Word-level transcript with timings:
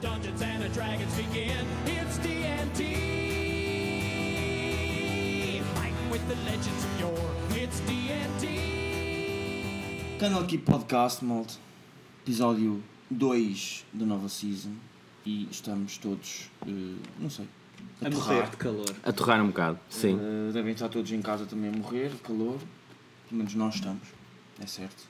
Dungeons 0.00 0.40
and 0.42 0.72
Dragons 0.72 1.14
begin. 1.16 1.66
It's 1.86 2.18
D&D. 2.18 2.82
Fighting 5.74 6.10
with 6.10 6.26
the 6.28 6.36
legends 6.44 6.84
of 6.84 7.00
yore. 7.00 7.30
It's 7.62 7.80
D&D. 7.80 8.46
Canal 10.18 10.42
aqui 10.42 10.58
Podcast, 10.58 11.24
malta. 11.24 11.54
Episódio 12.24 12.82
2 13.10 13.84
da 13.92 14.06
nova 14.06 14.28
season. 14.28 14.74
E 15.26 15.46
estamos 15.50 15.98
todos, 15.98 16.50
eh, 16.66 16.96
não 17.18 17.28
sei, 17.28 17.46
a, 18.00 18.06
A 18.06 18.10
torrar. 18.10 18.28
morrer 18.36 18.50
de 18.50 18.56
calor. 18.56 18.94
A 19.02 19.12
torrar 19.12 19.42
um 19.42 19.48
bocado, 19.48 19.78
sim. 19.90 20.18
Eh, 20.18 20.52
devem 20.52 20.72
estar 20.72 20.88
todos 20.88 21.12
em 21.12 21.20
casa 21.20 21.44
também 21.44 21.68
a 21.70 21.76
morrer, 21.76 22.08
de 22.08 22.16
calor. 22.18 22.58
Pelo 23.28 23.36
menos 23.38 23.54
nós 23.54 23.74
estamos, 23.74 24.08
é 24.58 24.66
certo. 24.66 25.06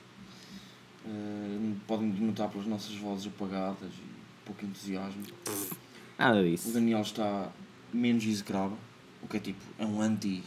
Eh, 1.05 1.73
podem 1.87 2.09
notar 2.09 2.49
pelas 2.49 2.67
nossas 2.67 2.93
vozes 2.95 3.27
apagadas 3.27 3.89
e 3.89 4.10
pouco 4.45 4.65
entusiasmo. 4.65 5.21
Nada 6.17 6.39
O 6.41 6.43
disso. 6.49 6.71
Daniel 6.71 7.01
está 7.01 7.49
menos 7.93 8.23
execrável, 8.25 8.77
o 9.23 9.27
que 9.27 9.37
é 9.37 9.39
tipo, 9.39 9.59
é 9.79 9.85
um 9.85 10.01
anti. 10.01 10.43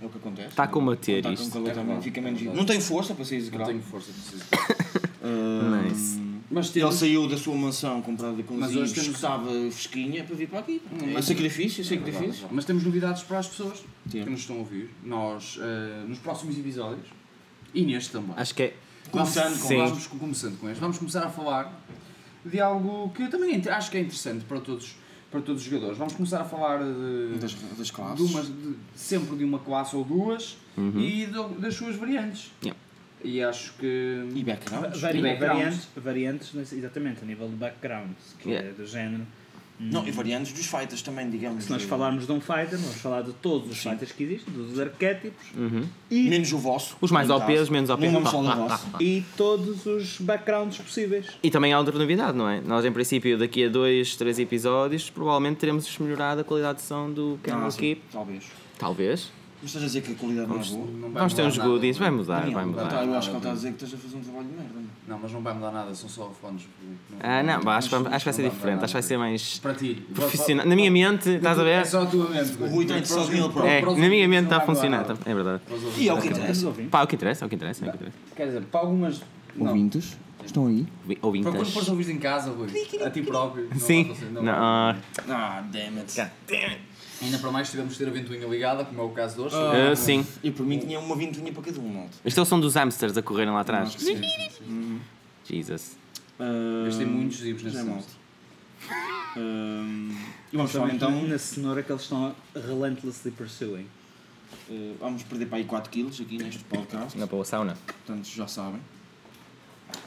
É 0.00 0.06
o 0.06 0.08
que 0.08 0.18
acontece. 0.18 0.48
Está 0.48 0.64
a 0.64 0.68
combater 0.68 1.22
com 1.22 1.30
isto. 1.32 1.50
calor 1.50 1.68
É 1.70 1.74
também, 1.74 2.02
fica 2.02 2.20
é 2.20 2.22
menos. 2.22 2.42
Não 2.42 2.64
tem 2.66 2.80
força 2.80 3.14
para 3.14 3.24
ser 3.24 3.36
Não 3.36 3.40
execrável. 3.42 3.66
tenho 3.68 3.82
força 3.82 4.12
preciso. 4.12 4.44
Eh, 5.24 5.84
Nice. 5.88 6.20
Mas 6.50 6.66
Ele 6.66 6.80
temos, 6.80 6.94
saiu 6.96 7.28
da 7.28 7.36
sua 7.38 7.54
mansão 7.54 8.02
comprada 8.02 8.42
com 8.42 8.54
os 8.54 8.60
Mas 8.60 8.74
hoje 8.74 8.92
temos- 8.92 9.08
que 9.10 9.14
estava 9.14 9.48
fresquinha 9.70 10.24
para 10.24 10.34
vir 10.34 10.48
para 10.48 10.58
aqui. 10.58 10.82
É 11.00 11.06
Mas- 11.12 11.26
sacrifício, 11.26 11.80
é 11.80 11.84
É 11.84 11.88
sacrifício. 11.88 12.32
verdade. 12.32 12.48
Mas 12.50 12.64
temos 12.64 12.82
novidades 12.82 13.22
para 13.22 13.38
as 13.38 13.46
pessoas 13.46 13.78
que 13.78 14.10
Temos. 14.10 14.30
nos 14.30 14.40
estão 14.40 14.56
a 14.56 14.58
ouvir. 14.58 14.90
Nós, 15.04 15.58
eh, 15.62 16.04
nos 16.08 16.18
próximos 16.18 16.58
episódios, 16.58 17.06
e 17.72 17.84
neste 17.84 18.10
também, 18.10 18.34
Acho 18.36 18.52
que 18.52 18.62
é. 18.64 18.76
Começando 19.12 19.56
com 19.60 19.68
Sim. 19.68 19.76
vamos, 19.76 20.06
começando 20.08 20.58
com 20.58 20.68
este, 20.68 20.80
vamos 20.80 20.98
começar 20.98 21.22
a 21.24 21.30
falar 21.30 21.72
de 22.44 22.60
algo 22.60 23.10
que 23.14 23.28
também 23.28 23.60
é 23.64 23.70
acho 23.70 23.90
que 23.90 23.96
é 23.96 24.00
interessante 24.00 24.44
para 24.44 24.60
todos, 24.60 24.94
para 25.30 25.40
todos 25.40 25.62
os 25.62 25.68
jogadores. 25.68 25.96
Vamos 25.98 26.14
começar 26.14 26.40
a 26.40 26.44
falar 26.44 26.78
de, 26.82 27.38
Das, 27.38 27.54
das 27.54 27.86
de 27.86 27.92
classes. 27.92 28.30
uma, 28.30 28.42
de- 28.42 28.74
sempre 28.94 29.36
de 29.36 29.44
uma 29.44 29.58
classe 29.58 29.94
ou 29.96 30.04
duas 30.04 30.56
e 30.76 31.26
do- 31.26 31.48
das 31.60 31.74
suas 31.74 31.96
variantes. 31.96 32.50
Yeah. 32.62 32.78
E 33.24 33.40
acho 33.42 33.74
que. 33.74 34.26
E 34.34 34.42
backgrounds. 34.42 35.00
Vari- 35.00 35.18
E 35.18 35.22
backgrounds. 35.22 35.88
variantes, 35.94 36.52
variantes, 36.54 36.72
exatamente, 36.72 37.20
a 37.22 37.26
nível 37.26 37.48
de 37.48 37.54
backgrounds, 37.54 38.34
que 38.40 38.48
Yeah. 38.50 38.68
é 38.70 38.72
do 38.72 38.84
género. 38.86 39.24
Não, 39.90 40.06
e 40.06 40.10
variantes 40.10 40.52
dos 40.52 40.66
fighters 40.66 41.02
também, 41.02 41.28
digamos. 41.28 41.64
Se 41.64 41.70
nós 41.70 41.82
falarmos 41.82 42.26
de 42.26 42.32
um 42.32 42.40
fighter, 42.40 42.78
vamos 42.78 42.96
falar 43.00 43.22
de 43.22 43.32
todos 43.34 43.70
os 43.70 43.78
fighters 43.78 44.12
que 44.12 44.22
existem, 44.24 44.52
dos 44.54 44.78
arquétipos 44.78 45.46
Uhum. 45.56 45.84
e, 46.10 46.28
Menos 46.30 46.52
o 46.52 46.58
vosso. 46.58 46.96
Os 47.00 47.10
mais 47.10 47.28
no 47.28 47.34
OPs, 47.36 47.58
caso. 47.58 47.72
menos 47.72 47.90
OPs. 47.90 48.04
Não 48.04 48.12
vamos 48.12 48.30
falar 48.30 48.54
do 48.54 48.68
vosso. 48.68 48.86
e 49.00 49.24
todos 49.36 49.84
os 49.86 50.18
backgrounds 50.20 50.78
possíveis. 50.78 51.26
E 51.42 51.50
também 51.50 51.72
há 51.72 51.78
outra 51.78 51.98
novidade, 51.98 52.36
não 52.38 52.48
é? 52.48 52.60
Nós, 52.60 52.84
em 52.84 52.92
princípio, 52.92 53.36
daqui 53.38 53.64
a 53.64 53.68
dois, 53.68 54.14
três 54.16 54.38
episódios, 54.38 55.10
provavelmente 55.10 55.56
teremos 55.58 55.98
melhorado 55.98 56.40
a 56.42 56.44
qualidade 56.44 56.78
de 56.78 56.84
som 56.84 57.10
do 57.10 57.38
Camel 57.42 57.66
Ah, 57.66 57.70
sim, 57.70 57.78
Keep. 57.80 58.02
Talvez. 58.12 58.44
Talvez. 58.78 59.32
Mas 59.62 59.70
estás 59.70 59.84
a 59.84 59.86
dizer 59.86 60.00
que 60.02 60.12
a 60.12 60.14
qualidade 60.16 60.48
não 60.48 60.60
é 60.60 60.64
boa? 60.64 60.86
Não 61.00 61.10
Vamos 61.12 61.34
ter 61.34 61.42
uns 61.42 61.56
goodies, 61.56 61.96
não 61.98 62.06
é? 62.06 62.10
vai 62.10 62.18
mudar, 62.18 62.40
Daniel, 62.40 62.52
vai 62.54 62.64
tá, 62.64 62.70
mudar. 62.70 63.04
eu 63.06 63.14
acho 63.14 63.28
que 63.28 63.32
ele 63.36 63.38
está 63.38 63.50
a 63.50 63.54
dizer 63.54 63.68
que 63.68 63.84
estás 63.84 63.94
a 63.94 63.96
fazer 63.96 64.16
um 64.16 64.20
trabalho 64.20 64.46
de 64.48 64.52
merda. 64.54 64.72
Não, 65.06 65.18
mas 65.22 65.32
não 65.32 65.40
vai 65.40 65.54
mudar 65.54 65.70
nada, 65.70 65.94
são 65.94 66.08
só 66.08 66.30
fones. 66.40 66.62
Ah, 67.20 67.42
não, 67.44 67.70
acho, 67.70 67.88
que 67.88 67.94
vai- 67.96 68.12
acho 68.12 68.18
que 68.18 68.24
vai 68.24 68.32
ser 68.34 68.42
Não 68.42 68.50
diferente, 68.50 68.78
acho 68.78 68.86
que 68.88 68.92
vai 68.94 69.02
ser 69.02 69.16
mais 69.18 69.58
Para 69.60 69.74
ti. 69.74 70.02
profissional. 70.12 70.66
Na 70.66 70.74
minha 70.74 70.90
mente, 70.90 71.28
estás 71.30 71.58
a 71.58 71.62
É 71.62 71.64
ver? 71.64 71.86
só 71.86 72.02
a 72.02 72.06
tua 72.06 72.28
mente. 72.28 72.56
O 72.60 72.66
Rui 72.66 72.84
tem 72.86 73.04
só 73.04 73.24
dele 73.24 73.40
próprio. 73.42 73.66
É, 73.66 73.80
Para 73.80 73.90
os 73.90 73.98
na 73.98 74.08
minha 74.08 74.24
ouvintes 74.24 74.28
mente 74.30 74.40
não 74.42 74.44
está 74.50 74.56
a 74.56 74.60
funcionar, 74.66 75.06
é 75.24 75.34
verdade. 75.34 75.62
Ouvintes. 75.70 75.98
E 75.98 76.08
é 76.08 76.12
o 76.14 76.20
que 76.20 76.26
interessa. 76.28 76.66
ouvindo. 76.66 76.90
Pá, 76.90 77.00
é 77.00 77.04
o 77.04 77.06
que 77.06 77.14
interessa, 77.14 77.44
é 77.44 77.46
o 77.46 77.48
que 77.48 77.54
interessa, 77.54 77.84
é 77.84 77.88
o 77.88 77.90
que 77.92 77.96
interessa. 77.98 78.16
Quer 78.34 78.46
dizer, 78.46 78.62
para 78.62 78.80
algumas. 78.80 79.22
Não. 79.54 79.66
Ouvintes, 79.68 80.16
estão 80.44 80.66
aí? 80.66 80.86
Ouvi- 81.22 81.42
Para 81.42 81.52
quando 81.52 81.70
fores 81.70 81.88
ouvir 81.88 82.10
em 82.10 82.18
casa, 82.18 82.50
Rui, 82.50 82.68
a 83.04 83.10
ti 83.10 83.22
próprio. 83.22 83.68
não 83.70 83.78
Sim. 83.78 84.12
Não, 84.32 84.42
vai. 84.42 84.50
ah, 84.54 84.96
Ah, 85.28 85.62
damn 85.70 85.98
it. 85.98 86.20
Ainda 87.22 87.38
para 87.38 87.50
mais 87.52 87.70
tivemos 87.70 87.92
de 87.92 87.98
ter 88.00 88.08
a 88.08 88.10
ventoinha 88.12 88.46
ligada, 88.48 88.84
como 88.84 89.00
é 89.00 89.04
o 89.04 89.10
caso 89.10 89.36
de 89.36 89.40
hoje. 89.42 89.54
ah, 89.56 89.94
sim. 89.94 90.26
E 90.42 90.50
por 90.50 90.66
mim 90.66 90.78
tinha 90.78 90.98
uma 90.98 91.14
vintoinha 91.16 91.52
para 91.52 91.62
cada 91.62 91.80
um, 91.80 91.88
malta. 91.88 92.10
Isto 92.24 92.40
é 92.40 92.42
o 92.42 92.46
som 92.46 92.58
dos 92.58 92.74
hamsters 92.74 93.16
a 93.16 93.22
correrem 93.22 93.52
lá 93.52 93.60
atrás. 93.60 93.92
Sim, 93.92 94.16
sim, 94.16 94.50
sim. 94.58 95.00
Jesus. 95.44 95.96
Gastei 96.84 97.06
muitos 97.06 97.38
zibos 97.38 97.62
nesse 97.62 97.78
é 97.78 97.82
malta. 97.84 98.08
Ahm, 99.36 100.10
E 100.52 100.56
vamos 100.56 100.72
falar 100.72 100.92
então. 100.94 101.10
na 101.26 101.38
cenoura 101.38 101.82
que 101.82 101.90
eles 101.92 102.02
estão 102.02 102.34
relentlessly 102.54 103.30
pursuing. 103.30 103.86
eh, 104.68 104.92
Vamos 105.00 105.22
perder 105.22 105.46
para 105.46 105.58
aí 105.58 105.64
4 105.64 105.90
quilos 105.90 106.20
aqui 106.20 106.36
neste 106.38 106.62
podcast. 106.64 107.16
Não 107.16 107.26
para 107.28 107.40
a 107.40 107.44
sauna. 107.44 107.78
Portanto, 107.86 108.26
já 108.26 108.46
sabem. 108.48 108.80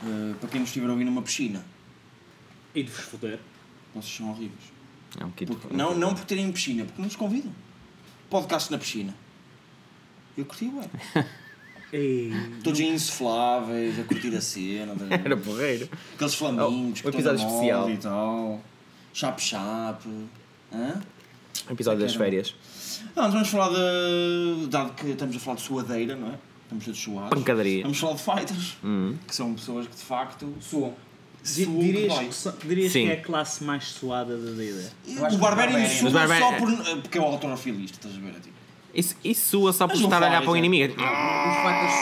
Eh, 0.03 0.33
para 0.39 0.49
quem 0.49 0.59
nos 0.59 0.69
estiver 0.69 0.87
a 0.87 0.91
ouvir 0.91 1.05
numa 1.05 1.21
piscina, 1.21 1.63
E 2.75 2.83
de 2.83 2.91
vos 2.91 3.05
foder. 3.05 3.39
vocês 3.95 4.13
são 4.17 4.29
horríveis. 4.29 4.74
É 5.19 5.25
um 5.25 5.31
kit. 5.31 5.51
Porque- 5.51 5.75
não, 5.75 5.95
não 5.95 6.13
por 6.13 6.25
terem 6.25 6.51
piscina, 6.51 6.85
porque 6.85 7.01
nos 7.01 7.15
convidam. 7.15 7.51
Podcast 8.29 8.71
na 8.71 8.77
piscina. 8.77 9.13
Eu 10.37 10.45
curti, 10.45 10.65
ué. 10.75 11.25
Ei, 11.93 12.31
Todos 12.63 12.79
insufláveis, 12.79 13.97
a 13.99 14.03
curtir 14.03 14.35
a 14.35 14.41
cena. 14.41 14.91
a 14.91 14.95
ver? 14.95 15.13
Era 15.25 15.37
porreiro. 15.37 15.87
Aqueles 16.15 16.33
flamingos, 16.35 17.01
Oh, 17.03 17.07
o 17.07 17.09
episódio 17.09 17.45
especial. 17.47 17.89
e 17.89 17.97
tal. 17.97 18.61
Chap-chap. 19.13 20.03
Hã? 20.73 21.01
Um 21.69 21.73
episódio 21.73 22.01
das 22.01 22.15
férias. 22.15 22.53
Não, 23.15 23.23
nós 23.23 23.33
vamos 23.33 23.47
falar 23.49 23.69
de. 23.69 24.67
Dado 24.67 24.93
que 24.93 25.07
estamos 25.07 25.35
a 25.35 25.39
falar 25.39 25.55
de 25.55 25.61
suadeira, 25.61 26.15
não 26.15 26.27
é? 26.29 26.35
Estamos 26.63 26.83
todos 26.85 26.99
suados. 26.99 27.29
Pancadaria. 27.29 27.83
Vamos 27.83 27.99
falar 27.99 28.13
de 28.15 28.21
fighters, 28.23 28.77
Hum. 28.83 29.15
que 29.27 29.33
são 29.35 29.53
pessoas 29.53 29.87
que 29.87 29.95
de 29.95 30.01
facto. 30.03 30.53
Suam. 30.59 30.93
Suam 31.49 31.79
dirias, 31.79 32.19
que 32.19 32.33
so- 32.33 32.53
dirias 32.65 32.91
Sim. 32.91 33.05
que 33.05 33.11
é 33.11 33.13
a 33.13 33.21
classe 33.21 33.63
mais 33.63 33.83
suada 33.85 34.37
da 34.37 34.51
D&D. 34.51 34.85
O 35.33 35.37
Barbarian 35.37 35.87
sua 35.87 36.07
Os 36.07 36.13
só 36.13 36.19
Barbarian- 36.19 36.57
por, 36.59 37.01
porque 37.01 37.17
é 37.17 37.21
o 37.21 37.25
autorofilista, 37.25 37.97
estás 38.07 38.15
a 38.15 38.19
ver? 38.19 38.29
É 38.37 38.39
tipo, 38.39 38.55
Isso, 38.93 39.15
isso 39.23 39.49
sua 39.49 39.73
só 39.73 39.87
por 39.87 39.93
Mas 39.93 40.01
não 40.01 40.07
estar 40.07 40.23
a 40.23 40.27
olhar 40.29 40.41
para 40.41 40.51
o 40.51 40.55
é. 40.55 40.59
inimigo. 40.59 40.93
Os 40.93 40.99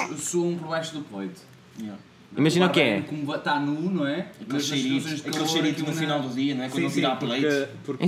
fighters 0.08 0.24
suam 0.30 0.56
por 0.58 0.68
baixo 0.70 0.94
do 0.94 1.02
peito. 1.02 1.42
yeah. 1.80 2.00
Imagina 2.36 2.66
o 2.66 2.70
que 2.72 2.82
é. 2.82 3.02
Como 3.02 3.36
está 3.36 3.60
nu, 3.60 3.92
não 3.92 4.08
é? 4.08 4.28
Aquele 4.42 4.58
de 4.60 5.22
aquele 5.28 5.48
cheirito 5.48 5.80
no 5.84 5.90
aquilo 5.90 5.94
final 5.96 6.20
na- 6.20 6.28
do 6.28 6.34
dia, 6.34 6.56
não 6.56 6.64
é? 6.64 6.70
Quando 6.70 6.82
não 6.84 6.90
sim, 6.90 6.96
vira 6.96 7.08
a 7.10 7.16
pleite. 7.16 7.46
porque, 7.86 8.08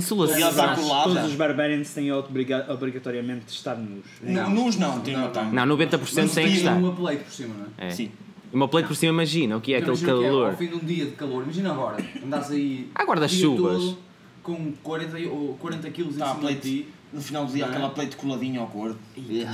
todos, 0.74 1.24
os 1.26 1.34
barbarians 1.36 1.90
têm 1.94 2.10
obriga 2.10 2.66
obrigatoriamente 2.68 3.44
de 3.46 3.52
estar 3.52 3.76
nus. 3.76 4.04
Não, 4.20 4.50
Nus 4.50 4.76
não, 4.76 4.98
tem 5.00 5.14
uma 5.14 5.28
tanga. 5.28 5.52
Não, 5.52 5.76
90% 5.76 6.22
Mas 6.22 6.34
tem 6.34 6.46
que 6.48 6.56
estar. 6.56 6.74
uma 6.76 6.92
plate 6.92 7.22
por 7.22 7.32
cima, 7.32 7.54
não 7.54 7.66
é? 7.78 7.86
É. 7.86 7.90
Sim. 7.90 8.10
E 8.52 8.56
uma 8.56 8.68
plate 8.68 8.86
por 8.88 8.96
cima, 8.96 9.12
imagina 9.12 9.56
o 9.56 9.60
que 9.60 9.74
é 9.74 9.78
aquele 9.78 9.92
Imagina 9.96 10.14
o 10.14 10.18
que 10.18 10.24
é, 10.24 10.28
calor. 10.28 10.50
Ao 10.50 10.56
fim 10.56 10.66
de 10.68 10.74
um 10.74 10.78
dia 10.78 11.04
de 11.06 11.12
calor, 11.12 11.42
imagina 11.42 11.72
agora, 11.72 11.96
andas 12.24 12.50
aí. 12.50 12.90
Há 12.94 13.02
o 13.04 13.06
guarda-chuvas. 13.06 13.96
Com 14.42 14.72
40, 14.82 15.18
ou 15.28 15.54
40 15.56 15.90
quilos 15.90 16.16
em 16.16 16.22
a 16.22 16.26
cima 16.26 16.34
de 16.34 16.40
pleite. 16.40 16.60
ti. 16.60 16.88
No 17.12 17.20
final 17.20 17.46
do 17.46 17.52
dia, 17.52 17.64
é? 17.64 17.68
aquela 17.68 17.88
pleite 17.90 18.16
coladinha 18.16 18.60
ao 18.60 18.66
corpo. 18.66 18.98
E 19.16 19.44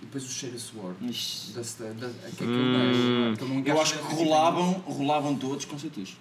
depois 0.00 0.24
o 0.24 0.28
cheiro 0.28 0.56
a 0.56 0.58
suor. 0.58 0.94
Ixi. 1.02 1.52
Da, 1.52 1.60
da, 1.62 2.06
da, 2.06 2.08
que 2.36 2.44
Hum. 2.44 3.62
Eu 3.64 3.80
acho 3.80 3.98
que 3.98 4.08
de 4.08 4.14
rolavam, 4.14 4.72
rolavam 4.86 5.34
todos 5.36 5.64
com 5.64 5.78
cetis. 5.78 6.16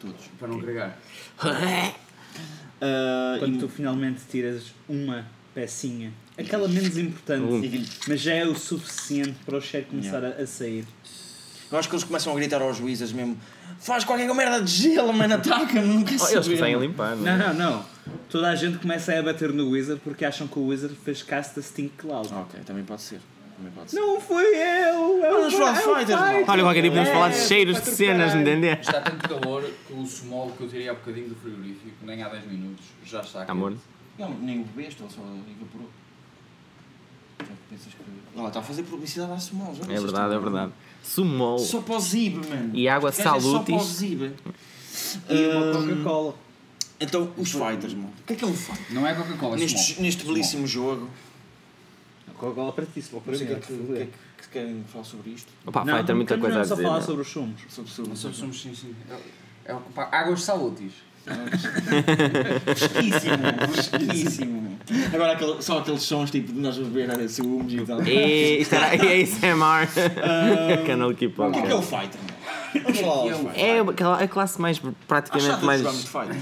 Todos. 0.00 0.26
Para 0.38 0.48
não 0.48 0.58
agregar. 0.58 0.98
Ah, 2.84 3.36
Quando 3.38 3.54
e- 3.54 3.58
tu 3.58 3.68
finalmente 3.68 4.22
tiras 4.28 4.74
uma 4.88 5.24
pecinha, 5.54 6.12
aquela 6.38 6.66
menos 6.68 6.96
importante, 6.98 7.42
Um. 7.44 7.84
mas 8.08 8.20
já 8.20 8.34
é 8.34 8.46
o 8.46 8.54
suficiente 8.54 9.34
para 9.44 9.56
o 9.56 9.60
cheiro 9.60 9.86
começar 9.86 10.24
a, 10.24 10.28
a 10.28 10.46
sair. 10.46 10.84
Eu 11.70 11.78
acho 11.78 11.88
que 11.88 11.94
eles 11.94 12.04
começam 12.04 12.30
a 12.32 12.36
gritar 12.36 12.60
aos 12.60 12.76
juízes 12.76 13.12
mesmo 13.12 13.34
Faz 13.80 14.04
qualquer 14.04 14.28
merda 14.34 14.60
de 14.60 14.70
gelo, 14.70 15.10
mano, 15.12 15.34
ataca-me, 15.34 15.80
não 15.88 16.04
quer 16.04 16.18
Oh, 16.20 16.28
eles 16.28 16.46
conseguem 16.46 16.78
limpar, 16.78 17.16
não 17.16 17.22
Não, 17.24 17.32
é? 17.32 17.36
não, 17.38 17.54
não. 17.54 17.84
Toda 18.28 18.50
a 18.50 18.54
gente 18.54 18.76
começa 18.78 19.18
a 19.18 19.22
bater 19.22 19.52
no 19.52 19.70
Wizard 19.70 20.00
porque 20.04 20.24
acham 20.24 20.46
que 20.46 20.58
o 20.58 20.66
Wizard 20.66 20.94
fez 21.02 21.22
cast 21.22 21.58
a 21.58 21.62
Stink 21.62 21.94
Cloud. 21.96 22.28
Ok, 22.32 22.60
também 22.66 22.84
pode 22.84 23.00
ser. 23.00 23.20
Também 23.56 23.72
pode 23.72 23.90
ser. 23.90 23.96
Não 23.98 24.20
foi 24.20 24.44
eu! 24.54 25.22
eu 25.24 25.32
Vamos 25.32 25.54
falar 25.54 25.72
de 25.72 25.78
eu 25.78 25.84
fighters, 25.94 25.98
fighter. 25.98 26.18
malta. 26.18 26.52
Olha, 26.52 26.62
qualquer 26.62 26.80
dia 26.82 26.90
podemos 26.90 27.08
É, 27.08 27.12
falar 27.12 27.28
de 27.30 27.36
cheiros 27.38 27.80
de 27.82 27.88
cenas, 27.90 28.32
trocar. 28.32 28.40
entender? 28.48 28.78
Está 28.80 29.00
tanto 29.00 29.28
calor 29.28 29.64
que 29.86 29.92
o 29.94 30.06
small 30.06 30.50
que 30.50 30.62
eu 30.64 30.68
tirei 30.68 30.88
há 30.90 30.94
bocadinho 30.94 31.28
do 31.30 31.34
frigorífico, 31.36 31.96
nem 32.04 32.22
há 32.22 32.28
10 32.28 32.46
minutos, 32.48 32.84
já 33.04 33.20
está 33.20 33.42
aqui. 33.42 33.50
Amor. 33.50 33.74
Não, 34.18 34.30
nem 34.38 34.60
o 34.60 34.64
bebeste, 34.64 35.02
ele 35.02 35.10
só 35.10 35.20
evaporou. 35.22 35.88
Já 37.40 37.46
que 37.46 37.52
pensas 37.70 37.94
que. 37.94 38.38
Ela 38.38 38.48
está 38.48 38.60
a 38.60 38.62
fazer 38.62 38.82
publicidade 38.84 39.32
à 39.32 39.38
Small, 39.38 39.74
já 39.74 39.84
É 39.92 40.00
verdade, 40.00 40.34
é 40.34 40.38
verdade. 40.38 40.72
Sumol. 41.02 41.58
Só 41.58 41.80
para 41.80 41.96
o 41.96 42.00
Zib, 42.00 42.36
mano. 42.48 42.70
E 42.74 42.88
água 42.88 43.10
Quer 43.10 43.16
dizer, 43.16 43.40
Só 43.40 43.60
para 43.60 43.74
o 43.74 43.78
salutis. 43.80 43.86
Zib. 43.96 44.32
E 45.28 45.46
uma 45.46 45.72
Coca-Cola. 45.72 46.34
Então, 47.00 47.32
os 47.36 47.50
fighters, 47.50 47.94
mano. 47.94 48.12
O 48.20 48.24
que 48.24 48.32
é 48.34 48.36
que 48.36 48.44
é 48.44 48.46
um 48.46 48.54
fighter? 48.54 48.94
Não 48.94 49.06
é 49.06 49.14
Coca-Cola, 49.14 49.56
é 49.56 49.58
Neste, 49.58 50.00
neste 50.00 50.24
belíssimo 50.24 50.66
jogo. 50.66 51.10
Coca-Cola 52.38 52.72
para 52.72 52.86
ti, 52.86 53.00
se 53.02 53.08
for 53.10 53.20
para 53.22 53.32
Não 53.32 53.38
mim. 53.38 53.44
o 53.44 53.48
que 53.48 53.52
é 53.54 53.60
que, 53.60 53.72
o 53.72 53.86
que, 53.86 54.02
é 54.02 54.08
que 54.38 54.48
querem 54.48 54.84
falar 54.84 55.04
sobre 55.04 55.30
isto. 55.30 55.50
Opa, 55.66 55.84
Não, 55.84 55.94
vai 55.94 56.04
ter 56.04 56.14
muita 56.14 56.38
coisa 56.38 56.60
a 56.60 56.62
dizer. 56.62 56.76
falar 56.76 56.98
não. 56.98 57.02
sobre 57.06 57.22
os 57.22 57.28
sumos. 57.28 57.60
Sobre, 57.68 57.90
sobre, 57.90 58.16
somos, 58.16 58.60
sim, 58.60 58.74
sim. 58.74 58.94
É, 59.64 59.72
é, 59.72 59.76
águas 59.96 60.42
salutis. 60.42 60.92
Fresquíssimo, 62.74 63.36
fresquíssimo. 63.72 64.78
Agora 65.14 65.32
aquele, 65.32 65.62
só 65.62 65.78
aqueles 65.78 66.02
sons 66.02 66.30
tipo 66.30 66.52
de 66.52 66.58
nós 66.60 66.76
beber 66.76 67.10
a 67.10 67.28
sumos 67.28 67.72
e 67.72 67.80
tal. 67.82 68.02
E 68.04 68.58
isto 68.60 68.74
era 68.74 68.88
ASMR. 68.88 69.88
Canal 70.86 71.14
Keep 71.14 71.40
O 71.40 71.50
que 71.52 71.58
é 71.58 71.62
que 71.62 71.72
é 71.72 71.74
o 71.74 71.82
fighter? 71.82 72.20
é 72.74 73.06
o- 73.06 73.50
É 73.54 73.80
aquela- 73.80 74.18
a 74.22 74.26
classe 74.28 74.58
mais 74.60 74.80
praticamente 75.06 75.62
mais 75.64 75.82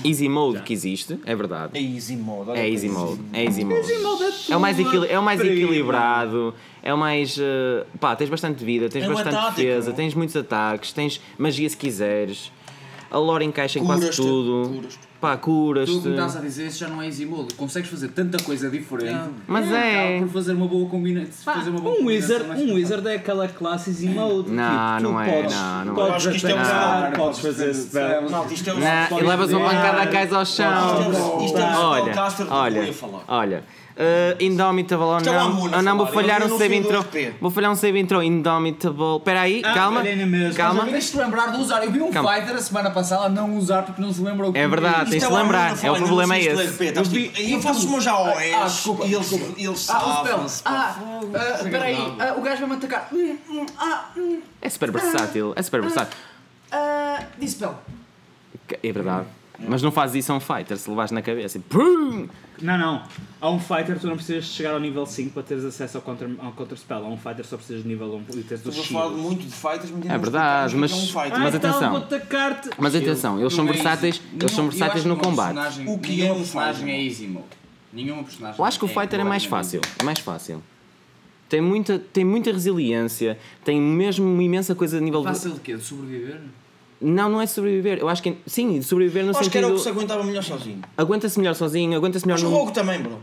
easy 0.04 0.28
mode 0.28 0.62
que 0.62 0.72
existe, 0.72 1.18
é 1.26 1.34
verdade. 1.34 1.72
É 1.76 1.82
easy 1.82 2.16
mode. 2.16 2.50
olha 2.50 2.58
É 2.60 2.68
easy 2.68 2.88
mode, 2.88 3.20
é 3.32 3.44
easy 3.44 3.64
mode. 3.64 3.80
mode 4.02 4.22
é 4.48 4.52
É 4.52 4.56
o 4.56 4.60
mais, 4.60 4.78
é 4.78 5.18
o 5.18 5.22
mais 5.22 5.40
equilibrado, 5.40 6.54
é 6.82 6.94
o 6.94 6.98
mais. 6.98 7.36
eh, 7.38 7.84
pá, 7.98 8.14
tens 8.14 8.30
bastante 8.30 8.64
vida, 8.64 8.88
tens 8.88 9.04
É 9.04 9.08
bastante 9.08 9.56
defesa, 9.56 9.92
tens 9.92 10.14
muitos 10.14 10.36
ataques, 10.36 10.92
tens 10.92 11.20
magia 11.36 11.68
se 11.68 11.76
quiseres. 11.76 12.52
A 13.10 13.18
lore 13.18 13.44
encaixa 13.44 13.78
em 13.78 13.84
quase 13.84 14.02
Curas-te, 14.02 14.22
tudo. 14.22 14.68
curas-te. 14.74 14.98
Pá, 15.20 15.36
curas-te. 15.36 15.92
Tu 15.92 15.98
o 15.98 16.02
que 16.02 16.08
me 16.08 16.14
estás 16.14 16.36
a 16.36 16.40
dizer, 16.40 16.66
isso 16.68 16.78
já 16.78 16.88
não 16.88 17.02
é 17.02 17.06
easy 17.06 17.26
mode. 17.26 17.52
Consegues 17.54 17.90
fazer 17.90 18.08
tanta 18.08 18.40
coisa 18.42 18.70
diferente. 18.70 19.12
Não. 19.12 19.32
Mas 19.48 19.66
Acaba 19.66 19.84
é. 19.84 20.18
por 20.20 20.28
fazer 20.28 20.52
uma 20.52 20.66
boa 20.68 20.88
combinação. 20.88 21.54
Fazer 21.54 21.70
uma 21.70 21.80
boa 21.80 21.94
um 21.94 21.98
combinação 21.98 22.28
wizard, 22.36 22.48
mais 22.48 22.60
um 22.62 22.74
wizard 22.74 23.08
é 23.08 23.14
aquela 23.16 23.48
classe 23.48 23.90
easy 23.90 24.08
mode. 24.08 24.50
Não, 24.50 24.96
tipo, 24.96 25.08
tu 25.08 25.12
não 25.12 25.20
é, 25.20 25.32
podes, 25.42 25.56
não, 25.56 25.84
não 25.86 25.92
é. 25.92 25.96
podes 25.96 26.14
acho 26.16 26.30
que 26.30 26.36
isto 26.36 26.46
é 26.48 26.54
um 26.54 26.58
atacar, 26.58 27.02
spell. 27.10 27.24
podes 27.24 27.38
fazer 27.40 27.74
spell. 27.74 28.30
Não, 28.30 28.46
isto 28.50 28.70
é 28.70 28.72
o 28.72 28.78
Não, 28.78 29.18
e 29.18 29.22
levas 29.24 29.52
uma 29.52 29.68
pancada, 29.70 30.06
cais 30.06 30.32
ao 30.32 30.46
chão. 30.46 31.00
Isto 31.00 31.16
é 31.16 31.20
o- 31.20 31.44
isto 31.44 31.58
é 31.58 31.76
Olha, 31.76 32.00
spellcaster 32.02 32.46
do 32.46 32.48
que 32.50 32.54
eu 32.56 32.60
olha, 32.60 32.80
ia 32.84 32.92
falar. 32.92 33.24
olha. 33.28 33.64
Uh, 34.00 34.42
Indomitable 34.42 35.04
ou 35.04 35.16
Isto 35.18 35.28
é 35.28 35.32
não, 35.32 35.46
Amulho 35.48 35.74
a 35.74 35.76
ou 35.76 35.82
não 35.82 35.96
vou 35.98 36.06
falhar 36.06 36.42
um 36.42 36.56
save 36.56 36.74
intro. 36.74 37.04
Vou 37.38 37.50
falhar 37.50 37.70
um 37.70 37.74
save 37.74 38.00
intro 38.00 38.22
Indomitable. 38.22 39.16
Espera 39.18 39.42
aí, 39.42 39.60
Ah, 39.62 39.74
calma. 39.74 40.02
Calma. 40.56 40.84
Deixa-te 40.86 41.18
lembrar 41.18 41.52
de 41.52 41.60
usar. 41.60 41.84
Eu 41.84 41.90
vi 41.90 42.00
um 42.00 42.10
Calma. 42.10 42.32
fighter 42.32 42.56
a 42.56 42.60
semana 42.62 42.90
passada 42.90 43.24
a 43.24 43.28
não 43.28 43.58
usar 43.58 43.82
porque 43.82 44.00
não 44.00 44.10
se 44.10 44.22
lembrou 44.22 44.48
o 44.48 44.52
que 44.54 44.58
É 44.58 44.66
verdade, 44.66 45.00
Isto 45.02 45.10
tens 45.10 45.18
de 45.20 45.24
Amulho 45.26 45.42
lembrar, 45.42 45.84
é 45.84 45.90
o 45.90 45.96
problema 45.96 46.34
é 46.34 46.40
esse. 46.40 46.84
Eu 46.96 47.04
vi- 47.04 47.52
Eu 47.52 47.60
faço 47.60 47.80
os 47.80 47.84
meus 47.84 48.06
AOS 48.06 48.54
Ah, 48.54 48.64
desculpa, 48.64 49.04
e 49.04 49.14
eles, 49.14 49.32
eles 49.58 49.90
Ah, 49.90 50.22
o. 50.22 50.46
Ah, 50.64 50.96
ah, 51.34 51.62
espera 51.62 51.84
aí. 51.84 52.12
Ah, 52.18 52.34
o 52.38 52.40
gajo 52.40 52.60
vai-me 52.60 52.76
atacar. 52.76 53.08
Hum, 53.12 53.36
hum, 53.50 53.66
hum, 54.16 54.40
É 54.62 54.68
super 54.70 54.90
versátil, 54.90 55.52
é 55.54 55.62
super 55.62 55.82
versátil. 55.82 56.16
Dispel. 57.38 57.74
É 58.82 58.92
verdade. 58.92 59.26
Mas 59.68 59.82
não 59.82 59.90
fazes 59.92 60.24
isso 60.24 60.32
a 60.32 60.36
um 60.36 60.40
fighter, 60.40 60.76
se 60.76 60.88
levares 60.88 61.10
na 61.12 61.20
cabeça. 61.22 61.58
e 61.58 61.60
Pum! 61.60 62.26
Não, 62.62 62.76
não. 62.78 63.02
A 63.40 63.50
um 63.50 63.58
fighter 63.58 63.98
tu 63.98 64.06
não 64.06 64.16
precisas 64.16 64.44
chegar 64.44 64.72
ao 64.74 64.80
nível 64.80 65.04
5 65.06 65.30
para 65.32 65.42
teres 65.42 65.64
acesso 65.64 65.96
ao 65.98 66.02
counter, 66.02 66.28
ao 66.38 66.52
counter 66.52 66.76
spell. 66.78 66.98
A 67.04 67.08
um 67.08 67.16
fighter 67.16 67.44
só 67.46 67.56
precisas 67.56 67.82
de 67.82 67.88
nível 67.88 68.14
1 68.14 68.38
e 68.38 68.42
teres 68.42 68.64
os 68.66 68.76
Estou 68.76 68.82
a 68.82 68.86
falar 69.02 69.04
shields. 69.14 69.22
muito 69.26 69.44
de 69.46 69.52
fighters, 69.52 69.90
mas 69.90 70.06
É 70.10 70.18
verdade, 70.18 70.70
que 70.72 70.76
é 70.76 70.80
mas- 70.80 70.92
um. 70.92 71.18
Ah, 71.18 71.38
Mas 71.38 71.54
então 71.54 71.70
atenção. 71.70 71.96
atacar-te. 71.96 72.70
Mas 72.78 72.94
atenção, 72.94 73.40
eles 73.40 73.52
são 73.54 73.64
é 73.66 73.72
versáteis, 73.72 74.16
easy. 74.16 74.28
eles 74.40 74.52
são 74.52 74.68
versáteis 74.68 75.04
no 75.04 75.16
combate. 75.16 75.58
O 75.86 75.98
que 75.98 76.22
é 76.24 76.32
um 76.32 76.36
personagem 76.36 76.90
é 76.90 77.02
easy 77.04 77.26
mode. 77.26 77.46
Nenhuma 77.92 78.22
personagem. 78.22 78.58
Eu 78.58 78.64
acho 78.64 78.78
que 78.78 78.84
o 78.84 78.88
fighter 78.88 79.20
é 79.20 79.24
mais 79.24 79.44
fácil, 79.44 79.80
é 79.98 80.04
mais 80.04 80.18
fácil. 80.20 80.62
Tem 81.48 81.60
muita, 81.60 81.98
tem 81.98 82.24
muita 82.24 82.52
resiliência, 82.52 83.36
tem 83.64 83.80
mesmo 83.80 84.24
uma 84.24 84.42
imensa 84.42 84.72
coisa 84.74 84.98
a 84.98 85.00
nível 85.00 85.20
de... 85.22 85.26
Fácil 85.26 85.50
de 85.52 85.60
quê? 85.60 85.74
De 85.76 85.82
sobreviver? 85.82 86.40
Não, 87.00 87.28
não 87.30 87.40
é 87.40 87.46
sobreviver. 87.46 87.98
Eu 87.98 88.08
acho 88.08 88.22
que 88.22 88.36
sim, 88.46 88.78
de 88.78 88.84
sobreviver 88.84 89.24
no 89.24 89.30
Acho 89.36 89.48
que 89.50 89.56
era 89.58 89.66
o 89.66 89.70
que 89.72 89.78
se 89.78 89.84
sentido. 89.84 89.98
aguentava 89.98 90.22
melhor 90.24 90.42
sozinho. 90.42 90.80
Aguenta-se 90.96 91.38
melhor 91.38 91.54
sozinho, 91.54 91.96
aguenta-se 91.96 92.26
melhor 92.26 92.38
Mas 92.40 92.46
o 92.46 92.50
no. 92.50 92.56
Rogue 92.58 92.72
também, 92.72 93.00
bro. 93.00 93.18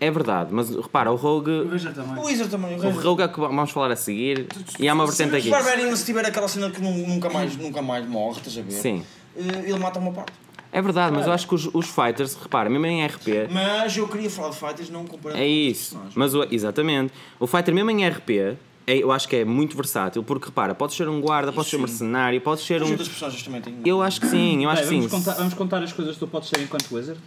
É 0.00 0.10
verdade, 0.10 0.48
mas 0.52 0.68
repara, 0.74 1.10
o 1.10 1.14
O 1.14 1.16
Rogue. 1.16 1.68
Ranger 1.70 1.92
também. 1.94 2.16
O 2.18 2.26
Wizard 2.26 2.50
também. 2.50 2.74
O 2.76 2.90
Rogue 2.90 3.22
é 3.22 3.26
o 3.26 3.28
que 3.28 3.38
vamos 3.38 3.70
falar 3.70 3.90
a 3.92 3.96
seguir. 3.96 4.46
E 4.78 4.88
há 4.88 4.94
uma 4.94 5.06
vertente 5.06 5.36
aqui. 5.36 5.48
O 5.48 5.50
Barbarian, 5.50 5.94
se 5.94 6.04
tiver 6.06 6.24
aquela 6.26 6.48
cena 6.48 6.70
que 6.70 6.80
nu- 6.80 7.06
nunca 7.06 7.28
mais, 7.30 7.56
nunca 7.56 7.80
mais 7.82 8.08
morre, 8.08 8.38
estás 8.38 8.58
a 8.58 8.62
ver? 8.62 8.72
Sim. 8.72 9.04
Eh, 9.36 9.42
Ele 9.70 9.78
mata 9.78 9.98
uma 10.00 10.10
parte. 10.12 10.32
É 10.72 10.80
verdade, 10.80 11.14
mas 11.14 11.26
eu 11.26 11.32
acho 11.34 11.46
que 11.46 11.54
os, 11.54 11.66
os 11.72 11.86
fighters, 11.86 12.34
repara, 12.34 12.70
mesmo 12.70 12.86
em 12.86 13.04
RP, 13.04 13.46
Mas 13.50 13.94
eu 13.94 14.08
queria 14.08 14.30
falar 14.30 14.48
de 14.48 14.56
fighters 14.56 14.88
não 14.88 15.04
comparando 15.06 15.38
é 15.40 15.44
com 15.44 15.50
isso. 15.52 15.90
personagens. 15.90 16.14
Mas 16.16 16.34
o- 16.34 16.46
exatamente. 16.50 17.12
O 17.38 17.46
fighter, 17.46 17.74
mesmo 17.74 17.90
em 17.90 18.04
RP, 18.08 18.56
é- 18.86 18.98
eu 18.98 19.10
acho 19.12 19.28
que 19.28 19.36
é 19.36 19.44
muito 19.44 19.76
versátil, 19.76 20.22
porque 20.22 20.46
repara, 20.46 20.74
podes 20.74 20.96
ser 20.96 21.08
um 21.08 21.20
guarda, 21.20 21.52
podes 21.52 21.70
ser 21.70 21.76
um 21.76 21.80
mercenário, 21.80 22.40
podes 22.40 22.64
ser 22.64 22.82
As 22.82 22.88
um. 22.88 22.90
outras 22.92 23.08
personagens 23.08 23.42
também 23.42 23.60
têm. 23.60 23.74
Eu 23.84 24.02
acho 24.02 24.20
que 24.20 24.26
sim, 24.26 24.64
eu 24.64 24.70
acho 24.70 24.82
Bem, 24.82 24.88
que 25.02 25.06
vamos, 25.08 25.10
sim. 25.10 25.18
contar, 25.18 25.34
vamos 25.38 25.54
contar 25.54 25.82
as 25.82 25.92
coisas 25.92 26.14
que 26.14 26.20
tu 26.20 26.26
podes 26.26 26.48
ser 26.48 26.60
enquanto 26.60 26.90
wizard? 26.94 27.18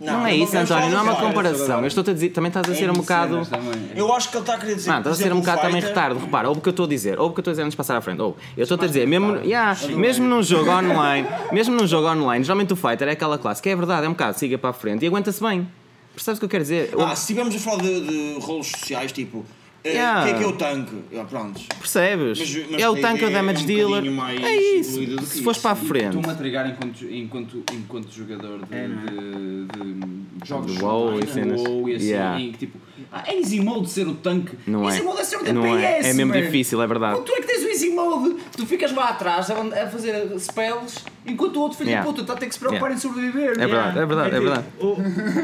Não 0.00 0.26
é 0.26 0.34
isso, 0.34 0.56
António, 0.56 0.88
não 0.88 1.00
é 1.00 1.02
uma 1.02 1.16
comparação. 1.16 1.80
Eu 1.80 1.86
estou 1.86 2.00
a 2.00 2.14
dizer, 2.14 2.30
também 2.30 2.48
estás 2.48 2.66
a 2.70 2.74
ser 2.74 2.88
um 2.88 2.94
bocado. 2.94 3.46
Eu 3.94 4.10
acho 4.14 4.30
que 4.30 4.36
ele 4.38 4.42
está 4.42 4.54
a 4.54 4.58
querer 4.58 4.74
dizer. 4.76 4.88
Não, 4.88 4.94
por 5.02 5.10
estás 5.10 5.14
a 5.14 5.18
ser 5.18 5.22
exemplo, 5.24 5.36
um 5.36 5.40
bocado 5.42 5.60
também 5.60 5.74
fighter- 5.82 5.88
retardo. 5.94 6.20
Repara, 6.20 6.48
ou 6.48 6.56
o 6.56 6.60
que 6.62 6.68
eu 6.68 6.70
estou 6.70 6.86
a 6.86 6.88
dizer, 6.88 7.20
ou 7.20 7.28
o 7.28 7.32
que 7.34 7.38
eu 7.38 7.42
estou 7.42 7.50
a 7.50 7.52
dizer 7.52 7.62
antes 7.64 7.72
de 7.72 7.76
passar 7.76 7.98
à 7.98 8.00
frente. 8.00 8.18
Ou 8.22 8.34
eu 8.56 8.62
estou 8.62 8.78
a 8.82 8.86
dizer, 8.86 9.06
mesmo, 9.06 9.36
yeah, 9.44 9.78
mesmo 9.94 10.26
num 10.26 10.42
jogo 10.42 10.70
online, 10.70 11.28
mesmo 11.52 11.76
num 11.76 11.86
jogo 11.86 12.08
online, 12.08 12.42
geralmente 12.42 12.72
o 12.72 12.76
fighter 12.76 13.08
é 13.08 13.10
aquela 13.10 13.36
classe 13.36 13.60
que 13.60 13.68
é 13.68 13.76
verdade, 13.76 14.06
é 14.06 14.08
um 14.08 14.12
bocado, 14.12 14.38
siga 14.38 14.56
para 14.56 14.70
a 14.70 14.72
frente 14.72 15.04
e 15.04 15.06
aguenta-se 15.08 15.42
bem. 15.42 15.68
Percebes 16.14 16.38
o 16.38 16.40
que 16.40 16.44
eu 16.46 16.48
quero 16.48 16.62
dizer? 16.64 16.94
Ah, 16.98 17.14
se 17.14 17.20
estivermos 17.24 17.54
a 17.54 17.58
falar 17.58 17.82
de, 17.82 18.00
de 18.00 18.38
rolos 18.40 18.68
sociais, 18.68 19.12
tipo, 19.12 19.44
Yeah. 19.84 20.20
o 20.20 20.24
que 20.24 20.30
é 20.30 20.34
que 20.38 20.44
é 20.44 20.46
o 20.46 20.52
tanque? 20.52 20.96
Ah, 21.18 21.24
prontos. 21.24 21.62
Percebes? 21.78 22.38
Mas- 22.38 22.70
mas 22.70 22.82
é 22.82 22.88
o 22.88 22.96
tanque, 22.96 23.24
é 23.24 23.26
o 23.26 23.30
é- 23.30 23.32
damage 23.32 23.60
é 23.60 23.62
um 23.62 23.66
dealer. 23.66 24.04
É 24.44 24.56
isso. 24.56 25.00
do 25.06 25.16
que 25.22 25.26
Se 25.26 25.42
fores 25.42 25.58
para 25.60 25.70
a 25.70 25.74
frente. 25.76 26.06
Estou-me 26.16 26.28
a 26.30 26.34
trigar 26.34 26.68
enquanto, 26.68 27.04
enquanto, 27.04 27.64
enquanto 27.72 28.10
jogador 28.12 28.58
de, 28.66 28.74
É, 28.74 28.84
é? 28.84 28.88
de, 28.88 29.64
de 29.64 30.48
jogos 30.48 30.74
De 30.76 30.82
WoW 30.82 31.20
e 31.20 31.26
cenas. 31.26 31.60
WoW 31.60 31.88
e 31.88 31.94
assim, 31.96 32.06
Yeah. 32.06 32.40
em 32.40 32.52
que 32.52 32.58
tipo, 32.58 32.78
ah, 33.12 33.24
é 33.26 33.38
easy 33.38 33.60
mode 33.60 33.88
ser 33.88 34.06
o 34.06 34.14
tanque. 34.14 34.56
Não 34.66 34.88
é. 34.88 34.92
easy 34.92 35.02
mode 35.02 35.20
é 35.20 35.24
ser 35.24 35.36
o 35.36 35.38
DPS, 35.40 35.54
Não 35.54 35.66
é. 35.78 35.98
É 36.00 36.12
mesmo 36.12 36.32
man. 36.34 36.40
difícil, 36.42 36.82
é 36.82 36.86
verdade. 36.86 37.14
Quando 37.16 37.24
tu 37.26 37.32
é 37.32 37.40
que 37.40 37.46
tens 37.46 37.64
o 37.64 37.68
easy 37.68 37.90
mode, 37.90 38.36
tu 38.56 38.66
ficas 38.66 38.92
lá 38.94 39.08
atrás 39.08 39.50
a 39.50 39.86
fazer 39.88 40.28
spells, 40.38 41.04
enquanto 41.26 41.56
o 41.56 41.60
outro 41.60 41.76
filho 41.78 41.90
Yeah. 41.90 42.06
de 42.06 42.12
puta 42.12 42.22
está 42.22 42.32
a 42.34 42.36
ter 42.36 42.46
que 42.46 42.54
se 42.54 42.58
preocupar 42.58 42.90
Yeah. 42.90 42.96
em 42.96 43.00
sobreviver. 43.08 43.50
É 43.60 43.66
verdade, 43.66 43.98
é 43.98 44.06
verdade, 44.06 44.36
é 44.36 44.40
verdade. 44.40 44.64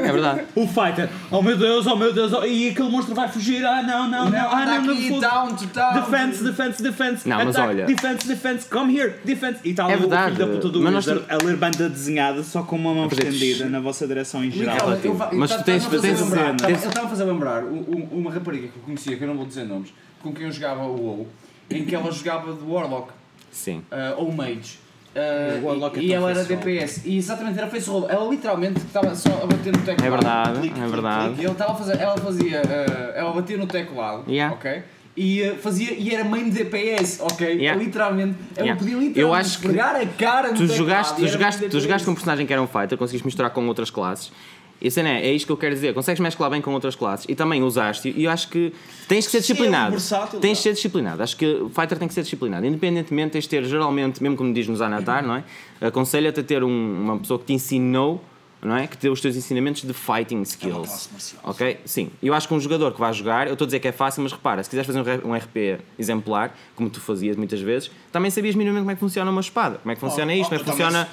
É 0.02 0.12
verdade. 0.12 0.40
O 0.56 0.66
fighter, 0.66 1.08
oh 1.30 1.42
meu 1.42 1.56
Deus, 1.56 1.86
oh 1.86 1.96
meu 1.96 2.12
Deus, 2.12 2.32
oh, 2.32 2.44
e 2.44 2.70
aquele 2.70 2.88
monstro 2.88 3.14
vai 3.14 3.28
fugir, 3.28 3.64
ah 3.64 3.82
não, 3.82 4.08
não, 4.08 4.24
não, 4.24 4.30
Não, 4.30 4.50
ah 4.50 4.62
anda 4.62 4.78
não, 4.80 4.94
não 4.94 5.08
vou. 5.08 5.20
down 5.20 5.54
to 5.54 5.66
down. 5.66 5.94
Defense, 5.94 6.42
defense, 6.44 6.82
defense. 6.82 7.28
Não, 7.28 7.36
mas 7.36 7.48
attack, 7.56 7.68
olha- 7.68 7.86
Defense, 7.86 8.26
defense, 8.26 8.68
come 8.68 8.96
here, 8.98 9.14
defense. 9.24 9.60
E 9.64 9.74
tal, 9.74 9.90
É 9.90 9.96
o 9.96 10.00
verdade, 10.00 10.34
filho 10.36 10.46
da 10.46 10.52
puta 10.54 10.68
do 10.70 10.80
mas 10.80 10.92
nós 10.92 11.08
a 11.08 11.36
ler 11.44 11.56
banda 11.56 11.88
desenhada 11.88 12.42
só 12.42 12.62
com 12.62 12.76
uma 12.76 12.94
mão 12.94 13.06
estendida 13.06 13.68
na 13.68 13.80
vossa 13.80 14.06
direção 14.06 14.44
em 14.44 14.50
geral. 14.50 14.92
eu 15.04 15.14
va- 15.14 15.30
Mas 15.32 15.50
tá- 15.50 15.58
tu 15.58 15.64
tens- 15.64 15.84
fazer 15.84 16.00
tens- 16.08 16.20
lembrar- 16.20 16.54
tens- 16.56 16.62
Ele 16.82 16.88
estava 16.88 17.06
a 17.06 17.10
fazer 17.10 17.24
lembrar 17.24 17.64
um- 17.64 17.84
um- 18.12 18.18
uma 18.18 18.32
rapariga 18.32 18.68
que 18.68 18.76
eu 18.76 18.82
conhecia, 18.82 19.16
que 19.16 19.22
eu 19.24 19.28
não 19.28 19.36
vou 19.36 19.46
dizer 19.46 19.64
nomes, 19.64 19.92
com 20.22 20.32
quem 20.32 20.46
eu 20.46 20.52
jogava 20.52 20.82
o 20.84 21.00
WoW, 21.00 21.28
em 21.70 21.84
que 21.84 21.94
ela 21.94 22.10
jogava 22.10 22.52
de 22.52 22.64
Warlock 22.64 23.10
Sim. 23.50 23.82
ah, 23.90 24.14
ou 24.16 24.32
Mage. 24.32 24.78
É 25.18 25.60
e, 25.96 26.06
e 26.06 26.12
ela 26.12 26.30
era. 26.30 26.44
DPS 26.44 27.02
e 27.06 27.16
exatamente 27.16 27.58
era 27.58 27.68
face 27.68 27.88
roll. 27.88 28.06
Ela 28.08 28.28
literalmente 28.28 28.78
estava 28.80 29.14
só 29.14 29.30
a 29.42 29.46
bater 29.46 29.72
no 29.72 29.78
teclado. 29.82 30.04
É 30.06 30.10
verdade, 30.10 30.58
Clique, 30.60 30.66
é 30.68 30.74
clique, 30.74 30.90
verdade. 30.90 31.24
clique. 31.28 31.40
E 31.40 31.44
ele 31.44 31.52
estava 31.52 31.72
a 31.72 31.74
fazer, 31.74 31.98
ela 32.00 32.16
fazia, 32.18 32.62
ah, 32.62 33.12
ela 33.16 33.32
batia 33.32 33.56
no 33.56 33.66
teclado, 33.66 34.24
Yeah. 34.30 34.54
ok? 34.54 34.82
E 35.16 35.42
ah, 35.42 35.54
fazia, 35.56 35.94
e 35.94 36.14
era 36.14 36.22
main 36.24 36.50
DPS, 36.50 37.20
ok? 37.22 37.54
Yeah. 37.56 37.82
Literalmente, 37.82 38.36
ela 38.54 38.66
Yeah. 38.66 38.78
podia 38.78 38.94
Eu 38.94 39.00
literalmente 39.00 39.40
acho 39.46 39.58
que 39.58 39.66
esfregar 39.66 39.96
a 39.96 40.06
cara 40.06 40.48
no 40.48 40.54
Tu 40.54 40.66
teclado 40.66 40.76
jogaste, 40.76 41.14
tu 41.14 41.26
jogaste, 41.26 41.68
tu 41.70 41.80
jogaste 41.80 42.04
com 42.04 42.10
um 42.10 42.14
personagem 42.14 42.46
que 42.46 42.52
era 42.52 42.60
um 42.60 42.66
fighter, 42.66 42.98
conseguiste 42.98 43.24
misturar 43.24 43.50
com 43.50 43.66
outras 43.66 43.88
classes. 43.90 44.30
E 44.80 44.88
a 44.88 44.90
cena 44.90 45.08
é, 45.08 45.26
é 45.28 45.32
isto 45.32 45.46
que 45.46 45.52
eu 45.52 45.56
quero 45.56 45.74
dizer, 45.74 45.94
consegues 45.94 46.20
mesclar 46.20 46.50
bem 46.50 46.60
com 46.60 46.72
outras 46.74 46.94
classes 46.94 47.24
e 47.28 47.34
também 47.34 47.62
usaste 47.62 48.12
e 48.14 48.24
eu 48.24 48.30
acho 48.30 48.48
que 48.48 48.72
tens 49.08 49.24
que 49.24 49.30
ser 49.32 49.38
é 49.38 49.40
disciplinado. 49.40 49.90
versátil, 49.92 50.38
tens 50.38 50.50
de 50.52 50.56
já. 50.58 50.62
ser 50.64 50.72
disciplinado. 50.74 51.22
Acho 51.22 51.36
que 51.36 51.46
o 51.46 51.68
fighter 51.70 51.98
tem 51.98 52.06
que 52.06 52.12
ser 52.14 52.22
disciplinado. 52.22 52.66
Independentemente, 52.66 53.32
tens 53.32 53.44
de 53.44 53.50
ter 53.50 53.64
geralmente, 53.64 54.22
mesmo 54.22 54.36
como 54.36 54.52
diz 54.52 54.68
no 54.68 54.76
Zanatar, 54.76 55.26
não 55.26 55.36
é? 55.36 55.44
Aconselho-te 55.80 56.40
a 56.40 56.42
ter 56.42 56.62
um- 56.62 57.00
uma 57.02 57.18
pessoa 57.18 57.38
que 57.38 57.46
te 57.46 57.52
ensinou, 57.54 58.22
não 58.62 58.76
é? 58.76 58.86
Que 58.86 58.96
deu 58.98 59.12
os 59.12 59.20
teus 59.20 59.34
ensinamentos 59.36 59.82
de 59.82 59.92
fighting 59.94 60.42
skills. 60.42 60.86
classe 60.88 61.08
marcial. 61.12 61.40
Ok? 61.44 61.78
Sim. 61.84 62.10
Eu 62.22 62.34
acho 62.34 62.46
que 62.48 62.52
um 62.54 62.60
jogador 62.60 62.92
que 62.92 63.00
vai 63.00 63.12
jogar, 63.14 63.46
eu 63.46 63.52
estou 63.54 63.64
a 63.64 63.68
dizer 63.68 63.80
que 63.80 63.88
é 63.88 63.92
fácil, 63.92 64.22
mas 64.22 64.32
repara, 64.32 64.62
se 64.62 64.68
quiseres 64.68 64.86
fazer 64.86 65.24
um 65.24 65.34
RP 65.34 65.78
exemplar, 65.98 66.54
como 66.74 66.90
tu 66.90 67.00
fazias 67.00 67.36
muitas 67.36 67.60
vezes, 67.60 67.90
também 68.12 68.30
sabias 68.30 68.54
minimamente 68.54 68.82
como 68.82 68.90
é 68.90 68.94
que 68.94 69.00
funciona 69.00 69.30
uma 69.30 69.40
espada, 69.40 69.78
como 69.78 69.92
é 69.92 69.94
que 69.94 70.00
funciona 70.00 70.32
Oh, 70.32 70.36
isto, 70.36 70.46
oh, 70.46 70.48
como 70.48 70.54
é 70.56 70.58
que 70.58 70.82
também 70.82 71.06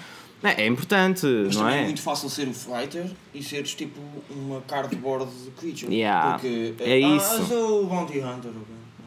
funciona. 0.44 0.62
É, 0.62 0.64
é 0.64 0.68
importante, 0.68 1.26
Mas 1.26 1.56
não 1.56 1.70
é 1.70 1.80
é? 1.80 1.84
muito 1.84 2.02
fácil 2.02 2.30
ser 2.30 2.48
o 2.48 2.54
fighter 2.54 3.10
e 3.34 3.42
seres 3.44 3.74
tipo 3.74 4.00
uma 4.30 4.62
cardboard 4.62 5.32
creature. 5.58 5.94
Yeah. 5.94 6.34
Porque 6.34 6.74
É 6.80 6.94
ah, 6.94 6.98
isso. 7.16 7.34
eu 7.36 7.46
sou 7.46 7.84
o 7.84 7.88
Bounty 7.88 8.20
Hunter. 8.20 8.52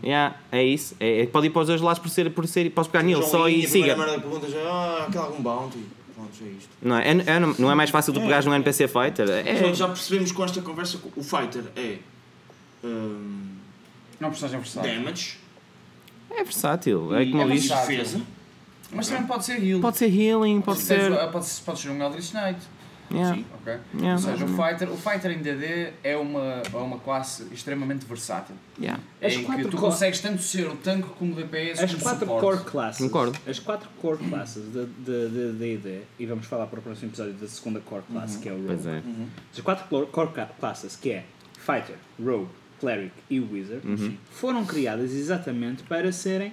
Yeah, 0.05 0.37
é 0.53 0.63
isso. 0.63 0.95
É, 1.01 1.23
é- 1.23 1.27
pode 1.27 1.47
ir 1.47 1.51
para 1.51 1.63
os 1.63 1.69
dois 1.69 1.81
lados 1.81 1.99
por 1.99 2.09
ser, 2.11 2.31
por 2.31 2.47
ser 2.47 2.71
podes 2.71 2.91
pegar 2.91 3.03
nele 3.03 3.17
João 3.21 3.31
só 3.31 3.49
e 3.49 3.65
a 3.65 3.69
primeira 3.69 3.95
siga. 3.95 3.97
merda 3.97 4.15
que 4.15 4.21
perguntas 4.21 4.55
é: 4.55 4.63
ah, 4.63 5.05
aquele 5.09 5.25
algum 5.25 5.43
Bounty? 5.43 5.79
Pronto, 6.15 6.31
é 6.43 6.47
isto. 6.49 6.69
Não 6.83 6.97
é, 6.99 7.09
é, 7.11 7.41
não- 7.41 7.55
não 7.59 7.71
é 7.71 7.75
mais 7.75 7.91
fácil 7.91 8.13
tu 8.13 8.21
pegares 8.21 8.45
num 8.47 8.55
NPC 8.55 8.89
fighter? 8.89 9.29
É, 9.31 9.55
Pronto, 9.55 9.75
já 9.75 9.87
percebemos 9.89 10.33
com 10.33 10.45
esta 10.45 10.61
conversa 10.63 10.99
que 10.99 11.19
o 11.19 11.23
fighter 11.23 11.65
é 11.77 11.97
hum, 12.85 13.47
Não 14.21 14.29
personagem 14.31 14.61
versátil. 14.61 14.95
damage, 14.95 15.39
é 16.31 16.45
versátil. 16.45 17.15
É 17.15 17.27
como 17.27 17.43
é 17.43 17.49
disse. 17.49 17.69
defesa. 17.69 18.21
Mas 18.93 19.09
também 19.09 19.27
pode 19.27 19.45
ser 19.45 19.63
heal. 19.63 19.81
Pode 19.81 19.97
ser 19.97 20.07
healing, 20.09 20.61
pode 20.61 20.79
ser. 20.81 21.11
Pode, 21.31 21.47
pode 21.65 21.79
ser 21.81 21.89
um 21.91 22.03
Eldritch 22.03 22.33
Knight. 22.33 22.61
Yeah, 23.09 23.37
Sim. 23.37 23.45
Ok? 23.61 23.79
yeah, 23.95 24.13
Ou 24.15 24.19
seja, 24.19 24.45
o 24.45 24.49
fighter, 24.49 24.91
o 24.91 24.97
fighter 24.97 25.31
em 25.31 25.39
DD 25.41 25.93
é 26.03 26.17
uma, 26.17 26.61
é 26.73 26.77
uma 26.77 26.99
classe 26.99 27.47
extremamente 27.53 28.05
versátil. 28.05 28.57
yeah. 28.81 29.01
As 29.23 29.33
em 29.35 29.39
que 29.39 29.45
quatro 29.45 29.69
tu 29.71 29.77
co- 29.77 29.87
consegues 29.91 30.19
tanto 30.19 30.43
ser 30.43 30.67
o 30.67 30.75
tanque 30.75 31.09
como 31.11 31.31
o 31.33 31.37
DPS 31.37 31.85
As 31.85 31.93
como 31.93 32.03
quatro 32.03 32.27
suporte. 32.27 32.41
core 32.45 32.65
classes, 32.69 33.01
Concordo. 33.07 33.39
as 33.49 33.59
quatro 33.61 33.89
core 34.03 34.19
classes 34.29 34.65
de 34.73 34.87
de- 34.87 35.29
de 35.29 35.53
D&D, 35.53 36.01
e 36.19 36.27
vamos 36.27 36.47
falar 36.47 36.67
para 36.67 36.81
o 36.81 36.83
próximo 36.83 37.09
episódio 37.09 37.35
da 37.35 37.47
segunda 37.47 37.79
core 37.79 38.03
class, 38.11 38.37
que 38.39 38.49
é 38.49 38.53
o 38.53 38.57
Rogue. 38.57 38.67
Pois 38.67 38.87
é. 38.87 39.03
As 39.55 39.61
quatro 39.61 40.07
core- 40.09 40.31
classes, 40.59 40.97
que 40.97 41.11
é 41.13 41.25
Fighter, 41.61 41.95
Rogue, 42.21 42.49
Cleric 42.81 43.13
e 43.31 43.39
Wizard, 43.39 43.87
Uhum. 43.87 44.17
foram 44.33 44.65
criadas 44.65 45.13
exatamente 45.13 45.85
para 45.85 46.11
serem 46.11 46.53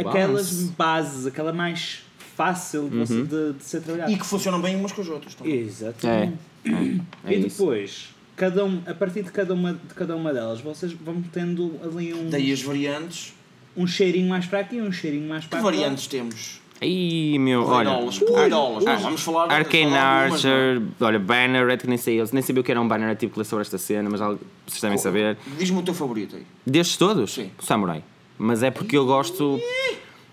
aquelas 0.00 0.50
balance. 0.52 0.72
bases, 0.76 1.26
aquela 1.26 1.52
mais 1.52 2.02
fácil 2.36 2.88
de, 2.88 2.96
você- 2.98 3.22
de, 3.22 3.52
de 3.52 3.64
ser 3.64 3.80
trabalhada. 3.82 4.10
E 4.12 4.16
que 4.18 4.26
funcionam 4.26 4.60
bem 4.60 4.74
umas 4.76 4.92
com 4.92 5.02
as 5.02 5.08
outras. 5.08 5.34
também. 5.34 5.54
Exatamente. 5.60 6.38
É 6.64 7.34
e 7.34 7.46
isso. 7.46 7.58
depois, 7.58 8.08
cada 8.36 8.64
um, 8.64 8.80
a 8.86 8.94
partir 8.94 9.22
de 9.22 9.30
cada, 9.30 9.52
uma, 9.54 9.74
de 9.74 9.94
cada 9.94 10.16
uma 10.16 10.32
delas, 10.32 10.60
vocês 10.60 10.92
vão 10.92 11.20
tendo 11.32 11.74
ali 11.84 12.14
um, 12.14 12.30
Daí 12.30 12.52
as 12.52 12.62
variantes. 12.62 13.34
um 13.76 13.86
cheirinho 13.86 14.28
mais 14.28 14.46
para 14.46 14.60
aqui, 14.60 14.80
um 14.80 14.92
cheirinho 14.92 15.28
mais 15.28 15.44
Que 15.44 15.50
para 15.50 15.60
variantes 15.60 16.06
temos? 16.06 16.60
Aí, 16.80 17.38
meu, 17.38 17.62
olha. 17.64 17.90
Porreirolas. 18.26 18.84
Não, 18.84 18.98
vamos 18.98 19.20
falar 19.20 19.46
de- 19.46 19.54
Arcane 19.54 19.84
falar 19.84 19.92
de 19.92 20.22
algumas, 20.24 20.44
não 20.44 20.50
é? 20.50 20.54
Archer, 20.72 20.82
olha, 21.00 21.18
Banner, 21.20 21.66
Red 21.66 21.76
que 21.78 21.86
nem 21.86 21.96
sei, 21.98 22.20
eu 22.20 22.28
nem 22.32 22.42
sabia 22.42 22.60
o 22.60 22.64
que 22.64 22.72
era 22.72 22.80
um 22.80 22.88
banner 22.88 23.08
ativo 23.10 23.32
que 23.32 23.38
lê 23.38 23.44
sobre 23.44 23.62
esta 23.62 23.78
cena, 23.78 24.10
mas 24.10 24.20
algo- 24.20 24.40
vocês 24.66 24.80
devem 24.80 24.98
saber. 24.98 25.36
Diz-me 25.58 25.78
o 25.78 25.82
teu 25.82 25.94
favorito 25.94 26.34
aí. 26.34 26.42
Destes 26.66 26.96
todos? 26.96 27.34
Sim. 27.34 27.52
Samurai. 27.60 28.02
Mas 28.42 28.62
é 28.64 28.70
porque 28.72 28.96
eu 28.96 29.06
gosto. 29.06 29.60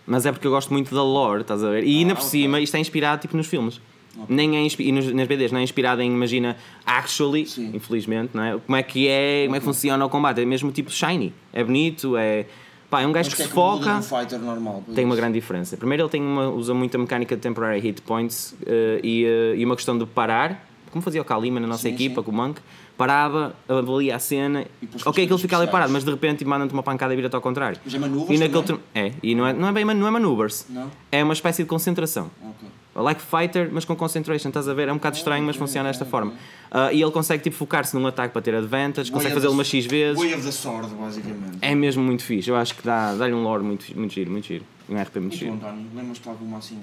Mas 0.07 0.25
é 0.25 0.31
porque 0.31 0.47
eu 0.47 0.51
gosto 0.51 0.73
muito 0.73 0.93
da 0.95 1.03
lore, 1.03 1.41
estás 1.41 1.63
a 1.63 1.69
ver? 1.69 1.83
E 1.83 1.99
ainda 1.99 2.15
por 2.15 2.21
Ah, 2.21 2.25
ok. 2.25 2.29
cima, 2.29 2.59
isto 2.59 2.75
é 2.75 2.79
inspirado 2.79 3.21
tipo 3.21 3.37
nos 3.37 3.45
filmes. 3.45 3.79
Nem 4.27 4.57
é 4.57 4.67
e 4.79 4.91
nos, 4.91 5.13
nas 5.13 5.27
BDs, 5.27 5.51
não 5.51 5.59
é 5.59 5.63
inspirado 5.63 6.01
em, 6.01 6.07
imagina, 6.11 6.57
actually, 6.83 7.45
Sim. 7.45 7.71
infelizmente, 7.75 8.31
não 8.33 8.43
é? 8.43 8.57
Como 8.57 8.75
é 8.75 8.81
que 8.81 9.07
é, 9.07 9.43
como 9.45 9.55
é 9.55 9.59
que 9.59 9.65
funciona 9.65 10.03
o 10.03 10.09
combate. 10.09 10.41
É 10.41 10.45
mesmo 10.45 10.71
tipo 10.71 10.91
shiny. 10.91 11.31
É 11.53 11.63
bonito, 11.63 12.17
é. 12.17 12.47
Pá, 12.89 13.01
é 13.01 13.07
um 13.07 13.11
gajo 13.11 13.29
que 13.29 13.35
que 13.35 13.41
é 13.43 13.45
se 13.45 13.51
que 13.51 13.57
muda 13.57 13.77
foca. 13.85 13.97
um 13.97 14.01
fighter 14.01 14.39
normal. 14.39 14.83
Tem 14.95 15.05
uma 15.05 15.15
grande 15.15 15.33
diferença. 15.33 15.77
Primeiro, 15.77 16.01
ele 16.03 16.09
tem 16.09 16.21
uma, 16.21 16.49
usa 16.49 16.73
muita 16.73 16.97
mecânica 16.97 17.35
de 17.35 17.41
temporary 17.43 17.79
hit 17.79 18.01
points 18.01 18.55
eh, 18.65 18.99
e, 19.03 19.25
eh, 19.25 19.53
e 19.57 19.63
uma 19.63 19.75
questão 19.75 19.95
de 19.95 20.07
parar, 20.07 20.67
como 20.89 21.03
fazia 21.03 21.21
o 21.21 21.25
Kalima 21.25 21.59
na 21.59 21.67
nossa 21.67 21.83
Sim, 21.83 21.93
equipa, 21.93 22.21
sim. 22.21 22.25
com 22.25 22.31
o 22.31 22.33
Monk. 22.35 22.59
Parava, 22.99 23.55
avalia 23.65 24.13
a 24.13 24.19
cena. 24.19 24.65
Ok, 25.05 25.13
que 25.13 25.21
ele 25.21 25.29
faz 25.29 25.41
fica 25.41 25.57
ali 25.57 25.67
parado, 25.67 25.93
mas 25.93 26.03
de 26.03 26.11
repente 26.11 26.43
manda-te 26.43 26.73
uma 26.73 26.83
pancada 26.83 27.13
e 27.13 27.15
vira-te 27.15 27.33
ao 27.33 27.39
contrário. 27.41 27.79
Mas 27.85 27.93
é 27.93 27.97
manuvas 27.97 28.29
E 28.29 28.37
naquele 28.37 28.61
também? 28.63 28.83
ter- 28.93 28.99
É, 28.99 29.13
e 29.23 29.33
não 29.33 29.47
é, 29.47 29.53
não 29.53 29.69
é 29.69 29.71
bem 29.71 29.85
não 29.85 30.05
é 30.05 30.11
maneuvers. 30.11 30.65
Não? 30.69 30.91
É 31.09 31.23
uma 31.23 31.31
espécie 31.33 31.63
de 31.63 31.69
concentração. 31.69 32.29
Ok. 32.43 32.67
Like 33.01 33.21
fighter, 33.21 33.69
mas 33.71 33.85
com 33.85 33.95
concentration, 33.95 34.49
estás 34.49 34.67
a 34.67 34.73
ver? 34.73 34.89
É 34.89 34.91
um 34.91 34.97
bocado 34.97 35.15
estranho, 35.15 35.45
mas 35.45 35.55
funciona 35.55 35.87
desta 35.87 36.03
forma. 36.03 36.33
Ah, 36.69 36.91
e 36.91 37.01
ele 37.01 37.11
consegue 37.11 37.41
tipo, 37.41 37.55
focar-se 37.55 37.95
num 37.95 38.05
ataque 38.05 38.33
para 38.33 38.41
ter 38.41 38.53
advantage, 38.53 39.09
consegue 39.09 39.33
fazê-lo 39.33 39.53
umas 39.53 39.67
X 39.67 39.85
vezes. 39.85 40.21
Way 40.21 40.33
of 40.33 40.43
the 40.43 40.51
Sword, 40.51 40.89
basicamente. 40.95 41.57
É 41.61 41.73
mesmo 41.73 42.03
muito 42.03 42.23
fixe. 42.23 42.49
Eu 42.49 42.57
acho 42.57 42.75
que 42.75 42.83
dá- 42.83 43.15
dá-lhe 43.15 43.33
um 43.33 43.43
lore 43.43 43.63
muito, 43.63 43.97
muito 43.97 44.13
giro, 44.13 44.29
muito 44.29 44.45
giro. 44.45 44.65
Um 44.89 45.01
RP 45.01 45.15
muito 45.21 45.35
E 45.35 45.37
giro. 45.37 45.53
António, 45.53 45.85
lembras-te 45.95 46.27
alguma 46.27 46.57
assim? 46.57 46.77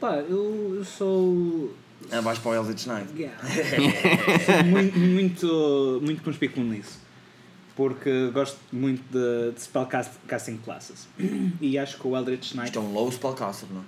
Pá, 0.00 0.14
eu, 0.26 0.76
eu 0.78 0.84
sou. 0.86 1.70
É, 2.10 2.20
vais 2.20 2.38
para 2.38 2.50
o 2.50 2.54
Eldritch 2.54 2.86
Knight. 2.86 3.08
Yeah. 3.16 3.36
muito, 4.64 4.98
muito, 4.98 6.00
muito 6.02 6.22
conspícuo 6.22 6.62
nisso. 6.62 6.98
Porque 7.76 8.30
gosto 8.32 8.58
muito 8.72 9.02
de, 9.10 9.52
de 9.52 9.60
spellcasting 9.62 10.58
classes. 10.58 11.08
E 11.60 11.78
acho 11.78 11.98
que 11.98 12.06
o 12.06 12.16
Eldritch 12.16 12.52
Knight 12.54 12.66
Isto 12.66 12.78
é 12.78 12.82
um 12.82 12.92
low 12.92 13.10
spellcaster, 13.10 13.68
não 13.72 13.80
é? 13.80 13.84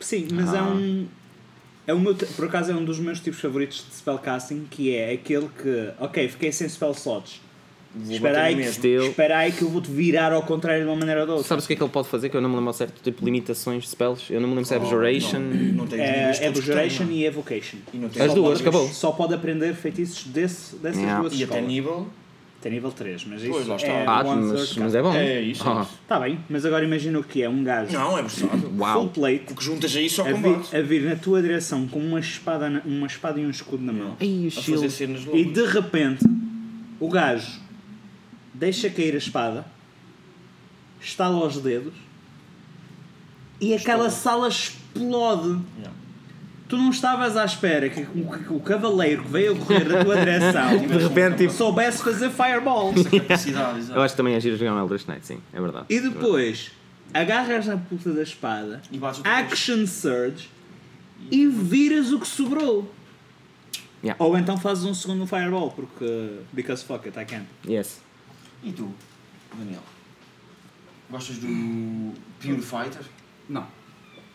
Sim, 0.00 0.28
mas 0.32 0.52
é 0.54 0.58
Ah. 0.58 0.64
um. 0.64 1.06
É 1.86 1.94
o 1.94 1.98
meu, 1.98 2.14
por 2.14 2.44
acaso 2.44 2.70
é 2.70 2.74
um 2.74 2.84
dos 2.84 2.98
meus 2.98 3.18
tipos 3.18 3.40
favoritos 3.40 3.84
de 3.88 3.94
spellcasting, 3.94 4.66
que 4.70 4.94
é 4.94 5.12
aquele 5.12 5.48
que, 5.48 5.90
ok, 5.98 6.28
fiquei 6.28 6.52
sem 6.52 6.68
spell 6.68 6.90
slots. 6.92 7.40
Vou 7.94 8.14
Espera 8.14 8.34
bater 8.34 8.46
aí, 8.46 8.54
no 8.54 8.60
que, 8.60 8.66
mesmo. 8.66 8.70
Estilo. 8.84 9.06
espera 9.06 9.38
aí 9.38 9.50
que 9.52 9.62
eu 9.62 9.68
vou-te 9.70 9.90
virar 9.90 10.32
ao 10.32 10.42
contrário 10.42 10.82
de 10.84 10.88
uma 10.88 10.96
maneira 10.96 11.20
ou 11.22 11.26
de 11.26 11.32
outra. 11.32 11.48
Sabes 11.48 11.64
o 11.64 11.66
que 11.68 11.72
é 11.72 11.76
que 11.76 11.82
ele 11.82 11.90
pode 11.90 12.06
fazer? 12.08 12.28
Que 12.28 12.36
eu 12.36 12.40
não 12.40 12.48
me 12.50 12.56
lembro 12.56 12.72
certo, 12.72 13.02
tipo 13.02 13.24
limitações 13.24 13.82
de 13.84 13.88
spells. 13.88 14.30
Eu 14.32 14.40
não 14.40 14.48
me 14.48 14.54
lembro 14.54 14.66
se 14.68 14.74
é 14.74 14.78
Oh, 14.78 14.82
Abjuration. 14.82 15.38
Não, 15.40 15.84
não 15.86 15.88
É, 15.96 15.98
é 15.98 16.24
todos 16.26 16.38
que 16.38 16.46
Abjuration 16.46 17.04
e 17.10 17.24
Evocation. 17.24 17.78
não. 17.92 18.00
E 18.00 18.02
não 18.02 18.08
tem 18.10 18.22
As 18.22 18.34
duas, 18.34 18.60
acabou. 18.60 18.86
Só 18.88 19.10
pode 19.12 19.32
aprender 19.34 19.74
feitiços 19.74 20.24
desse, 20.24 20.76
dessas 20.76 20.98
Yeah. 21.00 21.20
duas 21.20 21.32
E 21.38 21.44
até 21.44 21.60
nível. 21.60 22.06
Tem 22.60 22.72
nível 22.72 22.90
3, 22.90 23.24
mas 23.24 23.40
isso 23.40 23.52
Pois, 23.52 23.66
lá 23.68 23.76
está. 23.76 23.86
é 23.88 24.04
Ah, 24.04 24.22
one 24.26 24.46
mas, 24.52 24.76
mas 24.76 24.94
é 24.94 25.00
bom. 25.00 25.14
É 25.14 25.40
isso, 25.40 25.62
é 25.62 25.70
Ah. 25.70 25.86
Está 26.02 26.18
bem, 26.18 26.40
mas 26.50 26.66
agora 26.66 26.84
imagina 26.84 27.16
o 27.20 27.22
que 27.22 27.40
é 27.40 27.48
um 27.48 27.62
gajo 27.62 27.92
Não, 27.92 28.18
é 28.18 28.24
full 28.28 29.08
plate 29.14 29.44
O 29.52 29.54
que 29.54 29.64
juntas 29.64 29.94
aí 29.96 30.10
só 30.10 30.22
a 30.28 30.32
vir, 30.32 30.56
a 30.76 30.80
vir 30.82 31.02
na 31.02 31.14
tua 31.14 31.40
direção 31.40 31.86
com 31.86 32.00
uma 32.00 32.18
espada, 32.18 32.68
na- 32.68 32.82
uma 32.84 33.06
espada 33.06 33.38
e 33.40 33.46
um 33.46 33.50
escudo 33.50 33.84
na 33.84 33.92
mão. 33.92 34.16
Ai, 34.20 34.44
o 34.44 34.48
A 34.48 34.50
fazer 34.50 34.60
shield. 34.60 34.90
cenas 34.90 35.22
E 35.22 35.26
loucas. 35.26 35.52
de 35.54 35.66
repente 35.72 36.24
o 36.98 37.08
gajo 37.08 37.60
deixa 38.58 38.90
cair 38.90 39.14
a 39.14 39.18
espada, 39.18 39.64
estala 41.00 41.44
os 41.46 41.58
dedos 41.58 41.94
e 43.60 43.74
aquela 43.74 44.10
sala 44.10 44.48
explode. 44.48 45.60
Yeah. 45.78 45.96
Tu 46.68 46.76
não 46.76 46.90
estavas 46.90 47.34
à 47.36 47.46
espera 47.46 47.88
que, 47.88 48.02
o- 48.02 48.38
que 48.44 48.52
o 48.52 48.60
cavaleiro 48.60 49.22
que 49.22 49.28
veio 49.30 49.54
a 49.54 49.56
correr 49.58 49.84
da 49.88 50.04
tua 50.04 50.16
direção 50.18 50.76
De 50.86 50.98
repente, 50.98 51.38
tipo. 51.38 51.52
soubesse 51.52 52.02
fazer 52.02 52.28
fireballs. 52.30 52.94
Eu 53.94 54.02
acho 54.02 54.12
que 54.12 54.16
também 54.18 54.34
é 54.34 54.40
giro 54.40 54.56
jogar 54.56 54.74
um 54.74 54.78
Eldritch 54.80 55.06
Knight, 55.08 55.26
sim, 55.26 55.40
é 55.52 55.60
verdade. 55.60 55.86
E 55.88 55.98
depois 56.00 56.70
agarras 57.14 57.66
na 57.66 57.78
puta 57.78 58.12
da 58.12 58.22
espada, 58.22 58.82
E 58.92 59.00
action 59.24 59.86
surge 59.86 60.50
e 61.30 61.46
viras 61.46 62.12
o 62.12 62.20
que 62.20 62.28
sobrou. 62.28 62.92
Yeah. 64.04 64.22
Ou 64.22 64.36
então 64.38 64.56
fazes 64.58 64.84
um 64.84 64.92
segundo 64.94 65.26
fireball, 65.26 65.70
porque. 65.70 66.32
Because 66.52 66.84
fuck 66.84 67.08
it, 67.08 67.18
I 67.18 67.24
can. 67.24 67.44
Yes. 67.66 68.00
E 68.62 68.72
tu, 68.72 68.92
Daniel? 69.56 69.82
Gostas 71.10 71.38
do 71.38 72.12
Pure 72.40 72.60
Fighter? 72.60 73.02
Não. 73.48 73.66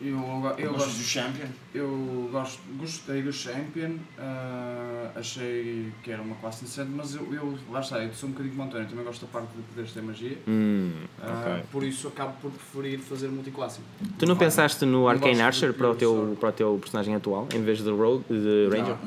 Eu, 0.01 0.17
eu, 0.57 0.71
Gostas 0.71 0.87
gosto, 0.87 0.97
do 0.97 1.03
Champion? 1.03 1.47
eu 1.73 2.29
gosto, 2.29 2.59
gostei 2.77 3.21
do 3.21 3.31
Champion, 3.31 3.95
ah, 4.19 5.11
achei 5.15 5.93
que 6.03 6.11
era 6.11 6.21
uma 6.21 6.35
classe 6.35 6.65
interessante, 6.65 6.91
mas 6.93 7.15
eu, 7.15 7.33
eu 7.33 7.57
lá 7.71 7.79
está, 7.79 8.03
eu 8.03 8.13
sou 8.13 8.27
um 8.27 8.31
bocadinho 8.33 8.55
como 8.55 8.67
António, 8.67 8.87
também 8.89 9.05
gosto 9.05 9.25
da 9.25 9.31
parte 9.31 9.55
de 9.55 9.61
poderes 9.61 9.93
ter 9.93 10.01
magia, 10.01 10.37
Hum, 10.45 10.91
ah, 11.21 11.55
ok. 11.57 11.63
por 11.71 11.83
isso 11.85 12.07
acabo 12.09 12.33
por 12.41 12.51
preferir 12.51 12.99
fazer 12.99 13.29
multiclasse. 13.29 13.79
Tu 14.19 14.25
não 14.25 14.35
pensaste 14.35 14.83
no 14.83 15.07
Arcane 15.07 15.41
Archer 15.41 15.71
do 15.71 15.77
para 15.77 15.91
o, 15.91 15.95
teu, 15.95 16.37
para 16.37 16.49
o 16.49 16.51
teu 16.51 16.77
personagem 16.81 17.15
atual, 17.15 17.47
em 17.53 17.61
vez 17.61 17.81
de 17.81 17.89
Rogue, 17.89 18.25
de 18.27 18.67
Ranger? 18.75 18.97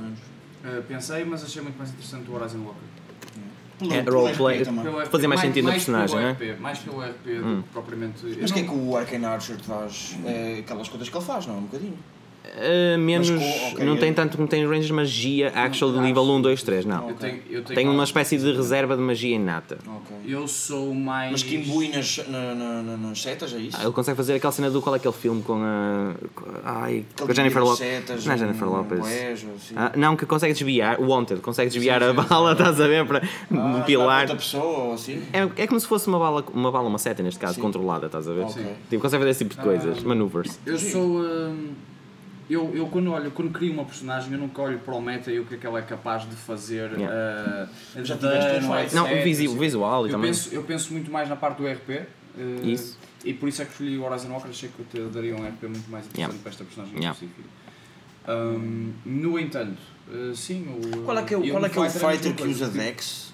Ah, 0.64 0.82
pensei, 0.88 1.24
mas 1.26 1.44
achei 1.44 1.60
muito 1.60 1.76
mais 1.76 1.90
interessante 1.90 2.30
o 2.30 2.34
Horizon 2.34 2.60
Walker. 2.60 2.95
Pelo- 3.78 3.92
É, 3.92 4.00
roleplay. 4.00 4.62
RP, 4.62 5.06
Fazia 5.10 5.28
mais 5.28 5.40
sentido 5.40 5.64
na 5.66 5.72
personagem, 5.72 6.18
é? 6.18 6.30
RP, 6.32 6.60
Mais 6.60 6.78
pelo 6.78 7.00
RP 7.02 7.26
Hum. 7.30 7.56
do 7.56 7.62
que 7.62 7.68
propriamente. 7.70 8.24
Mas 8.40 8.50
o 8.50 8.54
que 8.54 8.60
é 8.60 8.62
que 8.62 8.70
o 8.74 8.96
Arcane 8.96 9.24
Archer 9.24 9.58
faz? 9.58 10.16
É 10.24 10.58
aquelas 10.60 10.88
coisas 10.88 11.08
que 11.08 11.16
ele 11.16 11.24
faz, 11.24 11.46
não? 11.46 11.58
Um 11.58 11.62
bocadinho. 11.62 11.98
Uh, 12.56 12.98
menos. 12.98 13.28
Com- 13.30 13.36
ok, 13.72 13.84
não 13.84 13.96
tem 13.96 14.12
tanto 14.14 14.36
como 14.36 14.48
tem 14.48 14.64
Rangers 14.66 14.90
magia 14.90 15.48
actual 15.54 15.92
de 15.92 15.98
nível 16.00 16.22
acho- 16.22 16.32
1, 16.32 16.40
2, 16.42 16.62
3, 16.62 16.84
não. 16.86 17.08
Eu 17.10 17.14
tenho, 17.16 17.34
eu 17.50 17.62
tenho 17.62 17.76
Tem 17.76 17.88
uma 17.88 18.04
espécie 18.04 18.38
de 18.38 18.52
reserva 18.52 18.96
de 18.96 19.02
magia 19.02 19.34
inata. 19.36 19.78
Ok. 19.86 20.16
Eu 20.26 20.46
sou 20.48 20.94
mais. 20.94 21.32
Mas 21.32 21.42
que 21.42 21.56
imbui 21.56 21.88
nas, 21.88 22.18
na, 22.28 22.54
na, 22.54 22.82
na- 22.82 22.96
nas 22.96 23.20
setas, 23.20 23.52
é 23.52 23.58
isso? 23.58 23.76
Ah, 23.78 23.84
ele 23.84 23.92
consegue 23.92 24.16
fazer 24.16 24.34
aquela 24.34 24.52
cena 24.52 24.70
do 24.70 24.80
qual 24.80 24.94
é 24.94 24.98
aquele 24.98 25.14
filme 25.14 25.42
com 25.42 25.54
a. 25.62 26.14
com 26.34 26.44
a- 26.64 26.82
Ai, 26.82 27.04
com 27.20 27.30
a 27.30 27.34
Jennifer 27.34 27.62
Lopez. 27.62 27.78
setas, 27.78 28.24
Não 28.26 28.32
é 28.34 28.38
Jennifer 28.38 28.68
um 28.68 28.70
Lopez. 28.76 29.00
assim. 29.00 29.74
Ah, 29.76 29.92
não, 29.96 30.16
que 30.16 30.24
consegue 30.26 30.52
desviar, 30.52 31.00
o 31.00 31.06
Wanted, 31.08 31.40
consegue 31.40 31.68
desviar 31.70 32.00
Sim, 32.02 32.08
a 32.08 32.14
sim, 32.14 32.22
sim. 32.22 32.28
bala, 32.28 32.52
estás 32.52 32.80
a 32.80 32.86
ver? 32.88 33.06
Para 33.06 33.22
Ah, 33.50 33.76
um 33.76 33.82
pilar. 33.82 34.20
Outra 34.22 34.36
pessoa 34.36 34.94
assim? 34.94 35.22
É, 35.32 35.62
é 35.62 35.66
como 35.66 35.78
se 35.80 35.86
fosse 35.86 36.06
uma 36.08 36.18
bala, 36.18 36.44
uma 36.54 36.72
bala, 36.72 36.88
uma 36.88 36.98
seta 36.98 37.22
neste 37.22 37.38
caso, 37.40 37.54
Sim. 37.56 37.60
controlada, 37.60 38.06
estás 38.06 38.26
a 38.28 38.32
ver? 38.32 38.44
Ok. 38.44 38.62
Tipo, 38.88 39.02
consegue 39.02 39.20
fazer 39.20 39.30
esse 39.30 39.44
tipo 39.44 39.56
de 39.56 39.60
coisas, 39.62 39.98
Ah, 40.04 40.08
maneuvers. 40.08 40.58
Eu 40.64 40.78
sou. 40.78 41.20
hum, 41.20 41.70
eu, 42.48 42.72
eu 42.74 42.86
quando 42.86 43.10
olho, 43.12 43.30
quando 43.30 43.50
crio 43.50 43.72
uma 43.72 43.84
personagem, 43.84 44.32
eu 44.32 44.38
nunca 44.38 44.62
olho 44.62 44.78
para 44.78 44.94
o 44.94 45.00
meta 45.00 45.30
e 45.32 45.40
o 45.40 45.44
que 45.46 45.54
é 45.54 45.58
que 45.58 45.66
ela 45.66 45.78
é 45.78 45.82
capaz 45.82 46.28
de 46.28 46.36
fazer. 46.36 46.90
Yeah. 46.92 47.68
ah, 47.96 48.02
Já 48.04 48.14
dano, 48.16 48.68
um 48.68 48.78
etc. 48.78 48.92
Não, 48.94 49.04
o, 49.04 49.06
Assim. 49.18 49.58
visual 49.58 50.06
e 50.06 50.08
eu 50.10 50.12
também. 50.12 50.30
penso, 50.30 50.54
eu 50.54 50.62
penso 50.62 50.92
muito 50.92 51.10
mais 51.10 51.28
na 51.28 51.36
parte 51.36 51.58
do 51.62 51.66
RP. 51.68 51.90
eh, 51.90 52.06
Isso. 52.62 52.98
E 53.24 53.32
por 53.34 53.48
isso 53.48 53.62
é 53.62 53.64
que 53.64 53.72
escolhi 53.72 53.98
o 53.98 54.04
Horizon 54.04 54.28
Walker, 54.28 54.48
achei 54.48 54.68
que 54.68 54.78
eu 54.78 55.08
te 55.08 55.12
daria 55.12 55.34
um 55.34 55.38
RP 55.48 55.62
muito 55.64 55.90
mais 55.90 56.06
interessante 56.06 56.16
Yeah. 56.18 56.38
para 56.42 56.50
esta 56.50 56.64
personagem 56.64 56.94
Yeah. 56.96 57.12
específica. 57.18 57.48
Hum, 58.28 58.92
no 59.04 59.38
entanto, 59.38 59.78
eh, 60.12 60.32
sim, 60.34 60.66
o. 60.68 61.02
Qual 61.02 61.16
é 61.18 61.22
que 61.22 61.34
é, 61.34 61.36
o- 61.38 61.48
qual 61.50 61.64
é, 61.64 61.68
que 61.68 61.78
é 61.78 61.82
o 61.82 61.90
Fighter 61.90 62.32
é 62.32 62.34
que 62.34 62.42
usa. 62.48 62.68
Dex? 62.68 63.32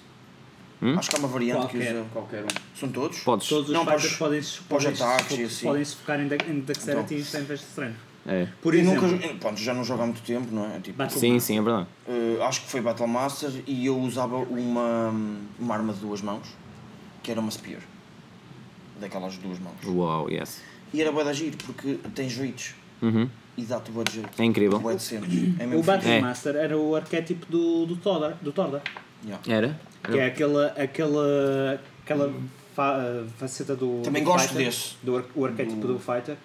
Hum? 0.81 0.95
Acho 0.97 1.09
que 1.09 1.15
há 1.15 1.19
uma 1.19 1.27
variante 1.27 1.67
que 1.67 1.77
Qualquer. 1.77 1.93
usa. 1.95 2.05
Qualquer 2.13 2.43
um. 2.43 2.47
São 2.79 2.89
todos? 2.89 3.19
Podes. 3.19 3.47
Todos 3.47 3.69
os 3.69 3.73
Não, 3.73 3.85
fighters 3.85 4.15
podem, 4.17 4.41
se- 4.41 4.59
podem, 4.61 4.87
ataques 4.89 5.39
assim. 5.39 5.65
podem 5.65 5.85
se 5.85 5.95
focar 5.95 6.19
em, 6.19 6.27
de, 6.27 6.35
em 6.49 6.59
dexterity 6.59 7.15
em 7.15 7.21
vez 7.43 7.59
de 7.59 7.65
strength. 7.65 7.95
É. 8.25 8.47
Por 8.61 8.73
exemplo, 8.73 9.05
nunca, 9.07 9.27
pronto, 9.35 9.59
já 9.59 9.73
não 9.73 9.83
jogo 9.83 10.03
há 10.03 10.05
muito 10.05 10.21
tempo, 10.21 10.47
não 10.53 10.65
é? 10.65 10.79
Tipo, 10.79 10.97
Battle 10.97 11.19
Sim, 11.19 11.33
Master. 11.33 11.41
sim, 11.55 11.59
é 11.59 11.61
verdade. 11.61 11.87
eh, 12.07 12.37
acho 12.43 12.61
que 12.61 12.69
foi 12.69 12.79
Battle 12.81 13.07
Master 13.07 13.51
e 13.67 13.85
eu 13.85 13.99
usava 13.99 14.37
uma, 14.37 15.13
uma 15.59 15.73
arma 15.75 15.91
de 15.93 15.99
duas 15.99 16.21
mãos, 16.21 16.47
que 17.21 17.31
era 17.31 17.39
uma 17.41 17.51
Spear. 17.51 17.81
Daquelas 18.99 19.35
duas 19.37 19.59
mãos. 19.59 19.75
Uau, 19.85 20.29
yes. 20.29 20.61
E 20.93 21.01
era 21.01 21.11
bué 21.11 21.23
da 21.23 21.33
giro, 21.33 21.57
porque 21.65 21.99
tens 22.15 22.37
reach 22.37 22.75
Uhum. 23.01 23.27
e 23.57 23.63
dá-te 23.63 23.91
bué 23.91 24.03
de 24.05 24.13
jeito. 24.13 24.41
É 24.41 24.45
incrível. 24.45 24.79
Bué 24.79 24.95
de. 24.95 25.15
É 25.59 25.65
mesmo 25.65 25.79
o 25.79 25.83
Battle 25.83 26.09
É. 26.11 26.21
Master 26.21 26.55
era 26.55 26.77
o 26.77 26.95
arquétipo 26.95 27.45
do, 27.51 27.85
do 27.85 27.95
Thor, 27.97 28.33
do. 28.41 28.53
Yeah. 29.25 29.43
Era? 29.47 29.79
que 30.03 30.17
é 30.19 30.25
aquela, 30.27 30.67
aquela, 30.77 31.81
aquela 32.03 32.33
fa- 32.75 33.25
faceta 33.37 33.75
do. 33.75 34.01
Também 34.03 34.23
do 34.23 34.29
gosto 34.29 34.49
fighter, 34.49 34.65
desse. 34.65 34.95
Do, 35.03 35.25
o 35.35 35.45
arquétipo 35.45 35.87
do 35.87 35.99
fighter, 35.99 36.37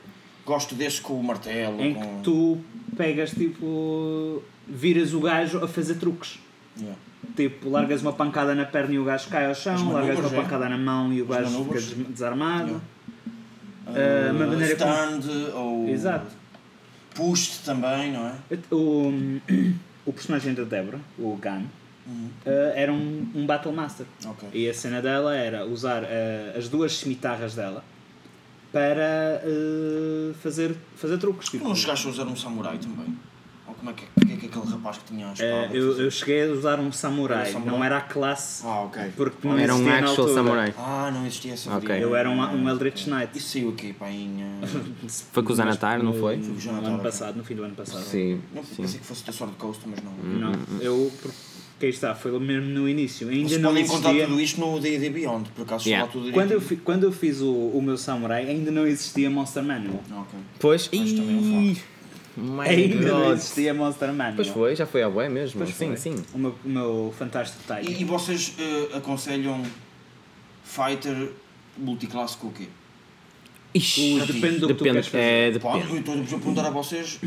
Gosto 0.48 0.74
desse 0.74 0.98
com 1.02 1.12
o 1.12 1.22
martelo. 1.22 1.78
em 1.82 1.92
com... 1.92 2.00
que 2.00 2.22
tu 2.22 2.58
pegas 2.96 3.32
tipo. 3.32 4.42
viras 4.66 5.12
o 5.12 5.20
gajo 5.20 5.62
a 5.62 5.68
fazer 5.68 5.96
truques. 5.96 6.38
Yeah. 6.78 6.98
Tipo, 7.36 7.68
largas 7.68 8.00
uma 8.00 8.14
pancada 8.14 8.54
na 8.54 8.64
perna 8.64 8.94
e 8.94 8.98
o 8.98 9.04
gajo 9.04 9.28
cai 9.28 9.44
ao 9.44 9.54
chão, 9.54 9.92
largas 9.92 10.18
uma 10.18 10.28
é? 10.28 10.42
pancada 10.42 10.66
na 10.70 10.78
mão 10.78 11.12
e 11.12 11.20
o 11.20 11.26
gajo 11.26 11.64
fica 11.64 11.80
desarmado. 12.08 12.80
Yeah. 13.88 14.30
Uh, 14.30 14.36
uma 14.36 14.46
maneira 14.46 14.74
como- 14.76 14.90
stand 14.90 15.52
ou 15.54 15.88
Exato. 15.90 16.30
push 17.14 17.58
também, 17.58 18.12
não 18.12 18.26
é? 18.26 18.34
O, 18.70 19.12
o 20.06 20.12
personagem 20.14 20.54
da 20.54 20.64
Deborah, 20.64 21.00
o 21.18 21.36
Gun, 21.36 21.64
Uhum. 22.06 22.30
uh, 22.46 22.72
era 22.74 22.90
um, 22.90 23.30
um 23.34 23.44
Battle 23.44 23.70
Master. 23.74 24.06
Ok. 24.24 24.48
E 24.54 24.66
a 24.66 24.72
cena 24.72 25.02
dela 25.02 25.36
era 25.36 25.66
usar 25.66 26.04
uh, 26.04 26.56
as 26.56 26.66
duas 26.66 26.96
cimitarras 26.96 27.54
dela 27.54 27.84
para 28.72 29.42
uh, 29.44 30.34
fazer, 30.34 30.74
fazer 30.96 31.18
truques. 31.18 31.48
Tipo, 31.48 31.64
Tu 31.64 31.68
não 31.68 31.74
chegaste 31.76 32.06
a 32.06 32.10
usar 32.10 32.24
um 32.26 32.36
samurai 32.36 32.78
também? 32.78 33.16
Ou 33.66 33.74
como 33.74 33.90
é 33.90 33.92
que, 33.92 34.04
que 34.26 34.32
é 34.32 34.36
que 34.36 34.46
aquele 34.46 34.66
rapaz 34.66 34.96
que 34.96 35.04
tinha 35.12 35.28
a 35.28 35.32
espada? 35.34 35.68
uh, 35.72 35.76
eu, 35.76 36.00
eu 36.00 36.10
cheguei 36.10 36.48
a 36.48 36.52
usar 36.52 36.80
um 36.80 36.90
samurai, 36.90 37.42
Era 37.42 37.52
samurai? 37.52 37.76
não 37.78 37.84
era 37.84 37.96
a 37.98 38.00
classe, 38.00 38.62
Ah, 38.66 38.80
ok. 38.84 39.12
porque 39.14 39.46
não 39.46 39.58
Era 39.58 39.74
um 39.74 39.88
actual 39.90 40.08
altura. 40.10 40.34
samurai. 40.34 40.74
Ah, 40.78 41.10
não 41.12 41.26
existia 41.26 41.52
essa 41.52 41.68
Ok. 41.70 41.80
variante. 41.88 42.02
Eu 42.02 42.16
era 42.16 42.30
um, 42.30 42.40
um 42.40 42.68
Eldritch 42.68 43.06
Knight. 43.08 43.36
Isso 43.36 43.48
saiu 43.50 43.68
aqui, 43.70 43.92
pá, 43.92 44.08
em... 44.10 44.42
eh, 44.62 44.66
Foi 45.32 45.42
com 45.42 45.52
o 45.52 45.56
Zanatar, 45.56 46.02
não 46.02 46.14
foi? 46.14 46.36
No, 46.36 46.48
no 46.54 46.72
não 46.82 46.94
ano 46.94 47.02
passado, 47.02 47.36
no 47.36 47.44
fim 47.44 47.54
do 47.54 47.62
ano 47.64 47.74
passado. 47.74 48.02
Sim. 48.04 48.40
Não, 48.54 48.62
Sim. 48.64 48.76
pensei 48.82 49.00
que 49.00 49.06
fosse 49.06 49.24
da 49.24 49.32
Sword 49.32 49.54
Coast, 49.56 49.82
mas 49.86 50.00
não. 50.02 50.12
Não, 50.12 50.52
eu. 50.80 51.12
Porque 51.20 51.36
aí 51.86 51.90
está, 51.92 52.14
foi 52.14 52.36
mesmo 52.38 52.68
no 52.70 52.88
início. 52.88 53.28
Ainda 53.28 53.48
Vocês 53.48 53.60
não 53.60 53.70
podem 53.70 53.84
existia. 53.84 54.26
tudo 54.26 54.40
isto 54.40 54.60
no 54.60 54.80
D&D 54.80 55.10
Beyond, 55.10 55.50
por 55.50 55.62
acaso 55.62 55.88
Yeah. 55.88 56.10
tudo 56.10 56.32
Quando 56.32 56.52
eu, 56.52 56.62
quando 56.84 57.04
eu 57.04 57.12
fiz 57.12 57.40
o, 57.40 57.52
o 57.52 57.80
meu 57.82 57.96
samurai, 57.96 58.48
ainda 58.48 58.70
não 58.70 58.86
existia 58.86 59.30
Monster 59.30 59.62
Manual. 59.62 60.02
Ok. 60.10 60.38
Pois. 60.58 60.90
Mas 60.92 61.12
também 61.12 61.36
é 61.36 61.40
um. 61.40 61.76
My 62.40 62.68
ainda 62.68 62.96
não 63.12 63.22
God. 63.24 63.32
existia 63.36 63.74
Monster 63.74 64.08
Manual. 64.12 64.36
Pois 64.36 64.48
foi, 64.48 64.76
já 64.76 64.86
foi 64.86 65.02
à 65.02 65.10
bué 65.10 65.28
mesmo. 65.28 65.58
Pois 65.60 65.70
sim, 65.74 65.86
foi. 65.88 65.96
sim. 65.96 66.16
O 66.34 66.38
meu, 66.38 66.54
o 66.64 66.68
meu 66.68 67.14
fantástico 67.18 67.60
Titan. 67.62 67.80
E, 67.90 68.00
e 68.00 68.04
vocês 68.04 68.54
eh, 68.58 68.96
aconselham 68.96 69.62
Fighter 70.64 71.30
multiclasse 71.76 72.36
com 72.36 72.48
o 72.48 72.52
quê? 72.52 72.68
Ixi, 73.74 74.20
depende 74.26 74.58
do 74.58 74.68
que 74.68 74.74
tu 74.74 74.84
depende, 74.84 74.90
queres 74.92 75.06
fazer. 75.08 75.24
é, 75.24 75.58
Pá, 75.58 75.72
depende. 75.78 75.92
eu 75.94 75.98
estou 76.00 76.14
a 76.38 76.40
perguntar 76.40 76.66
a 76.66 76.70
vocês 76.70 77.20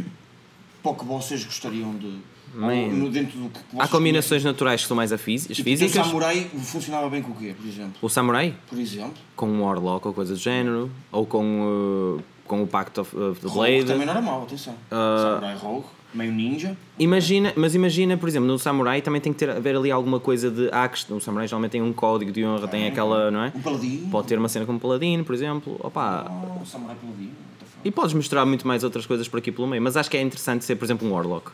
para 0.81 0.91
o 0.91 0.95
que 0.95 1.05
vocês 1.05 1.43
gostariam 1.45 1.95
de... 1.97 2.17
Ou 2.55 2.87
no, 2.91 3.09
dentro 3.09 3.37
do 3.39 3.49
que 3.49 3.59
Há 3.79 3.87
combinações 3.87 4.43
naturais 4.43 4.81
que 4.81 4.87
são 4.87 4.95
mais 4.97 5.11
afis- 5.11 5.45
conhecem. 5.47 5.55
Tipo, 5.55 5.69
físicas. 5.69 6.01
O 6.05 6.09
samurai 6.09 6.47
funcionava 6.63 7.09
bem 7.09 7.21
com 7.21 7.31
o 7.31 7.35
quê, 7.35 7.53
por 7.57 7.67
exemplo? 7.67 7.93
O 8.01 8.09
samurai? 8.09 8.53
Por 8.67 8.79
exemplo? 8.79 9.13
Com 9.35 9.47
um 9.47 9.63
Warlock 9.63 10.07
ou 10.07 10.13
coisa 10.13 10.33
do 10.33 10.39
género. 10.39 10.91
Ou 11.11 11.25
com, 11.25 12.17
uh, 12.19 12.23
com 12.45 12.63
o 12.63 12.67
Pact 12.67 12.99
of, 12.99 13.15
of 13.15 13.39
the 13.39 13.47
Rogue 13.47 13.59
Blade. 13.59 13.85
também 13.85 14.05
não 14.05 14.13
era 14.13 14.21
mau, 14.21 14.43
atenção. 14.43 14.73
Ah. 14.91 15.35
Samurai 15.39 15.55
Rogue, 15.55 15.85
meio 16.13 16.31
ninja. 16.33 16.75
Imagina, 16.99 17.53
mas 17.55 17.73
imagina, 17.73 18.17
por 18.17 18.27
exemplo, 18.27 18.47
no 18.47 18.59
samurai 18.59 19.01
também 19.01 19.21
tem 19.21 19.31
que 19.31 19.39
ter 19.39 19.49
haver 19.49 19.75
ali 19.75 19.89
alguma 19.89 20.19
coisa 20.19 20.51
de. 20.51 20.67
Ah, 20.73 20.87
que 20.89 21.11
o 21.13 21.19
samurai 21.21 21.47
geralmente 21.47 21.71
tem 21.71 21.81
um 21.81 21.93
código 21.93 22.31
de 22.31 22.43
honra, 22.45 22.67
tem 22.67 22.85
aquela, 22.87 23.31
não 23.31 23.43
é? 23.43 23.53
O 23.55 23.59
paladino. 23.59 24.09
Pode 24.09 24.27
ter 24.27 24.37
uma 24.37 24.49
cena 24.49 24.65
como 24.65 24.79
paladino, 24.79 25.23
por 25.23 25.33
exemplo. 25.33 25.77
Opa. 25.79 26.29
Oh, 26.61 26.65
samurai 26.65 26.95
paladino. 27.01 27.31
the 27.59 27.65
fuck. 27.65 27.87
E 27.87 27.91
podes 27.91 28.13
mostrar 28.13 28.45
muito 28.45 28.67
mais 28.67 28.83
outras 28.83 29.05
coisas 29.05 29.27
por 29.29 29.37
aqui 29.37 29.51
pelo 29.53 29.67
meio, 29.67 29.81
mas 29.81 29.95
acho 29.95 30.09
que 30.11 30.17
é 30.17 30.21
interessante 30.21 30.65
ser, 30.65 30.75
por 30.75 30.83
exemplo, 30.83 31.07
um 31.07 31.13
Warlock. 31.13 31.51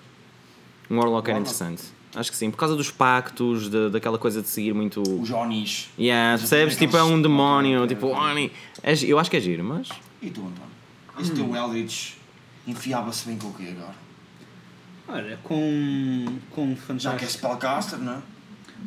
Um 0.90 0.98
Warlock 0.98 1.30
era 1.30 1.40
interessante. 1.40 1.84
Acho 2.16 2.32
que 2.32 2.38
sim, 2.38 2.50
por 2.50 2.58
causa 2.58 2.76
dos 2.76 2.90
pactos, 2.90 3.70
de- 3.70 3.90
daquela 3.90 4.18
coisa 4.18 4.42
de 4.42 4.48
seguir 4.48 4.74
muito. 4.74 5.02
O 5.02 5.26
Jonis. 5.26 5.90
Yeah, 6.00 6.38
percebes? 6.38 6.76
Tipo, 6.78 6.98
é 6.98 7.04
um 7.04 7.22
demónio, 7.22 7.86
tipo. 7.88 8.08
Oni. 8.08 8.52
É 8.82 8.94
eu 9.06 9.20
acho 9.20 9.30
que 9.30 9.38
é 9.38 9.40
giro, 9.42 9.64
mas. 9.64 9.90
E 10.22 10.30
tu, 10.30 10.42
António? 10.42 10.68
Esse 11.20 11.32
teu 11.34 11.56
Eldritch 11.56 12.14
enfiava-se 12.66 13.28
bem 13.28 13.38
com 13.38 13.48
o 13.50 13.54
quê 13.54 13.70
agora? 13.76 13.96
Olha, 15.10 15.38
com, 15.44 16.26
com 16.52 16.64
um 16.66 16.76
Já 17.00 17.16
que 17.16 17.24
é 17.24 17.28
fantástico. 17.28 17.32
spellcaster, 17.32 18.00
não 18.00 18.14
é? 18.14 18.18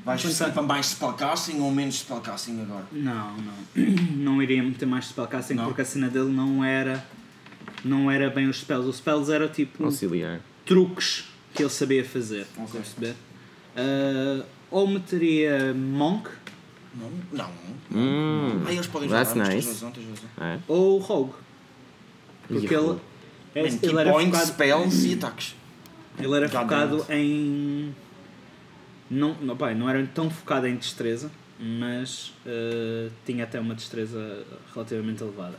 Vais 0.04 0.22
Fantástico. 0.22 0.52
para 0.52 0.62
mais 0.62 0.86
spellcasting 0.86 1.60
ou 1.60 1.70
menos 1.72 1.96
spellcasting 2.00 2.60
agora? 2.62 2.84
Não, 2.92 3.36
não. 3.36 3.52
Não 4.16 4.42
iria 4.42 4.62
meter 4.62 4.86
mais 4.86 5.06
spellcasting 5.06 5.54
Não? 5.54 5.64
porque 5.66 5.80
a 5.82 5.84
cena 5.84 6.08
dele 6.08 6.30
não 6.30 6.62
era. 6.64 7.04
Não 7.84 8.10
era 8.10 8.28
bem 8.30 8.48
os 8.48 8.58
spells. 8.60 8.88
Os 8.88 8.96
spells 8.98 9.32
era 9.32 9.48
tipo 9.48 9.84
Auxiliar. 9.84 10.40
truques 10.64 11.24
que 11.54 11.62
ele 11.62 11.70
sabia 11.70 12.04
fazer. 12.04 12.46
Ok. 12.56 12.64
estás 12.64 12.76
a 12.76 12.78
perceber? 13.00 13.14
Ah, 13.76 14.44
ou 14.70 14.86
meteria 14.86 15.72
Monk 15.74 16.28
Não? 16.94 17.10
Não. 17.32 17.50
Hum, 17.92 18.62
Ah, 18.66 18.72
eles 18.72 18.86
podem 18.86 19.08
jogar, 19.08 19.24
that's 19.26 19.36
nice. 19.48 19.68
razão. 19.68 19.92
É. 20.40 20.58
ou 20.68 20.98
Rogue. 20.98 21.32
Porque 22.48 22.74
ele, 22.74 22.98
é- 23.54 23.62
Man, 23.62 23.78
ele 23.82 23.98
era 24.00 24.12
points, 24.12 24.30
focado, 24.38 24.46
spells 24.52 25.06
e 25.08 25.14
ataques. 25.14 25.54
ele 26.18 26.36
era 26.36 26.48
God 26.48 26.60
focado 26.62 27.06
em. 27.10 27.94
Não, 29.10 29.34
não, 29.40 29.56
pá, 29.56 29.72
não 29.74 29.88
era 29.88 30.04
tão 30.14 30.30
focado 30.30 30.66
em 30.68 30.76
destreza, 30.76 31.30
mas 31.58 32.32
ah, 32.46 33.08
tinha 33.26 33.44
até 33.44 33.58
uma 33.60 33.74
destreza 33.74 34.44
relativamente 34.74 35.22
elevada. 35.22 35.58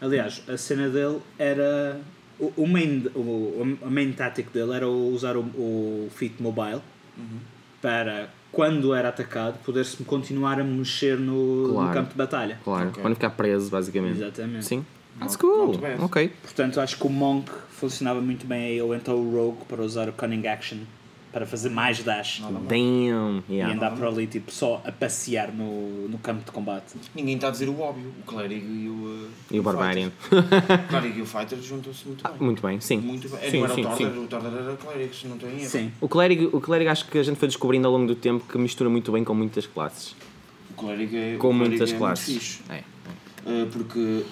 Aliás, 0.00 0.42
a 0.48 0.56
cena 0.56 0.88
dele 0.88 1.20
era. 1.38 2.00
O, 2.38 2.52
o 2.56 2.66
main, 2.66 3.04
o, 3.14 3.76
a 3.84 3.90
main 3.90 4.12
tático 4.12 4.50
dele 4.52 4.72
era 4.72 4.88
o- 4.88 5.12
usar 5.12 5.36
o, 5.36 5.40
o 5.40 6.08
Fit 6.14 6.40
Mobile 6.42 6.80
Uhum. 7.16 7.38
para, 7.82 8.28
quando 8.52 8.94
era 8.94 9.08
atacado, 9.08 9.58
poder-se 9.64 10.02
continuar 10.04 10.60
a 10.60 10.64
mexer 10.64 11.18
no, 11.18 11.66
no 11.68 11.74
Claro. 11.74 11.92
campo 11.94 12.10
de 12.10 12.16
batalha. 12.16 12.58
Claro, 12.64 12.88
Ok. 12.90 13.00
para 13.02 13.08
não 13.08 13.16
ficar 13.16 13.30
preso, 13.30 13.70
basicamente. 13.70 14.18
Exatamente. 14.18 14.64
Sim. 14.64 14.84
That's 15.18 15.34
cool. 15.34 15.72
Ok. 16.00 16.32
Portanto, 16.42 16.80
acho 16.80 16.96
que 16.96 17.04
o 17.06 17.10
Monk 17.10 17.50
funcionava 17.70 18.20
muito 18.20 18.46
bem 18.46 18.66
aí, 18.66 18.80
ou 18.82 18.94
então 18.94 19.16
o 19.16 19.34
Rogue 19.34 19.64
para 19.66 19.82
usar 19.82 20.08
o 20.08 20.12
Cunning 20.12 20.46
Action 20.46 20.78
para 21.32 21.44
fazer 21.46 21.68
mais 21.68 22.02
dash. 22.02 22.40
Damn. 22.68 23.42
e 23.48 23.54
Yeah. 23.54 23.74
andar 23.74 23.90
por 23.96 24.06
ali 24.06 24.26
tipo, 24.26 24.50
só 24.50 24.80
a 24.84 24.90
passear 24.90 25.52
no, 25.52 26.08
no 26.08 26.18
campo 26.18 26.44
de 26.44 26.50
combate. 26.50 26.94
Ninguém 27.14 27.34
está 27.34 27.48
a 27.48 27.50
dizer 27.50 27.68
o 27.68 27.80
óbvio. 27.80 28.12
O 28.20 28.22
clérigo 28.24 28.66
e 28.66 28.88
o... 28.88 28.92
uh, 28.92 29.30
E 29.50 29.60
o 29.60 29.62
Barbarian. 29.62 30.10
Fighter. 30.10 30.38
O 30.84 30.88
clérigo 30.88 31.18
e 31.18 31.22
o 31.22 31.26
fighter 31.26 31.58
juntam-se 31.60 32.06
muito 32.06 32.22
bem. 32.28 32.32
Muito 32.40 32.62
bem, 32.62 32.80
sim. 32.80 32.98
Muito 32.98 33.28
bem. 33.28 33.40
Sim, 33.40 33.50
sim, 33.50 33.62
o 33.62 33.68
Tordar, 33.68 33.96
sim. 33.96 34.04
o 34.06 34.26
Tordar 34.26 34.52
era 34.54 34.76
clérigo, 34.76 35.14
se 35.14 35.26
não 35.26 35.36
tenho 35.38 35.52
erro. 35.58 35.68
Sim. 35.68 35.92
O 36.00 36.08
clérigo, 36.08 36.56
o 36.56 36.60
clérigo 36.60 36.90
acho 36.90 37.06
que 37.06 37.18
a 37.18 37.22
gente 37.22 37.36
foi 37.38 37.48
descobrindo 37.48 37.86
ao 37.86 37.92
longo 37.92 38.06
do 38.06 38.14
tempo 38.14 38.44
que 38.50 38.56
mistura 38.58 38.88
muito 38.88 39.12
bem 39.12 39.22
com 39.24 39.34
muitas 39.34 39.66
classes. 39.66 40.14
O 40.70 40.74
clérigo 40.74 41.16
é, 41.16 41.36
Com 41.36 41.48
o 41.48 41.50
clérigo 41.50 41.56
muitas 41.70 41.90
é 41.90 41.92
muito 41.92 41.98
classes. 41.98 42.34
fixe. 42.34 42.60
É. 42.70 42.82
Uh, 43.46 43.66
porque, 43.72 44.24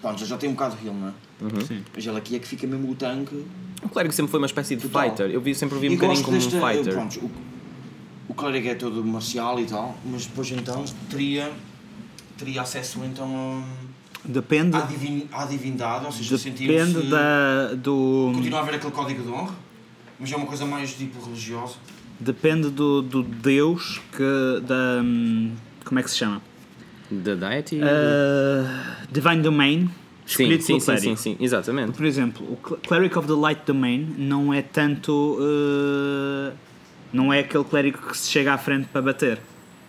pronto, 0.00 0.24
já 0.24 0.36
tem 0.36 0.48
um 0.50 0.52
bocado 0.52 0.76
de 0.76 0.86
heal, 0.86 0.94
não 0.94 1.08
é? 1.08 1.12
Uhum. 1.40 1.60
Sim. 1.66 1.84
Mas 1.94 2.06
ele 2.06 2.16
aqui 2.18 2.36
é 2.36 2.38
que 2.38 2.48
fica 2.48 2.66
mesmo 2.66 2.90
o 2.90 2.94
tanque. 2.94 3.44
O 3.82 3.88
clérigo 3.88 4.12
sempre 4.14 4.30
foi 4.30 4.40
uma 4.40 4.46
espécie 4.46 4.74
de 4.76 4.82
Total. 4.82 5.04
fighter. 5.10 5.30
Eu 5.30 5.40
vi, 5.40 5.54
sempre 5.54 5.78
vi 5.78 5.88
um 5.90 5.94
bocadinho 5.94 6.24
como 6.24 6.36
um 6.36 6.40
desta- 6.40 6.60
fighter. 6.60 6.92
Pronto, 6.92 7.20
o, 7.20 7.30
o 8.28 8.34
clérigo 8.34 8.68
é 8.68 8.74
todo 8.74 9.04
marcial 9.04 9.60
e 9.60 9.64
tal, 9.64 9.96
mas 10.04 10.26
depois 10.26 10.50
então 10.50 10.84
teria, 11.08 11.50
teria 12.36 12.62
acesso 12.62 13.00
então 13.04 13.62
Depende, 14.24 14.76
à, 14.76 14.80
divin, 14.80 15.28
à 15.32 15.44
divindade, 15.46 16.04
ou 16.06 16.10
seja, 16.12 16.36
depende 16.50 17.02
da, 17.08 17.74
do, 17.74 18.32
Continua 18.34 18.58
a 18.58 18.62
haver 18.62 18.74
aquele 18.74 18.92
código 18.92 19.22
de 19.22 19.28
honra, 19.28 19.54
mas 20.18 20.32
é 20.32 20.36
uma 20.36 20.46
coisa 20.46 20.66
mais 20.66 20.92
tipo 20.92 21.24
religiosa. 21.24 21.76
depende 22.18 22.68
do, 22.68 23.00
do 23.00 23.22
Deus 23.22 24.00
que. 24.10 24.60
Da, 24.66 25.00
hum, 25.02 25.52
como 25.84 26.00
é 26.00 26.02
que 26.02 26.10
se 26.10 26.16
chama? 26.16 26.42
The 27.08 27.36
Deity? 27.36 27.76
Uh, 27.76 29.06
Divine 29.10 29.40
Domain, 29.40 29.88
escolhido 30.30 30.62
sim, 30.62 30.66
pelo 30.74 30.80
sim, 30.80 30.86
clérigo. 30.86 31.16
sim, 31.16 31.36
sim, 31.36 31.44
exatamente. 31.44 31.92
Por 31.92 32.04
exemplo, 32.06 32.44
o 32.46 32.56
Cl- 32.68 32.80
Cleric 32.86 33.18
of 33.18 33.26
the 33.28 33.34
Light 33.34 33.62
Domain 33.66 34.14
não 34.18 34.52
é 34.52 34.62
tanto. 34.62 35.38
uh, 35.40 36.52
não 37.12 37.32
é 37.32 37.40
aquele 37.40 37.64
clérigo 37.64 37.98
que 37.98 38.16
se 38.18 38.30
chega 38.30 38.52
à 38.52 38.58
frente 38.58 38.86
para 38.92 39.00
bater. 39.02 39.38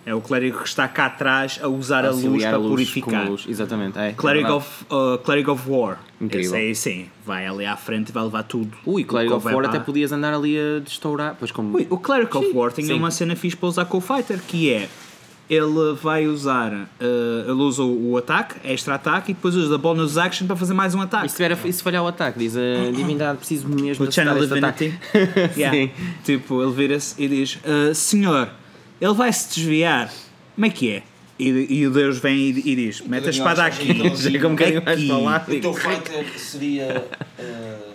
É 0.05 0.15
o 0.15 0.21
clérigo 0.21 0.59
que 0.59 0.67
está 0.67 0.87
cá 0.87 1.05
atrás 1.07 1.59
a 1.61 1.67
usar 1.67 2.03
a 2.05 2.09
luz 2.09 2.41
para 2.41 2.55
a 2.55 2.57
luz 2.57 2.69
purificar. 2.71 3.29
luz, 3.29 3.45
Exatamente, 3.47 3.99
é. 3.99 4.13
Cleric 4.13 4.45
é 4.49 4.51
of, 4.53 4.85
uh, 4.89 5.17
Cleric 5.19 5.49
of 5.49 5.69
War. 5.69 5.99
Incrível. 6.19 6.55
Esse 6.55 6.55
aí 6.55 6.75
sim, 7.03 7.09
vai 7.25 7.45
ali 7.45 7.65
à 7.65 7.75
frente 7.75 8.09
e 8.09 8.11
vai 8.11 8.23
levar 8.23 8.43
tudo. 8.43 8.75
Ui, 8.85 9.03
Cleric 9.03 9.31
of 9.33 9.45
War 9.47 9.65
até 9.65 9.77
podias 9.77 10.11
andar 10.11 10.33
ali 10.33 10.57
a 10.57 10.79
destourar. 10.79 11.35
Pois 11.37 11.51
como. 11.51 11.75
Ui, 11.77 11.85
o 11.89 11.97
Cleric 11.97 12.35
of 12.35 12.47
Sim, 12.47 12.53
War 12.55 12.71
tem 12.71 12.85
sim. 12.85 12.93
uma 12.93 13.11
cena 13.11 13.35
fixe 13.35 13.55
para 13.57 13.67
usar 13.69 13.85
com 13.85 13.97
o 13.97 14.01
Fighter 14.01 14.39
que 14.47 14.71
é. 14.71 14.89
Ele 15.49 15.93
vai 16.01 16.27
usar. 16.27 16.71
uh, 16.73 17.43
ele 17.43 17.51
usa 17.53 17.81
o 17.81 18.11
o 18.11 18.17
ataque, 18.17 18.55
extra 18.63 18.95
ataque, 18.95 19.31
e 19.31 19.33
depois 19.33 19.55
usa 19.55 19.77
bonus 19.77 20.17
action 20.17 20.45
para 20.45 20.55
fazer 20.55 20.73
mais 20.75 20.93
um 20.93 21.01
ataque. 21.01 21.25
E 21.25 21.29
se, 21.29 21.35
tiver 21.37 21.51
a- 21.53 21.67
e 21.67 21.73
se 21.73 21.81
falhar 21.81 22.03
o 22.03 22.07
ataque, 22.07 22.37
diz 22.37 22.55
a 22.55 22.91
divindade, 22.95 23.37
preciso 23.39 23.67
mesmo 23.67 24.05
O 24.05 24.07
de 24.07 24.13
Channel 24.13 24.35
Divinity. 24.39 24.65
ataque. 24.65 24.93
Yeah. 25.59 25.75
Sim. 25.77 25.91
Tipo, 26.23 26.61
ele 26.61 26.71
vira-se 26.73 27.15
e 27.21 27.27
diz: 27.27 27.57
"Ah, 27.65 27.93
Senhor, 27.95 28.49
ele 29.01 29.13
vai 29.13 29.33
se 29.33 29.55
desviar. 29.55 30.11
Como 30.55 30.65
é 30.67 30.69
que 30.69 30.91
é? 30.91 31.03
E, 31.39 31.79
e 31.79 31.87
o 31.87 31.91
Deus 31.91 32.17
vem 32.19 32.35
e, 32.37 32.49
e 32.71 32.75
diz: 32.75 33.01
Mete 33.01 33.27
a 33.27 33.29
espada 33.31 33.63
aqui. 33.65 33.87
Chega 34.17 34.45
um 34.47 34.51
bocadinho 34.51 34.83
mais 34.85 35.03
para 35.03 35.17
lá. 35.17 35.45
O 35.47 35.59
teu 35.61 35.73
fighter 35.73 36.25
seria. 36.37 37.05
uh, 37.39 37.89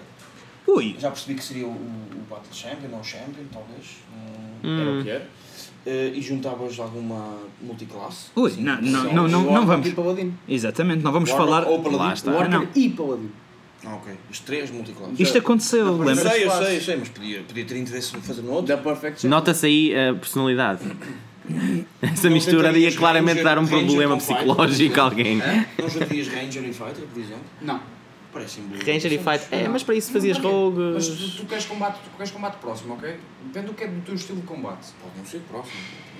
Ui, 0.66 0.96
já 0.98 1.10
percebi 1.10 1.34
que 1.38 1.44
seria 1.44 1.66
o, 1.66 1.70
o 1.70 2.26
Battle 2.28 2.52
Champion 2.52 2.96
ou 2.96 3.04
Champion, 3.04 3.44
talvez. 3.52 3.84
Uh, 4.12 4.44
Hum. 4.66 4.80
Era 4.80 4.90
o 4.98 5.02
que 5.04 5.10
era. 5.10 5.28
Uh, 5.87 6.14
e 6.14 6.23
juntavas 6.23 6.79
alguma 6.81 7.37
multiclasse? 7.61 8.29
Ui, 8.35 8.51
Sim, 8.51 8.62
não, 8.62 8.81
não, 8.81 9.05
não, 9.12 9.29
não, 9.29 9.42
não 9.53 9.66
vamos. 9.66 9.87
e 9.87 9.90
Paladino. 9.92 10.38
Exatamente, 10.49 11.03
não 11.05 11.12
vamos 11.12 11.29
falar. 11.31 11.64
ou 11.66 11.79
Paladino? 11.81 11.99
Lá 11.99 12.14
está. 12.14 12.31
Ah, 12.33 12.49
não. 12.49 12.66
E 12.75 12.88
Paladino. 12.88 13.31
Ah, 13.85 13.97
ok. 13.97 14.14
Os 14.31 14.38
três 14.40 14.70
multiclasses. 14.70 15.20
Isto 15.20 15.37
aconteceu, 15.38 15.87
Eu 15.87 15.99
lembra? 15.99 16.16
sei, 16.31 16.44
eu 16.47 16.51
sei, 16.51 16.77
eu 16.77 16.81
sei, 16.81 16.97
mas 16.97 17.09
podia, 17.11 17.42
podia 17.42 17.64
ter 17.66 17.77
interesse 17.77 18.16
em 18.16 18.20
fazer 18.23 18.40
no 18.40 18.53
outro. 18.53 18.75
Nota-se 19.29 19.66
aí 19.66 19.92
a 19.94 20.14
personalidade. 20.14 20.81
Essa 22.01 22.29
Não 22.29 22.35
mistura 22.35 22.73
ia 22.79 22.90
claramente 22.97 23.42
Ranger- 23.42 23.44
dar 23.44 23.59
um 23.59 23.64
Ranger 23.66 23.85
problema 23.87 24.16
psicológico 24.16 24.99
a 25.01 25.05
alguém. 25.05 25.37
Não 25.79 25.88
juntarias 25.90 26.29
Ranger 26.29 26.64
e 26.64 26.73
Fighter, 26.73 27.05
por 27.12 27.20
exemplo? 27.20 27.44
Não. 27.61 27.79
Parecem. 28.35 28.64
Ranger 28.85 29.12
e 29.12 29.18
Fight. 29.18 29.47
É, 29.53 29.68
mas 29.68 29.83
para 29.85 29.94
isso 29.94 30.12
fazias 30.12 30.37
porquê? 30.38 30.55
Mas 30.92 31.09
rogues. 31.09 31.33
tu, 31.35 31.37
tu 31.42 31.47
queres 31.47 31.64
combate, 31.66 31.94
tu 32.05 32.11
queres 32.16 32.33
combate 32.33 32.57
próximo, 32.57 32.94
ok? 32.94 33.16
Depende 33.44 33.66
do 33.68 33.75
que 33.75 33.85
é 33.85 33.87
do 33.87 34.01
teu 34.03 34.14
estilo 34.16 34.40
de 34.40 34.47
combate. 34.47 34.88
Pode 35.01 35.16
não 35.16 35.25
ser 35.25 35.40
próximo. 35.49 35.77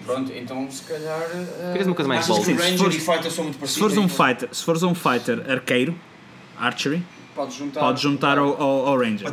Pronto, 0.07 0.33
então 0.33 0.71
se 0.71 0.83
calhar. 0.85 1.21
eh, 1.35 1.69
Querias 1.73 1.87
uma 1.89 1.95
coisa 1.97 2.09
mais 2.09 2.27
bold? 2.27 2.53
Ranger 2.53 2.79
fores- 2.79 2.97
e 2.97 3.01
Fighter 3.01 3.31
são 3.31 3.45
muito 3.45 3.55
Se 3.55 3.61
parecidos? 3.61 3.79
fores 3.81 3.97
um 3.99 4.05
então? 4.05 4.27
fighter, 4.27 4.49
se 4.53 4.65
fores 4.65 4.83
um 4.85 4.95
fighter 4.95 5.51
arqueiro, 5.51 5.95
archery, 6.57 7.03
Podes 7.35 7.57
juntar. 7.57 7.81
podes 7.81 8.03
juntar 8.03 8.39
ao, 8.39 8.63
ao, 8.63 8.87
ao 8.89 8.99
Ranger. 8.99 9.27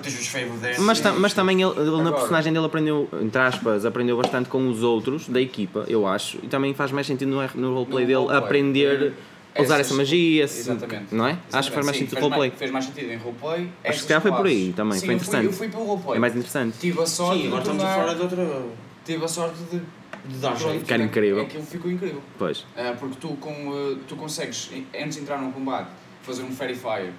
Mas, 0.79 0.99
ta- 1.01 1.11
mas 1.13 1.33
também 1.33 1.61
ele, 1.61 1.71
ele 1.79 1.85
na 1.91 1.97
Agora- 1.99 2.15
personagem 2.15 2.51
dele 2.51 2.65
aprendeu, 2.65 3.07
entre 3.21 3.41
aspas, 3.41 3.85
aprendeu 3.85 4.17
bastante 4.17 4.49
com 4.49 4.67
os 4.69 4.81
outros 4.81 5.27
da 5.27 5.39
equipa, 5.39 5.85
eu 5.87 6.07
acho. 6.07 6.37
E 6.41 6.47
também 6.47 6.73
faz 6.73 6.91
mais 6.91 7.05
sentido 7.05 7.29
no, 7.29 7.35
no 7.61 7.73
roleplay 7.75 8.03
No 8.03 8.07
dele 8.07 8.13
roleplay. 8.15 8.37
aprender 8.37 9.13
a 9.13 9.30
usar 9.59 9.75
Essas- 9.75 9.87
essa 9.87 9.95
magia, 9.95 10.47
se- 10.47 10.59
Exatamente. 10.59 11.13
não 11.15 11.27
é? 11.27 11.37
Acho 11.51 11.69
que 11.69 11.73
faz 11.75 11.85
mais 11.85 11.97
Sim, 11.97 12.03
sentido 12.05 12.09
fez 12.09 12.21
no 12.21 12.29
roleplay. 12.29 12.49
mais- 12.49 12.59
Fez 12.59 12.71
mais 12.71 12.85
sentido 12.85 13.11
em 13.11 13.17
roleplay. 13.17 13.59
Acho 13.61 13.71
que 13.81 13.87
essas 13.87 14.01
se 14.01 14.07
calhar 14.07 14.21
foi 14.21 14.31
por 14.31 14.45
aí 14.45 14.73
também, 14.75 14.99
Sim, 14.99 15.05
foi 15.05 15.15
eu 15.15 15.19
fui- 15.19 15.27
interessante. 15.27 15.45
Eu 15.45 15.53
fui 15.53 15.67
pelo 15.69 15.83
roleplay. 15.85 16.15
É 16.17 16.19
mais 16.19 16.35
interessante. 16.35 16.77
Tive 16.79 17.01
a 17.01 17.05
sorte 17.05 17.41
Sim, 17.41 17.47
agora 17.47 17.63
de 17.63 17.69
estamos 17.69 17.83
a 17.83 17.95
falar 17.95 18.13
de 18.13 18.21
outra. 18.21 18.61
Tive 19.05 19.25
a 19.25 19.27
sorte 19.27 19.55
de. 19.71 19.81
de 20.23 20.37
dar 20.37 20.55
jeito. 20.55 20.85
Cara 20.85 21.01
é- 21.01 21.05
incrível. 21.05 21.41
Aquilo 21.41 21.63
ficou 21.63 21.89
incrível. 21.91 22.21
Pois. 22.37 22.65
Ah, 22.77 22.95
porque 22.99 23.15
tu, 23.19 23.29
com, 23.37 23.51
ah, 23.73 23.97
tu 24.07 24.15
consegues, 24.15 24.69
antes 24.93 25.15
de 25.15 25.21
entrar 25.23 25.39
num 25.41 25.51
combate, 25.51 25.87
fazer 26.21 26.43
um 26.43 26.51
Fairy 26.51 26.75
Fire. 26.75 27.11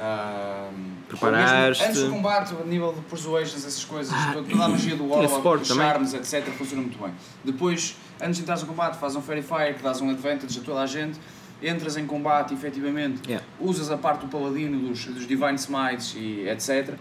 ah, 0.00 0.68
Preparaste. 1.08 1.54
mesmo 1.82 1.84
Antes 1.90 2.02
do 2.02 2.10
combate, 2.10 2.54
a 2.60 2.64
nível 2.64 2.92
de 2.92 3.00
persuasions, 3.02 3.64
essas 3.64 3.84
coisas, 3.84 4.12
toda 4.32 4.64
a 4.64 4.68
magia 4.68 4.96
do 4.96 5.06
Warlock, 5.08 5.46
os 5.62 5.68
também. 5.68 5.86
charms, 5.86 6.14
etc., 6.14 6.46
funciona 6.52 6.82
muito 6.82 6.98
bem. 6.98 7.12
Depois, 7.44 7.96
antes 8.20 8.36
de 8.36 8.42
entrares 8.42 8.62
no 8.62 8.68
combate, 8.68 8.96
fazes 8.98 9.16
um 9.16 9.22
Fairy 9.22 9.42
Fire 9.42 9.74
que 9.74 9.82
dás 9.82 10.00
um 10.00 10.10
advantage 10.10 10.58
a 10.58 10.62
toda 10.62 10.80
a 10.80 10.86
gente. 10.86 11.18
Entras 11.62 11.96
em 11.96 12.06
combate, 12.06 12.52
efetivamente, 12.54 13.20
Yeah. 13.28 13.46
usas 13.60 13.90
a 13.90 13.96
parte 13.96 14.22
do 14.22 14.28
paladino, 14.28 14.88
dos, 14.88 15.04
dos 15.06 15.26
Divine 15.26 15.54
Smites 15.54 16.14
e 16.16 16.48
etc., 16.48 16.94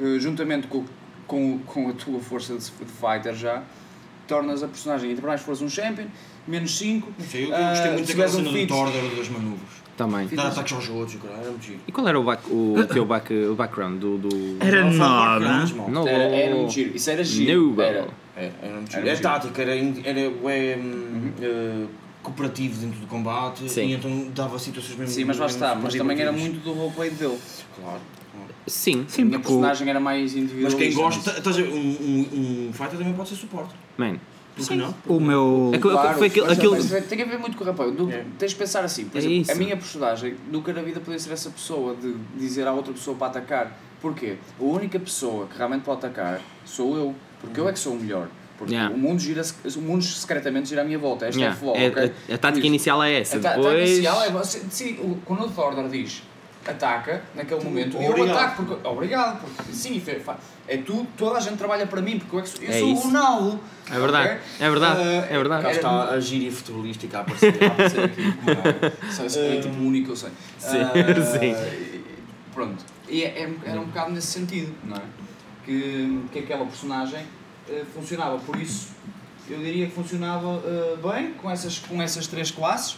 eh, 0.00 0.18
juntamente 0.18 0.66
com, 0.66 0.84
com, 1.26 1.58
com 1.60 1.88
a 1.88 1.92
tua 1.94 2.20
força 2.20 2.54
de, 2.54 2.60
de 2.64 2.92
fighter 2.92 3.34
já, 3.34 3.62
tornas 4.28 4.62
a 4.62 4.68
personagem, 4.68 5.10
ainda 5.10 5.22
mais 5.26 5.40
fores 5.40 5.62
um 5.62 5.68
champion, 5.68 6.06
menos 6.46 6.76
5. 6.78 7.12
Não 7.18 7.26
sei, 7.26 7.44
eu, 7.44 7.50
eu 7.50 7.68
gostei 7.68 7.90
Ah, 7.90 7.92
muito 7.94 8.06
daquela 8.08 8.26
um 8.28 8.30
cena 8.30 8.50
do 8.50 8.66
Tordor 8.66 9.16
das 9.16 9.28
manuvres. 9.28 9.82
Também. 9.96 10.26
Dar 10.28 10.46
ataques 10.48 10.72
aos 10.72 10.88
outros, 10.88 11.18
era 11.22 11.50
muito 11.50 11.64
giro. 11.64 11.80
E 11.86 11.92
qual 11.92 12.08
era 12.08 12.18
o, 12.18 12.24
back, 12.24 12.42
o, 12.50 12.74
teu 12.92 13.04
back, 13.04 13.32
o 13.32 13.54
background 13.54 14.00
do. 14.00 14.16
do... 14.18 14.56
Era 14.60 14.84
mal. 14.90 15.38
Não. 15.88 16.08
Era, 16.08 16.24
era 16.24 16.54
muito 16.56 16.72
giro, 16.72 16.96
isso 16.96 17.10
era 17.10 17.22
giro. 17.22 17.80
Era. 17.80 18.08
É, 18.34 18.50
era 18.62 18.74
muito 18.76 18.90
Era 18.96 19.00
giro. 19.02 19.08
É 19.08 19.10
giro. 19.16 19.22
tática, 19.22 19.62
era, 19.62 19.76
in- 19.76 20.00
era 20.02 20.20
ué, 20.42 20.76
hum, 20.78 21.32
eh, 21.40 21.84
cooperativo 22.22 22.80
dentro 22.80 23.00
do 23.00 23.06
combate 23.06 23.68
Sim. 23.68 23.86
e 23.88 23.92
então 23.94 24.28
dava 24.34 24.58
situações 24.58 24.96
mesmo. 24.96 25.14
Sim, 25.14 25.24
mas 25.24 25.38
lá 25.38 25.46
está, 25.46 25.74
mas 25.74 25.94
também 25.94 26.20
era 26.20 26.32
muito 26.32 26.60
do 26.62 26.72
roleplay 26.72 27.10
dele. 27.10 27.38
Claro. 27.80 28.00
Sim. 28.66 29.04
Sim, 29.08 29.22
a 29.22 29.24
porque 29.24 29.36
o- 29.36 29.40
personagem 29.40 29.88
era 29.90 29.98
mais 30.00 30.34
individual. 30.36 30.70
Mas 30.70 30.74
quem 30.74 30.92
gosta, 30.94 31.30
estás 31.38 31.58
um, 31.58 31.62
um, 31.64 32.68
um 32.68 32.72
fighter 32.72 32.98
também 32.98 33.12
pode 33.12 33.28
ser 33.30 33.34
suporte. 33.36 33.74
Man. 33.96 34.18
Por 34.54 34.68
que 34.68 34.74
não? 34.76 34.94
o 35.06 35.18
meu. 35.18 35.70
Que- 35.72 36.18
foi 36.18 36.26
aquilo. 36.26 36.50
aquilo- 36.50 36.76
mas 36.76 37.06
tem 37.06 37.22
a 37.22 37.24
ver 37.24 37.38
muito 37.38 37.56
com 37.56 37.64
o 37.64 37.66
rapaz. 37.66 37.90
Do- 37.94 38.10
É. 38.10 38.24
Tens 38.38 38.50
de 38.52 38.56
pensar 38.58 38.84
assim, 38.84 39.06
por 39.06 39.16
É 39.16 39.20
exemplo, 39.20 39.36
isso. 39.38 39.50
a 39.50 39.54
minha 39.54 39.76
personagem 39.76 40.36
nunca 40.50 40.72
na 40.74 40.82
vida 40.82 41.00
podia 41.00 41.18
ser 41.18 41.32
essa 41.32 41.48
pessoa 41.50 41.96
de 41.96 42.14
dizer 42.38 42.66
à 42.66 42.72
outra 42.72 42.92
pessoa 42.92 43.16
para 43.16 43.28
atacar. 43.28 43.76
Porquê? 44.00 44.36
A 44.60 44.62
única 44.64 45.00
pessoa 45.00 45.46
que 45.46 45.56
realmente 45.56 45.82
pode 45.82 45.98
atacar 46.04 46.40
sou 46.66 46.96
eu, 46.96 47.14
porque 47.40 47.58
eu 47.58 47.68
é 47.68 47.72
que 47.72 47.78
sou 47.78 47.94
o 47.94 47.96
melhor. 47.96 48.28
Porque 48.62 48.74
Yeah. 48.74 48.94
o 48.94 48.98
mundo 48.98 49.20
gira 49.20 49.42
o 49.76 49.80
mundo 49.80 50.04
secretamente 50.04 50.68
gira 50.68 50.82
à 50.82 50.84
minha 50.84 50.98
volta. 50.98 51.26
Esta 51.26 51.40
Yeah. 51.40 51.54
é 51.54 51.56
a 51.56 51.60
flow, 51.60 51.76
É- 51.76 51.88
ok? 51.88 52.12
a, 52.30 52.34
a 52.34 52.38
tática 52.38 52.58
isso, 52.58 52.66
inicial 52.68 53.02
é 53.02 53.20
essa. 53.20 53.36
a 53.36 53.40
Depois. 53.40 53.64
tática 53.66 53.90
inicial 53.90 54.22
é 54.22 54.30
você, 54.30 54.62
se, 54.70 54.84
o- 55.02 55.18
quando 55.24 55.44
o 55.46 55.50
Thordor 55.50 55.88
diz 55.88 56.22
ataca 56.64 57.22
naquele 57.34 57.64
momento, 57.64 57.96
eu 57.96 58.10
Obrigado. 58.10 58.36
ataco 58.38 58.62
porque 58.64 58.86
obrigado, 58.88 59.40
porque 59.40 59.72
sim, 59.72 60.00
é 60.68 60.76
tu, 60.76 61.04
toda 61.18 61.38
a 61.38 61.40
gente 61.40 61.56
trabalha 61.56 61.88
para 61.88 62.00
mim, 62.00 62.20
porque 62.20 62.36
eu, 62.36 62.38
é 62.38 62.42
que 62.42 62.48
sou, 62.50 62.62
eu 62.62 62.70
É 62.70 62.78
sou 62.78 62.88
isso. 62.92 63.00
o 63.02 63.04
Ronaldo. 63.06 63.60
É 63.90 63.98
verdade, 63.98 64.28
ok? 64.28 64.38
é 64.60 64.70
verdade, 64.70 65.00
Ah, 65.00 65.26
é 65.28 65.36
verdade. 65.38 65.62
Cá 65.62 65.68
Era- 65.70 65.76
está 65.76 66.04
a 66.10 66.20
gíria 66.20 66.52
futebolística 66.52 67.18
a 67.18 67.20
aparecer. 67.22 67.64
a 67.64 67.66
aparecer 67.66 68.04
aqui 68.04 68.32
como 68.32 68.50
é, 68.50 69.56
é 69.58 69.60
tipo 69.60 69.74
o 69.76 69.86
único 69.88 70.12
eu 70.12 70.16
sei. 70.16 70.30
Sim, 70.58 70.78
Ah, 70.78 70.92
sim. 71.40 71.46
e- 71.96 72.02
Pronto. 72.54 72.84
E 73.08 73.24
é, 73.24 73.26
é- 73.42 73.54
era 73.66 73.80
um 73.80 73.86
bocado 73.86 74.12
nesse 74.12 74.28
sentido, 74.28 74.72
não 74.84 74.96
é? 74.98 75.00
Que, 75.64 76.20
que 76.32 76.38
aquela 76.40 76.64
personagem 76.64 77.24
funcionava. 77.94 78.38
Por 78.38 78.56
isso, 78.56 78.88
eu 79.48 79.58
diria 79.58 79.86
que 79.86 79.92
funcionava 79.92 80.62
eh, 80.64 80.96
bem 81.02 81.32
com 81.34 81.50
essas, 81.50 81.78
com 81.78 82.00
essas 82.00 82.26
três 82.26 82.50
classes, 82.50 82.96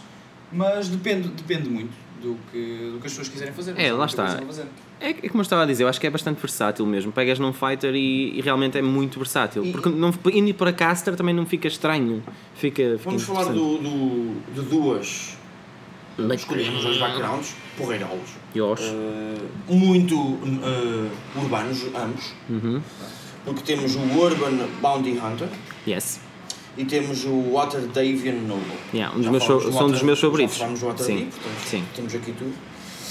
mas 0.52 0.88
depende, 0.88 1.28
depende 1.28 1.68
muito 1.68 1.92
do 2.22 2.36
que, 2.50 2.90
do 2.92 3.00
que 3.00 3.06
as 3.06 3.12
pessoas 3.12 3.28
quiserem 3.28 3.52
fazer. 3.52 3.78
É, 3.78 3.92
lá 3.92 4.06
coisa 4.08 4.32
está. 4.62 4.64
É, 5.00 5.10
é 5.10 5.28
como 5.28 5.40
eu 5.40 5.42
estava 5.42 5.62
a 5.62 5.66
dizer, 5.66 5.84
eu 5.84 5.88
acho 5.88 6.00
que 6.00 6.06
é 6.06 6.10
bastante 6.10 6.40
versátil 6.40 6.86
mesmo. 6.86 7.12
Pegas 7.12 7.38
num 7.38 7.52
fighter 7.52 7.94
e, 7.94 8.38
e 8.38 8.40
realmente 8.40 8.78
é 8.78 8.82
muito 8.82 9.18
versátil. 9.18 9.70
Porque 9.72 9.88
não, 9.88 10.12
indo 10.32 10.54
para 10.54 10.72
caster 10.72 11.16
também 11.16 11.34
não 11.34 11.46
fica 11.46 11.68
estranho. 11.68 12.22
Fica, 12.54 12.82
fica 12.82 12.98
Vamos 13.04 13.22
falar 13.24 13.44
do, 13.44 13.78
do, 13.78 14.54
de 14.54 14.62
duas. 14.68 15.36
Escolhemos 16.16 16.84
os 16.84 16.98
backgrounds, 16.98 17.56
porreirolos. 17.76 18.30
Yosh. 18.54 18.82
Eh, 18.82 19.74
muito 19.74 20.38
eh, 20.62 21.10
urbanos, 21.36 21.86
ambos. 21.92 22.32
Uhum. 22.48 22.80
Porque 23.44 23.60
temos 23.62 23.94
o 23.94 24.00
Urban 24.18 24.52
Bounty 24.80 25.18
Hunter 25.18 25.48
Yes. 25.86 26.20
e 26.78 26.84
temos 26.84 27.24
o 27.24 27.52
Waterdavian 27.52 28.32
Noble. 28.46 28.64
Yeah, 28.92 29.14
um 29.14 29.20
dos 29.20 29.30
meus 29.30 29.44
do 29.46 29.60
são 29.60 29.70
dos 29.72 29.74
Water- 29.92 30.04
meus 30.04 30.20
favoritos. 30.20 30.54
Já 30.56 30.58
falámos 30.66 30.80
do 30.80 30.86
Sim, 30.86 30.88
Waterdeep, 30.90 31.30
portanto, 31.32 31.66
sim. 31.68 31.84
temos 31.94 32.14
aqui 32.14 32.32
tudo. 32.32 32.52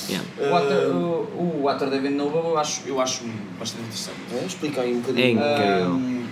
Yeah. 0.09 0.27
O 0.37 0.51
Water, 0.51 0.87
o, 0.89 1.59
o 1.59 1.61
Water 1.63 1.89
David 1.89 2.15
Noble 2.15 2.39
eu 2.39 2.57
acho, 2.57 2.81
eu 2.87 2.99
acho 2.99 3.21
bastante 3.59 3.83
interessante. 3.83 4.17
eh, 4.33 4.43
explica 4.45 4.81
aí 4.81 4.93
um 4.93 4.97
É 4.97 5.01
bocadinho. 5.01 5.39
incrível. 5.39 5.85
Ahm, 5.93 6.23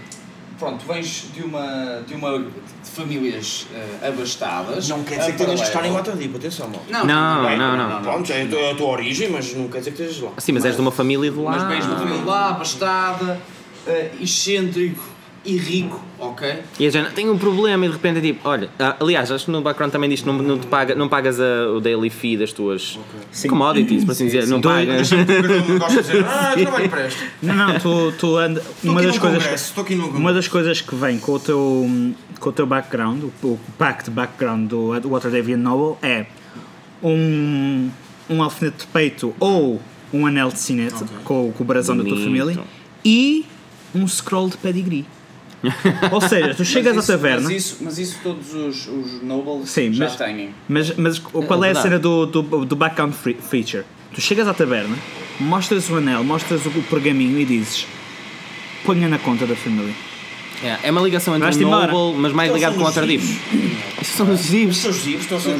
pronto, 0.60 0.86
vens 0.86 1.28
de 1.34 1.42
uma, 1.44 2.04
de 2.06 2.14
uma 2.14 2.40
de 2.40 2.46
famílias 2.84 3.68
eh, 3.74 4.08
abastadas. 4.10 4.90
Não 4.90 5.04
quer 5.04 5.20
dizer 5.20 5.32
que 5.34 5.38
tenhas 5.46 5.62
que 5.62 5.68
estar 5.68 5.86
em 5.86 5.92
Water 5.92 6.14
Waterdeep, 6.14 6.36
atenção, 6.36 6.68
mal. 6.70 6.82
Não, 6.90 7.06
Não, 7.06 7.48
Bem, 7.48 7.58
não, 7.58 7.78
não. 7.78 8.02
Pronto, 8.02 8.30
é 8.34 8.42
a 8.42 8.48
tua- 8.50 8.60
é 8.60 8.72
a 8.72 8.76
tua 8.76 8.88
origem, 8.90 9.30
mas 9.30 9.54
não 9.56 9.70
quer 9.70 9.78
dizer 9.80 9.92
que 9.94 10.02
estejas 10.02 10.22
lá. 10.24 10.32
Sim, 10.40 10.52
mas 10.52 10.66
és 10.66 10.76
de 10.76 10.82
uma 10.82 10.92
família 10.92 11.32
de 11.32 11.38
lá. 11.40 11.52
Mas 11.52 11.64
vens 11.64 11.86
de 11.86 11.92
uma 11.92 12.00
família 12.00 12.26
lá, 12.26 12.50
abastada, 12.50 13.40
eh, 13.88 14.12
excêntrico 14.22 15.12
e 15.44 15.58
rico, 15.58 16.00
ok? 16.20 16.60
E 16.80 16.86
a 16.86 16.90
gente 16.92 17.14
tem 17.14 17.28
um 17.28 17.36
problema 17.36 17.84
e 17.84 17.90
de 17.90 17.96
repente 17.96 18.20
é 18.20 18.22
tipo, 18.22 18.48
olha, 18.48 18.70
ah, 18.78 18.96
aliás, 19.00 19.32
acho 19.32 19.46
que 19.46 19.52
no 19.52 19.60
background 19.62 19.92
também 19.92 20.08
diz 20.08 20.22
que 20.22 20.28
não, 20.28 20.34
não, 20.36 20.60
te 20.60 20.68
paga, 20.68 20.94
não 20.94 21.10
pagas 21.10 21.40
a- 21.40 21.68
o 21.76 21.80
daily 21.82 22.12
fee 22.12 22.38
das 22.38 22.54
tuas 22.54 23.00
Sim. 23.32 23.48
commodities, 23.50 24.06
por 24.06 24.12
assim 24.12 24.26
dizer, 24.28 24.46
não 24.48 24.62
pagas. 24.62 25.10
Gosto 25.12 25.26
de 25.96 26.02
dizer, 26.04 26.26
ah, 26.28 26.54
trabalho 26.62 26.90
para 26.90 27.02
esta. 27.02 27.24
Não, 27.42 27.56
não, 27.56 27.80
tu, 27.80 28.12
tu 28.20 28.38
anda. 28.38 28.60
Estou 28.60 28.92
Uma 28.92 29.00
aqui 29.02 29.08
das, 29.08 29.18
coisas, 29.18 29.74
num 29.98 30.08
uma 30.10 30.32
das 30.34 30.48
coisas 30.48 30.80
que 30.82 30.94
vem 30.94 31.18
com 31.18 31.32
o 31.34 31.40
teu, 31.40 31.90
com 32.40 32.50
o 32.50 32.52
teu 32.54 32.68
background, 32.68 33.24
o, 33.24 33.48
o 33.48 33.60
packed 33.80 34.12
background 34.12 34.70
do 34.70 34.92
Water 35.10 35.32
Davian 35.32 35.58
Noble 35.58 35.98
é 36.04 36.28
um, 37.04 37.90
um 38.30 38.44
alfinete 38.44 38.80
de 38.80 38.88
peito 38.88 39.34
ou 39.40 39.82
um 40.14 40.28
anel 40.28 40.50
de 40.50 40.60
sinete 40.60 41.04
com, 41.24 41.52
com 41.52 41.64
o 41.64 41.66
brasão 41.66 41.98
da 41.98 42.04
tua 42.04 42.18
família 42.18 42.60
e 43.04 43.46
um 43.96 44.08
scroll 44.08 44.50
de 44.50 44.58
pedigree. 44.58 45.06
Ou 46.12 46.20
seja, 46.22 46.56
tu 46.56 46.66
chegas 46.66 46.96
mas 46.96 47.08
à 47.10 47.14
isso, 47.14 47.22
taverna. 47.24 47.42
Mas 47.50 47.52
isso, 47.56 47.78
mas 47.82 47.98
isso 48.00 48.18
todos 48.24 48.52
os, 48.54 48.88
os 48.88 49.22
nobles 49.22 49.70
Sim, 49.70 49.94
já 49.94 50.06
mas- 50.06 50.16
têm. 50.16 50.50
Mas, 50.68 50.96
mas 50.98 51.20
qual 51.20 51.64
é 51.64 51.70
a 51.70 51.74
verdade. 51.74 51.82
cena 51.84 52.00
do, 52.00 52.26
do, 52.26 52.66
do 52.66 52.76
background 52.76 53.14
free- 53.14 53.38
feature? 53.50 53.84
Tu 54.14 54.20
chegas 54.22 54.48
à 54.48 54.54
taberna, 54.54 54.98
mostras 55.40 55.88
o 55.90 55.98
anel, 55.98 56.24
mostras 56.24 56.66
o, 56.66 56.70
o 56.70 56.84
pergaminho 56.84 57.40
e 57.40 57.46
dizes 57.46 57.86
ponha 58.84 59.08
na 59.08 59.20
conta 59.20 59.46
da 59.46 59.56
família. 59.56 59.94
É, 60.64 60.88
é 60.88 60.92
uma 60.92 61.02
ligação 61.02 61.34
entre 61.36 61.46
Vais-te 61.46 61.64
o 61.64 61.68
embora. 61.68 61.92
Noble, 61.92 62.20
mas 62.20 62.34
mais 62.34 62.50
Então 62.50 62.56
ligado 62.58 62.74
são 62.74 62.80
com 62.82 62.86
o 62.88 62.90
os 62.90 62.96
Waterdeep. 62.96 63.24
Isso 64.02 64.18
são 64.18 64.32
os 64.32 64.40
Os 64.42 64.46
zibs. 64.48 64.82
teus 64.82 64.96
zibs 64.96 65.22
estão 65.22 65.38
a 65.38 65.42
ser 65.42 65.60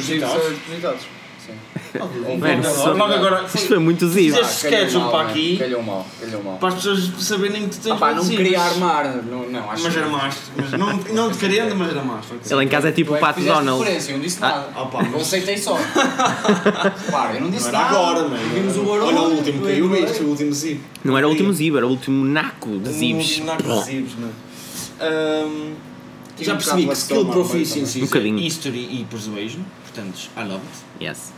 Mano, 2.38 2.64
só- 2.64 2.92
Logo 2.92 3.12
agora, 3.12 3.44
Isto 3.44 3.68
foi 3.68 3.78
muito 3.78 4.08
zib. 4.08 4.34
Fizeste 4.34 4.66
sketch 4.66 4.94
um 4.94 5.08
para 5.10 5.28
aqui, 5.28 5.56
Calhou 5.58 5.82
mal, 5.82 6.06
calhou 6.18 6.42
mal. 6.42 6.56
para 6.56 6.68
as 6.68 6.74
pessoas 6.76 7.10
saberem 7.20 7.68
que 7.68 7.76
tu 7.76 7.82
tens 7.82 7.92
Ah, 7.92 7.96
pá, 7.96 8.12
não 8.14 8.26
queria 8.26 8.60
armar, 8.62 9.22
não, 9.24 9.48
não 9.50 9.70
acho 9.70 9.82
Mas 9.82 9.92
que- 9.92 9.98
armaste. 10.00 10.40
Mas 10.56 10.70
não, 10.72 10.92
não 11.12 11.30
te 11.30 11.38
querendo, 11.38 11.74
mas 11.76 11.94
armaste. 11.96 12.32
Ele 12.50 12.64
em 12.64 12.68
casa 12.68 12.88
é 12.88 12.92
tipo 12.92 13.12
o 13.12 13.16
é 13.16 13.20
Pato 13.20 13.40
Donald. 13.40 13.84
eu 13.86 14.12
não 14.14 14.20
disse 14.20 14.40
nada. 14.40 14.68
Ah, 14.74 14.84
pá, 14.86 15.02
mas- 15.02 15.12
Eu 15.12 15.20
aceitei 15.20 15.58
só. 15.58 15.76
Para, 17.10 17.34
eu 17.34 17.40
não 17.42 17.50
disse 17.50 17.70
Não 17.70 17.78
era 17.78 17.90
nada. 17.90 17.98
agora, 17.98 18.28
mano. 18.28 18.48
Vimos 18.54 18.76
o 18.76 18.82
barulho. 18.84 19.06
Olha 19.06 19.20
o 19.20 19.30
último 19.36 19.60
que 19.60 19.66
caiu, 19.66 19.88
viste? 19.90 20.22
O 20.22 20.28
último 20.28 20.52
zib. 20.52 20.80
Não 21.04 21.18
era 21.18 21.26
o 21.26 21.30
último 21.30 21.52
zib, 21.52 21.76
era 21.76 21.86
o 21.86 21.90
último 21.90 22.24
naco 22.24 22.78
de 22.78 22.88
O 22.88 22.92
zibs. 22.92 23.26
último 23.28 23.46
naco 23.46 23.62
de 23.62 23.84
zibs, 23.84 24.14
mano. 24.14 24.32
Ahm, 25.00 25.72
Tinha 26.34 26.46
Já 26.46 26.54
percebi 26.56 26.86
que 26.86 26.92
skill 26.94 27.26
proficiency 27.26 27.98
Um 28.00 28.06
bocadinho. 28.06 28.38
é 28.38 28.42
history 28.42 28.88
e 29.00 29.04
persuasion. 29.08 29.60
Portanto, 29.84 30.30
I 30.36 30.40
love 30.40 30.60
it. 30.98 31.04
Yes. 31.04 31.32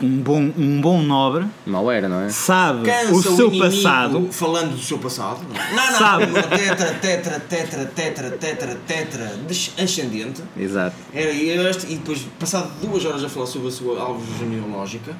Um 0.00 0.18
bom, 0.20 0.52
um 0.56 0.80
bom 0.80 1.02
nobre 1.02 1.46
Mal 1.66 1.90
era, 1.90 2.08
não 2.08 2.20
é? 2.20 2.28
sabe 2.28 2.82
Cansa 2.84 3.12
o 3.14 3.22
seu 3.22 3.48
inimigo 3.48 3.64
passado. 3.82 4.28
Falando 4.32 4.72
do 4.72 4.78
seu 4.80 4.98
passado. 4.98 5.40
Não, 5.74 5.86
não. 5.92 5.98
Sabe. 5.98 6.26
Tetra, 6.26 6.94
tetra, 6.94 7.40
tetra, 7.40 7.84
tetra, 7.86 8.30
tetra, 8.32 8.74
tetra, 8.86 9.40
ascendente. 9.82 10.42
Exato. 10.58 10.96
Era 11.12 11.30
este, 11.30 11.86
e 11.92 11.96
depois, 11.96 12.26
passado 12.38 12.70
duas 12.82 13.04
horas 13.04 13.24
a 13.24 13.28
falar 13.28 13.46
sobre 13.46 13.68
a 13.68 13.70
sua 13.70 14.00
árvore 14.00 14.26
genealógica, 14.38 15.16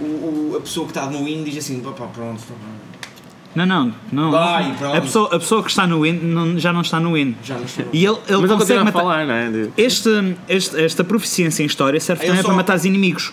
o, 0.00 0.04
o- 0.04 0.54
a 0.56 0.60
pessoa 0.60 0.86
que 0.86 0.90
está 0.92 1.06
no 1.06 1.26
IN 1.28 1.44
diz 1.44 1.56
assim: 1.58 1.80
pá, 1.80 1.90
pronto, 1.92 2.38
está 2.40 2.54
bem. 2.54 2.95
Não, 3.56 3.64
não, 3.66 3.92
não. 4.12 4.30
Vai, 4.30 4.72
pronto. 4.78 4.96
a, 4.96 5.00
pessoa, 5.00 5.26
a 5.34 5.38
pessoa 5.38 5.62
que 5.62 5.70
está 5.70 5.86
no 5.86 6.02
win 6.02 6.12
não- 6.12 6.58
já 6.58 6.72
não 6.72 6.82
está 6.82 7.00
no 7.00 7.14
win. 7.14 7.34
já 7.42 7.56
não 7.56 7.64
estou. 7.64 7.86
E 7.92 8.04
ele, 8.04 8.16
ele 8.28 8.40
Mas 8.42 8.50
ele 8.50 8.58
consegue 8.58 8.84
matar. 8.84 8.98
falar, 9.00 9.26
não 9.26 9.32
é? 9.34 9.68
Este, 9.78 10.10
este- 10.48 10.78
esta 10.80 11.02
proficiência 11.02 11.62
em 11.62 11.66
história 11.66 11.98
serve 11.98 12.24
Eu 12.24 12.28
também 12.28 12.42
só- 12.42 12.48
para 12.48 12.56
matar 12.56 12.76
os 12.76 12.84
inimigos. 12.84 13.32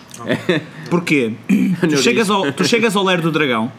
Porquê? 0.90 1.34
tu, 1.88 1.96
chegas 1.98 2.30
ao, 2.30 2.50
tu 2.52 2.64
chegas 2.64 2.96
ao 2.96 3.04
ler 3.04 3.20
do 3.20 3.30
dragão, 3.30 3.70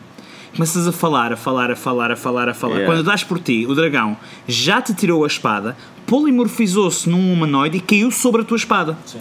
começas 0.54 0.88
a 0.88 0.92
falar, 0.92 1.34
a 1.34 1.36
falar, 1.36 1.72
a 1.72 1.76
falar, 1.76 2.12
a 2.12 2.16
falar, 2.16 2.48
a 2.50 2.54
falar. 2.54 2.76
Yeah. 2.76 2.94
Quando 2.94 3.04
dás 3.06 3.24
por 3.24 3.40
ti, 3.40 3.66
o 3.68 3.74
dragão 3.74 4.16
já 4.48 4.80
te 4.82 4.94
tirou 4.94 5.24
a 5.24 5.28
espada, 5.28 5.76
polimorfizou-se 6.06 7.10
num 7.10 7.34
humanoide 7.34 7.78
e 7.78 7.80
caiu 7.80 8.12
sobre 8.12 8.42
a 8.42 8.46
tua 8.46 8.58
espada. 8.58 8.96
Sim. 9.06 9.20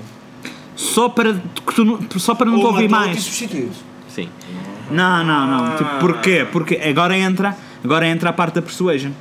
Só 0.77 1.09
para, 1.09 1.33
que 1.35 1.75
tu 1.75 1.85
não- 1.85 2.01
só 2.19 2.35
para 2.35 2.51
não 2.51 2.59
te 2.59 2.65
Ou 2.65 2.73
ouvir 2.73 2.89
matou-te 2.89 3.17
e 3.49 3.65
mais. 3.65 3.71
Sim. 4.09 4.29
Não, 4.90 5.25
não, 5.25 5.47
não. 5.47 5.77
Tipo, 5.77 5.90
porquê? 6.01 6.47
Porque 6.51 6.77
agora 6.77 7.16
entra, 7.16 7.57
agora 7.83 8.07
entra 8.07 8.31
a 8.31 8.33
parte 8.33 8.55
da 8.57 8.62
persuasion. 8.62 9.12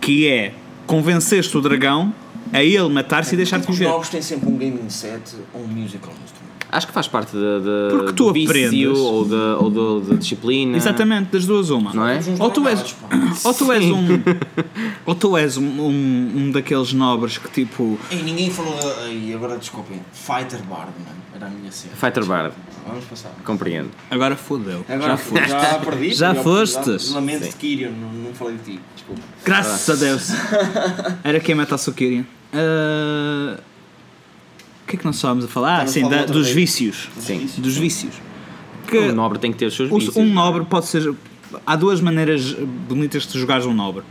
Que 0.00 0.28
é 0.28 0.54
convenceste 0.86 1.56
o 1.56 1.60
dragão 1.60 2.12
a 2.52 2.62
ele 2.62 2.88
matar-se 2.88 3.34
e 3.34 3.36
deixar-te 3.36 3.68
Os 3.70 3.76
viver. 3.78 3.90
novos 3.90 4.08
têm 4.08 4.22
sempre 4.22 4.48
um 4.48 4.56
gaming 4.56 4.88
set 4.88 5.34
ou 5.52 5.62
um 5.62 5.66
musical 5.66 6.12
instrument. 6.24 6.46
Acho 6.70 6.86
que 6.88 6.92
faz 6.92 7.06
parte 7.08 7.32
da, 7.34 7.58
da, 7.60 7.88
Porque 7.90 8.12
tu 8.12 8.24
do 8.26 8.32
vício 8.32 8.50
aprendes. 8.50 8.98
ou 8.98 9.24
da, 9.24 9.56
ou 9.56 9.70
do- 9.70 10.00
da 10.00 10.14
disciplina. 10.16 10.76
Exatamente, 10.76 11.30
das 11.32 11.46
duas 11.46 11.70
uma. 11.70 11.92
Não 11.94 12.06
é? 12.06 12.18
Ou 12.38 12.50
tu 12.50 12.66
és, 12.68 12.94
ou 13.44 13.54
tu 13.54 13.72
és 13.72 13.84
um, 13.84 14.06
ou 15.06 15.14
tu 15.14 15.36
és 15.36 15.56
um, 15.56 15.62
um, 15.64 16.32
um 16.36 16.50
daqueles 16.50 16.92
nobres 16.92 17.38
que 17.38 17.48
tipo, 17.50 17.98
E 18.10 18.16
ninguém 18.16 18.50
falou. 18.50 18.76
Ai, 19.04 19.32
agora 19.32 19.56
desculpem. 19.58 20.00
Fighter 20.12 20.60
Bard, 20.68 20.90
mano. 21.04 21.16
Era 21.36 21.46
a 21.46 21.50
minha 21.50 21.70
cena. 21.72 21.94
Fighter 21.94 22.24
Bard. 22.24 22.54
Vamos 22.86 23.04
passar. 23.04 23.30
Compreendo. 23.44 23.90
agora 24.10 24.36
fodeu. 24.36 24.84
Agora 24.88 25.10
já 25.12 25.16
foste. 25.16 25.48
Já 25.48 25.78
perdi. 25.84 26.14
Já 26.14 26.32
oportunidade. 26.32 27.12
Lamento 27.12 27.44
de 27.48 27.56
Kyrian, 27.56 27.90
não, 27.90 28.12
não 28.12 28.34
falei 28.34 28.56
de 28.56 28.72
ti. 28.74 28.80
Desculpa. 28.94 29.22
Graças 29.44 29.90
a 29.90 29.94
Deus. 30.04 30.28
Era 31.24 31.40
quem 31.40 31.54
matasse 31.54 31.90
o 31.90 31.92
Kyrian. 31.92 32.24
Ah, 32.52 33.58
O 34.84 34.86
que 34.86 34.96
é 34.96 34.98
que 34.98 35.04
nós 35.04 35.16
estávamos 35.16 35.44
a 35.44 35.48
falar? 35.48 35.82
Ah, 35.82 35.86
sim, 35.86 36.08
da- 36.08 36.24
dos 36.24 36.44
vez. 36.46 36.54
vícios. 36.54 37.08
Sim. 37.18 37.48
Dos 37.58 37.76
vícios. 37.76 38.14
Que 38.88 38.98
O 38.98 39.14
nobre 39.14 39.38
tem 39.38 39.50
que 39.52 39.58
ter 39.58 39.66
os 39.66 39.74
seus 39.76 39.90
vícios. 39.90 40.16
um 40.16 40.24
nobre 40.32 40.64
pode 40.64 40.86
ser. 40.86 41.12
Há 41.66 41.74
duas 41.76 42.00
maneiras 42.00 42.52
bonitas 42.88 43.26
de 43.26 43.38
jogares 43.38 43.66
um 43.66 43.74
nobre. 43.74 44.02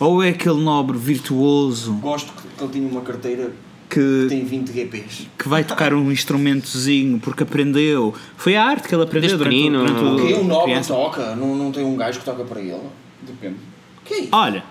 Ou 0.00 0.22
é 0.22 0.30
aquele 0.30 0.60
nobre 0.60 0.96
virtuoso 0.98 1.92
Gosto 1.94 2.32
que 2.32 2.42
que 2.56 2.64
ele 2.64 2.72
tinha 2.72 2.88
uma 2.88 3.02
carteira 3.02 3.52
que 3.92 4.26
tem 4.28 4.44
20 4.44 4.72
GPs. 4.72 5.28
que 5.38 5.48
vai 5.48 5.62
tocar 5.64 5.92
um 5.92 6.10
instrumentozinho 6.10 7.18
porque 7.18 7.42
aprendeu. 7.42 8.14
Foi 8.36 8.56
a 8.56 8.64
arte 8.64 8.88
que 8.88 8.94
ele 8.94 9.02
aprendeu 9.04 9.28
Desde 9.30 9.38
durante, 9.38 9.56
o- 9.56 9.60
pequenino. 9.60 9.86
durante 9.86 10.34
o 10.34 10.40
um 10.40 10.44
nobre 10.44 10.64
criança. 10.72 10.94
toca, 10.94 11.34
não, 11.36 11.54
não 11.54 11.70
tem 11.72 11.84
um 11.84 11.96
gajo 11.96 12.18
que 12.20 12.24
toca 12.24 12.44
para 12.44 12.60
ele. 12.60 12.76
Depende. 13.22 13.56
Que 14.04 14.14
é 14.14 14.18
isso? 14.20 14.28
Olha, 14.32 14.64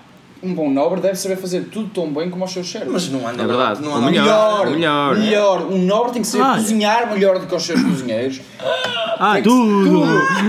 Um 0.44 0.54
bom 0.54 0.68
nobre 0.70 1.00
deve 1.00 1.14
saber 1.14 1.36
fazer 1.36 1.66
tudo 1.70 1.88
tão 1.94 2.12
bem 2.12 2.28
como 2.28 2.44
os 2.44 2.50
seus 2.50 2.68
servos. 2.68 2.92
Mas 2.92 3.08
não 3.10 3.26
anda 3.28 3.44
É 3.44 3.46
verdade. 3.46 3.80
Não 3.80 3.92
O 3.92 3.94
anda 3.94 4.10
melhor. 4.10 4.66
melhor, 4.66 4.70
melhor. 4.72 5.16
melhor. 5.18 5.62
Um 5.72 5.78
nobre 5.86 6.12
tem 6.14 6.22
que 6.22 6.26
saber 6.28 6.42
Olha. 6.44 6.54
cozinhar 6.60 7.12
melhor 7.14 7.38
do 7.38 7.46
que 7.46 7.54
os 7.54 7.62
seus 7.62 7.80
cozinheiros. 7.84 8.40
ah, 9.20 9.34
Tem 9.34 9.44
tudo! 9.44 10.02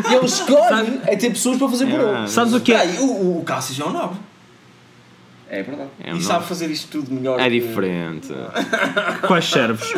E 0.09 0.15
ele 0.15 0.25
escolhe 0.25 0.99
é 1.05 1.15
ter 1.15 1.29
pessoas 1.29 1.57
para 1.59 1.69
fazer 1.69 1.85
por 1.85 1.99
ele. 1.99 2.27
Sabes 2.27 2.53
o 2.55 2.59
que 2.59 2.73
é? 2.73 2.83
O, 3.01 3.37
o 3.39 3.43
Cassius 3.45 3.79
é 3.79 3.85
um 3.85 3.93
nobre. 3.93 4.17
É 5.55 5.61
verdade. 5.61 5.89
É, 6.03 6.09
e 6.09 6.13
um 6.13 6.21
sabe 6.21 6.45
fazer 6.47 6.69
isto 6.71 6.87
tudo 6.89 7.13
melhor. 7.13 7.39
é 7.39 7.43
que- 7.49 7.59
diferente. 7.59 8.29
Quais 9.27 9.45
servos? 9.45 9.93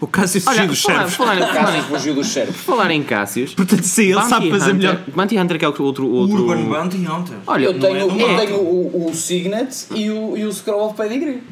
O 0.00 0.06
Cássio 0.06 0.40
fugiu 0.40 0.66
dos 0.66 0.82
servos. 0.82 1.14
falar, 1.14 1.36
falar, 1.38 1.82
fugiu 1.84 2.14
dos 2.14 2.28
servos. 2.28 2.56
falar 2.56 2.90
em 2.90 3.02
Cássios. 3.02 3.54
Portanto, 3.54 3.82
sim, 3.82 4.02
ele 4.04 4.14
Bounty 4.14 4.28
sabe 4.28 4.50
fazer 4.50 4.72
Hunter- 4.72 4.76
melhor. 4.76 5.04
Bounty 5.14 5.38
Hunter 5.38 5.58
que 5.58 5.64
é 5.64 5.68
outro. 5.68 5.84
outro, 5.84 6.06
outro 6.08 6.36
Urban 6.46 6.64
Bounty 6.66 6.96
Hunter. 6.98 7.36
Olha, 7.46 7.64
Eu 7.64 7.78
tenho, 7.78 7.96
é 7.96 8.02
eu 8.02 8.36
tenho 8.38 8.56
o, 8.60 9.06
o 9.10 9.14
Signet 9.14 9.86
e 9.94 10.10
o, 10.10 10.36
e 10.36 10.44
o 10.44 10.52
Scroll 10.52 10.84
of 10.86 10.94
Pedigree. 10.96 11.42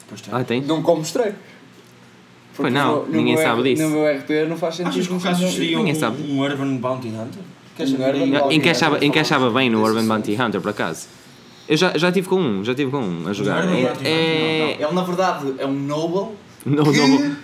Depois 0.00 0.20
tem. 0.20 0.34
Ah, 0.34 0.44
tem? 0.44 0.60
Nunca 0.62 0.90
o 0.90 0.96
mostrei. 0.96 1.32
Pois 2.56 2.72
não, 2.72 2.96
no- 2.96 3.06
no 3.06 3.12
ninguém 3.12 3.34
meu 3.36 3.44
sabe 3.44 3.60
R- 3.62 3.74
disso. 3.74 3.88
No 3.88 3.90
meu 3.96 4.06
RP 4.18 4.30
não 4.48 4.56
faz 4.56 4.74
sentido. 4.74 4.92
Achas 4.92 5.06
que 5.06 5.12
o 5.14 5.20
faz- 5.20 5.38
seria 5.38 5.76
um, 5.76 5.80
Ninguém 5.80 5.94
sabe. 5.94 6.22
um 6.30 6.40
Urban 6.40 6.76
Bounty 6.76 7.08
Hunter? 7.08 7.42
Um? 7.80 7.82
Urban 8.04 8.52
Encaixava, 8.54 8.96
Hunter. 8.96 9.08
encaixava 9.08 9.50
bem 9.50 9.70
no 9.70 9.82
Urban 9.82 10.04
Bounty 10.06 10.34
Hunter, 10.38 10.60
por 10.60 10.70
acaso. 10.70 11.06
Eu 11.70 11.76
já, 11.76 11.96
já 11.96 12.10
tive 12.10 12.28
com 12.28 12.34
um, 12.40 12.64
já 12.64 12.74
tive 12.74 12.90
com 12.90 12.98
um 12.98 13.28
a 13.28 13.32
jogar. 13.32 13.62
Urban 13.64 13.78
É, 13.78 13.82
Bounty 13.84 13.98
Hunter, 14.00 14.06
é, 14.12 14.76
Ele 14.82 14.92
na 14.92 15.02
verdade 15.04 15.54
é 15.56 15.66
um 15.66 15.72
noble 15.72 16.34
não, 16.66 16.82
não, 16.84 17.36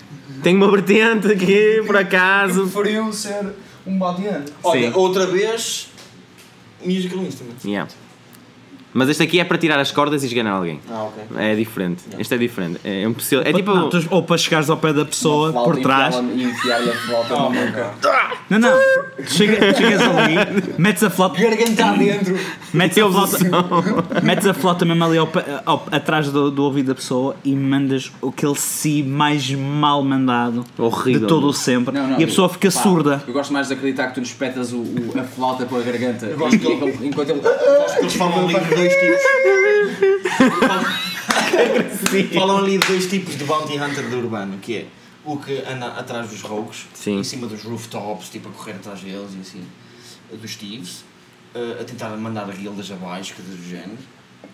tem 0.43 0.57
uma 0.57 0.69
vertente 0.69 1.29
aqui, 1.29 1.81
por 1.87 1.95
que 1.97 2.03
acaso. 2.03 2.67
preferiu 2.69 3.13
ser 3.13 3.55
um 3.87 3.97
hunter. 3.97 4.43
Olha, 4.65 4.91
Sim. 4.91 4.99
outra 4.99 5.27
vez, 5.29 5.89
musical 6.85 7.21
instrument. 7.21 7.55
Yeah. 7.65 7.89
Mas 8.97 9.09
este 9.11 9.23
aqui 9.23 9.39
é 9.39 9.45
para 9.45 9.59
tirar 9.59 9.79
as 9.79 9.93
cordas 9.93 10.23
e 10.23 10.27
esganar 10.27 10.55
alguém. 10.55 10.81
Ah, 10.91 11.05
ok. 11.05 11.23
É 11.37 11.55
diferente. 11.55 12.03
Este 12.19 12.35
é 12.35 12.39
diferente. 12.39 12.81
É, 12.83 13.07
um 13.07 13.15
é 13.45 13.53
tipo. 13.53 13.75
Não, 13.75 13.91
tu- 13.91 14.07
ou 14.11 14.23
para 14.23 14.39
chegares 14.39 14.71
ao 14.71 14.77
pé 14.79 14.93
da 14.93 15.05
pessoa 15.05 15.53
Flauta 15.53 15.71
por 15.71 15.81
trás. 15.83 16.15
E 16.35 16.43
enfiar-lhe 16.45 16.91
a 16.91 16.95
flauta 16.95 17.35
Oh, 17.35 17.51
na 17.51 17.67
boca. 17.67 17.91
Não, 18.49 18.59
não. 18.59 18.71
Tu 19.17 19.31
chega- 19.33 19.75
chegas 19.75 20.01
ali, 20.01 20.37
metes 20.79 21.03
a 21.03 21.11
flauta, 21.11 21.39
Garganta 21.41 21.93
dentro. 21.99 22.39
metes 22.73 22.97
a 22.99 23.11
flauta, 23.11 24.21
metes 24.23 24.47
a 24.47 24.55
flauta 24.55 24.85
mesmo 24.85 25.05
ali 25.05 25.19
ao 25.19 25.29
ao- 25.67 25.87
atrás 25.93 26.31
do, 26.31 26.51
do 26.51 26.63
ouvido 26.65 26.87
da 26.89 26.95
pessoa 26.95 27.37
e 27.45 27.55
mandas 27.55 28.11
aquele 28.27 28.55
si 28.55 29.03
mais 29.03 29.51
mal 29.53 30.03
mandado 30.03 30.65
Horrível. 30.79 31.21
de 31.23 31.27
todo 31.27 31.49
o 31.49 31.53
sempre. 31.53 31.95
Não, 31.95 32.07
não, 32.09 32.21
e 32.21 32.25
a 32.25 32.27
pessoa 32.27 32.49
fica 32.49 32.71
pá, 32.71 32.81
surda. 32.83 33.23
Eu 33.27 33.33
gosto 33.35 33.53
mais 33.53 33.69
de 33.69 33.75
acreditar 33.75 34.09
que 34.09 34.15
tu 34.15 34.21
lhe 34.21 34.27
espetas 34.27 34.73
o, 34.73 34.79
o- 34.79 35.13
a 35.19 35.25
flauta 35.25 35.65
com 35.67 35.77
a 35.77 35.81
garganta. 35.81 36.27
gosto 36.29 36.59
que 36.59 36.67
E- 36.67 36.71
e- 36.71 37.07
enquanto 37.09 37.31
ele. 37.31 37.41
Eles 38.01 38.15
falam 38.15 38.45
ali 38.49 38.55
de 38.55 38.86
dois 38.89 39.21
tipos. 42.21 42.35
falam 42.35 42.59
ali 42.59 42.79
de 42.79 42.87
dois 42.87 43.07
tipos 43.09 43.37
de 43.37 43.45
Bounty 43.45 43.79
Hunter 43.79 44.09
do 44.09 44.19
urbano, 44.19 44.59
que 44.59 44.77
é 44.79 44.87
o 45.25 45.37
que 45.37 45.59
anda 45.69 45.87
atrás 45.89 46.29
dos 46.31 46.41
rogues, 46.43 46.87
Sim. 46.95 47.19
em 47.19 47.25
cima 47.25 47.47
dos 47.47 47.63
rooftops, 47.65 48.29
tipo 48.29 48.49
a 48.49 48.53
correr 48.53 48.73
atrás 48.73 49.01
deles 49.01 49.31
e 49.37 49.41
assim, 49.41 49.65
dos 50.41 50.55
thieves, 50.57 51.05
eh, 51.55 51.79
a 51.81 51.85
tentar 51.85 52.11
mandar 52.11 52.47
guildas 52.53 52.91
abaixo, 52.93 53.35
coisas 53.35 53.57
do 53.57 53.69
género, 53.69 53.99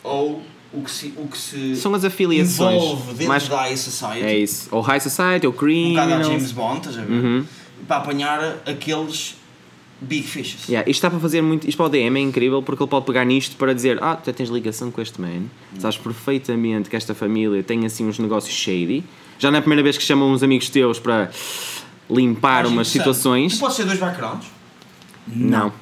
ou 0.03 0.43
o 0.73 0.83
que 0.83 0.91
se, 0.91 1.13
o 1.19 1.29
que 1.29 1.37
se 1.37 1.77
São 1.77 1.95
as 1.95 2.05
afiliações. 2.05 2.75
envolve 2.83 3.13
dentro 3.13 3.29
Mais- 3.29 3.49
da 3.49 3.61
High 3.63 3.77
Society, 3.77 4.25
É 4.25 4.39
isso. 4.39 4.69
Ou 4.71 4.81
High 4.81 5.01
Society, 5.01 5.47
ou 5.47 5.53
um 5.53 5.57
bocado 5.57 6.15
a. 6.15 6.23
James 6.23 6.53
Bond, 6.53 6.79
estás 6.79 6.99
a 6.99 7.03
ver? 7.03 7.13
Uhum. 7.13 7.45
Para 7.87 7.97
apanhar 7.99 8.41
aqueles 8.65 9.35
big 10.03 10.23
fishes. 10.27 10.69
Yeah, 10.69 10.89
isto 10.89 10.99
está 10.99 11.11
para 11.11 11.19
fazer 11.21 11.41
muito. 11.43 11.69
Isto 11.69 11.77
para 11.77 11.87
o 11.87 11.89
DM 11.89 12.19
é 12.19 12.23
incrível 12.23 12.63
porque 12.63 12.83
ele 12.83 12.91
pode 12.91 13.07
pegar 13.07 13.25
nisto 13.25 13.57
para 13.57 13.73
dizer: 13.75 13.99
Ah, 14.03 14.17
tu 14.17 14.33
tens 14.33 14.49
ligação 14.49 14.91
com 14.91 15.01
este 15.01 15.21
man, 15.21 15.45
sabes 15.79 15.97
perfeitamente 15.99 16.89
que 16.91 16.97
esta 16.97 17.15
família 17.15 17.63
tem 17.63 17.85
assim 17.87 18.07
uns 18.07 18.19
negócios 18.19 18.55
shady. 18.55 19.05
Já 19.39 19.51
não 19.51 19.57
é 19.57 19.59
a 19.59 19.63
primeira 19.63 19.83
vez 19.83 19.97
que 19.97 20.05
chamam 20.05 20.31
uns 20.31 20.43
amigos 20.43 20.69
teus 20.69 20.99
para 20.99 21.31
limpar 22.11 22.65
Acho 22.65 22.73
umas 22.73 22.89
situações. 22.89 23.55
E 23.57 23.59
pode 23.59 23.75
ser 23.75 23.85
dois 23.85 23.99
backgrounds. 23.99 24.47
Não. 25.27 25.73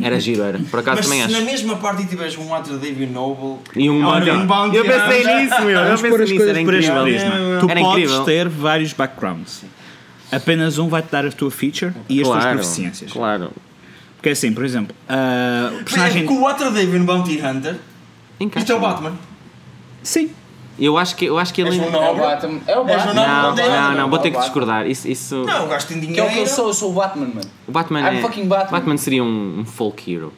Era 0.00 0.20
giro, 0.20 0.42
era. 0.42 0.60
Por 0.70 0.78
acaso 0.78 0.98
Mas 0.98 1.06
também 1.06 1.18
se 1.20 1.24
acho. 1.34 1.40
na 1.44 1.50
mesma 1.50 1.76
parte 1.76 2.06
tiveres 2.06 2.36
um 2.38 2.44
Walter 2.46 2.74
David 2.74 3.12
Noble, 3.12 3.56
E 3.74 3.90
um 3.90 4.04
Olha, 4.04 4.34
um 4.34 4.46
bounty 4.46 4.76
Eu 4.76 4.84
pensei 4.84 5.24
nisso, 5.24 5.60
meu. 5.62 5.80
Eu 5.80 5.98
pensei 5.98 6.10
nisso, 6.20 6.42
era 6.42 6.50
este 6.50 6.60
incrível. 6.62 7.04
Tu 7.60 7.68
Era 7.70 7.80
podes 7.80 8.04
incrível. 8.04 8.24
ter 8.24 8.48
vários 8.48 8.92
backgrounds. 8.92 9.64
Apenas 10.32 10.78
um 10.78 10.88
vai-te 10.88 11.10
dar 11.10 11.26
a 11.26 11.30
tua 11.30 11.50
feature 11.50 11.92
e 12.08 12.20
as 12.20 12.26
tuas 12.26 12.40
Claro, 12.42 12.58
proficiências. 12.58 13.12
claro. 13.12 13.50
Porque 14.16 14.30
assim, 14.30 14.52
por 14.52 14.64
exemplo, 14.64 14.94
ah, 15.08 15.70
o 15.80 15.84
personagem. 15.84 16.24
com 16.26 16.34
o 16.34 16.40
Walter 16.42 16.70
David 16.70 17.04
Bounty 17.04 17.40
Hunter, 17.44 17.76
Encaixa. 18.40 18.60
isto 18.64 18.72
é 18.72 18.76
o 18.76 18.80
Batman. 18.80 19.12
Sim. 20.02 20.30
Eu 20.78 20.96
acho 20.96 21.14
que, 21.16 21.26
eu 21.26 21.38
acho 21.38 21.52
que 21.52 21.60
ele. 21.60 21.78
Um 21.78 21.82
É 21.84 22.10
o. 22.10 22.16
Batman. 22.16 22.60
É 22.66 22.78
o 22.78 22.84
Batman. 22.84 23.14
Não, 23.14 23.54
não 23.54 23.68
não, 23.68 23.94
não, 23.94 24.10
vou 24.10 24.18
ter 24.18 24.30
que 24.30 24.36
É 24.38 24.40
discordar. 24.40 24.86
Isso, 24.86 25.06
isso... 25.06 25.44
Não, 25.44 25.66
o 25.66 25.68
gajo 25.68 25.86
tem 25.86 26.00
Que 26.00 26.06
é 26.06 26.08
o 26.08 26.12
dinheiro. 26.28 26.32
que 26.32 26.38
eu 26.40 26.46
sou, 26.46 26.68
eu 26.68 26.74
sou 26.74 26.90
o 26.90 26.94
Batman, 26.94 27.26
mano. 27.26 27.50
O 27.68 27.72
Batman 27.72 28.00
I'm 28.00 28.18
é. 28.18 28.20
fucking 28.22 28.46
Batman. 28.46 28.96
seria 28.96 29.22
um, 29.22 29.60
um 29.60 29.64
folk 29.64 30.10
hero. 30.12 30.32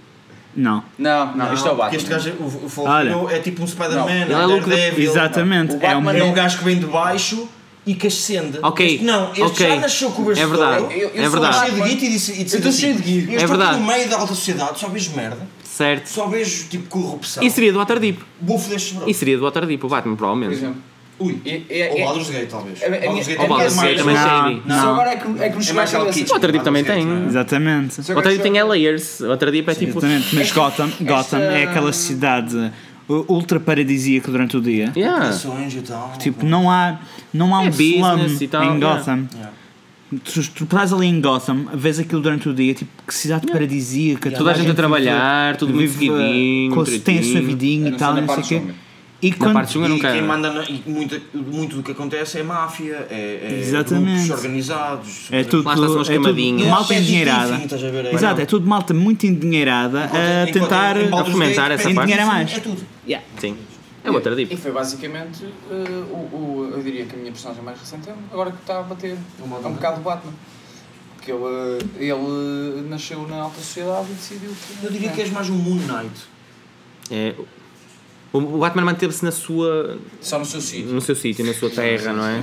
Não. 0.57 0.83
Não, 0.99 1.35
não, 1.37 1.53
isto 1.55 1.69
é 1.69 1.73
o 1.73 1.77
porque 1.77 1.97
Batman. 1.97 1.97
Este 1.97 2.11
gajo, 2.11 2.33
o, 2.41 2.67
o 2.67 2.69
Folk 2.69 2.91
Olha. 2.91 3.11
Hero 3.11 3.31
é 3.31 3.39
tipo 3.39 3.63
um 3.63 3.67
Spider-Man, 3.67 4.11
é 4.11 4.33
é 4.33 4.47
um 4.47 4.61
Daredevil. 4.61 5.11
Exatamente. 5.11 5.77
O 5.77 5.79
É 5.81 5.97
um, 5.97 6.03
Batman 6.03 6.19
É 6.19 6.25
um 6.25 6.33
gajo 6.33 6.59
que 6.59 6.65
vem 6.65 6.79
de 6.79 6.87
baixo 6.87 7.49
e 7.87 7.95
que 7.95 8.07
ascende. 8.07 8.59
Ok, 8.63 8.87
Este 8.95 9.05
não, 9.05 9.31
este 9.31 9.43
ok. 9.43 9.69
já 9.69 9.77
nasceu 9.77 10.11
com 10.11 10.23
o 10.23 10.33
É 10.33 10.47
verdade, 10.47 10.85
Eu- 10.85 11.11
eu 11.11 11.11
é 11.15 11.23
sou 11.23 11.31
verdade. 11.33 11.59
cheio 11.59 11.75
de 11.75 11.89
guita 11.91 12.05
e 12.05 12.09
disse, 12.11 12.33
e 12.33 12.45
disse 12.45 12.57
Eu 12.57 12.59
estou 12.59 12.71
assim, 12.71 12.81
cheio 12.81 12.95
de 12.95 13.03
guita. 13.03 13.33
Eu 13.33 13.39
É 13.39 13.43
estou 13.43 13.57
verdade. 13.59 13.79
no 13.81 13.87
meio 13.87 14.09
da 14.09 14.17
alta 14.17 14.35
sociedade, 14.35 14.79
só 14.81 14.89
vejo 14.89 15.13
merda, 15.15 15.39
Certo. 15.63 16.07
só 16.09 16.27
vejo 16.27 16.69
tipo 16.69 16.89
corrupção. 16.89 17.43
E 17.43 17.51
seria 17.51 17.73
do 17.73 17.79
Waterdeep. 17.79 18.19
Bufo 18.41 18.69
destes 18.71 18.93
bros. 18.93 19.09
E 19.09 19.15
seria 19.15 19.37
do 19.37 19.45
Waterdeep, 19.45 19.85
o 19.85 19.89
Batman, 19.89 20.13
Por 20.13 20.19
provavelmente. 20.19 20.55
exemplo. 20.55 20.77
Ui, 21.17 21.41
E- 21.45 21.49
e- 21.71 21.89
ou 21.91 21.99
e- 21.99 22.03
Baldur's 22.03 22.29
Gate, 22.31 22.49
talvez. 22.51 22.83
a- 22.83 22.87
a 22.87 22.91
Baldur's 22.91 23.27
Gate 23.29 23.39
é 23.41 23.47
Baldur's 23.47 23.77
Gate 23.77 23.99
também 23.99 24.15
Não, 24.17 24.23
shady. 24.43 24.63
não. 24.67 24.81
Só 24.83 24.91
agora 24.91 25.11
é 25.11 25.17
que, 25.17 25.27
é 25.29 25.49
que 25.51 25.71
É 25.71 25.73
mais. 25.73 25.91
Kitchen. 25.93 26.35
Outra 26.35 26.53
tipo 26.53 26.65
também 26.65 26.83
tem. 26.85 27.07
não 27.07 27.25
é? 27.25 27.27
Exatamente. 27.29 28.03
Que 28.03 28.23
dia 28.31 28.39
tem 28.41 28.59
é 28.59 28.65
layers, 28.65 29.21
outra 29.21 29.53
dia 29.53 29.65
é 29.65 29.75
tipo. 29.75 29.91
Exatamente, 29.99 30.35
mas 30.35 30.51
Gotham, 30.51 30.91
Gotham 31.03 31.39
é 31.39 31.65
aquela 31.65 31.93
cidade 31.93 32.73
ultra 33.09 33.61
paradisíaca 33.61 34.31
durante 34.31 34.57
o 34.57 34.61
dia. 34.61 34.93
Yeah. 34.97 35.29
Ações 35.29 35.75
e 35.75 35.81
tal. 35.83 36.13
Tipo, 36.19 36.45
não 36.47 36.71
há, 36.71 36.99
não 37.33 37.55
há 37.55 37.65
É 37.65 37.69
um 37.69 37.71
slum 37.71 38.37
e 38.41 38.49
tal, 38.49 38.63
em 38.63 38.77
yeah. 38.77 38.97
Gotham. 38.97 39.29
Yeah. 39.33 39.53
Tu, 40.23 40.51
tu 40.53 40.65
estás 40.65 40.93
ali 40.93 41.07
em 41.07 41.21
Gotham, 41.21 41.67
vês 41.75 41.99
aquilo 41.99 42.21
durante 42.21 42.49
o 42.49 42.55
dia, 42.55 42.73
tipo, 42.75 42.91
que 43.07 43.13
cidade 43.13 43.47
paradisíaca. 43.47 44.31
Toda 44.31 44.53
a 44.53 44.55
gente 44.55 44.71
a 44.71 44.75
trabalhar, 44.75 45.57
tudo 45.57 45.75
muito 45.75 45.91
vive, 45.91 46.11
uh, 46.11 46.17
seguidinho, 46.17 47.01
Tem 47.01 47.19
a 47.19 47.23
sua 47.23 47.41
vidinha 47.41 47.87
A 47.87 47.89
e 47.89 47.91
não 47.91 47.99
tal, 47.99 48.15
não 48.15 48.29
sei 48.29 48.59
o 48.59 48.63
quê. 48.63 48.75
E 49.25 49.33
quando, 49.33 49.55
parte 49.55 49.79
E 49.79 50.01
quem 50.01 50.23
manda 50.23 50.53
na, 50.53 50.65
e 50.65 50.83
muito, 50.87 51.19
muito 51.33 51.77
do 51.77 51.83
que 51.83 51.93
acontece 51.93 52.41
é 52.41 52.43
máfia, 52.43 53.07
é, 53.11 53.41
é 53.43 53.59
Exatamente. 53.59 54.27
grupos 54.27 54.31
organizados. 54.31 55.29
é 55.31 55.43
tudo, 55.43 55.65
Lá 55.65 55.73
as 55.73 55.81
é 56.11 56.19
tudo 56.19 56.67
malta 56.69 56.93
É 56.93 56.99
endinheirada. 56.99 57.55
a? 57.55 58.11
É- 58.11 58.15
Exato, 58.15 58.41
é 58.43 58.45
tudo 58.45 58.69
malta 58.69 58.93
muito 58.93 59.27
endinheirada 59.27 60.05
a 60.05 60.53
tentar 60.53 60.97
fomentar 61.25 61.71
Gate, 61.71 61.81
essa 61.81 61.91
é 61.91 61.95
parte. 61.95 62.13
A. 62.13 62.53
É 62.53 62.61
tudo. 62.61 62.94
Yeah. 63.07 63.27
Sim. 63.39 63.57
É 64.03 64.11
outra 64.11 64.39
E 64.41 64.47
tipo. 64.47 64.61
foi 64.61 64.71
basicamente 64.73 65.45
uh, 65.45 65.75
o, 66.11 66.37
o- 66.37 66.71
eu 66.77 66.83
diria 66.83 67.07
que 67.07 67.15
a 67.15 67.19
minha 67.19 67.33
personagem 67.33 67.63
mais 67.65 67.79
recente 67.81 68.09
é 68.11 68.15
agora 68.31 68.51
que 68.53 68.59
está 68.61 68.81
a 68.81 68.83
bater 68.83 69.13
é 69.17 69.43
um 69.67 69.73
bocado 69.73 70.01
o 70.01 70.05
Batman. 70.05 70.33
Porque 71.17 71.33
ele, 71.33 71.43
uh, 71.43 71.79
ele 72.79 72.89
nasceu 72.89 73.27
na 73.27 73.37
alta 73.43 73.57
sociedade 73.61 74.11
e 74.11 74.15
decidiu 74.15 74.51
que. 74.51 74.85
Eu 74.87 74.91
diria 74.93 75.11
que 75.11 75.21
és 75.23 75.31
mais 75.31 75.49
um 75.49 75.55
Moon 75.57 75.77
Knight. 75.77 76.15
É, 77.11 77.35
o 78.33 78.59
Batman 78.59 78.83
manteve-se 78.85 79.25
na 79.25 79.31
sua, 79.33 79.99
Só 80.21 80.39
no 80.39 80.45
seu 80.45 80.61
sítio. 80.61 80.93
no 80.93 81.01
seu 81.01 81.15
sítio, 81.17 81.45
na 81.47 81.55
sua 81.55 81.71
terra, 81.71 82.13
não 82.13 82.25
é? 82.27 82.43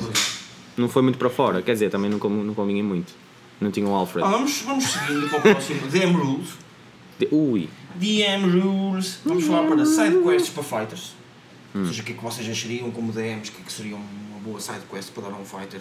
Não 0.78 0.88
foi 0.89 1.02
muito 1.04 1.17
para 1.19 1.30
fora, 1.30 1.62
quer 1.62 1.74
dizer, 1.74 1.89
também 1.91 2.10
não, 2.10 2.17
não 2.17 2.54
convinha 2.54 2.84
muito. 2.84 3.13
Não 3.60 3.69
tinha 3.69 3.86
o 3.88 3.93
Alfred. 3.93 4.26
Ah, 4.28 4.32
vamos, 4.32 4.62
vamos 4.63 4.86
seguindo 4.86 5.30
para 5.30 5.38
o 5.38 5.41
próximo. 5.41 5.80
Rules. 6.17 6.47
De- 7.19 7.28
Ui, 7.32 7.69
DM 7.95 8.60
Rules. 8.60 9.19
Vamos 9.25 9.45
falar 9.45 9.67
para 9.67 9.86
side 9.86 10.17
quests 10.23 10.49
para 10.49 10.63
fighters. 10.63 11.13
Ou 11.73 11.86
seja, 11.86 12.01
o 12.01 12.06
que 12.06 12.12
é 12.12 12.15
que 12.15 12.23
vocês 12.23 12.49
achariam 12.49 12.91
como 12.91 13.12
DMs? 13.13 13.49
O 13.49 13.54
que 13.54 13.62
é 13.62 13.65
que 13.65 13.71
seria 13.71 13.95
uma 13.95 14.39
boa 14.43 14.60
side 14.60 14.82
quest 14.91 15.12
para 15.12 15.23
dar 15.30 15.36
a 15.36 15.39
um 15.39 15.45
fighter 15.45 15.80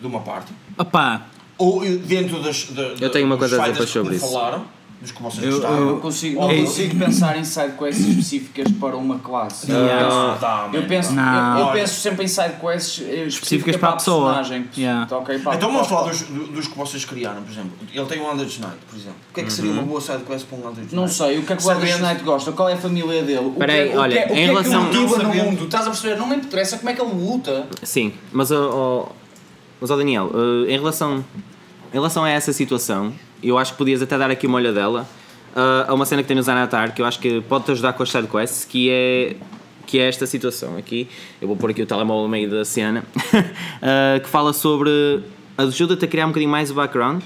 de 0.00 0.06
uma 0.06 0.20
party? 0.20 0.52
Opá, 0.76 1.26
Ou 1.58 1.84
eh, 1.84 1.96
dentro 1.96 2.42
das. 2.42 2.64
da- 2.66 2.82
Eu 3.00 3.10
tenho 3.10 3.26
uma 3.26 3.36
coisa 3.38 3.62
a 3.62 3.68
dizer 3.68 3.86
sobre 3.86 4.10
que 4.10 4.16
isso. 4.16 4.30
falaram, 4.30 4.66
dos 5.02 5.10
que 5.10 5.20
vocês 5.22 5.44
Eu- 5.44 5.52
gostaram. 5.54 5.76
Eu 5.78 5.86
não 5.86 6.00
consigo, 6.00 6.40
não 6.40 6.48
Ou- 6.48 6.64
consigo 6.64 6.96
pensar 6.96 7.36
em 7.36 7.44
side 7.44 7.72
quests 7.76 8.06
específicas 8.06 8.72
para 8.80 8.96
uma 8.96 9.18
classe. 9.18 9.66
Ah, 9.72 10.38
dá, 10.40 10.70
Eu 10.72 10.80
man. 10.82 10.88
penso, 10.88 11.12
Não. 11.12 11.58
eu, 11.58 11.66
eu 11.66 11.72
penso 11.72 11.94
sempre 12.00 12.24
em 12.24 12.28
side 12.28 12.54
quests 12.60 13.04
eh, 13.06 13.24
específicas 13.26 13.76
para 13.76 13.88
a 13.88 13.92
pessoa. 13.94 14.32
personagem. 14.34 14.68
Yeah. 14.78 15.06
Tá 15.06 15.18
ok? 15.18 15.38
Para- 15.40 15.56
Então 15.56 15.72
vamos 15.72 15.88
para- 15.88 15.96
falar 15.98 16.10
dos, 16.10 16.22
do- 16.22 16.46
dos 16.52 16.68
que 16.68 16.78
vocês 16.78 17.04
criaram, 17.04 17.42
por 17.42 17.50
exemplo. 17.50 17.72
Ele 17.92 18.06
tem 18.06 18.20
um 18.22 18.30
Eldritch 18.30 18.58
Knight, 18.60 18.76
por 18.88 18.96
exemplo. 18.96 19.16
O 19.30 19.34
que 19.34 19.40
é 19.40 19.44
que 19.44 19.52
seria 19.52 19.72
uma 19.72 19.82
boa 19.82 20.00
side 20.00 20.22
quest 20.22 20.46
para 20.46 20.56
um 20.58 20.60
Eldritch 20.62 20.78
Knight? 20.84 20.94
Não 20.94 21.08
sei, 21.08 21.38
o 21.38 21.42
que 21.42 21.52
é 21.52 21.56
que 21.56 21.62
o 21.62 21.66
Sabendo- 21.66 21.98
Knight 22.06 22.22
gosta? 22.22 22.52
Qual 22.52 22.68
é 22.68 22.74
a 22.74 22.76
família 22.76 23.22
dele? 23.22 23.38
O 23.46 23.50
que 23.52 23.58
Peraí, 23.58 23.90
é, 23.90 23.96
o 23.96 23.98
olha, 23.98 24.12
que 24.12 24.18
é, 24.18 24.22
o 24.22 24.30
em 24.30 24.34
que 24.34 24.40
é 24.40 24.46
relação- 24.46 24.88
que 24.90 24.96
no 24.98 25.34
mundo? 25.34 25.64
Estás 25.64 25.86
a 25.86 25.90
perceber? 25.90 26.16
Não 26.16 26.28
me 26.28 26.36
interessa 26.36 26.78
como 26.78 26.88
é 26.90 26.94
que 26.94 27.02
ele 27.02 27.12
luta. 27.12 27.66
sim, 27.82 28.12
mas 28.32 28.50
ó- 28.52 29.08
mas 29.80 29.90
ó 29.90 29.96
Daniel, 29.96 30.30
eh, 30.32 30.72
em 30.72 30.78
relação, 30.78 31.24
em 31.90 31.92
relação 31.94 32.22
a 32.24 32.30
essa 32.30 32.52
situação, 32.52 33.12
eu 33.42 33.58
acho 33.58 33.72
que 33.72 33.78
podias 33.78 34.02
até 34.02 34.16
dar 34.16 34.30
aqui 34.30 34.46
uma 34.46 34.58
olhadela 34.58 35.06
ah, 35.54 35.86
a 35.88 35.94
uma 35.94 36.04
cena 36.04 36.22
que 36.22 36.28
tem 36.28 36.36
no 36.36 36.42
Zanatar 36.42 36.94
que 36.94 37.02
eu 37.02 37.06
acho 37.06 37.18
que 37.18 37.40
pode 37.42 37.64
te 37.64 37.72
ajudar 37.72 37.92
com 37.92 38.02
as 38.02 38.10
sidequests, 38.10 38.64
que 38.64 38.90
é 38.90 39.36
que 39.86 39.98
é 39.98 40.08
esta 40.08 40.26
situação 40.26 40.76
aqui. 40.76 41.08
Eu 41.40 41.48
vou 41.48 41.56
pôr 41.56 41.70
aqui 41.70 41.82
o 41.82 41.86
telemóvel 41.86 42.22
no 42.22 42.28
meio 42.28 42.48
da 42.48 42.64
cena, 42.64 43.04
ah, 43.82 44.18
que 44.20 44.28
fala 44.28 44.52
sobre 44.52 45.22
ajuda-te 45.58 46.04
a 46.04 46.08
criar 46.08 46.24
um 46.24 46.28
bocadinho 46.28 46.50
mais 46.50 46.70
o 46.70 46.74
background. 46.74 47.22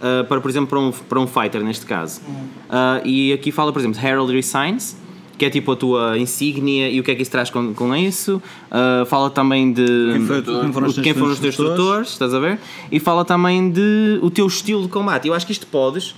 ah, 0.00 0.24
para, 0.24 0.40
por 0.40 0.50
exemplo, 0.50 0.68
para 0.68 0.78
um, 0.78 0.90
para 0.92 1.20
um 1.20 1.26
fighter 1.26 1.62
neste 1.62 1.86
caso. 1.86 2.20
Ah, 2.68 3.00
e 3.04 3.32
aqui 3.32 3.50
fala, 3.52 3.72
por 3.72 3.78
exemplo, 3.78 3.98
Heraldry 4.04 4.42
Signs, 4.42 4.96
que 5.38 5.44
é 5.44 5.50
tipo 5.50 5.72
a 5.72 5.76
tua 5.76 6.18
insígnia 6.18 6.88
e 6.88 7.00
o 7.00 7.02
que 7.02 7.10
é 7.10 7.14
que 7.14 7.22
isso 7.22 7.30
traz 7.30 7.50
com, 7.50 7.72
com 7.74 7.94
isso. 7.96 8.40
Ah, 8.70 9.04
fala 9.06 9.28
também 9.30 9.72
de 9.72 9.84
Quem 10.12 10.26
foi- 10.26 10.42
quem 10.42 10.72
foram 10.72 10.86
os 10.88 10.94
teus 10.94 11.04
quem 11.04 11.14
foram 11.14 11.32
os 11.32 11.38
teus 11.40 11.54
instrutores, 11.54 12.08
estás 12.10 12.32
a 12.34 12.38
ver? 12.38 12.58
E 12.90 13.00
fala 13.00 13.24
também 13.24 13.70
de 13.70 14.18
o 14.22 14.30
teu 14.30 14.46
estilo 14.46 14.82
de 14.82 14.88
combate. 14.88 15.26
Eu 15.28 15.34
acho 15.34 15.44
que 15.46 15.52
isto 15.52 15.66
podes, 15.66 16.14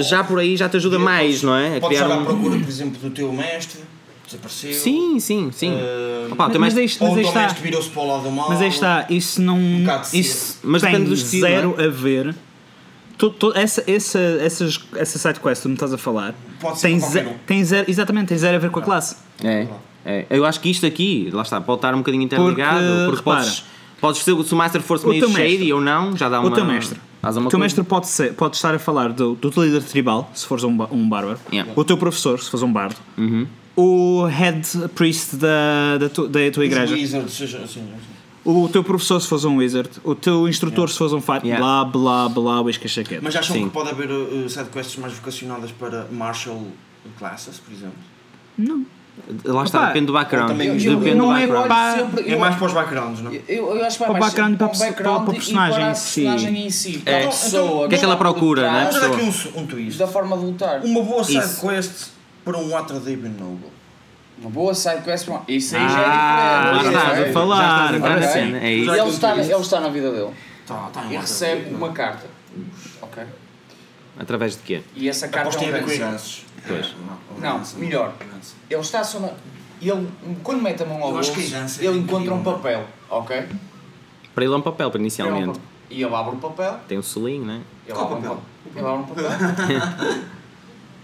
já 0.00 0.22
por 0.24 0.38
aí 0.38 0.56
já 0.56 0.68
te 0.68 0.76
ajuda 0.76 0.98
mais, 0.98 1.42
não 1.42 1.54
é? 1.54 1.76
A 1.76 1.80
Podes 1.80 1.98
criar 1.98 2.02
estar 2.08 2.14
à 2.14 2.18
um- 2.18 2.24
procura, 2.24 2.58
por 2.58 2.68
exemplo, 2.68 2.98
do 3.00 3.10
teu 3.10 3.32
mestre, 3.32 3.80
desapareceu. 4.26 4.72
Sim, 4.72 5.18
sim, 5.20 5.50
sim. 5.52 5.72
Eh, 5.74 6.28
Opa, 6.30 6.48
mas, 6.58 6.58
mas, 6.58 6.74
mas 6.74 7.00
o 7.00 7.04
aí 7.06 7.14
teu 7.14 7.22
está. 7.22 7.40
mestre 7.42 7.62
virou-se 7.62 7.88
para 7.90 8.02
o 8.02 8.06
lado 8.06 8.22
do 8.22 8.30
mal. 8.30 8.48
Mas 8.48 8.60
aí 8.62 8.68
está, 8.68 9.06
isso 9.10 9.42
não. 9.42 9.58
cedo. 10.04 10.20
isso 10.20 10.58
Mas 10.62 10.82
tem 10.82 10.92
depende 10.92 11.08
do 11.10 11.14
estilo, 11.14 11.46
zero 11.46 11.74
não 11.78 11.84
a 11.84 11.88
ver. 11.88 12.34
Essa, 13.54 13.84
essa, 13.86 14.18
essas, 14.18 14.80
essa 14.96 15.18
side 15.18 15.40
quest 15.40 15.60
que 15.60 15.62
tu 15.62 15.68
me 15.68 15.74
estás 15.74 15.92
a 15.92 15.98
falar 15.98 16.34
Pode 16.60 16.78
ser 16.78 16.88
tem, 16.88 17.00
ze- 17.00 17.20
um. 17.20 17.34
tem 17.46 17.64
zero, 17.64 17.90
exatamente, 17.90 18.28
tem 18.28 18.38
zero 18.38 18.56
a 18.56 18.58
ver 18.60 18.70
com 18.70 18.78
a 18.78 18.82
classe. 18.82 19.16
É, 19.44 19.66
é. 20.04 20.26
Eu 20.30 20.44
acho 20.44 20.58
que 20.60 20.70
isto 20.70 20.84
aqui, 20.86 21.30
lá 21.32 21.42
está, 21.42 21.60
pode 21.60 21.78
estar 21.78 21.94
um 21.94 21.98
bocadinho 21.98 22.22
interligado, 22.24 22.78
Porque, 22.80 23.04
porque, 23.04 23.16
repara, 23.18 23.40
podes, 23.44 23.64
podes 24.00 24.22
ser, 24.22 24.44
se 24.44 24.52
o 24.54 24.56
Master 24.56 24.80
fosse 24.82 25.04
o 25.04 25.08
meio 25.10 25.20
teu 25.20 25.30
shady 25.30 25.48
mestre- 25.48 25.72
ou 25.72 25.80
não, 25.80 26.16
já 26.16 26.28
dá 26.28 26.40
uma. 26.40 26.48
o 26.48 26.52
teu 26.52 26.64
mestre. 26.64 26.98
uma 27.22 27.30
O 27.30 27.32
teu 27.34 27.42
coisa. 27.42 27.58
mestre 27.58 27.84
pode, 27.84 28.08
ser, 28.08 28.32
pode 28.34 28.56
estar 28.56 28.74
a 28.74 28.78
falar 28.78 29.12
do, 29.12 29.34
do 29.34 29.50
teu 29.50 29.62
líder 29.64 29.82
tribal, 29.84 30.30
se 30.34 30.44
fores 30.46 30.64
um, 30.64 30.76
um 30.90 31.08
bárbaro. 31.08 31.38
Yeah. 31.52 31.70
O 31.76 31.84
teu 31.84 31.96
professor, 31.96 32.40
se 32.40 32.50
fores 32.50 32.62
um 32.64 32.72
bardo. 32.72 32.96
Uhum. 33.16 33.46
O 33.76 34.24
head 34.26 34.66
priest 34.94 35.36
da, 35.36 35.96
da, 35.98 36.08
tu- 36.08 36.26
da 36.28 36.40
tua 36.52 36.64
Os 36.64 36.70
igreja. 36.70 36.94
wizards, 36.94 37.32
seja 37.32 37.58
assim. 37.58 37.82
O 38.44 38.68
teu 38.68 38.82
professor, 38.82 39.20
se 39.20 39.28
fores 39.28 39.44
um 39.44 39.56
wizard. 39.58 39.88
O 40.02 40.14
teu 40.14 40.48
instrutor, 40.48 40.88
se 40.90 40.98
fores 40.98 41.12
um 41.12 41.20
fight. 41.20 41.46
Yeah. 41.46 41.64
Blá, 41.64 41.84
blá, 41.84 42.28
blá, 42.28 42.60
uísca 42.62 42.88
chaqueta. 42.88 43.20
Mas 43.22 43.36
acham 43.36 43.54
Sim. 43.54 43.64
que 43.64 43.70
pode 43.70 43.90
haver 43.90 44.10
uh, 44.10 44.48
sidequests 44.48 44.96
mais 44.96 45.12
vocacionadas 45.12 45.70
para 45.70 46.06
martial 46.10 46.60
classes, 47.18 47.58
por 47.58 47.72
exemplo? 47.72 47.94
Lá 49.44 49.62
está, 49.64 49.78
Opa, 49.78 49.86
depende 49.88 50.06
do 50.06 50.12
background. 50.14 50.50
ou 50.50 50.56
também- 50.56 50.68
eu- 50.68 50.74
Depende 50.74 51.08
eu 51.10 51.14
do 51.16 51.18
não 51.18 51.36
é 51.36 51.40
background. 51.40 51.68
pá- 51.68 51.94
sempre- 51.96 52.30
É 52.30 52.34
eu- 52.34 52.38
mais 52.40 52.56
para 52.56 52.66
os 52.66 52.72
backgrounds, 52.72 53.20
não? 53.22 53.32
Eu, 53.32 53.42
eu 53.76 53.84
acho 53.84 53.98
que 53.98 54.04
vai 54.04 54.08
Para 54.10 54.16
o 54.16 54.20
background, 54.20 54.56
para 54.56 54.68
para 54.68 54.76
o 54.76 54.78
para 55.02 55.12
a 55.12 55.22
e 55.22 55.36
personagem 55.36 55.74
para 55.76 55.86
a 55.86 55.90
em 55.90 55.94
si. 55.94 56.20
personagem 56.22 56.66
em 56.66 56.70
si. 56.70 56.98
Para 56.98 57.12
É. 57.12 57.24
a 57.24 57.28
pessoa. 57.28 57.86
O 57.86 57.88
que 57.88 57.94
é 57.94 57.98
que 57.98 58.04
ela 58.04 58.16
procura, 58.16 58.62
está 58.62 58.72
né? 58.72 58.84
Mas 58.86 58.96
trás 58.96 59.12
aqui 59.12 59.22
um, 59.58 59.60
um 59.60 59.66
twist. 59.66 59.98
Da 59.98 60.06
forma 60.06 60.36
de 60.38 60.44
lutar. 60.46 60.80
Uma 60.82 61.02
boa 61.02 61.22
sidequest 61.22 62.08
para 62.44 62.56
um 62.58 62.70
Waterdeep 62.70 63.22
Noble. 63.38 63.70
Uma 64.42 64.50
boa 64.50 64.74
side 64.74 65.02
quest. 65.02 65.28
uma- 65.28 65.42
Isso 65.48 65.76
aí 65.76 65.82
Ah, 65.84 65.88
já 65.88 66.00
é 66.00 66.78
diferente. 66.78 66.96
estás 66.96 67.28
a 67.28 67.32
falar. 67.32 67.56
Já 67.56 67.62
estás 67.72 67.90
a 67.92 67.96
entrar 67.96 68.10
na 68.10 68.16
Ok. 68.16 68.28
cena. 68.28 68.58
É 68.58 68.72
isso. 68.72 68.90
E 68.94 68.98
ele 68.98 69.08
está, 69.10 69.36
ele 69.36 69.54
está 69.54 69.80
na 69.80 69.88
vida 69.88 70.10
dele. 70.10 70.30
Tá, 70.66 70.90
tá 70.92 71.04
E 71.04 71.16
recebe 71.16 71.70
não 71.70 71.74
é? 71.74 71.76
uma 71.84 71.92
carta. 71.92 72.26
Ok? 73.00 73.22
Através 74.18 74.56
de 74.56 74.62
quê? 74.62 74.82
E 74.96 75.08
essa 75.08 75.28
carta 75.28 75.48
Aposto 75.48 75.62
é 75.64 75.72
um 75.84 75.88
heranças. 75.88 76.44
Pois. 76.66 76.94
Não, 77.38 77.62
melhor. 77.76 78.12
Ele 78.68 78.80
está 78.80 79.02
só 79.04 79.20
na... 79.20 79.30
Ele, 79.80 80.08
quando 80.44 80.60
mete 80.62 80.82
a 80.82 80.86
mão 80.86 81.02
ao 81.02 81.12
bolso, 81.12 81.32
é 81.38 81.84
ele 81.84 81.98
encontra 81.98 82.34
um 82.34 82.42
papel. 82.42 82.84
Ok? 83.10 83.48
Para 84.34 84.44
ele 84.44 84.52
é 84.52 84.56
um 84.56 84.60
papel, 84.62 84.90
para 84.90 84.98
é 84.98 85.02
inicialmente. 85.02 85.60
E 85.90 86.02
ele 86.02 86.14
abre 86.14 86.34
o 86.34 86.38
papel. 86.38 86.78
Tem 86.88 86.98
um 86.98 87.02
selinho, 87.02 87.44
né? 87.44 87.60
Ele 87.86 87.94
Qual 87.94 88.06
abre 88.06 88.18
um 88.18 88.22
papel? 88.22 88.36
pa- 88.36 88.78
Ele 88.80 88.86
abre 88.88 89.00
um 89.00 89.04
papel. 89.04 89.30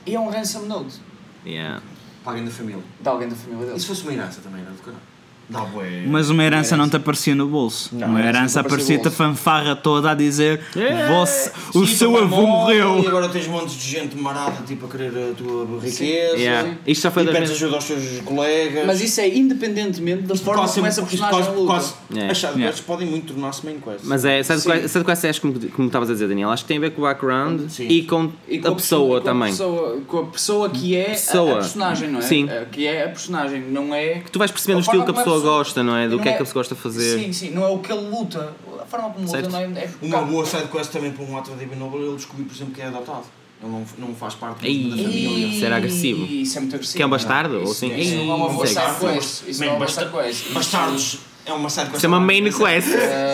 e 0.06 0.14
é 0.14 0.20
um 0.20 0.30
ransom 0.30 0.60
note 0.62 1.00
Yeah. 1.46 1.80
Para 2.28 2.34
alguém 2.36 2.44
da 2.44 2.50
família. 2.50 2.82
de 3.00 3.08
alguém 3.08 3.28
da 3.28 3.34
família 3.34 3.64
dele. 3.64 3.78
E 3.78 3.80
se 3.80 3.86
fosse 3.86 4.02
uma 4.02 4.12
herança 4.12 4.42
também, 4.42 4.60
era 4.60 4.70
do 4.70 4.82
caralho? 4.82 5.02
Dá 5.48 5.60
bué. 5.62 6.02
Mas 6.06 6.28
uma 6.30 6.42
herança 6.44 6.76
não 6.76 6.88
te 6.88 6.96
aparecia 6.96 7.34
no 7.34 7.46
bolso. 7.46 7.90
Não, 7.94 8.08
uma 8.08 8.20
herança 8.20 8.60
aparecia-te 8.60 9.08
a 9.08 9.10
fanfarra 9.10 9.74
toda 9.74 10.10
a 10.10 10.14
dizer 10.14 10.60
você, 11.08 11.50
o 11.74 11.86
Sim, 11.86 11.94
seu 11.94 12.12
pai 12.12 12.22
avô 12.22 12.46
morre, 12.46 12.76
E 12.76 12.82
morreu. 12.82 13.08
agora 13.08 13.28
tens 13.28 13.46
montes 13.46 13.74
de 13.74 13.88
gente 13.90 14.16
marada 14.16 14.62
tipo, 14.66 14.86
a 14.86 14.88
querer 14.88 15.08
a 15.08 15.34
tua 15.34 15.66
riqueza. 15.80 16.36
Yeah. 16.36 16.74
Isto 16.86 17.02
já 17.02 17.10
foi 17.10 17.22
E 17.24 17.26
pedes 17.28 17.50
ajuda 17.52 17.76
aos 17.76 17.84
teus 17.86 18.20
colegas. 18.24 18.86
Mas 18.86 19.00
isso 19.00 19.20
é 19.20 19.28
independentemente 19.28 20.22
da 20.24 20.34
forma 20.36 20.62
Quase 20.62 20.74
como 20.74 20.86
essa 20.86 21.02
personagem 21.02 21.40
quase- 21.40 21.50
luta. 21.56 21.66
quase- 21.66 21.94
É. 22.16 22.30
As 22.30 22.42
Yeah. 22.42 22.76
podem 22.86 23.06
muito 23.06 23.32
tornar-se 23.32 23.64
main 23.64 23.78
quest. 23.80 24.00
Mas 24.04 24.24
é, 24.24 24.42
sabe 24.42 24.62
qual 24.62 24.76
é, 24.76 25.32
como, 25.40 25.70
como 25.70 25.86
estavas 25.88 26.10
a 26.10 26.12
dizer, 26.12 26.28
Daniel? 26.28 26.50
Acho 26.50 26.64
que 26.64 26.68
tem 26.68 26.76
a 26.78 26.80
ver 26.80 26.90
com 26.90 27.02
o 27.02 27.04
background 27.04 27.68
Sim. 27.68 27.86
e 27.88 28.02
com, 28.02 28.30
E 28.48 28.58
a 28.66 28.72
pessoa 28.72 29.20
com 29.20 29.24
também. 29.24 29.50
pessoa- 29.50 30.00
com 30.06 30.18
a 30.18 30.26
pessoa 30.26 30.68
que 30.70 30.94
é 30.96 31.06
a- 31.06 31.10
Pessoa. 31.10 31.52
A, 31.52 31.56
personagem, 31.56 32.10
não 32.10 32.18
é? 32.18 32.22
Sim. 32.22 32.48
Que 32.70 32.86
é 32.86 33.04
a 33.04 33.08
personagem, 33.08 33.60
não 33.62 33.94
é. 33.94 34.22
Tu 34.30 34.38
vais 34.38 34.50
percebendo 34.50 34.78
o 34.78 34.80
estilo 34.80 35.04
que 35.04 35.10
a 35.10 35.14
como 35.14 35.24
pessoa 35.38 35.56
gosta, 35.58 35.82
não 35.82 35.96
é? 35.96 36.08
Do 36.08 36.16
não 36.16 36.22
que 36.22 36.28
é 36.28 36.32
que 36.32 36.42
a 36.42 36.44
pessoa 36.44 36.60
gosta 36.60 36.74
de 36.74 36.80
fazer. 36.80 37.18
Sim, 37.18 37.32
sim, 37.32 37.50
não 37.50 37.64
é 37.64 37.68
o 37.68 37.78
que 37.78 37.92
ele 37.92 38.08
luta. 38.08 38.52
A 38.80 38.84
forma 38.86 39.10
como 39.10 39.28
Certo. 39.28 39.46
luta 39.46 39.66
não 39.68 39.76
é. 39.76 39.84
é 39.84 39.90
Uma 40.02 40.22
boa 40.22 40.44
sidequest 40.46 40.90
também 40.90 41.10
para 41.12 41.24
um 41.24 41.32
Waterdeep 41.32 41.74
Noble, 41.76 42.00
ele 42.02 42.16
descobriu, 42.16 42.46
por 42.46 42.54
exemplo, 42.54 42.74
que 42.74 42.80
é 42.80 42.86
adotado. 42.86 43.24
Ele 43.62 43.72
não, 43.72 43.84
não 43.98 44.14
faz 44.14 44.34
parte 44.34 44.64
Ei. 44.66 44.84
da 44.84 44.96
família. 44.96 45.46
Isso 45.48 45.64
era 45.64 45.76
agressivo. 45.76 46.24
Isso 46.26 46.56
é 46.56 46.60
muito 46.60 46.74
agressivo. 46.76 46.96
Que 46.96 47.02
é 47.02 47.06
um 47.06 47.10
bastardo? 47.10 47.56
Isso, 47.56 47.64
ou 47.66 47.72
assim? 47.72 47.96
isso 47.98 48.14
não 48.16 48.30
é 48.30 48.34
uma 48.34 48.48
boa 48.50 48.64
Ei, 48.66 48.72
side 48.72 48.80
sexy. 48.86 49.06
quest. 49.06 49.48
Isso 49.48 49.60
não 49.60 49.66
é 49.66 49.70
uma 49.70 49.78
boa 49.78 49.88
side 49.88 50.10
quest. 50.10 50.40
Isso- 50.44 50.54
Bastardos 50.54 51.18
é 51.44 51.52
uma 51.52 51.68
sidequest. 51.70 51.96
Isso 51.96 52.06
é 52.06 52.08
uma 52.08 52.20
main 52.20 52.44
quest. 52.44 52.88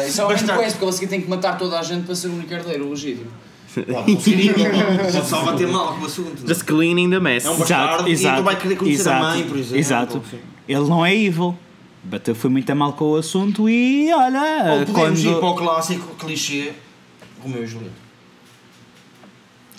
Isso 0.08 0.20
é 0.20 0.24
uma 0.24 0.32
main 0.34 0.46
quest, 0.46 0.70
porque 0.72 0.84
ele 0.84 0.92
seguir 0.92 1.06
tem 1.08 1.20
que 1.20 1.28
matar 1.28 1.58
toda 1.58 1.78
a 1.78 1.82
gente 1.82 2.06
para 2.06 2.14
ser 2.14 2.28
o 2.28 2.32
único 2.34 2.52
herdeiro 2.54 2.88
legítimo. 2.88 3.30
Só 5.28 5.42
bater 5.44 5.66
mal 5.68 5.94
com 5.94 6.02
o 6.02 6.06
assunto. 6.06 6.36
não 6.40 6.44
é? 6.44 6.48
Just 6.48 6.64
cleaning 6.64 7.10
the 7.10 7.20
mess. 7.20 7.44
É 7.44 7.50
um 7.50 7.56
bastardo 7.56 8.08
e 8.08 8.12
então 8.14 8.42
vai 8.44 8.56
querer 8.56 8.76
conhecer 8.76 9.08
a 9.08 9.20
mãe, 9.20 9.42
por 9.44 9.56
exemplo. 9.58 9.78
Exato. 9.78 10.22
Ele 10.66 10.80
não 10.88 11.04
é 11.04 11.14
evil. 11.14 11.56
Bateu 12.04 12.34
foi 12.34 12.50
muito 12.50 12.70
a 12.70 12.74
mal 12.74 12.92
com 12.92 13.12
o 13.12 13.16
assunto 13.16 13.68
e 13.68 14.12
olha, 14.12 14.74
Ou 14.80 14.86
podemos 14.86 15.24
ir 15.24 15.30
para 15.30 15.40
quando 15.40 15.52
o 15.52 15.54
clássico 15.54 16.14
clichê 16.16 16.72
Romeu 17.42 17.64
e 17.64 17.66
Julieta. 17.66 17.94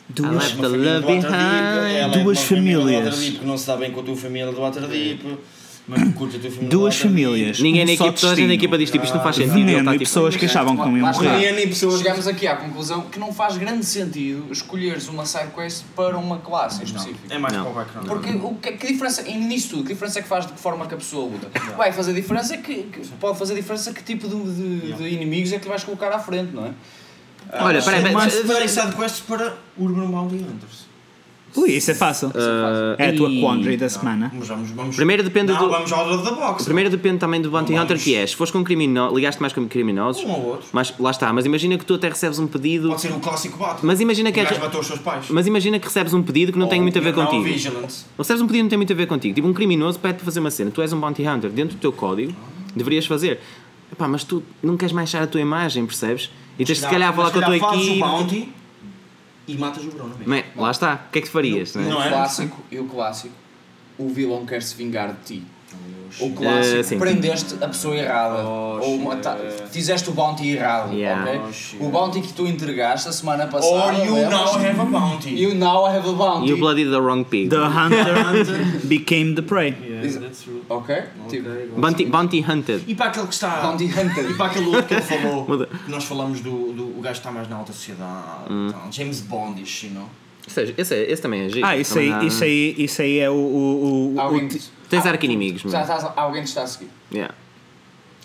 duas, 0.09 0.51
família 0.51 0.89
é 0.89 2.07
Duas 2.09 2.25
uma 2.25 2.35
família 2.35 2.77
do 2.79 2.83
famílias. 2.83 3.05
Waterdeep 3.05 3.39
que 3.39 3.45
não 3.45 3.57
se 3.57 3.67
dá 3.67 3.77
bem 3.77 3.91
com 3.91 3.99
a 3.99 4.03
tua 4.03 4.15
família 4.15 4.51
do 4.51 4.59
Waterdeep, 4.59 5.37
mas 5.87 6.01
duas 6.67 6.97
famílias, 6.97 7.59
Ninguém 7.59 7.85
na 7.85 7.91
equipa, 7.91 8.11
toda 8.13 8.33
a 8.33 8.35
gente 8.35 8.47
na 8.47 8.53
equipa 8.55 8.77
diz 8.77 8.89
tipo 8.89 9.05
isto 9.05 9.15
não 9.15 9.21
faz 9.21 9.35
sentido. 9.35 9.55
ele 9.55 9.65
Veneno 9.65 9.85
tá, 9.85 9.91
e 9.91 9.99
tipo, 9.99 10.09
pessoas 10.09 10.35
que 10.35 10.45
achavam 10.45 10.75
que 10.75 10.83
não 10.83 10.97
iam 10.97 11.07
morrer. 11.11 11.29
Veneno 11.29 11.59
e 11.59 11.67
pessoas 11.67 11.97
Chegamos 11.99 12.27
aqui 12.27 12.47
à 12.47 12.55
conclusão 12.55 13.01
que 13.03 13.19
não 13.19 13.31
faz 13.31 13.57
grande 13.57 13.85
sentido 13.85 14.47
escolheres 14.51 15.07
uma 15.07 15.25
sidequest 15.25 15.83
para 15.95 16.17
uma 16.17 16.39
classe 16.39 16.81
em 16.81 16.85
específico. 16.85 17.19
É 17.29 17.37
mais 17.37 17.53
Não. 17.53 17.63
para 17.63 17.71
o 17.71 17.75
background. 17.75 18.07
Porque 18.07 18.29
o 18.31 18.55
que, 18.55 18.71
que 18.71 18.87
diferença, 18.87 19.27
e 19.27 19.37
nisso 19.37 19.69
tudo, 19.69 19.83
que 19.83 19.93
diferença 19.93 20.19
é 20.19 20.21
que 20.23 20.27
faz 20.27 20.47
de 20.47 20.53
que 20.53 20.59
forma 20.59 20.87
que 20.87 20.93
a 20.95 20.97
pessoa 20.97 21.29
luta? 21.29 21.49
Vai 21.77 21.91
fazer 21.91 22.13
diferença 22.13 22.57
que, 22.57 22.83
que 22.83 23.07
pode 23.19 23.37
fazer 23.37 23.53
diferença 23.53 23.93
que 23.93 24.03
tipo 24.03 24.27
de, 24.27 24.35
de, 24.35 24.93
de 24.93 25.07
inimigos 25.09 25.53
é 25.53 25.59
que 25.59 25.67
vais 25.67 25.83
colocar 25.83 26.11
à 26.11 26.19
frente, 26.19 26.51
não 26.53 26.65
é? 26.65 26.71
Olha, 27.53 27.81
peraí, 27.81 28.01
peraí, 28.01 28.13
Mas 28.13 28.33
peraí, 28.33 28.47
farem 28.47 28.67
sidequests 28.67 29.19
para 29.21 29.55
Urban 29.77 30.07
Bounty 30.07 30.35
Hunters. 30.37 30.84
Ui, 31.55 31.71
isso 31.71 31.89
é 31.91 31.93
fácil. 31.95 32.31
Ah, 32.35 32.95
é 32.97 33.09
a 33.09 33.15
tua 33.15 33.29
e- 33.29 33.39
quandary 33.41 33.77
da 33.77 33.87
semana. 33.89 34.29
Vamos, 34.33 34.47
vamos, 34.47 34.71
vamos. 34.71 34.95
Primeiro 34.95 35.23
depende 35.23 35.51
não, 35.53 35.59
do- 35.59 35.69
vamos 35.69 35.91
ao 35.91 36.07
lado 36.09 36.23
da 36.23 36.31
box. 36.31 36.65
Primeiro 36.65 36.89
depende 36.89 37.17
também 37.19 37.41
do 37.41 37.49
Bounty 37.49 37.71
Não 37.73 37.79
Hunter 37.83 37.95
vamos. 37.95 38.03
que 38.03 38.15
és. 38.15 38.31
Se 38.31 38.35
fores 38.35 38.51
com 38.51 38.63
criminosos, 38.63 39.15
ligaste 39.15 39.39
mais 39.41 39.53
com 39.53 39.65
criminosos, 39.67 40.23
Um 40.23 40.31
ou 40.31 40.45
outro. 40.47 40.67
mas 40.73 40.93
lá 40.99 41.11
está. 41.11 41.31
Mas 41.31 41.45
imagina 41.45 41.77
que 41.77 41.85
tu 41.85 41.93
até 41.95 42.09
recebes 42.09 42.39
um 42.39 42.47
pedido. 42.47 42.89
Pode 42.89 43.01
ser 43.01 43.11
o 43.13 43.19
clássico 43.19 43.57
Batman. 43.57 43.79
Mas 43.83 44.01
imagina 44.01 44.31
que 44.31 44.39
é- 44.39 44.43
gajo 44.43 44.59
matou 44.59 44.81
os 44.81 44.87
seus 44.87 44.99
pais. 44.99 45.25
Mas 45.29 45.47
imagina 45.47 45.79
que 45.79 45.85
recebes 45.85 46.13
um 46.13 46.21
pedido 46.21 46.51
que 46.51 46.59
não 46.59 46.67
tem 46.67 46.79
Ou 46.79 46.83
muito 46.83 46.97
a 46.97 47.01
ver 47.01 47.15
não, 47.15 47.25
contigo. 47.25 47.43
Vigilance. 47.43 48.05
Recebes 48.17 48.41
um 48.41 48.47
pedido 48.47 48.59
que 48.59 48.63
não 48.63 48.69
tem 48.69 48.77
muito 48.77 48.93
a 48.93 48.95
ver 48.95 49.07
contigo. 49.07 49.35
Tipo, 49.35 49.47
um 49.47 49.53
criminoso 49.53 49.97
pede 49.99 50.15
para 50.15 50.25
fazer 50.25 50.39
uma 50.41 50.51
cena. 50.51 50.71
Tu 50.71 50.81
és 50.81 50.91
um 50.93 50.99
bounty 50.99 51.27
hunter. 51.27 51.49
Dentro 51.49 51.75
do 51.77 51.79
teu 51.79 51.91
código, 51.93 52.33
deverias 52.75 53.05
fazer. 53.05 53.39
Epá, 53.91 54.07
mas 54.07 54.23
tu 54.23 54.43
não 54.61 54.75
queres 54.75 54.93
manchar 54.93 55.23
a 55.23 55.27
tua 55.27 55.39
imagem, 55.39 55.85
percebes? 55.85 56.29
E 56.59 56.65
tens 56.65 56.77
de 56.79 56.83
se 56.83 56.89
calhar 56.89 57.13
falar 57.13 57.25
Mas 57.31 57.33
com 57.33 57.39
a 57.39 57.45
tua 57.45 57.57
equipe. 57.57 58.55
E 59.47 59.57
matas 59.57 59.83
o 59.83 59.89
Bruno 59.91 60.15
mesmo. 60.17 60.33
Man, 60.33 60.43
lá 60.55 60.71
está. 60.71 61.05
O 61.07 61.11
que 61.11 61.19
é 61.19 61.21
que 61.21 61.29
farias? 61.29 61.75
E 61.75 61.77
não 61.79 61.85
é? 61.85 61.89
Não 61.89 61.97
o 61.97 62.03
é? 62.03 62.09
clássico, 62.09 62.57
e 62.71 62.79
o 62.79 62.85
clássico, 62.85 63.35
o 63.97 64.09
vilão 64.09 64.45
quer 64.45 64.61
se 64.61 64.75
vingar 64.75 65.13
de 65.13 65.35
ti. 65.39 65.43
O 66.19 66.31
clássico, 66.31 66.83
sim. 66.83 66.97
prendeste 66.97 67.55
a 67.61 67.67
pessoa 67.67 67.93
errada. 67.95 68.47
Oh, 68.47 68.79
ou 68.79 68.95
uma- 68.95 69.13
shit. 69.15 69.23
tá- 69.23 69.37
fizeste 69.69 70.09
o 70.09 70.13
bounty 70.13 70.47
errado. 70.49 70.93
Yeah. 70.93 71.23
ok? 71.29 71.77
Oh, 71.79 71.85
o 71.87 71.89
bounty 71.89 72.21
que 72.21 72.31
tu 72.31 72.47
entregaste 72.47 73.09
a 73.09 73.11
semana 73.11 73.47
passada. 73.47 73.73
Or 73.73 73.93
you 73.93 74.13
lembras? 74.13 74.29
now 74.29 74.53
have 74.57 74.79
a 74.79 74.85
bounty. 74.85 75.29
You 75.31 75.55
now 75.55 75.85
have 75.85 76.07
a 76.07 76.13
bounty. 76.13 76.47
You 76.47 76.57
bloody 76.57 76.85
the 76.85 77.01
wrong 77.01 77.25
pig. 77.25 77.49
The 77.49 77.67
hunter 77.67 78.15
became 78.87 79.35
the 79.35 79.41
prey. 79.41 79.75
Yeah, 80.03 80.19
that's 80.19 80.41
true. 80.43 80.61
Ok? 80.69 80.95
Tipo, 81.29 81.49
Bounty, 81.79 82.05
bounty 82.05 82.39
hunted. 82.47 82.83
E 82.87 82.95
para 82.95 83.07
aquele 83.07 83.27
que 83.27 83.33
está. 83.33 83.61
bounty 83.61 83.85
hunter. 83.85 84.25
E 84.31 84.33
para 84.33 84.45
aquele 84.47 84.65
outro 84.67 84.83
que 84.85 84.93
ele 84.95 85.01
falou, 85.01 85.45
Muda. 85.49 85.67
que 85.67 85.91
nós 85.91 86.03
falamos 86.03 86.41
do, 86.41 86.73
do 86.73 86.97
o 86.97 87.01
gajo 87.01 87.13
que 87.13 87.19
está 87.27 87.31
mais 87.31 87.47
na 87.49 87.55
alta 87.57 87.73
sociedade, 87.73 88.51
Hum. 88.51 88.69
tal, 88.71 88.91
James 88.91 89.21
Bondish, 89.21 89.83
you 89.83 89.91
know? 89.91 90.03
Ou 90.03 90.49
seja, 90.53 90.73
esse, 90.77 90.93
é- 90.93 91.11
esse 91.11 91.21
também 91.21 91.41
é 91.45 91.49
giro. 91.49 91.65
Ah, 91.65 91.75
isso 91.75 91.93
Também 91.95 92.13
aí, 92.13 92.19
dá- 92.19 92.25
isso 92.25 92.43
aí, 92.43 92.75
isso 92.77 93.01
aí 93.01 93.19
é 93.19 93.29
o. 93.29 93.33
o, 93.33 94.15
o, 94.15 94.19
Alguém 94.21 94.45
o 94.45 94.49
te- 94.49 94.61
Tens 94.89 95.05
arqui-inimigos, 95.05 95.63
Já 95.63 95.79
mano. 95.79 95.91
estás, 95.93 96.13
alguém 96.17 96.43
te 96.43 96.47
está 96.47 96.61
a 96.63 96.67
seguir. 96.67 96.89
Yeah. 97.11 97.33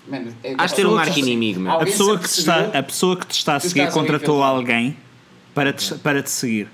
Man, 0.06 0.24
é- 0.44 0.54
Has 0.58 0.70
de 0.72 0.76
ter 0.76 0.86
um 0.86 0.98
arqui-inimigo, 0.98 1.60
meu. 1.60 1.70
a, 1.70 1.74
Alguém 1.76 1.92
pessoa 1.92 2.18
que 2.18 2.28
te 2.28 2.38
está, 2.40 2.54
percebeu? 2.54 2.80
a 2.80 2.82
pessoa 2.82 3.16
que 3.16 3.26
te 3.26 3.32
está 3.38 3.56
a 3.56 3.60
Tu 3.60 3.68
seguir 3.68 3.80
estás 3.80 3.94
contratou 3.94 4.42
alguém 4.42 4.96
para 5.54 5.72
te, 5.72 5.94
para 5.96 6.22
te 6.22 6.30
seguir. 6.30 6.68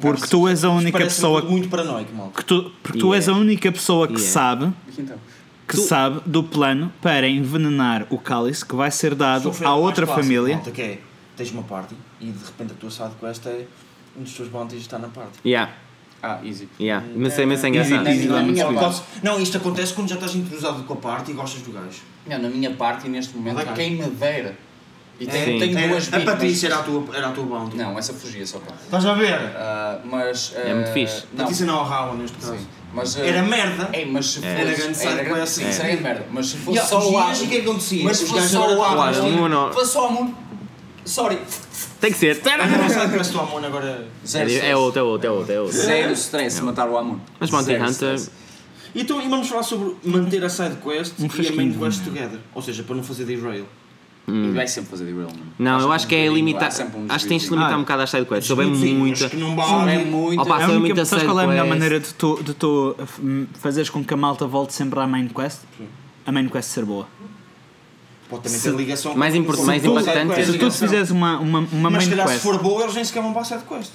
Porque 0.00 0.26
tu 0.26 0.48
és 0.48 0.64
a 0.64 0.70
única 0.70 0.98
pessoa 0.98 1.42
muito 1.42 1.68
paranoico, 1.68 2.12
mal. 2.14 2.30
que 2.30 2.44
tu, 2.44 2.70
porque 2.82 2.98
tu 2.98 3.14
és 3.14 3.28
a 3.28 3.32
única 3.32 3.70
pessoa 3.70 4.06
que 4.08 4.14
Yeah. 4.14 4.32
sabe 4.32 4.72
Então, 4.98 5.16
que 5.68 5.76
sabe 5.76 6.20
do 6.26 6.42
plano 6.42 6.92
para 7.00 7.28
envenenar 7.28 8.06
o 8.10 8.18
cálice 8.18 8.64
que 8.64 8.74
vai 8.74 8.90
ser 8.90 9.14
dado 9.14 9.52
à 9.64 9.74
outra 9.74 10.04
clássico, 10.06 10.22
família. 10.26 10.56
malta, 10.56 10.70
que 10.72 10.82
é, 10.82 10.98
tens 11.36 11.50
uma 11.52 11.62
party 11.62 11.94
e 12.20 12.26
de 12.26 12.44
repente 12.44 12.72
a 12.72 12.74
tua 12.74 12.90
sidequest 12.90 13.46
é 13.46 13.66
um 14.18 14.22
dos 14.24 14.32
teus 14.34 14.48
bounties 14.48 14.80
está 14.82 14.98
na 14.98 15.08
party. 15.08 15.38
Yeah, 15.46 15.72
ah, 16.22 16.38
easy. 16.44 16.68
yeah. 16.80 17.06
Mas 17.16 17.38
é, 17.38 17.46
mas 17.46 17.64
é 17.64 17.68
Easy 17.68 17.94
engraçado. 17.94 18.28
Na 18.34 18.42
minha 18.42 18.72
parte- 18.72 19.02
Não, 19.22 19.40
isto 19.40 19.56
acontece 19.56 19.94
quando 19.94 20.08
já 20.08 20.16
estás 20.16 20.34
entrosado 20.34 20.82
com 20.82 20.92
a 20.92 20.96
party 20.96 21.30
e 21.30 21.34
gostas 21.34 21.62
do 21.62 21.72
gajo. 21.72 22.00
Não, 22.26 22.38
na 22.38 22.48
minha 22.48 22.70
parte, 22.72 23.08
neste 23.08 23.36
momento, 23.36 23.64
cá. 23.64 23.72
quem 23.72 23.96
me 23.96 24.10
dera. 24.10 24.56
E 25.20 25.26
É, 25.28 25.30
tenho, 25.30 25.58
tenho 25.60 25.78
era- 25.78 25.88
duas 25.88 26.02
a 26.02 26.16
vítimas. 26.16 26.24
Patrícia 26.24 26.66
era 26.66 26.76
a 26.78 26.82
tua, 26.82 27.04
era 27.16 27.28
a 27.28 27.32
tua 27.32 27.44
bounty. 27.44 27.76
Não, 27.76 27.96
essa 27.98 28.12
fugia 28.12 28.44
só 28.46 28.58
para. 28.58 28.74
Estás 28.74 29.06
a 29.06 29.14
ver? 29.14 29.34
Ah, 29.56 29.98
mas. 30.04 30.52
É 30.56 30.74
muito 30.74 30.88
ah, 30.88 30.92
fixe. 30.92 31.24
Não, 31.32 31.38
Patrícia 31.44 31.66
não 31.66 31.84
Rawa 31.84 32.14
neste 32.16 32.36
caso. 32.38 32.56
sim. 32.56 32.66
Mas, 32.92 33.16
ah, 33.16 33.26
Era 33.26 33.42
merda. 33.42 33.88
É, 33.92 34.04
mas 34.04 34.26
se 34.26 34.34
fosse. 34.36 34.46
Era 34.46 34.64
grande 34.64 34.82
era 34.82 34.94
side 34.94 35.14
grande- 35.14 35.30
quest, 35.40 35.52
Sim, 35.52 35.64
é. 35.64 35.70
isso 35.70 35.78
era 35.80 35.88
grande 35.88 36.02
merda. 36.02 36.26
Mas 36.32 36.46
se 36.46 36.56
fosse 36.58 36.78
Yeah, 36.78 36.88
só 36.88 36.98
o 36.98 37.02
e 37.02 37.32
o 37.32 37.36
que 37.36 37.44
é 37.44 37.46
que 37.48 37.68
acontecia? 37.68 38.04
Mas 38.04 38.16
se 38.18 38.24
Os 38.24 38.30
fosse 38.30 38.48
só 38.48 38.68
o 38.68 38.72
um 38.72 39.48
não- 39.48 39.72
Fosse 39.72 39.92
só 39.92 40.04
o 40.04 40.06
Amuno. 40.08 40.38
Sorry. 41.04 41.38
Tem 42.00 42.12
que 42.12 42.18
ser. 42.18 42.40
A 42.44 42.88
sidequest 42.88 43.32
do 43.32 43.40
Amon 43.40 43.64
agora... 43.64 44.06
Zero 44.26 44.48
É, 44.48 44.52
é 44.52 44.56
stress. 44.56 44.74
outro, 44.74 45.00
é 45.00 45.02
outro, 45.02 45.26
é 45.26 45.30
outro. 45.30 45.52
É 45.52 45.60
outro. 45.60 45.76
Zero 45.76 46.12
stress 46.12 46.60
matar 46.62 46.88
o 46.88 46.96
Amuno. 46.96 47.20
Mas 47.38 47.50
Bounty 47.50 47.66
Zero 47.66 47.82
Hunter. 47.82 48.14
stress. 48.14 48.30
Então, 48.94 49.20
e 49.20 49.28
vamos 49.28 49.48
falar 49.48 49.62
sobre 49.64 49.96
manter 50.04 50.44
a 50.44 50.48
sidequest 50.48 51.14
Um 51.18 51.26
e 51.42 51.48
a 51.48 51.52
main 51.52 51.72
quest 51.72 52.04
together. 52.04 52.38
Ou 52.54 52.62
seja, 52.62 52.82
para 52.84 52.94
não 52.96 53.02
fazer 53.02 53.24
derail. 54.32 54.50
E 54.50 54.54
vai 54.54 54.66
sempre 54.66 54.90
fazer 54.90 55.04
derail, 55.04 55.26
mano. 55.28 55.52
Não, 55.58 55.80
eu 55.80 55.88
um 55.88 55.92
acho 55.92 56.06
que 56.06 56.14
é 56.14 56.18
bocadinho, 56.28 56.34
limitar. 56.46 56.70
um 56.96 57.06
Acho 57.12 57.24
que 57.24 57.28
tens 57.28 57.42
de 57.42 57.50
limitar 57.50 57.72
Ah. 57.72 57.76
um 57.76 57.80
bocado 57.80 58.02
as 58.02 58.10
sidequests. 58.10 58.56
Sim, 58.56 58.94
muita. 58.96 59.22
mas 59.24 59.30
que 59.30 59.36
não 59.36 59.52
É 59.52 59.56
vale. 59.56 60.04
muito. 60.06 60.40
Opa, 60.42 60.54
única, 60.56 60.78
muita 60.78 61.04
sabes 61.04 61.24
qual 61.24 61.40
é 61.40 61.44
a 61.44 61.46
melhor 61.46 61.66
maneira 61.66 62.00
de 62.00 62.14
tu, 62.14 62.42
de 62.42 62.54
tu 62.54 62.96
hum, 63.22 63.46
fazeres 63.60 63.90
com 63.90 64.04
que 64.04 64.14
a 64.14 64.16
malta 64.16 64.46
volte 64.46 64.72
sempre 64.74 64.98
à 65.00 65.06
main 65.06 65.28
quest? 65.28 65.60
A 66.26 66.32
main 66.32 66.48
quest 66.48 66.70
ser 66.70 66.84
boa. 66.84 67.06
Pode 68.28 68.44
também 68.44 68.58
Se- 68.58 68.70
ter 68.70 68.76
ligação 68.76 69.14
mais 69.14 69.34
import- 69.34 69.60
mais 69.64 69.84
impactante- 69.84 70.34
sidequest. 70.34 70.52
Se 70.52 70.58
tu 70.58 70.70
fizeres 70.70 71.10
uma, 71.10 71.38
uma, 71.38 71.58
uma 71.60 71.90
Mas 71.90 71.92
main 71.92 72.00
se 72.00 72.10
calhar 72.10 72.26
se 72.28 72.32
quest. 72.34 72.42
for 72.44 72.62
boa, 72.62 72.82
eles 72.82 72.94
nem 72.94 73.04
sequer 73.04 73.22
vão 73.22 73.32
para 73.32 73.42
a 73.42 73.44
sidequest. 73.44 73.92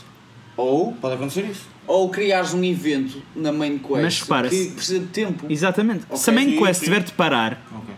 Ou, 0.55 0.91
Pode 0.93 1.15
acontecer 1.15 1.45
isso. 1.45 1.61
ou 1.87 2.09
criares 2.09 2.53
um 2.53 2.63
evento 2.63 3.21
na 3.35 3.51
main 3.51 3.77
quest 3.79 4.01
Mas 4.03 4.21
que 4.49 4.71
precisa 4.75 4.99
de 4.99 5.05
tempo. 5.07 5.45
Exatamente. 5.49 6.03
Ok, 6.07 6.17
Se 6.17 6.29
a 6.29 6.33
main 6.33 6.49
sim, 6.51 6.57
quest 6.63 6.79
sim. 6.81 6.85
tiver 6.85 7.01
de 7.03 7.13
parar, 7.13 7.59
Ok. 7.75 7.95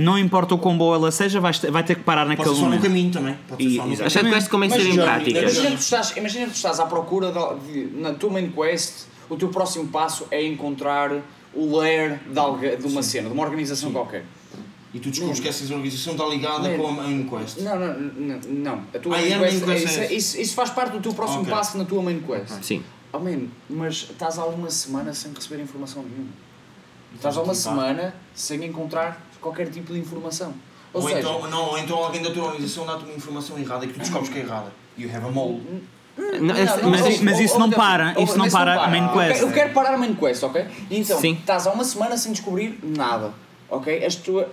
Não 0.00 0.18
importa 0.18 0.54
o 0.54 0.58
quão 0.58 0.76
boa 0.76 0.96
ela 0.96 1.10
seja, 1.10 1.40
ter- 1.60 1.70
vai 1.70 1.82
ter 1.84 1.94
que 1.96 2.02
parar 2.02 2.26
Pode 2.26 2.36
naquele 2.38 2.54
ser 2.56 2.60
só 2.62 2.68
no 2.68 2.80
caminho 2.80 3.10
também. 3.12 3.36
Pode 3.48 3.62
ser 3.62 3.68
E- 3.68 3.76
só 3.76 3.86
no. 3.86 3.92
As 4.06 4.12
sidequests 4.12 4.48
convém 4.48 4.68
Mas 4.70 4.78
serem 4.82 4.94
já- 4.96 5.02
práticas. 5.04 5.42
Imagina 5.42 5.70
que, 5.70 5.76
tu 5.76 5.80
estás, 5.80 6.16
imagina 6.16 6.44
que 6.46 6.50
tu 6.52 6.56
estás 6.56 6.80
à 6.80 6.86
procura 6.86 7.32
de, 7.32 7.72
de- 7.86 8.00
na 8.00 8.12
tua 8.14 8.30
main 8.30 8.50
quest, 8.50 9.06
o 9.28 9.36
teu 9.36 9.48
próximo 9.48 9.88
passo 9.88 10.26
é 10.30 10.44
encontrar 10.44 11.12
o 11.54 11.76
lair 11.78 12.20
de, 12.30 12.38
algu- 12.38 12.76
de 12.76 12.86
uma 12.86 13.02
cena, 13.02 13.28
de 13.28 13.34
uma 13.34 13.42
organização 13.44 13.90
qualquer. 13.92 14.24
E 14.92 14.98
tu 14.98 15.08
descobres 15.10 15.38
que 15.38 15.48
essa 15.48 15.62
organização 15.72 16.14
está 16.14 16.26
ligada 16.26 16.68
Man. 16.68 16.76
com 16.76 16.88
a 16.88 16.92
main 16.92 17.22
quest. 17.28 17.58
Não, 17.60 17.78
não, 17.78 17.94
não, 17.98 18.40
não. 18.48 18.82
A 18.92 18.98
tua 18.98 19.16
Ah, 19.16 19.20
main 19.20 19.30
é 19.32 19.38
quest, 19.38 19.60
main 19.60 19.60
quest 19.60 19.68
é 19.68 19.84
isso, 19.88 20.00
é 20.00 20.04
é- 20.06 20.12
isso, 20.14 20.40
isso 20.40 20.54
faz 20.54 20.70
parte 20.70 20.92
do 20.92 21.00
teu 21.00 21.14
próximo 21.14 21.42
Ok. 21.42 21.52
passo 21.52 21.78
na 21.78 21.84
tua 21.84 22.02
main 22.02 22.20
quest. 22.20 22.60
Sim. 22.62 22.82
Oh 23.12 23.18
man, 23.20 23.46
mas 23.68 24.08
estás 24.10 24.38
há 24.38 24.44
uma 24.46 24.68
semana 24.70 25.12
sem 25.14 25.32
receber 25.32 25.62
informação 25.62 26.02
nenhuma. 26.02 26.30
Estás 27.14 27.36
há 27.36 27.42
uma 27.42 27.54
semana 27.54 28.14
sem 28.34 28.64
encontrar 28.64 29.20
qualquer 29.40 29.68
tipo 29.70 29.92
de 29.92 29.98
informação. 29.98 30.54
Ou, 30.92 31.02
Ou, 31.02 31.08
seja, 31.08 31.20
então, 31.20 31.48
não, 31.48 31.70
ou 31.70 31.78
então 31.78 31.96
alguém 31.98 32.20
da 32.22 32.30
tua 32.30 32.44
organização 32.46 32.84
dá-te 32.84 33.04
uma 33.04 33.14
informação 33.14 33.58
errada 33.58 33.84
e 33.84 33.88
que 33.88 33.94
tu 33.94 34.00
descobres 34.00 34.28
que 34.28 34.38
é 34.38 34.42
errada. 34.42 34.72
You 34.98 35.08
have 35.14 35.24
a 35.26 35.30
mole. 35.30 35.62
Não, 36.18 36.26
é- 36.26 36.38
Não, 36.40 36.46
mas 36.54 36.82
não, 36.82 36.90
mas 37.24 37.36
ou- 37.36 37.42
isso 37.42 37.54
ou- 37.54 37.60
não 37.60 37.70
para, 37.70 38.14
ou- 38.16 38.24
isso 38.24 38.36
não 38.36 38.46
isso 38.46 38.56
para 38.56 38.82
a 38.84 38.88
main 38.88 39.08
quest. 39.08 39.40
Eu 39.40 39.52
quero 39.52 39.72
parar 39.72 39.94
a 39.94 39.96
main 39.98 40.14
quest, 40.14 40.42
ok? 40.42 40.66
Então, 40.90 41.18
Sim. 41.20 41.34
estás 41.34 41.66
há 41.66 41.72
uma 41.72 41.84
semana 41.84 42.16
sem 42.16 42.32
descobrir 42.32 42.78
nada, 42.82 43.32
ok? 43.70 44.04
As 44.04 44.16
tua... 44.16 44.48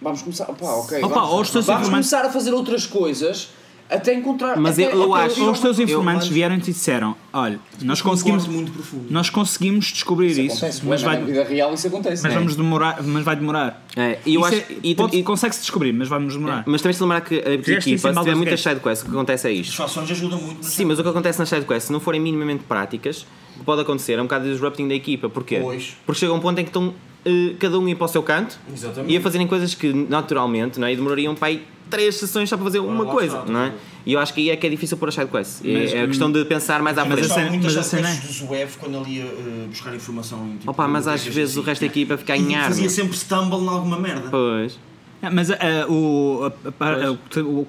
Vamos 0.00 0.22
começar... 0.22 0.48
Opa, 0.48 0.64
ok. 0.66 1.02
Opa, 1.04 1.20
vamos, 1.20 1.50
vamos 1.50 1.88
começar 1.88 2.24
a 2.24 2.30
fazer 2.30 2.52
outras 2.54 2.86
coisas 2.86 3.50
até 3.90 4.14
encontrar... 4.14 4.56
Mas 4.56 4.78
até, 4.78 4.92
eu- 4.92 5.02
eu 5.02 5.14
até- 5.14 5.26
acho- 5.26 5.44
Ou 5.44 5.50
os 5.52 5.60
teus 5.60 5.78
Eu- 5.78 5.84
informantes 5.84 6.26
mas- 6.26 6.34
vieram-te 6.34 6.70
e 6.70 6.72
disseram: 6.72 7.16
Olha, 7.32 7.58
nós 7.82 8.00
conseguimos, 8.00 8.46
muito 8.46 8.70
profundo. 8.72 9.06
nós 9.10 9.28
conseguimos 9.30 9.86
descobrir 9.86 10.28
Isso 10.30 10.40
isso, 10.40 10.56
acontece, 10.58 10.86
mas, 10.86 11.02
vai, 11.02 11.18
na 11.18 11.24
vida 11.26 11.44
real 11.44 11.74
isso 11.74 11.86
acontece. 11.86 12.22
mas 12.22 12.32
né? 12.32 12.38
vamos 12.38 12.56
demorar, 12.56 13.02
mas 13.02 13.24
vai 13.24 13.36
demorar. 13.36 13.84
É, 13.96 14.18
e 14.24 14.34
eu 14.34 14.40
Isso 14.42 14.48
acho. 14.54 14.56
é- 14.72 14.76
e- 14.82 14.94
pode- 14.94 15.16
e- 15.18 15.22
Consegue-se 15.22 15.60
descobrir, 15.60 15.92
mas 15.92 16.08
vamos 16.08 16.34
demorar. 16.34 16.64
mas 16.66 16.80
também 16.82 16.92
se 16.94 17.02
lembrar 17.02 17.20
que 17.22 17.34
a 17.34 17.52
equipa, 17.52 17.80
se 17.80 18.18
tiver 18.20 18.34
muitas 18.36 18.60
sidequests, 18.60 19.02
o 19.06 19.10
que 19.10 19.16
acontece 19.16 19.48
é 19.48 19.52
As 19.52 19.58
isto. 19.58 19.76
fações 19.76 20.10
ajudam 20.10 20.40
muito. 20.40 20.64
Sim, 20.66 20.84
mas 20.86 20.98
o 20.98 21.02
que 21.02 21.08
acontece 21.08 21.38
nas 21.38 21.48
sidequests, 21.48 21.84
se 21.88 21.92
não 21.92 22.00
forem 22.00 22.20
minimamente 22.20 22.64
práticas, 22.64 23.26
o 23.56 23.58
que 23.60 23.64
pode 23.64 23.82
acontecer 23.82 24.14
é 24.14 24.20
um 24.20 24.24
bocado 24.24 24.44
de 24.44 24.52
disrupting 24.52 24.88
da 24.88 24.94
equipa. 24.94 25.28
Porquê? 25.28 25.58
Pois. 25.60 25.96
Porque 26.06 26.20
chega 26.20 26.32
um 26.32 26.40
ponto 26.40 26.58
em 26.60 26.64
que 26.64 26.70
estão 26.70 26.94
eh, 27.24 27.54
cada 27.58 27.78
um 27.78 27.84
a 27.84 27.90
ir 27.90 27.94
para 27.96 28.06
o 28.06 28.08
seu 28.08 28.22
canto 28.22 28.58
Exatamente. 28.72 29.12
e 29.12 29.16
a 29.16 29.20
fazerem 29.20 29.46
coisas 29.46 29.74
que 29.74 29.92
naturalmente 29.92 30.80
não 30.80 30.86
é? 30.86 30.92
E 30.92 30.96
demorariam 30.96 31.34
para 31.34 31.48
aí 31.48 31.62
três 31.90 32.14
sessões 32.16 32.48
só 32.48 32.56
para 32.56 32.64
fazer 32.64 32.78
uma 32.78 33.04
coisa, 33.06 33.44
não 33.44 33.60
é? 33.60 33.72
E 34.06 34.12
eu 34.14 34.20
acho 34.20 34.32
que 34.32 34.40
aí 34.40 34.50
é 34.50 34.56
que 34.56 34.66
é 34.66 34.70
difícil 34.70 34.96
pôr 34.96 35.08
as 35.08 35.14
sidequests. 35.14 35.60
Mas, 35.64 35.92
É, 35.92 35.96
é 35.98 36.02
a 36.02 36.06
questão 36.06 36.30
de 36.32 36.44
pensar 36.44 36.80
mais 36.82 36.96
à 36.96 37.04
mas 37.04 37.18
frente. 37.18 37.30
a 37.32 37.34
cena- 37.34 37.50
muitas 37.50 37.74
mas 37.74 37.86
a 37.86 37.88
cena 37.88 38.08
é- 38.08 38.12
sidequests 38.12 38.40
do 38.40 38.46
Zuev 38.48 38.76
quando 38.78 38.96
ele 38.96 39.16
ia 39.18 39.24
eh, 39.24 39.66
buscar 39.68 39.94
informação 39.94 40.56
tipo, 40.58 40.70
Opa, 40.70 40.88
mas 40.88 41.06
às 41.06 41.20
coisas 41.20 41.34
vezes 41.34 41.56
o 41.56 41.60
assim. 41.60 41.68
resto 41.68 41.80
da 41.82 41.86
equipa 41.86 42.16
fica 42.16 42.36
em 42.36 42.54
ar. 42.54 42.64
fazia 42.68 42.88
sempre 42.88 43.16
stumble 43.16 43.58
em 43.58 43.68
alguma 43.68 43.98
merda. 43.98 44.28
Pois. 44.30 44.78
É, 45.22 45.28
mas 45.28 45.50
ah, 45.50 45.56
o, 45.88 46.50
a- 46.80 46.84
a- 46.84 47.12
o, 47.12 47.40
o, 47.60 47.68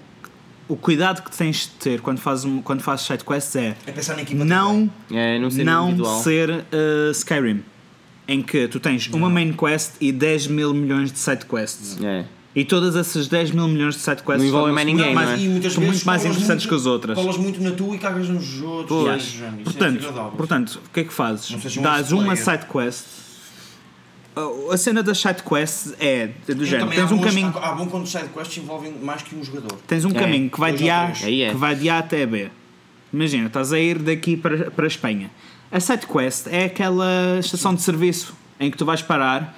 o 0.70 0.76
cuidado 0.78 1.22
que 1.22 1.36
tens 1.36 1.64
de 1.64 1.70
ter 1.72 2.00
quando 2.00 2.20
fazes, 2.20 2.50
quando 2.64 2.82
fazes 2.82 3.06
sidequests 3.06 3.56
é 3.58 3.76
É 3.86 3.92
pensar 3.92 4.16
na 4.16 4.22
equipa 4.22 4.46
não. 4.46 4.90
É, 5.12 5.38
não 5.38 5.50
ser 5.52 5.66
não 5.66 6.22
ser 6.24 6.50
ah, 6.72 7.12
Skyrim. 7.12 7.62
em 8.28 8.42
que 8.42 8.70
tu 8.70 8.80
tens 8.80 9.08
uma 9.08 9.30
main 9.30 9.52
quest 9.52 9.96
e 10.00 10.14
10 10.14 10.48
mil 10.48 10.74
milhões 10.74 11.12
de 11.12 11.20
side 11.20 11.46
quests. 11.46 11.98
É. 12.02 12.24
E 12.54 12.66
todas 12.66 12.98
essas 12.98 13.28
10 13.30 13.52
mil 13.52 13.66
milhões 13.68 13.96
de 13.96 14.02
side 14.02 14.24
quests 14.24 14.40
Não 14.40 14.46
envolvem 14.46 14.74
mais 14.74 14.86
ninguém, 14.86 15.06
muito 15.06 15.16
não 15.16 15.22
é? 15.22 15.26
mais, 15.26 15.42
E 15.42 15.48
muitas 15.48 15.74
são 15.74 15.84
muito 15.84 16.06
mais 16.06 16.26
interessantes 16.26 16.66
muito- 16.66 16.68
que 16.70 16.76
as 16.76 16.86
outras. 16.86 17.18
Colas 17.18 17.38
muito 17.38 17.62
na 17.64 17.72
tua 17.72 17.96
e 17.96 18.00
cagas 18.00 18.28
nos 18.28 18.62
outros. 18.62 19.24
Isso 19.24 19.44
é 19.44 19.64
Portanto, 19.64 19.98
desagradável. 20.00 20.32
portanto, 20.38 20.82
o 20.86 20.90
que 20.90 21.00
é 21.00 21.04
que 21.06 21.14
fazes? 21.14 21.46
Seja 21.46 21.80
um 21.80 21.84
Dás 21.84 22.12
uma 22.12 22.24
multiplayer. 22.24 22.60
side 22.60 22.72
quest. 22.72 23.06
A 24.72 24.78
cena 24.78 25.04
das 25.04 25.18
side 25.18 25.44
quests 25.44 25.94
é 26.00 26.28
do 26.48 26.62
Eu 26.62 26.66
género. 26.66 26.90
Tens 26.90 27.00
há 27.02 27.06
um 27.14 27.18
bons- 27.18 27.26
caminho, 27.26 27.54
Há, 27.56 27.70
há 27.70 27.76
bom 27.76 27.86
quando 27.88 28.08
side 28.08 28.30
quests 28.30 28.58
envolvem 28.64 28.94
mais 29.02 29.22
que 29.22 29.36
um 29.36 29.44
jogador. 29.44 29.78
tens 29.88 30.06
um 30.06 30.10
É, 30.12 30.14
caminho 30.14 30.50
que 30.50 30.60
vai 30.60 30.72
de 30.74 30.90
A, 30.90 31.12
é. 31.22 31.50
que 31.52 31.56
vai 31.56 31.76
de 31.76 31.90
A 31.90 32.00
até 32.00 32.26
B. 32.26 32.50
Imagina, 33.14 33.48
estás 33.48 33.74
a 33.74 33.80
ir 33.80 33.98
daqui 34.00 34.38
para, 34.38 34.72
para 34.72 34.86
a 34.86 34.88
Espanha. 34.88 35.30
A 35.70 35.80
side 35.82 36.06
quest 36.08 36.48
é 36.48 36.66
aquela 36.66 37.38
estação 37.40 37.76
de 37.76 37.82
serviço 37.82 38.34
em 38.60 38.72
que 38.72 38.78
tu 38.78 38.86
vais 38.86 39.02
parar, 39.02 39.58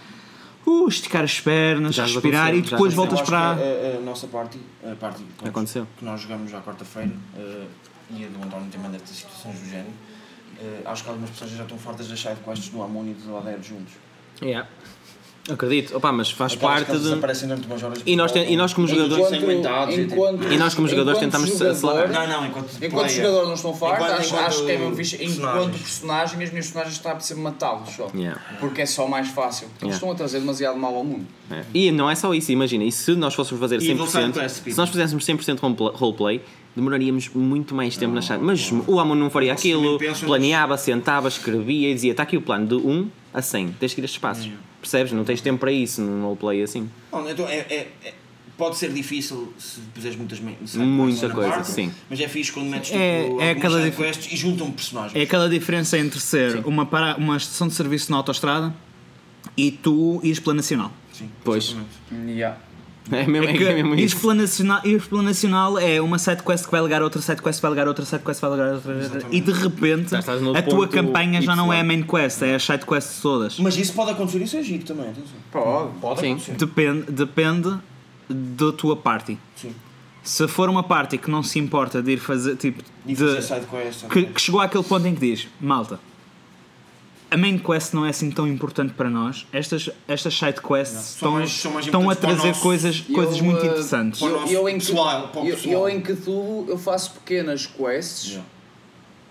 uh, 0.84 0.88
esticar 0.88 1.24
as 1.24 1.40
pernas, 1.40 1.96
Já 1.96 2.04
respirar 2.06 2.54
e 2.56 2.62
depois 2.62 2.94
voltas 2.94 3.20
Eu 3.20 3.24
acho 3.24 3.32
para. 3.32 3.56
que 3.56 3.96
a, 3.96 3.98
a 3.98 4.02
nossa 4.02 4.28
party, 4.28 4.60
a 4.84 4.96
party 4.96 5.24
pronto, 5.38 5.50
Aconteceu. 5.50 5.88
que 5.98 6.06
nós 6.06 6.22
jogamos 6.22 6.50
já 6.52 6.58
à 6.58 6.62
quarta-feira, 6.62 7.12
eh, 7.38 7.66
e 8.12 8.26
a 8.26 8.28
do 8.28 8.44
António 8.44 8.70
também 8.72 8.92
deve 8.92 9.04
ter 9.04 9.14
situações 9.14 9.60
do 9.60 9.66
género. 9.70 9.94
eh, 10.62 10.82
acho 10.86 11.04
que 11.04 11.10
algumas 11.10 11.30
pessoas 11.32 11.52
já 11.52 11.64
estão 11.64 11.78
fartas 11.78 12.08
das 12.08 12.20
side 12.20 12.38
quests 12.46 12.70
do 12.70 12.82
Amon 12.84 13.06
e 13.08 13.14
do 13.14 13.38
Adero 13.38 13.62
juntos. 13.64 13.94
Yeah. 14.42 14.68
Acredito. 15.50 15.98
Opa, 15.98 16.10
mas 16.14 16.32
faz 16.32 16.54
Aquelas 16.54 16.76
parte 16.76 16.92
de. 16.94 17.00
desaparecem 17.04 17.50
durante 17.50 17.68
umas 17.68 17.84
horas. 17.84 18.00
E 18.06 18.16
nós, 18.16 18.32
e 18.34 18.56
nós 18.56 18.74
como 18.74 18.88
jogadores. 18.88 19.28
Sem 19.28 19.40
aguentados 19.40 19.96
e 19.96 20.58
nós 20.58 20.74
como 20.74 20.88
jogadores 20.88 21.18
enquanto 21.22 21.32
tentamos 21.32 21.50
jogador, 21.50 21.72
acelerar. 22.00 22.30
Não, 22.30 22.38
não, 22.42 22.48
enquanto. 22.48 22.70
Enquanto 22.78 22.92
player. 22.92 23.10
jogador 23.10 23.46
não 23.48 23.54
estão 23.56 23.74
fartos, 23.74 24.06
Enquanto- 24.06 24.20
acho, 24.22 24.30
enquanto 24.30 24.46
acho 24.48 24.66
que 24.66 24.72
é 24.72 24.78
mesmo 24.78 24.96
fixe. 24.96 25.24
Enquanto 25.26 25.72
personagem, 25.78 26.24
as 26.44 26.50
minhas 26.50 26.50
personagens 26.66 26.96
está 26.96 27.12
a 27.12 27.16
precisar 27.16 27.42
matá-los 27.42 27.90
só. 27.90 28.08
Yeah. 28.16 28.40
Porque 28.62 28.82
é 28.84 28.86
só 28.86 29.06
mais 29.06 29.28
fácil. 29.30 29.66
Eles 29.66 29.82
Yeah. 29.82 29.96
estão 29.96 30.12
a 30.12 30.16
trazer 30.16 30.40
demasiado 30.40 30.78
mal 30.80 30.96
ao 30.96 31.04
mundo. 31.04 31.26
É. 31.52 31.64
E 31.74 31.92
não 31.92 32.10
é 32.10 32.16
só 32.16 32.34
isso, 32.34 32.50
imagina, 32.54 32.86
e 32.86 32.92
se 32.92 33.14
nós 33.14 33.34
fôssemos 33.34 33.60
fazer 33.60 33.76
E 33.82 33.94
do 33.94 34.06
100%, 34.06 34.10
side 34.12 34.32
quest, 34.40 34.64
se 34.72 34.78
nós 34.78 34.90
fizéssemos 34.90 35.26
100% 35.26 35.60
rolepla- 35.60 35.92
roleplay, 35.94 36.42
demoraríamos 36.74 37.30
muito 37.36 37.76
mais 37.76 37.98
tempo 37.98 38.14
na 38.16 38.22
chat. 38.22 38.40
Mas 38.42 38.72
o 38.88 38.98
Amon 38.98 39.14
não 39.16 39.30
faria 39.30 39.52
aquilo, 39.52 40.00
planeava, 40.26 40.78
sentava, 40.78 41.28
escrevia 41.28 41.90
e 41.90 41.94
dizia: 41.94 42.12
está 42.12 42.24
aqui 42.24 42.38
o 42.38 42.42
plano 42.42 42.66
de 42.66 42.76
1 42.76 43.10
a 43.34 43.42
100, 43.42 43.72
tens 43.80 43.94
que 43.94 44.02
ir 44.02 44.04
a 44.04 44.06
estes 44.06 44.20
passos. 44.20 44.50
Percebes? 44.80 45.12
Não 45.14 45.24
tens 45.24 45.42
tempo 45.42 45.60
para 45.60 45.72
isso 45.72 46.02
num 46.02 46.24
roleplay 46.24 46.62
assim. 46.62 46.90
Não, 47.12 47.30
então 47.30 47.48
é, 47.48 47.58
é- 47.60 47.92
é- 48.04 48.14
pode 48.58 48.78
ser 48.78 48.92
difícil 48.94 49.52
se 49.58 49.80
puseres 49.94 50.16
muitas 50.18 50.40
Muita 50.40 51.30
coisa, 51.30 51.50
parte, 51.50 51.68
sim. 51.72 51.92
Mas 52.10 52.20
é 52.20 52.28
fixe 52.28 52.52
quando 52.52 52.68
metes 52.70 52.90
tipo, 52.92 53.00
É- 53.02 53.48
é 53.48 53.50
aquela 53.52 53.82
dif- 53.82 53.98
quests 53.98 54.32
e 54.32 54.36
juntam 54.36 54.72
personagens. 54.72 55.16
É 55.16 55.22
aquela 55.24 55.50
diferença 55.50 55.98
entre 55.98 56.20
ser 56.20 56.66
uma, 56.66 56.86
para, 56.86 57.16
uma 57.18 57.38
estação 57.38 57.68
de 57.68 57.74
serviço 57.74 58.12
na 58.12 58.18
autostrada 58.18 58.74
e 59.58 59.72
tu 59.72 60.20
ires 60.24 60.40
pela 60.40 60.54
nacional. 60.56 60.92
Sim, 61.12 61.30
Pois. 61.44 61.76
Yeah. 62.12 62.58
É 63.12 63.28
mesmo, 63.28 63.48
É 63.48 63.54
é 63.54 63.58
que 63.58 63.74
mesmo 63.74 63.96
ires 63.96 64.12
isso. 64.14 64.22
pela 64.22 64.34
nacional, 64.34 64.82
ires 64.86 65.06
pela 65.06 65.22
nacional 65.24 65.78
é 65.78 66.00
uma 66.02 66.18
side 66.18 66.42
quest 66.42 66.66
que 66.66 66.72
vai 66.72 66.82
ligar 66.82 67.02
outra 67.02 67.22
side 67.22 67.42
quest, 67.42 67.58
que 67.60 67.62
vai 67.62 67.72
ligar 67.72 67.88
outra 67.88 68.06
side 68.06 68.24
quest, 68.24 68.40
que 68.40 68.48
vai 68.48 68.58
ligar 68.58 68.74
outra. 68.76 68.94
Exatamente. 68.98 69.36
E 69.36 69.42
de 69.42 69.52
repente 69.52 70.16
a 70.16 70.62
tua 70.64 70.88
campanha 70.88 71.42
já 71.42 71.56
não 71.56 71.66
Y. 71.68 71.78
é 71.78 71.82
a 71.82 71.84
main 71.84 72.02
quest, 72.04 72.42
é 72.44 72.56
as 72.56 72.64
side 72.64 72.86
quests 72.86 73.20
todas. 73.22 73.60
Mas 73.60 73.76
isso 73.78 73.94
pode 73.94 74.12
acontecer, 74.12 74.42
isso 74.42 74.56
é 74.58 74.64
giro 74.64 74.84
também, 74.86 75.06
atenção. 75.10 75.36
Pode. 75.52 75.92
Pode 76.00 76.20
Sim. 76.22 76.28
acontecer. 76.32 76.52
Depende, 76.54 77.12
depende 77.12 77.78
da 78.30 78.72
tua 78.72 78.96
party. 78.96 79.38
Sim. 79.56 79.74
Se 80.24 80.48
for 80.48 80.70
uma 80.70 80.84
party 80.84 81.18
que 81.18 81.30
não 81.30 81.44
se 81.44 81.60
importa 81.60 82.02
de 82.02 82.12
ir 82.14 82.18
fazer 82.18 82.56
tipo 82.56 82.82
E 83.06 83.14
de, 83.14 83.42
fazer 83.42 83.66
que, 84.10 84.24
que 84.28 84.42
chegou 84.42 84.62
àquele 84.62 84.84
ponto 84.86 85.06
em 85.06 85.14
que 85.14 85.20
diz, 85.20 85.50
malta, 85.60 86.00
a 87.34 87.38
main 87.38 87.58
quest 87.58 87.94
não 87.94 88.06
é 88.06 88.10
assim 88.10 88.30
tão 88.30 88.48
importante 88.48 88.94
para 88.94 89.10
nós. 89.10 89.46
Estas, 89.52 89.90
estas 90.08 90.34
side 90.38 90.62
quests 90.62 91.00
São 91.20 91.42
estão, 91.44 91.72
mais- 91.72 91.86
estão 91.86 92.10
a 92.10 92.16
trazer 92.16 92.48
nosso- 92.50 92.62
coisas, 92.62 93.04
Eu, 93.10 93.16
coisas 93.16 93.42
muito 93.42 93.64
eh, 93.64 93.68
interessantes. 93.68 94.22
Eu, 94.22 94.46
eu, 94.48 94.70
em, 94.70 94.78
o 95.42 95.46
eu, 95.48 95.56
pessoal. 95.56 95.74
eu 95.74 95.90
em 95.90 96.02
Cthulhu 96.02 96.66
eu 96.70 96.78
faço 96.78 97.12
pequenas 97.14 97.66
quests 97.66 98.26
Yeah. 98.34 98.50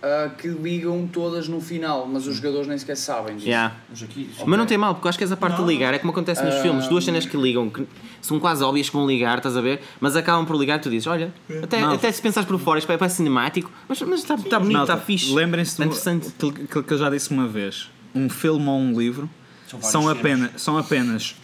Ah, 0.02 0.30
que 0.36 0.48
ligam 0.48 1.06
todas 1.06 1.46
no 1.46 1.60
final, 1.60 2.06
mas 2.06 2.26
os 2.26 2.36
jogadores 2.36 2.66
nem 2.66 2.76
sequer 2.76 2.96
sabem 2.96 3.36
disso. 3.36 3.46
Yeah. 3.46 3.76
Mas 3.88 4.02
aqui. 4.02 4.28
Mas 4.44 4.58
não 4.58 4.66
tem 4.66 4.76
mal, 4.76 4.94
porque 4.94 5.06
eu 5.06 5.08
acho 5.10 5.16
que 5.18 5.22
essa 5.22 5.36
parte 5.36 5.58
Não. 5.58 5.66
de 5.66 5.72
ligar 5.72 5.94
é 5.94 5.98
como 5.98 6.10
acontece 6.10 6.42
nos 6.44 6.56
filmes. 6.56 6.88
Duas 6.88 7.04
cenas 7.04 7.24
que 7.24 7.36
ligam, 7.36 7.70
que 7.70 7.86
são 8.20 8.40
quase 8.40 8.64
óbvias 8.64 8.88
que 8.90 8.96
vão 8.96 9.06
ligar, 9.06 9.36
estás 9.38 9.56
a 9.56 9.60
ver? 9.60 9.80
Mas 10.00 10.16
acabam 10.16 10.44
por 10.44 10.56
ligar 10.56 10.78
e 10.78 10.82
tu 10.82 10.90
dizes: 10.90 11.06
Olha, 11.06 11.32
até, 11.62 11.80
Não. 11.80 11.92
até 11.92 12.10
se 12.10 12.20
pensares 12.20 12.48
por 12.48 12.58
fora, 12.58 12.80
isto 12.80 12.90
é 12.90 12.96
parece 12.96 13.18
cinemático, 13.18 13.70
mas, 13.88 14.02
mas 14.02 14.20
está, 14.20 14.34
está 14.34 14.58
bonito, 14.58 14.76
Malta, 14.76 14.94
está 14.94 15.04
fixe. 15.04 15.32
Lembrem-se 15.32 15.76
do 15.76 15.84
interessante. 15.84 16.28
aquilo 16.28 16.64
aquilo 16.64 16.82
que 16.84 16.92
eu 16.92 16.98
já 16.98 17.08
disse 17.08 17.30
uma 17.30 17.46
vez. 17.46 17.88
Um 18.14 18.28
filme 18.28 18.68
ou 18.68 18.78
um 18.78 18.98
livro 18.98 19.30
São 19.68 19.80
são 19.80 20.02
filmes. 20.02 20.18
apenas, 20.18 20.50
são 20.62 20.76
apenas 20.76 21.36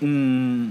um, 0.00 0.70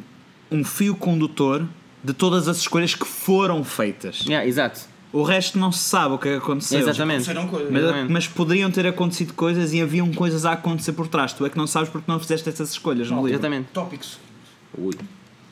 um 0.50 0.64
fio 0.64 0.96
condutor 0.96 1.66
de 2.04 2.14
todas 2.14 2.48
as 2.48 2.58
escolhas 2.58 2.96
que 2.96 3.06
foram 3.06 3.64
feitas. 3.64 4.22
Yeah, 4.22 4.48
exato. 4.48 4.82
O 5.18 5.24
resto 5.24 5.58
não 5.58 5.72
se 5.72 5.80
sabe 5.80 6.14
o 6.16 6.18
que 6.18 6.28
é 6.28 6.32
que 6.34 6.38
aconteceu. 6.38 6.80
Exatamente. 6.80 7.28
Mas, 7.72 8.10
mas 8.10 8.28
poderiam 8.28 8.70
ter 8.70 8.86
acontecido 8.86 9.34
coisas 9.34 9.74
e 9.74 9.82
haviam 9.82 10.12
coisas 10.14 10.46
a 10.46 10.52
acontecer 10.52 10.94
por 10.94 11.08
trás. 11.08 11.34
Tu 11.34 11.46
é 11.46 11.50
que 11.50 11.58
não 11.58 11.66
sabes 11.66 11.90
porque 11.90 12.10
não 12.12 12.20
fizeste 12.20 12.48
essas 12.50 12.72
escolhas 12.72 13.10
no 13.10 13.18
livro. 13.18 13.32
Exatamente. 13.34 13.70
Tópicos. 13.74 14.20
Ui. 14.78 14.94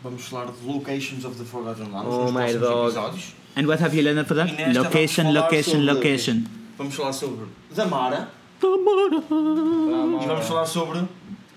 Vamos 0.03 0.23
falar 0.27 0.45
de 0.51 0.67
Locations 0.67 1.25
of 1.25 1.35
the 1.37 1.43
Forgotten 1.45 1.89
Lands 1.91 2.07
Oh 2.07 2.23
nos 2.25 2.31
my 2.31 2.37
próximos 2.41 2.61
dog. 2.61 2.85
episódios. 2.89 3.33
And 3.57 3.65
what 3.65 3.81
have 3.83 3.95
you 3.97 4.03
learned 4.03 4.27
for 4.27 4.35
that? 4.35 4.51
Location, 4.77 5.31
location, 5.33 5.71
sobre- 5.79 5.93
location. 5.93 6.43
Vamos 6.77 6.93
falar 6.93 7.13
sobre 7.13 7.45
Damara. 7.75 8.29
E 8.61 10.25
vamos 10.27 10.45
falar 10.47 10.65
sobre 10.65 11.01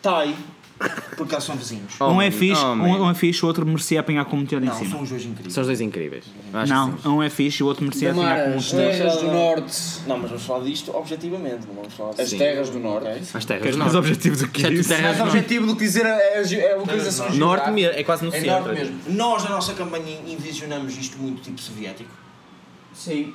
Tai. 0.00 0.34
Porque 1.18 1.34
eles 1.34 1.44
são 1.44 1.56
vizinhos. 1.56 1.94
Oh, 2.00 2.06
um 2.06 2.22
é 2.22 2.30
fixe, 2.30 2.62
Oh, 2.64 2.68
um, 2.68 3.02
um 3.02 3.10
é 3.10 3.14
fixe, 3.14 3.44
o 3.44 3.48
outro 3.48 3.66
merecia 3.66 4.00
apanhar 4.00 4.24
com 4.24 4.36
um 4.36 4.40
meteoro 4.40 4.64
em 4.64 4.68
Não, 4.68 4.74
cima. 4.74 4.90
são 4.90 5.02
os 5.02 5.10
dois 5.10 5.24
incríveis. 5.24 5.52
São 5.52 5.60
os 5.62 5.66
dois 5.66 5.80
incríveis. 5.80 6.24
Acho 6.54 6.72
Não, 6.72 6.98
um 7.16 7.22
é 7.22 7.28
fixe 7.28 7.60
e 7.60 7.64
o 7.64 7.66
outro 7.66 7.84
merecia 7.84 8.12
apanhar 8.12 8.44
com 8.44 8.50
um 8.52 8.56
as 8.56 8.72
meteoro. 8.72 8.96
terras 8.96 9.16
do 9.20 9.26
norte. 9.32 9.76
Não, 10.06 10.18
mas 10.18 10.30
vamos 10.30 10.44
falar 10.46 10.64
disto 10.64 10.96
objetivamente, 10.96 11.66
não 11.66 11.74
vamos 11.74 11.92
falar 11.94 12.10
As 12.18 12.30
terras 12.30 12.70
do 12.70 12.78
norte. 12.78 13.08
Ok. 13.08 13.22
As 13.34 13.44
terras 13.44 13.70
do 13.72 13.78
mais 13.78 13.92
norte. 13.92 14.08
objetivos 14.08 14.38
do 14.38 14.48
que 14.48 14.60
isso? 14.68 14.88
terras 14.88 15.02
Mais 15.04 15.16
do 15.16 15.18
norte. 15.24 15.36
objetivo 15.36 15.66
do 15.66 15.76
que 15.76 15.84
dizer 15.84 16.06
é 16.06 16.38
a, 16.38 16.40
é 16.70 16.74
localização 16.76 17.24
Norte 17.26 17.36
geográfica. 17.36 17.70
mesmo, 17.72 17.92
é 17.98 18.04
quase 18.04 18.24
no 18.24 18.34
É 18.34 18.40
centro. 18.40 18.50
norte 18.64 18.74
mesmo. 18.78 18.98
Nós, 19.08 19.44
na 19.44 19.50
nossa 19.50 19.74
campanha, 19.74 20.18
envisionamos 20.26 20.96
isto 20.96 21.18
muito 21.18 21.42
tipo 21.42 21.60
soviético. 21.60 22.10
Sim. 22.94 23.34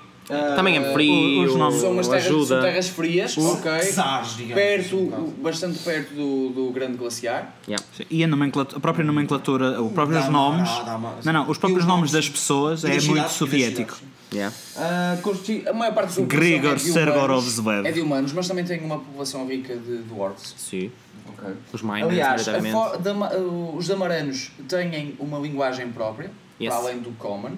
Também 0.56 0.78
é 0.78 0.94
frio, 0.94 1.44
os 1.44 1.56
nomes 1.56 1.82
São 1.82 1.92
umas 1.92 2.08
terras, 2.08 2.24
são 2.26 2.36
ajuda. 2.38 2.62
terras 2.62 2.88
frias, 2.90 3.38
ok? 3.38 3.72
Czares, 3.94 4.36
digamos. 4.38 4.54
Perto, 4.64 5.08
caso. 5.10 5.28
bastante 5.42 5.80
perto 5.80 6.14
do, 6.14 6.50
do 6.50 6.72
grande 6.72 6.98
glaciar. 6.98 7.54
Yeah. 7.68 7.86
E 8.10 8.24
a, 8.24 8.28
nomenclatura, 8.28 8.78
a 8.78 8.82
própria 8.82 9.06
nomenclatura, 9.06 9.82
os 9.82 9.92
próprios 9.92 10.24
Dá- 10.26 10.32
nomes. 10.32 10.70
dá- 10.70 10.84
dá 10.84 10.96
uma- 10.98 11.16
Não, 11.24 11.34
não, 11.34 11.50
os 11.50 11.58
próprios 11.58 11.84
os 11.84 11.88
nomes 11.88 12.12
das 12.12 12.30
pessoas 12.30 12.84
é 12.86 13.00
muito 13.02 13.30
soviético. 13.30 13.98
Yeah. 14.34 14.56
Ah, 14.78 15.18
consti- 15.22 15.64
a 15.68 15.74
maior 15.74 15.94
parte 15.94 16.08
da 16.16 16.22
população 16.22 16.26
Grigor 16.26 16.72
é 16.72 16.76
de 16.76 16.90
humanos, 16.90 16.94
Sergorovzvev. 16.94 17.86
é 17.88 17.92
de 17.92 18.02
humanos, 18.02 18.34
mas 18.34 18.48
também 18.48 18.64
tem 18.66 18.80
uma 18.80 18.98
população 18.98 19.46
rica 19.48 19.76
de 19.76 19.98
dwarfs. 20.00 20.56
Sim. 20.58 20.90
Ok. 21.30 21.54
Os 21.72 21.82
miners, 21.84 22.04
Aliás, 22.10 22.48
uh, 22.48 23.76
os 23.78 23.88
damaranos 23.88 24.52
têm 24.68 25.16
uma 25.20 25.38
linguagem 25.40 25.90
própria, 25.92 26.32
Yes. 26.60 26.74
para 26.74 26.84
além 26.84 27.00
do 27.00 27.12
common, 27.12 27.52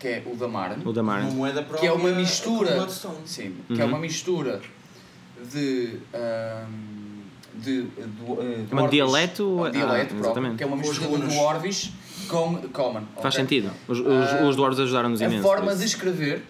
que 0.00 0.08
é 0.08 0.22
o 0.26 0.34
damaran, 0.34 0.78
O 0.84 0.92
da. 0.92 1.02
Uma 1.02 1.20
moeda 1.30 1.62
que 1.62 1.86
é 1.86 1.92
uma 1.92 2.00
própria 2.00 2.16
mistura, 2.18 2.74
Bloodstone. 2.74 3.16
sim, 3.26 3.54
que 3.68 3.80
é 3.80 3.84
uma 3.84 3.98
mistura 3.98 4.60
de 5.52 5.98
ahm, 6.14 7.20
de, 7.54 7.82
de, 7.82 8.22
uh, 8.26 8.66
É 8.70 8.82
um 8.82 8.88
dialeto? 8.88 9.42
é 9.42 9.46
um 9.46 9.64
Ah, 9.64 9.70
dialeto 9.70 10.06
próprio, 10.14 10.20
exatamente. 10.20 10.56
que 10.56 10.62
é 10.62 10.66
uma 10.66 10.76
mistura 10.76 11.06
de 11.08 11.14
runas. 11.14 11.34
dwarvish 11.34 11.92
com 12.28 12.56
common. 12.72 13.02
Faz 13.20 13.34
sentido. 13.34 13.70
Os, 13.86 13.98
os, 14.00 14.06
Ah, 14.06 14.44
os 14.48 14.56
dwarves 14.56 14.80
ajudaram-nos 14.80 15.20
A 15.20 15.26
imenso. 15.26 15.42
forma 15.42 15.74
de 15.76 15.84
escrever 15.84 16.42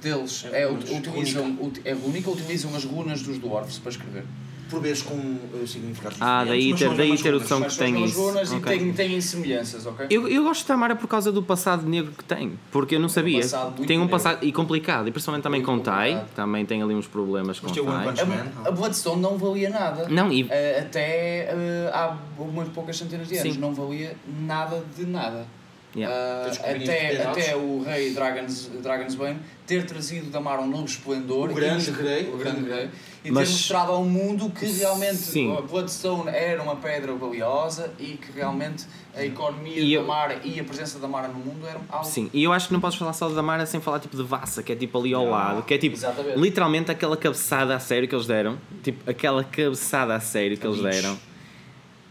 deles 0.00 0.44
É 0.52 0.62
é, 0.62 0.70
utilizam, 0.70 1.56
ut- 1.60 1.80
é 1.84 1.94
única, 1.94 2.30
utilizam 2.30 2.74
as 2.76 2.84
runas 2.84 3.22
dos 3.22 3.38
dwarfs 3.38 3.78
para 3.78 3.90
escrever. 3.90 4.24
Por 4.72 4.80
vezes 4.80 5.02
com 5.02 5.14
uh, 5.14 5.66
significados 5.66 6.16
Ah, 6.20 6.44
diferentes, 6.44 6.80
daí 6.80 6.88
ter- 6.88 6.96
daí 6.96 7.18
ter 7.22 7.34
o 7.34 7.46
som 7.46 7.60
que 7.62 7.76
tem 7.76 8.04
isso. 8.04 8.18
runas 8.18 8.50
Ok. 8.52 8.74
e 8.74 8.78
têm, 8.78 8.92
têm 8.94 9.20
semelhanças, 9.20 9.84
ok? 9.84 10.06
Eu, 10.08 10.26
eu 10.26 10.42
gosto 10.44 10.62
de 10.62 10.66
Tamara 10.66 10.96
por 10.96 11.06
causa 11.06 11.30
do 11.30 11.42
passado 11.42 11.86
negro 11.86 12.10
que 12.16 12.24
tem, 12.24 12.58
porque 12.70 12.94
eu 12.94 13.00
não 13.00 13.08
sabia. 13.10 13.42
passado 13.42 13.66
muito 13.76 13.86
Tem 13.86 13.98
um 13.98 14.00
negro. 14.02 14.12
passado 14.16 14.38
e 14.42 14.50
complicado, 14.50 15.08
e 15.08 15.10
principalmente 15.10 15.42
também 15.42 15.60
Muito 15.62 15.78
com 15.78 15.84
Tai, 15.84 16.24
também 16.34 16.64
tem 16.64 16.82
ali 16.82 16.94
uns 16.94 17.06
problemas 17.06 17.60
com 17.60 17.66
Mas 17.68 17.76
Tai. 18.18 18.28
A, 18.64 18.68
a 18.68 18.70
Bloodstone 18.70 19.20
não 19.20 19.36
valia 19.36 19.68
nada. 19.68 20.08
Não, 20.08 20.32
e 20.32 20.46
Eh, 20.48 20.80
até 20.80 21.48
eh, 21.50 21.90
há 21.92 22.16
umas 22.38 22.68
poucas 22.68 22.96
centenas 22.96 23.28
de 23.28 23.36
anos 23.38 23.52
Sim. 23.54 23.60
não 23.60 23.74
valia 23.74 24.16
nada 24.26 24.82
de 24.96 25.04
nada. 25.04 25.46
Yeah. 25.94 26.16
ah, 26.46 26.56
cobrinhas 26.56 26.88
até, 26.88 27.22
até 27.22 27.54
o 27.56 27.82
rei 27.82 28.14
Dragons, 28.14 28.70
Dragonsbane 28.82 29.38
ter 29.66 29.84
trazido 29.84 30.30
da 30.30 30.40
Mar 30.40 30.58
um 30.60 30.66
novo 30.66 30.86
esplendor. 30.86 31.50
O 31.50 31.54
grande 31.54 31.90
rei. 31.90 32.30
O 32.32 32.38
grande 32.38 32.66
rei. 32.70 32.88
E 33.24 33.30
Mas- 33.30 33.48
ter 33.48 33.54
mostrado 33.54 33.92
ao 33.92 34.04
mundo 34.04 34.50
que 34.50 34.66
realmente 34.66 35.16
Sim. 35.16 35.56
a 35.56 35.60
Bloodstone 35.60 36.28
era 36.28 36.60
uma 36.60 36.74
pedra 36.74 37.14
valiosa 37.14 37.92
e 37.98 38.14
que 38.16 38.32
realmente 38.34 38.84
a 39.14 39.24
economia 39.24 39.76
E 39.78 39.94
da 39.94 40.00
eu- 40.00 40.04
Mara 40.06 40.40
e 40.42 40.58
a 40.58 40.64
presença 40.64 40.98
da 40.98 41.06
Mara 41.06 41.28
no 41.28 41.34
mundo 41.38 41.64
eram 41.68 41.80
algo 41.88 42.04
Sim, 42.04 42.28
e 42.32 42.42
eu 42.42 42.52
acho 42.52 42.66
que 42.66 42.72
não 42.72 42.80
podes 42.80 42.98
falar 42.98 43.12
só 43.12 43.28
da 43.28 43.40
Mara 43.40 43.64
sem 43.64 43.80
falar 43.80 44.00
tipo 44.00 44.16
de 44.16 44.24
Vassa, 44.24 44.60
que 44.62 44.72
é 44.72 44.74
tipo 44.74 44.98
ali 44.98 45.14
ao 45.14 45.24
lado, 45.28 45.62
que 45.62 45.72
é 45.72 45.78
tipo 45.78 45.94
Exatamente. 45.94 46.36
literalmente 46.36 46.90
aquela 46.90 47.16
cabeçada 47.16 47.76
a 47.76 47.78
sério 47.78 48.08
que 48.08 48.14
eles 48.14 48.26
deram, 48.26 48.58
tipo 48.82 49.08
aquela 49.08 49.44
cabeçada 49.44 50.16
a 50.16 50.20
sério 50.20 50.58
que 50.58 50.66
eles 50.66 50.82
deram. 50.82 51.16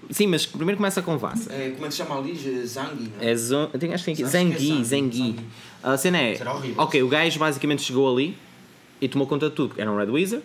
Sim, 0.09 0.27
mas 0.27 0.45
primeiro 0.45 0.77
começa 0.77 1.01
com 1.01 1.17
Vassa. 1.17 1.51
É, 1.53 1.71
como 1.71 1.85
é 1.85 1.87
que 1.89 1.93
se 1.93 1.97
chama 1.97 2.17
ali? 2.17 2.35
Zangi, 2.65 3.11
não 3.17 3.21
é? 3.27 3.31
É 3.31 3.35
Zo... 3.35 3.69
eu 3.73 3.79
tenho- 3.79 3.93
acho 3.93 4.03
que 4.03 4.13
tem 4.13 4.13
aqui. 4.13 4.23
É 4.23 4.27
Zangui, 4.27 4.83
Zengui. 4.85 5.17
Zangui. 5.17 5.39
A 5.83 5.97
cena 5.97 6.17
é. 6.19 6.35
Será 6.35 6.53
horrível. 6.53 6.81
Ok, 6.83 7.01
o 7.03 7.07
gajo 7.07 7.37
basicamente 7.39 7.81
chegou 7.81 8.11
ali 8.13 8.37
e 8.99 9.07
tomou 9.07 9.25
conta 9.27 9.49
de 9.49 9.55
tudo. 9.55 9.75
Era 9.77 9.91
um 9.91 9.97
Red 9.97 10.09
Wizard 10.09 10.43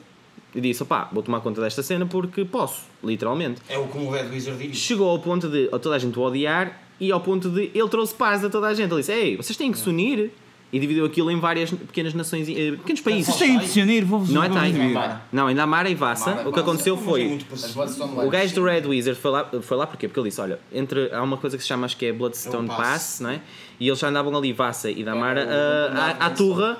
e 0.57 0.61
disse: 0.61 0.83
opá, 0.83 1.09
vou 1.13 1.23
tomar 1.23 1.41
conta 1.41 1.61
desta 1.61 1.83
cena 1.83 2.07
porque 2.07 2.45
posso, 2.45 2.83
literalmente. 3.05 3.61
É 3.69 3.79
o 3.79 3.87
como 3.87 4.07
o 4.07 4.11
Red 4.11 4.29
Wizard 4.29 4.59
diria. 4.59 4.75
Chegou 4.75 5.11
ao 5.11 5.19
ponto 5.19 5.49
de 5.49 5.69
a 5.71 5.79
toda 5.79 5.95
a 5.95 5.99
gente 5.99 6.19
o 6.19 6.23
odiar 6.23 6.81
e 6.99 7.13
ao 7.13 7.21
ponto 7.21 7.51
de 7.51 7.71
ele 7.75 7.89
trouxe 7.89 8.15
paz 8.15 8.43
a 8.43 8.49
toda 8.49 8.67
a 8.67 8.75
gente. 8.75 8.91
Ele 8.91 9.01
disse: 9.01 9.13
Ei, 9.13 9.37
vocês 9.37 9.57
têm 9.57 9.71
que 9.71 9.79
se 9.79 9.89
unir. 9.89 10.33
E 10.73 10.81
dividiu 10.81 11.07
aquilo 11.07 11.31
em 11.31 11.39
várias 11.39 11.71
pequenas 11.71 12.13
nações, 12.13 12.49
eh, 12.49 12.73
pequenos 12.73 13.01
países. 13.01 13.33
Vocês 13.33 13.39
têm 13.39 13.57
de 13.57 13.69
se 13.69 13.81
unir, 13.81 14.05
vou-vos 14.05 14.31
Não 14.31 14.43
é 14.43 14.49
dividir. 14.49 14.99
Não, 15.33 15.47
ainda 15.47 15.65
Mara 15.65 15.89
e 15.89 15.95
Vassa. 15.95 16.35
Mara 16.35 16.49
o 16.49 16.53
que 16.53 16.59
aconteceu 16.59 16.97
foi. 16.97 17.39
Bloodstone 17.73 18.27
O 18.27 18.29
gajo 18.29 18.53
do 18.57 18.65
Red 18.65 18.83
Wizard 18.85 19.19
foi 19.19 19.31
lá, 19.31 19.49
foi 19.63 19.77
lá 19.77 19.87
porquê? 19.87 20.09
Porque 20.09 20.19
ele 20.19 20.29
disse: 20.29 20.41
Olha, 20.41 20.59
entre, 20.73 21.09
há 21.15 21.23
uma 21.23 21.37
coisa 21.37 21.57
que 21.57 21.63
se 21.63 21.69
chama, 21.69 21.87
acho 21.87 21.97
que 21.97 22.07
é 22.07 22.13
Bloodstone 22.13 22.69
É 22.69 22.73
o 22.73 22.77
Pass, 22.77 23.21
não 23.21 23.31
é? 23.31 23.41
E 23.79 23.87
eles 23.87 23.99
já 24.01 24.09
andavam 24.09 24.37
ali, 24.37 24.53
Vassa 24.53 24.91
e 24.91 25.05
Damara, 25.05 25.43
É, 25.43 25.97
à, 25.97 26.27
à 26.27 26.31
turra, 26.31 26.79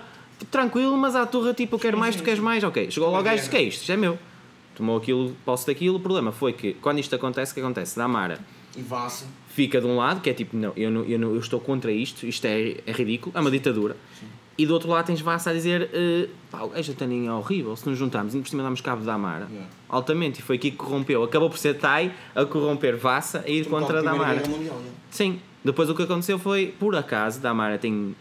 tranquilo, 0.51 0.97
mas 0.97 1.15
à 1.17 1.25
turra, 1.27 1.55
tipo, 1.55 1.77
eu 1.77 1.79
quero 1.79 1.99
mais, 1.99 2.17
tu 2.17 2.23
queres 2.23 2.41
mais, 2.41 2.63
ok. 2.63 2.91
Chegou 2.91 3.11
lá 3.11 3.21
o 3.21 3.23
gajo, 3.23 3.49
que 3.49 3.57
é 3.57 3.63
isto? 3.63 3.81
Isto 3.81 3.93
é 3.93 3.97
meu. 3.97 4.19
Tomou 4.75 4.99
aquilo, 4.99 5.35
posse 5.45 5.67
daquilo. 5.67 5.97
O 5.97 6.01
problema 6.01 6.33
foi 6.33 6.53
que, 6.53 6.75
quando 6.75 6.99
isto 6.99 7.15
acontece, 7.15 7.53
o 7.53 7.55
que 7.55 7.61
acontece? 7.61 7.97
Damara 7.97 8.39
E 8.77 8.83
Vassa. 8.83 9.27
fica 9.49 9.81
de 9.81 9.87
um 9.87 9.97
lado, 9.97 10.21
que 10.21 10.29
é 10.29 10.35
tipo, 10.35 10.57
não, 10.57 10.73
eu, 10.77 10.91
não, 10.91 11.05
eu, 11.05 11.19
não, 11.19 11.35
eu 11.35 11.41
estou 11.41 11.59
contra 11.59 11.91
isto, 11.91 12.27
isto 12.27 12.45
é, 12.45 12.77
é 12.87 12.93
ridículo, 12.93 13.33
é 13.35 13.41
uma 13.41 13.51
ditadura. 13.51 13.97
E 14.59 14.65
do 14.65 14.73
outro 14.73 14.89
lado 14.89 15.07
tens 15.07 15.21
Vassa 15.21 15.51
a 15.51 15.53
dizer, 15.53 15.91
eh, 15.93 16.29
pá, 16.51 16.63
o 16.63 16.69
gajo 16.71 16.95
é 16.99 17.33
horrível, 17.33 17.77
se 17.77 17.87
nos 17.89 17.99
juntarmos 17.99 18.35
e 18.35 18.39
por 18.39 18.49
cima 18.49 18.63
damos 18.63 18.81
cabo 18.81 19.05
da 19.05 19.13
Amara. 19.15 19.47
Yeah. 19.51 19.71
Altamente, 19.87 20.41
e 20.41 20.43
foi 20.43 20.57
aqui 20.57 20.71
que 20.71 20.79
corrompeu. 20.79 21.23
Acabou 21.23 21.51
por 21.51 21.59
ser 21.59 21.75
Tai 21.75 22.11
a 22.35 22.45
corromper 22.47 22.97
Vassa 22.97 23.45
a 23.47 23.51
ir 23.51 23.67
contra 23.67 24.01
a 24.01 24.03
Primeira 24.03 24.19
Damara. 24.19 24.39
Guerra 24.41 24.49
Mundial, 24.49 24.77
yeah. 24.77 24.97
Sim, 25.11 25.41
depois 25.63 25.91
o 25.91 25.95
que 25.95 26.03
aconteceu 26.03 26.39
foi, 26.39 26.75
por 26.79 26.97
acaso, 26.97 27.41
Damara 27.41 27.77
tem. 27.77 28.17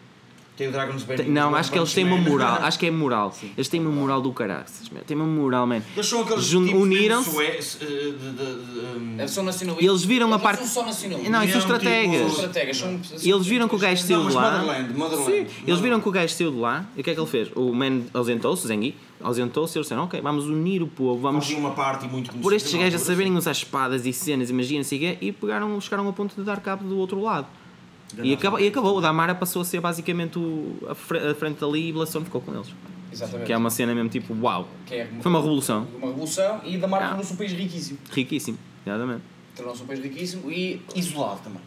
Tem 0.58 0.70
o 0.70 0.72
Dragon's 0.72 1.04
Bane. 1.04 1.24
tem- 1.24 1.30
não, 1.32 1.54
acho 1.54 1.70
que 1.70 1.78
eles 1.78 1.94
têm 1.94 2.06
uma 2.06 2.16
moral, 2.18 2.60
acho 2.64 2.80
que 2.80 2.86
é 2.86 2.92
moral. 2.92 3.36
Eles 3.58 3.68
têm 3.68 3.82
uma 3.82 3.92
moral 3.92 4.22
do 4.22 4.32
caraças, 4.32 4.88
meu. 4.90 5.04
Têm 5.04 5.18
uma 5.18 5.26
moral, 5.26 5.68
man. 5.68 5.82
Eles 5.94 6.08
são 6.08 6.22
aqueles 6.22 6.46
Jun- 6.46 6.66
tipos 6.66 6.82
uniram-se. 6.82 7.30
mesmo 7.36 7.62
sué- 7.62 7.86
de- 7.86 8.12
de- 8.12 8.32
de- 8.32 8.36
de- 8.36 8.80
um, 8.98 9.16
Eles 9.20 9.32
são 9.32 9.44
nacionalistas. 9.44 9.90
Eles 9.90 10.04
viram 10.06 10.28
a 10.28 10.32
Eles 10.32 10.42
parte- 10.44 10.60
Não 10.62 10.68
são 10.68 10.84
só 10.84 10.88
nacionalistas. 10.88 11.32
Não, 11.32 11.44
isso 11.44 11.52
são 11.62 11.62
Viram, 11.68 11.80
tipo, 11.80 11.92
São 11.92 12.28
estrategas. 12.28 12.32
estrategas. 12.34 12.78
São, 12.78 13.34
eles 13.36 13.48
viram 13.48 13.68
que 13.68 13.76
o 13.76 13.78
gajo 13.78 14.04
saiu 14.04 14.28
de 14.28 14.34
lá. 14.34 14.42
Motherland, 14.62 14.94
Motherland. 14.98 15.32
Sim, 15.50 15.56
eles 15.68 15.80
viram 15.82 16.00
que 16.00 16.08
o 16.08 16.12
gajo 16.12 16.34
saiu 16.34 16.52
de 16.52 16.58
lá 16.58 16.86
e 16.96 17.02
o 17.02 17.04
que 17.04 17.10
é 17.10 17.14
que 17.14 17.20
ele 17.20 17.28
fez? 17.28 17.50
O 17.54 17.74
man 17.74 18.02
ausentou-se, 18.14 18.66
Zengi, 18.68 18.96
ausentou-se 19.22 19.78
e 19.78 19.80
eles 19.80 19.86
disseram: 19.88 20.04
Ok, 20.06 20.22
vamos 20.22 20.46
unir 20.48 20.82
o 20.82 20.88
povo, 20.88 21.22
vamos 21.22 21.44
Fazia 21.46 21.58
uma 21.60 21.72
parte 21.72 22.08
muito 22.08 22.32
por 22.32 22.54
estes 22.54 22.72
conhecida 22.72 22.92
gajos 22.98 23.02
a 23.02 23.12
saberem 23.14 23.36
usar 23.36 23.52
espadas 23.52 24.06
e 24.06 24.14
cenas 24.14 24.50
e 24.50 25.00
quê, 25.00 25.18
e 25.20 25.32
pegaram, 25.34 25.80
chegaram 25.82 26.06
ao 26.08 26.14
ponto 26.14 26.34
de 26.34 26.44
dar 26.44 26.62
cabo 26.62 26.88
do 26.88 26.98
outro 26.98 27.22
lado. 27.22 27.46
E, 28.24 28.34
acaba, 28.34 28.62
e 28.62 28.68
acabou, 28.68 28.98
o 28.98 29.02
Damara 29.02 29.36
passou 29.36 29.62
a 29.62 29.66
ser 29.66 29.80
basicamente 29.82 30.38
o, 30.40 30.78
a, 30.90 30.96
fre- 30.96 31.20
a 31.20 31.36
frente 31.36 31.60
dali 31.60 31.90
e 31.90 31.92
Blasson 31.94 32.24
ficou 32.24 32.40
com 32.42 32.54
eles. 32.54 32.68
Exatamente. 33.12 33.46
Que 33.48 33.54
é 33.54 33.58
uma 33.58 33.70
cena 33.70 33.94
mesmo 33.96 34.10
tipo, 34.10 34.34
uau, 34.42 34.68
é 34.92 35.06
foi 35.22 35.30
uma 35.32 35.40
revolução, 35.40 35.88
uma 35.98 36.08
revolução 36.08 36.62
e 36.66 36.78
da 36.78 36.88
Mara 36.88 37.06
Ah. 37.06 37.08
tornou-se 37.10 37.34
um 37.34 37.36
país 37.38 37.52
riquíssimo. 37.54 37.98
riquíssimo, 38.12 38.58
exatamente. 38.86 39.22
Tornou-se 39.56 39.84
um 39.84 39.86
país 39.86 40.00
riquíssimo 40.02 40.52
e 40.52 40.82
Isolado 40.96 41.40
também. 41.44 41.62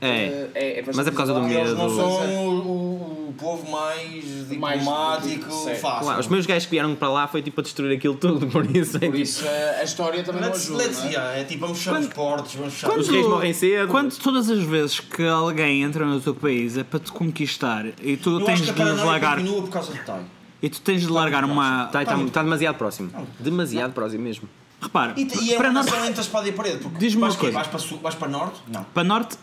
É, 0.00 0.06
eh, 0.08 0.50
é, 0.54 0.78
é 0.80 0.84
Mas 0.94 1.06
é 1.06 1.10
por 1.10 1.16
causa 1.18 1.34
do 1.34 1.40
bastante 1.40 1.58
Eles 1.60 1.76
não 1.76 1.84
medo. 1.88 1.96
são 1.96 2.46
o, 2.48 3.28
o- 3.28 3.34
povo 3.40 3.70
mais 3.70 4.48
diplomático, 4.48 5.50
fácil. 5.80 6.04
Claro, 6.04 6.20
os 6.20 6.26
meus 6.26 6.46
gajos 6.46 6.64
que 6.66 6.70
vieram 6.72 6.94
para 6.94 7.08
lá 7.08 7.26
foi 7.28 7.40
tipo 7.42 7.60
a 7.60 7.64
destruir 7.64 7.96
aquilo 7.96 8.14
tudo, 8.14 8.46
por 8.48 8.64
isso 8.76 8.96
é 8.98 9.00
Por 9.00 9.14
isso 9.18 9.44
eh, 9.46 9.78
a 9.80 9.84
história 9.84 10.22
também 10.22 10.42
não 10.42 10.48
Let's, 10.48 10.64
ajuda. 10.66 10.82
let's, 10.84 10.98
não 10.98 11.04
é? 11.06 11.08
yeah, 11.10 11.38
é 11.38 11.44
tipo, 11.44 11.60
vamos 11.62 11.78
fechar 11.78 12.00
os 12.00 12.06
portos, 12.08 12.54
vamos 12.54 12.74
fechar 12.74 12.98
os 12.98 13.08
reis 13.08 13.26
morrem 13.26 13.52
cedo. 13.52 13.88
Quando 13.88 14.14
todas 14.18 14.50
as 14.50 14.58
vezes 14.62 15.00
que 15.00 15.26
alguém 15.26 15.82
entra 15.82 16.04
no 16.04 16.20
teu 16.20 16.34
país 16.34 16.76
é 16.76 16.84
para 16.84 17.00
te 17.00 17.12
conquistar 17.12 17.86
e 18.02 18.16
tu 18.16 18.40
Eu 18.40 18.44
tens 18.44 18.60
acho 18.62 18.72
de 18.74 18.82
largar 18.82 19.36
continua 19.38 19.62
por 19.62 19.70
causa 19.70 19.92
de 19.92 20.00
Tai. 20.00 20.20
e 20.62 20.68
tu 20.68 20.80
tens 20.82 21.00
de 21.02 21.08
largar 21.08 21.44
uma 21.44 21.84
Está 21.86 22.04
tá, 22.04 22.18
tá 22.32 22.42
demasiado 22.42 22.76
próximo. 22.76 23.10
Demasiado 23.38 23.92
próximo 23.92 24.22
mesmo. 24.22 24.48
repara 24.80 25.14
E, 25.16 25.26
e 25.44 25.54
é 25.54 25.56
para 25.56 25.70
uma 25.70 25.82
norte 25.82 25.96
entre 26.06 26.20
a 26.20 26.22
espada 26.22 26.46
e 26.46 26.50
a 26.50 26.52
parede, 26.54 26.78
porque 26.78 26.98
Diz-me 26.98 27.20
vais, 27.22 27.34
uma 27.34 27.40
coisa. 27.40 27.54
vais 27.54 27.68
para 27.68 27.78
sul, 27.78 27.98
vais 28.02 28.14
para 28.14 28.28
norte? 28.28 28.60
Não. 28.70 28.84
para 28.84 29.04
norte 29.04 29.36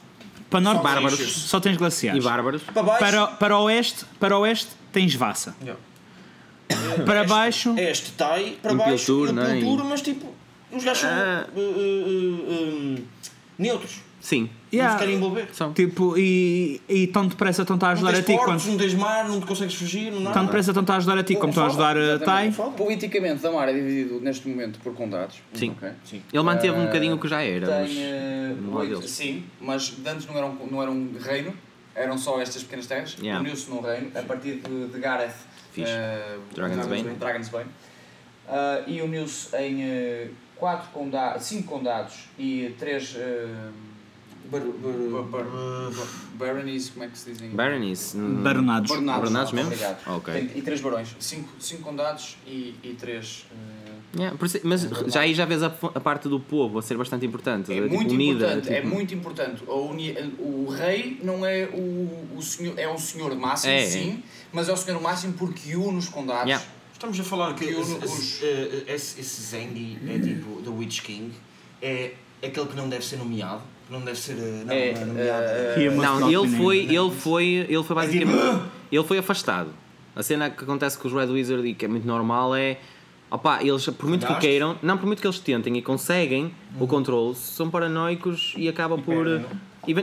para 0.49 0.59
norte 0.61 0.81
Bárbaros. 0.83 1.19
só 1.49 1.59
tens 1.59 1.77
glaciares 1.77 2.23
E 2.23 2.25
bárbaros. 2.27 2.61
Para 2.63 2.83
baixo, 2.83 2.99
para 2.99 3.27
para 3.27 3.57
oeste 3.59 4.05
para 4.19 4.37
oeste 4.37 4.71
tens 4.91 5.13
Vassa 5.15 5.55
Yeah. 5.61 5.81
para 7.05 7.23
baixo 7.23 7.73
é 7.77 7.91
este 7.91 8.11
Tai, 8.11 8.57
para 8.61 8.73
baixo, 8.73 9.25
é? 9.27 9.57
Impiltur, 9.57 9.83
mas 9.85 10.01
tipo, 10.01 10.33
os 10.71 10.83
gajos 10.83 10.99
são 11.01 11.09
Ah. 11.09 11.45
uh, 11.55 11.59
uh, 11.59 12.97
uh, 12.99 13.03
neutros. 13.57 14.01
Sim. 14.20 14.49
Yeah. 14.74 14.93
Não 14.93 14.99
se 14.99 15.05
querem 15.05 15.15
envolver. 15.18 15.47
São. 15.53 15.72
tipo 15.74 16.18
e 16.18 16.82
e 16.89 17.07
tão 17.07 17.28
depressa 17.28 17.61
estão 17.61 17.78
a 17.82 17.91
ajudar 17.91 18.09
a 18.15 18.22
ti 18.22 18.34
portos, 18.34 18.45
quando 18.63 18.72
não 18.72 18.78
tens 18.78 18.93
mar, 18.95 19.28
não 19.30 19.39
te 19.39 19.45
consegues 19.45 19.76
fugir, 19.76 20.11
não 20.11 20.20
nada. 20.22 20.34
tão 20.34 20.45
depressa 20.45 20.72
estão 20.72 20.84
a 20.93 20.97
ajudar 20.97 21.18
a 21.20 21.24
ti 21.24 21.36
como 21.36 21.49
estão 21.49 21.63
a 21.63 21.68
ajudar 21.68 21.95
a 21.97 22.20
Tai. 22.20 22.51
Politicamente, 22.76 23.41
Damar 23.41 23.70
é 23.70 23.74
dividido 23.74 24.20
neste 24.20 24.47
momento 24.47 24.80
por 24.80 24.93
condados. 24.93 25.38
Sim. 25.53 25.72
Ok. 25.78 25.89
Ele 26.34 26.43
manteve 26.43 26.78
um 26.78 26.84
Eh, 26.84 26.86
bocadinho 26.88 27.15
o 27.15 27.20
que 27.20 27.28
já 27.28 27.41
era. 27.41 27.68
Tem 27.68 27.82
mas- 27.82 27.97
eh, 27.97 28.88
deles. 28.88 29.09
sim, 29.09 29.43
mas 29.61 29.93
antes 30.05 30.26
não 30.26 30.36
era 30.36 30.45
um, 30.47 30.68
não 30.70 30.82
era 30.82 30.91
um 30.91 31.11
reino, 31.20 31.53
eram 31.95 32.18
só 32.18 32.41
estas 32.41 32.63
pequenas 32.63 32.88
terras. 32.88 33.15
Yeah. 33.22 33.39
Uniu-se 33.41 33.70
num 33.70 33.80
reino 33.82 34.11
a 34.15 34.22
partir 34.24 34.55
de, 34.55 34.88
de 34.88 34.99
Gareth, 34.99 35.34
Fixe. 35.72 35.89
eh, 35.91 36.38
Dragonsbane. 36.55 37.03
Dragonsbane. 37.20 37.70
Ah, 38.49 38.82
e 38.88 39.01
uniu-se 39.01 39.55
em 39.57 39.84
eh, 39.84 40.28
quatro 40.55 40.89
condados, 40.91 41.43
cinco 41.45 41.68
condados 41.72 42.15
e 42.39 42.74
três 42.80 43.15
eh, 43.18 43.45
Bar- 44.51 44.61
bar- 44.61 45.23
bar- 45.23 45.43
bar- 45.43 46.07
baronies, 46.35 46.89
como 46.89 47.03
é 47.05 47.07
que 47.09 47.17
se 47.17 47.31
dizem? 47.31 47.49
Baronies. 47.49 48.15
Baronados 48.15 48.89
Baronados, 48.89 49.21
Baronados 49.21 49.51
mesmo? 49.51 49.67
Obrigado. 49.71 50.07
Ok. 50.07 50.33
Tem- 50.33 50.51
e 50.57 50.61
três 50.61 50.79
barões, 50.81 51.15
cinco, 51.19 51.49
cinco 51.59 51.83
condados 51.83 52.37
e, 52.47 52.75
e 52.83 52.93
três. 52.99 53.45
eh, 53.51 53.87
Yeah, 54.15 54.37
por 54.37 54.45
isso- 54.45 54.61
mas 54.63 54.81
já 55.13 55.19
aí 55.19 55.33
já 55.33 55.43
vês 55.45 55.61
a, 55.61 55.67
a 55.67 55.99
parte 55.99 56.29
do 56.29 56.39
povo 56.39 56.79
a 56.79 56.81
ser 56.81 56.97
bastante 56.97 57.25
importante. 57.25 57.71
É 57.73 57.81
tipo, 57.81 57.93
muito 57.93 58.13
unida. 58.13 58.45
importante, 58.45 58.69
é 58.73 58.81
tipo- 58.81 58.87
muito 58.95 59.13
importante. 59.13 59.63
Uni- 59.67 60.15
o 60.39 60.69
rei 60.69 61.19
não 61.21 61.45
é 61.45 61.65
o, 61.65 62.35
o 62.37 62.41
senhor, 62.41 62.79
é 62.79 62.89
um 62.89 62.97
senhor 62.97 63.35
máximo, 63.35 63.73
É, 63.73 63.83
é. 63.83 63.85
sim, 63.85 64.23
mas 64.51 64.69
é 64.69 64.73
o 64.73 64.77
senhor 64.77 64.99
máximo 65.01 65.33
porque 65.33 65.75
une 65.75 65.97
os 65.97 66.07
condados. 66.07 66.45
Yeah. 66.47 66.65
Estamos 66.93 67.19
a 67.19 67.23
falar 67.23 67.53
que 67.53 67.65
Que 67.67 67.73
esse, 67.73 67.91
os- 67.93 68.03
esse, 68.03 68.45
eh, 68.45 68.83
esse, 68.87 69.19
esse 69.19 69.41
Zengi 69.41 69.99
é 70.07 70.17
tipo 70.17 70.61
The 70.63 70.69
Witch 70.69 71.01
King, 71.01 71.31
é 71.81 72.13
aquele 72.41 72.65
que 72.67 72.75
não 72.77 72.87
deve 72.87 73.05
ser 73.05 73.17
nomeado, 73.17 73.61
não 73.89 74.01
deve 74.01 74.17
ser 74.17 74.33
eh, 74.38 74.63
não, 74.65 74.73
É, 74.73 74.93
não 74.93 75.01
é 75.01 75.05
nomeado. 75.05 75.43
eh, 75.47 75.75
He 75.83 75.89
must 75.89 76.01
Não, 76.01 76.19
not 76.19 76.33
ele 76.33 76.57
foi, 76.57 76.77
ele 76.79 77.11
foi, 77.11 77.45
ele 77.69 77.83
foi 77.83 77.95
basicamente, 77.95 78.61
ele 78.91 79.03
foi 79.03 79.17
afastado. 79.17 79.69
A 80.15 80.23
cena 80.23 80.49
que 80.49 80.63
acontece 80.63 80.97
com 80.97 81.07
os 81.07 81.13
Red 81.13 81.27
Wizard 81.27 81.67
e 81.67 81.73
que 81.73 81.85
é 81.85 81.88
muito 81.88 82.07
normal 82.07 82.55
é, 82.55 82.77
opá, 83.29 83.61
eles 83.63 83.85
por 83.88 84.07
muito 84.07 84.25
que 84.25 84.35
queiram, 84.39 84.75
não 84.81 84.97
por 84.97 85.05
muito 85.05 85.21
que 85.21 85.27
eles 85.27 85.39
tentem 85.39 85.77
e 85.77 85.81
conseguem 85.81 86.51
o 86.79 86.88
controle, 86.88 87.35
são 87.35 87.69
paranoicos 87.69 88.53
e 88.57 88.67
acabam 88.67 88.99
por 89.01 89.25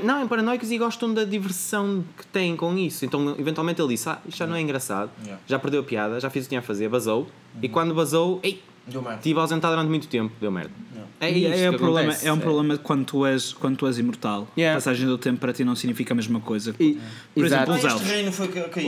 não, 0.02 0.22
é 0.22 0.26
paranoicos 0.26 0.70
e 0.70 0.78
gostam 0.78 1.12
da 1.12 1.24
diversão 1.24 2.02
que 2.16 2.24
têm 2.28 2.56
com 2.56 2.74
isso. 2.78 3.04
Então, 3.04 3.34
eventualmente 3.38 3.82
ele 3.82 3.88
disse: 3.88 4.08
Ah, 4.08 4.18
isto 4.26 4.38
já 4.38 4.46
não 4.46 4.56
é 4.56 4.60
engraçado, 4.62 5.10
Yeah. 5.22 5.42
já 5.46 5.58
perdeu 5.58 5.80
a 5.80 5.84
piada, 5.84 6.18
já 6.20 6.30
fiz 6.30 6.44
o 6.44 6.46
que 6.46 6.50
tinha 6.50 6.60
a 6.60 6.62
fazer, 6.62 6.88
basou. 6.88 7.26
E 7.60 7.68
quando 7.68 7.92
basou, 7.94 8.40
ei, 8.42 8.62
Deu 8.86 9.00
merda. 9.02 9.16
estive 9.16 9.40
ausentado 9.40 9.74
durante 9.74 9.88
muito 9.88 10.06
tempo, 10.08 10.32
deu 10.40 10.50
merda. 10.50 10.70
É 11.20 11.30
E 11.30 11.46
é, 11.46 11.50
que 11.70 11.76
um 11.76 11.78
problema, 11.78 12.08
acontece. 12.10 12.28
é 12.28 12.32
um 12.32 12.38
problema 12.38 12.76
quando 12.78 13.04
tu 13.06 13.24
és, 13.24 13.52
quando 13.54 13.76
tu 13.76 13.86
és 13.86 13.98
imortal. 13.98 14.46
Yeah. 14.58 14.76
A 14.76 14.76
passagem 14.78 15.06
do 15.06 15.16
tempo 15.16 15.38
para 15.40 15.52
ti 15.52 15.64
não 15.64 15.74
significa 15.74 16.12
a 16.12 16.16
mesma 16.16 16.40
coisa. 16.40 16.74
E- 16.78 16.98
Por 17.34 17.46
exato. 17.46 17.70
exemplo, 17.72 17.88
Ah, 17.90 17.94
os 17.96 18.02
este 18.02 18.18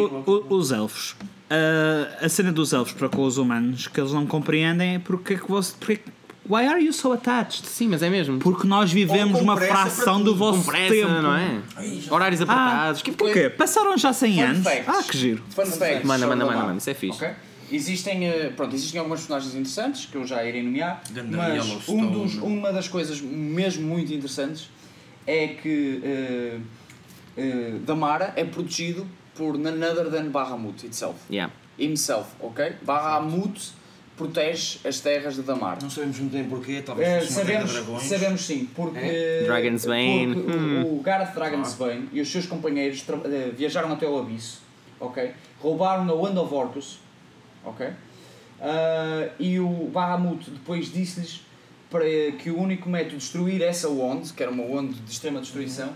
elfos. 0.00 0.26
O- 0.26 0.30
o- 0.54 0.56
os 0.58 0.70
elfos. 0.72 1.16
Ah, 1.48 2.24
a 2.26 2.28
cena 2.28 2.52
dos 2.52 2.72
elfos 2.72 2.92
para 2.94 3.08
com 3.08 3.22
os 3.22 3.38
humanos 3.38 3.86
que 3.86 3.98
eles 4.00 4.12
não 4.12 4.26
compreendem 4.26 4.96
é 4.96 4.98
porque 4.98 5.34
é 5.34 5.36
que 5.38 5.48
você. 5.48 5.72
Porque, 5.78 6.02
why 6.46 6.66
are 6.66 6.84
you 6.84 6.92
so 6.92 7.12
attached? 7.12 7.66
Sim, 7.66 7.88
mas 7.88 8.02
é 8.02 8.10
mesmo. 8.10 8.38
Porque 8.38 8.66
nós 8.66 8.92
vivemos 8.92 9.40
uma 9.40 9.56
fração 9.56 10.22
do 10.22 10.34
vosso 10.34 10.64
pressa, 10.64 10.94
tempo. 10.94 11.08
não 11.22 11.34
é? 11.34 11.58
Horários 12.10 12.40
apertados. 12.42 13.00
que 13.02 13.10
O 13.12 13.32
quê? 13.32 13.48
Passaram 13.48 13.96
já 13.96 14.12
100 14.12 14.34
Fun 14.36 14.42
anos? 14.42 14.64
facts. 14.64 14.88
Ah, 14.88 15.02
que 15.04 15.16
giro. 15.16 15.42
Fun 15.50 15.64
fact 15.64 16.04
Manda, 16.06 16.26
manda, 16.26 16.44
manda, 16.44 16.58
mano, 16.66 16.78
isso 16.78 16.90
é 16.90 16.94
fixe. 16.94 17.16
Ok? 17.24 17.34
Existem, 17.70 18.28
eh, 18.28 18.52
pronto, 18.54 18.74
existem 18.74 19.00
alguns 19.00 19.20
personagens 19.20 19.54
interessantes 19.54 20.06
que 20.06 20.16
eu 20.16 20.26
já 20.26 20.44
irei 20.44 20.62
nomear, 20.62 21.02
Ganda 21.10 21.36
mas 21.36 21.88
um 21.88 22.06
dos, 22.10 22.34
uma 22.36 22.72
das 22.72 22.88
coisas 22.88 23.20
mesmo 23.20 23.86
muito 23.86 24.12
interessantes 24.12 24.70
é 25.26 25.48
que 25.48 26.00
eh, 26.04 26.58
eh, 27.36 27.72
Damara 27.84 28.32
é 28.36 28.44
protegido 28.44 29.06
por 29.34 29.58
none 29.58 29.84
other 29.84 30.10
than 30.10 30.30
Bahamut 30.30 30.86
itself. 30.86 31.18
Yeah. 31.30 31.52
Himself, 31.78 32.30
ok? 32.40 32.76
Bahamut 32.82 33.72
protege 34.16 34.78
as 34.86 35.00
terras 35.00 35.34
de 35.34 35.42
Damara. 35.42 35.78
Não 35.82 35.90
sabemos 35.90 36.18
muito 36.18 36.32
bem 36.32 36.44
porquê, 36.44 36.80
talvez 36.80 37.26
de 37.26 37.32
sabemos, 37.32 37.72
dragões. 37.72 38.02
sabemos 38.04 38.40
sim, 38.42 38.68
porque, 38.74 39.42
Dragon's 39.44 39.84
Bane, 39.84 40.34
porque 40.34 40.56
hum. 40.56 40.84
o, 40.84 40.98
o 40.98 41.02
Gareth 41.02 41.34
Dragonsbane 41.34 42.08
e 42.12 42.20
os 42.20 42.30
seus 42.30 42.46
companheiros 42.46 43.04
viajaram 43.56 43.92
até 43.92 44.08
o 44.08 44.18
Abisso, 44.18 44.62
ok? 44.98 45.34
roubaram 45.60 46.04
na 46.04 46.12
Wand 46.12 46.36
of 46.40 46.54
Orcus, 46.54 46.98
ok? 47.66 47.88
Ah, 48.60 49.28
e 49.38 49.60
o 49.60 49.90
Bahamut 49.92 50.50
depois 50.50 50.90
disse-lhes 50.92 51.42
para 51.90 52.04
que 52.38 52.50
o 52.50 52.58
único 52.58 52.88
método 52.88 53.10
de 53.12 53.16
destruir 53.18 53.62
essa 53.62 53.88
Wand, 53.88 54.22
que 54.34 54.42
era 54.42 54.50
uma 54.50 54.64
Wand 54.64 54.88
de 54.88 55.10
extrema 55.12 55.40
destruição, 55.40 55.92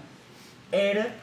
era 0.71 1.14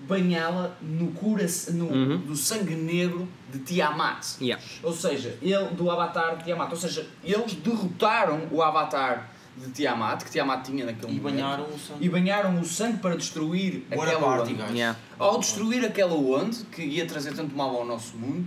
banhá-la 0.00 0.74
no, 0.82 1.12
cura, 1.12 1.46
no, 1.72 1.86
Uhum. 1.86 2.18
do 2.18 2.34
sangue 2.34 2.74
negro 2.74 3.28
de 3.52 3.60
Tiamat. 3.60 4.24
Yeah. 4.40 4.60
Ou 4.82 4.92
seja, 4.92 5.36
ele 5.40 5.68
do 5.76 5.88
Avatar 5.90 6.36
de 6.38 6.44
Tiamat. 6.44 6.70
Ou 6.72 6.76
seja, 6.76 7.06
eles 7.22 7.54
derrotaram 7.54 8.48
o 8.50 8.60
Avatar 8.60 9.30
de 9.56 9.70
Tiamat, 9.70 10.24
que 10.24 10.30
Tiamat 10.32 10.64
tinha 10.66 10.84
naquele 10.84 11.12
E 11.12 11.16
momento, 11.20 11.34
banharam 11.36 11.64
o 11.64 11.78
sangue. 11.78 12.04
e 12.04 12.08
banharam 12.08 12.60
o 12.60 12.64
sangue 12.64 12.98
para 12.98 13.14
destruir 13.16 13.84
Bora 13.94 14.10
aquela 14.10 14.36
party, 14.38 14.54
guys. 14.54 14.70
Yeah. 14.72 14.98
Ao 15.18 15.38
destruir 15.38 15.84
aquela 15.84 16.14
wand, 16.14 16.50
que 16.72 16.82
ia 16.82 17.06
trazer 17.06 17.34
tanto 17.34 17.54
mal 17.54 17.76
ao 17.76 17.84
nosso 17.84 18.16
mundo, 18.16 18.44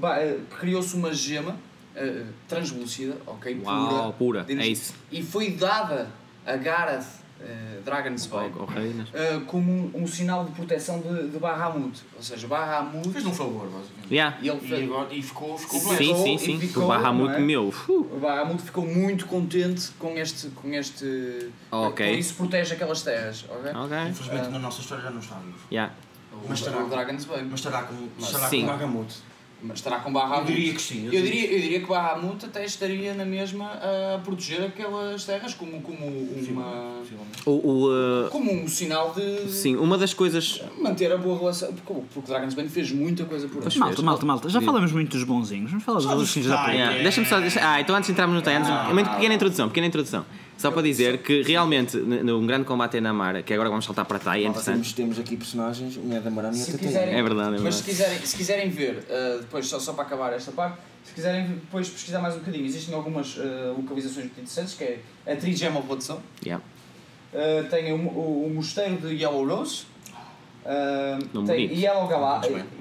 ba- 0.00 0.18
eh, 0.20 0.38
criou-se 0.58 0.94
uma 0.96 1.12
gema 1.12 1.56
eh, 1.94 2.24
translúcida, 2.48 3.16
ok? 3.26 3.60
Uau, 3.64 4.12
pura. 4.14 4.44
de 4.44 4.58
É 4.58 4.66
isso. 4.66 4.94
E 5.10 5.22
foi 5.22 5.50
dada 5.52 6.08
a 6.46 6.56
Gareth 6.56 7.04
uh, 7.40 7.82
Dragonsbane 7.84 8.52
Oh, 8.58 8.64
reinas. 8.64 9.08
eh, 9.12 9.40
como 9.46 9.70
um, 9.70 10.02
um 10.02 10.06
sinal 10.06 10.44
de 10.44 10.52
proteção 10.52 11.00
de, 11.00 11.28
de 11.28 11.38
Bahamut. 11.38 12.00
Ou 12.16 12.22
seja, 12.22 12.46
Bahamut. 12.48 13.08
Fez-lhe 13.10 13.30
um 13.30 13.34
favor, 13.34 13.68
basicamente. 13.68 14.12
Yeah. 14.12 14.38
E 14.42 14.48
ele 14.48 14.58
E, 14.62 14.68
fez, 14.68 14.82
agora, 14.84 15.14
e 15.14 15.22
ficou, 15.22 15.58
ficou 15.58 15.78
Sim. 15.80 15.88
bem. 15.88 15.96
Sim, 15.98 16.04
ficou- 16.06 16.24
sim, 16.24 16.34
e 16.34 16.38
sim. 16.38 16.58
ficou, 16.60 16.84
o 16.84 16.88
Bahamut 16.88 17.34
é? 17.34 17.38
meu. 17.40 17.68
uh, 17.68 17.92
O 18.16 18.18
Bahamut 18.20 18.62
ficou 18.62 18.86
muito 18.86 19.26
contente 19.26 19.90
com 19.98 20.16
este. 20.16 20.48
Com 20.48 20.72
este 20.72 21.50
Ok. 21.70 22.06
Por 22.10 22.18
isso 22.18 22.34
protege 22.34 22.74
aquelas 22.74 23.02
terras, 23.02 23.44
ok? 23.48 23.72
Ok. 23.72 23.98
Infelizmente 24.08 24.48
na 24.50 24.58
nossa 24.58 24.80
história 24.80 25.04
já 25.04 25.10
não 25.10 25.20
está 25.20 25.36
vivo. 25.36 25.58
Yeah. 25.70 25.92
Mas 26.48 26.58
estará 26.58 26.84
o 26.84 26.88
Dragonsbane. 26.88 27.48
Mas 27.50 27.60
estará 27.60 27.82
com, 27.82 27.94
Mas 28.18 28.26
estará 28.28 28.48
sim. 28.48 28.60
com 28.62 28.66
Bagamut. 28.66 29.14
Mas 29.64 29.78
estará 29.78 30.00
com 30.00 30.12
Bahamut. 30.12 30.40
Eu 30.50 30.56
diria 30.56 30.74
que 30.74 30.82
sim. 30.82 31.04
Eu 31.04 31.22
diria, 31.22 31.52
eu 31.52 31.60
diria 31.60 31.80
que 31.80 31.86
Bahamut 31.86 32.44
até 32.44 32.64
estaria 32.64 33.14
na 33.14 33.24
mesma 33.24 33.70
a 34.14 34.18
proteger 34.18 34.60
aquelas 34.64 35.24
terras 35.24 35.54
como, 35.54 35.80
como, 35.80 36.04
uma, 36.04 36.24
Possivelmente. 36.34 37.42
O, 37.46 37.50
o, 37.52 38.26
uh, 38.26 38.30
como 38.30 38.52
um 38.52 38.66
sinal 38.66 39.14
de 39.14 39.48
sim, 39.48 39.76
uma 39.76 39.96
das 39.96 40.12
coisas. 40.12 40.60
manter 40.80 41.12
a 41.12 41.16
boa 41.16 41.38
relação. 41.38 41.72
Porque, 41.72 41.92
porque 42.12 42.18
o 42.18 42.22
Dragonsbane 42.22 42.68
fez 42.68 42.90
muita 42.90 43.24
coisa 43.24 43.46
por 43.46 43.62
Pois 43.62 43.76
nós. 43.76 43.76
Malta, 43.76 44.02
malta, 44.02 44.26
malta. 44.26 44.48
Já 44.48 44.58
Sim. 44.58 44.66
falamos 44.66 44.90
muito 44.90 45.12
dos 45.12 45.22
bonzinhos. 45.22 45.70
Vamos 45.70 45.84
falar 45.84 45.98
dos 45.98 46.06
Só 46.06 46.10
dos 46.10 46.18
outros 46.18 46.34
filhos 46.34 46.48
da 46.48 46.56
puta. 46.56 46.70
detalhes. 46.72 46.88
Yeah. 46.88 47.02
Deixa-me 47.04 47.26
só. 47.28 47.40
Deixa, 47.40 47.60
ah, 47.62 47.80
então 47.80 47.94
antes 47.94 48.08
de 48.08 48.12
entrarmos 48.14 48.34
no 48.34 48.42
Thanos, 48.42 48.68
uma 48.68 49.04
pequena 49.14 49.34
introdução, 49.34 49.68
pequena 49.68 49.86
introdução. 49.86 50.26
Só 50.62 50.70
para 50.70 50.82
dizer 50.82 51.18
que 51.18 51.42
realmente 51.42 51.96
num 51.96 52.46
grande 52.46 52.64
combate 52.64 52.96
em 52.96 53.00
Namara, 53.00 53.42
que 53.42 53.52
agora 53.52 53.68
vamos 53.68 53.84
saltar 53.84 54.04
para 54.04 54.20
Tai, 54.20 54.44
é 54.44 54.46
interessante. 54.46 54.94
temos 54.94 55.18
aqui 55.18 55.36
personagens, 55.36 55.96
o 55.96 56.00
Ned 56.02 56.26
Amarano 56.28 56.56
e 56.56 56.60
a 56.60 56.64
Se 56.64 56.70
Tatiana. 56.72 56.92
quiserem, 56.92 57.14
É 57.18 57.22
verdade, 57.22 57.56
é 57.56 57.58
Mas 57.58 57.74
se 57.74 57.82
verdade. 57.82 57.84
quiserem, 58.12 58.26
se 58.26 58.36
quiserem 58.36 58.70
ver, 58.70 58.94
uh, 59.08 59.40
depois 59.40 59.66
só, 59.66 59.80
só 59.80 59.92
para 59.92 60.04
acabar 60.04 60.32
esta 60.32 60.52
parte, 60.52 60.76
se 61.04 61.12
quiserem 61.14 61.46
depois 61.48 61.88
pesquisar 61.90 62.20
mais 62.20 62.36
um 62.36 62.38
bocadinho, 62.38 62.64
existem 62.64 62.94
algumas 62.94 63.36
uh, 63.38 63.74
localizações 63.76 64.26
muito 64.26 64.38
interessantes, 64.38 64.74
que 64.74 64.84
é 64.84 65.00
a 65.26 65.34
Trigema 65.34 65.82
Zone, 66.00 66.20
Yeah. 66.46 66.64
uh, 67.34 67.68
tem 67.68 67.92
o, 67.92 67.96
o, 67.96 68.46
o 68.46 68.54
mosteiro 68.54 68.96
de 68.98 69.14
Yellow 69.16 69.44
Rose, 69.48 69.84
uh, 70.64 71.18
tem 71.18 71.42
bonito. 71.42 71.74
Yellow. 71.74 72.08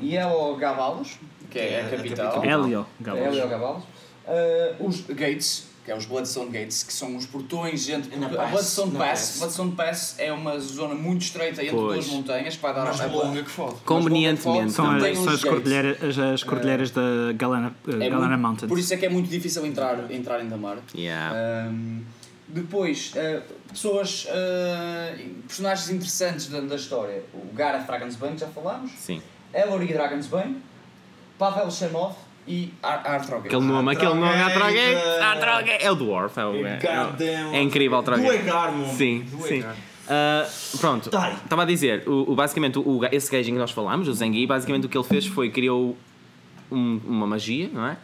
Yellow 0.03 0.55
Gavalos, 0.57 1.17
que 1.49 1.57
é, 1.57 1.81
a 1.81 1.87
a 1.87 1.89
capital, 1.97 2.43
é 2.43 2.47
Galos. 2.47 2.69
Yellow 2.69 3.49
Gavalos, 3.49 3.83
uh, 3.83 4.85
os 4.87 5.01
Gates, 5.07 5.70
que 5.83 5.91
é 5.91 5.95
os 5.97 6.05
Bloodstone 6.05 6.51
Gates, 6.51 6.83
que 6.83 6.93
são 6.93 7.15
os 7.15 7.25
portões 7.25 7.89
entre. 7.89 8.15
Na 8.17 8.29
pass, 8.29 8.51
Bloodstone 8.51 8.91
na 8.93 8.99
Pass, 8.99 9.09
pass. 9.19 9.37
Bloodstone 9.39 9.71
Pass 9.71 10.15
é 10.19 10.31
uma 10.31 10.59
zona 10.59 10.93
muito 10.95 11.21
estreita 11.23 11.63
entre 11.63 11.75
Pois. 11.75 12.05
duas 12.05 12.07
montanhas 12.07 12.55
que 12.55 12.61
vai 12.61 12.73
dar 12.73 12.85
Mas 12.85 13.01
a 13.01 13.05
longa 13.07 13.41
que 13.43 13.49
fode. 13.49 13.75
Convenientemente 13.85 14.71
São, 14.73 14.91
as, 14.91 15.17
são 15.17 15.29
as, 15.33 15.43
cordilheiras, 15.43 16.03
as, 16.03 16.17
as 16.19 16.43
cordilheiras 16.43 16.91
da 16.91 17.33
Galana, 17.35 17.75
uh, 17.87 17.91
É 17.91 18.09
Galana 18.09 18.27
muito- 18.37 18.41
Mountains. 18.41 18.69
Por 18.69 18.77
isso 18.77 18.93
é 18.93 18.97
que 18.97 19.05
é 19.05 19.09
muito 19.09 19.29
difícil 19.29 19.65
entrar, 19.65 20.11
entrar 20.11 20.43
em 20.43 20.47
Damar. 20.47 20.77
Yeah. 20.95 21.67
Ahm, 21.67 22.01
depois, 22.47 23.13
ah, 23.15 23.41
pessoas, 23.69 24.27
ah, 24.29 25.15
personagens 25.47 25.89
interessantes 25.89 26.47
da, 26.47 26.59
da 26.61 26.75
história. 26.75 27.23
O 27.33 27.53
Gareth 27.55 27.85
Dragonsbane, 27.85 28.37
já 28.37 28.47
falámos. 28.47 28.91
Sim. 28.99 29.21
Ellery 29.53 29.93
Dragonsbane. 29.93 30.57
Pavel 31.37 31.71
Shemov 31.71 32.15
e 32.47 32.73
Ar 32.81 33.01
Arthrogan. 33.05 33.45
Aquele 33.45 33.61
nome, 33.65 33.91
aquele 33.91 34.13
nome, 34.13 34.41
Atrogueira. 34.41 34.99
Atrogueira. 34.99 35.31
Atrogueira. 35.31 35.83
É 35.83 35.91
o 35.91 35.95
Dwarf. 35.95 36.37
É, 36.39 36.45
o, 36.45 36.65
é, 36.65 36.77
Goddamn. 36.79 37.53
é 37.55 37.61
incrível 37.61 37.97
o 37.97 38.01
Do 38.01 38.11
Atrogueira. 38.11 38.35
Egar, 38.35 38.71
meu. 38.75 38.87
Sim, 38.87 39.19
Do 39.29 39.41
sim. 39.43 39.63
Ah, 40.09 40.45
pronto, 40.79 41.09
Tai. 41.09 41.33
estava 41.43 41.61
a 41.61 41.65
dizer, 41.65 42.03
o, 42.07 42.31
o- 42.31 42.35
basicamente 42.35 42.77
o, 42.77 42.81
o- 42.81 43.05
esse 43.11 43.31
gajo 43.31 43.49
em 43.49 43.53
que 43.53 43.59
nós 43.59 43.71
falámos, 43.71 44.07
o 44.07 44.13
Zengi, 44.13 44.45
basicamente 44.45 44.85
o 44.85 44.89
que 44.89 44.97
ele 44.97 45.05
fez 45.07 45.25
foi 45.25 45.49
criou 45.49 45.95
um- 46.71 46.99
uma 47.05 47.25
magia, 47.27 47.69
não 47.71 47.85
é? 47.87 47.95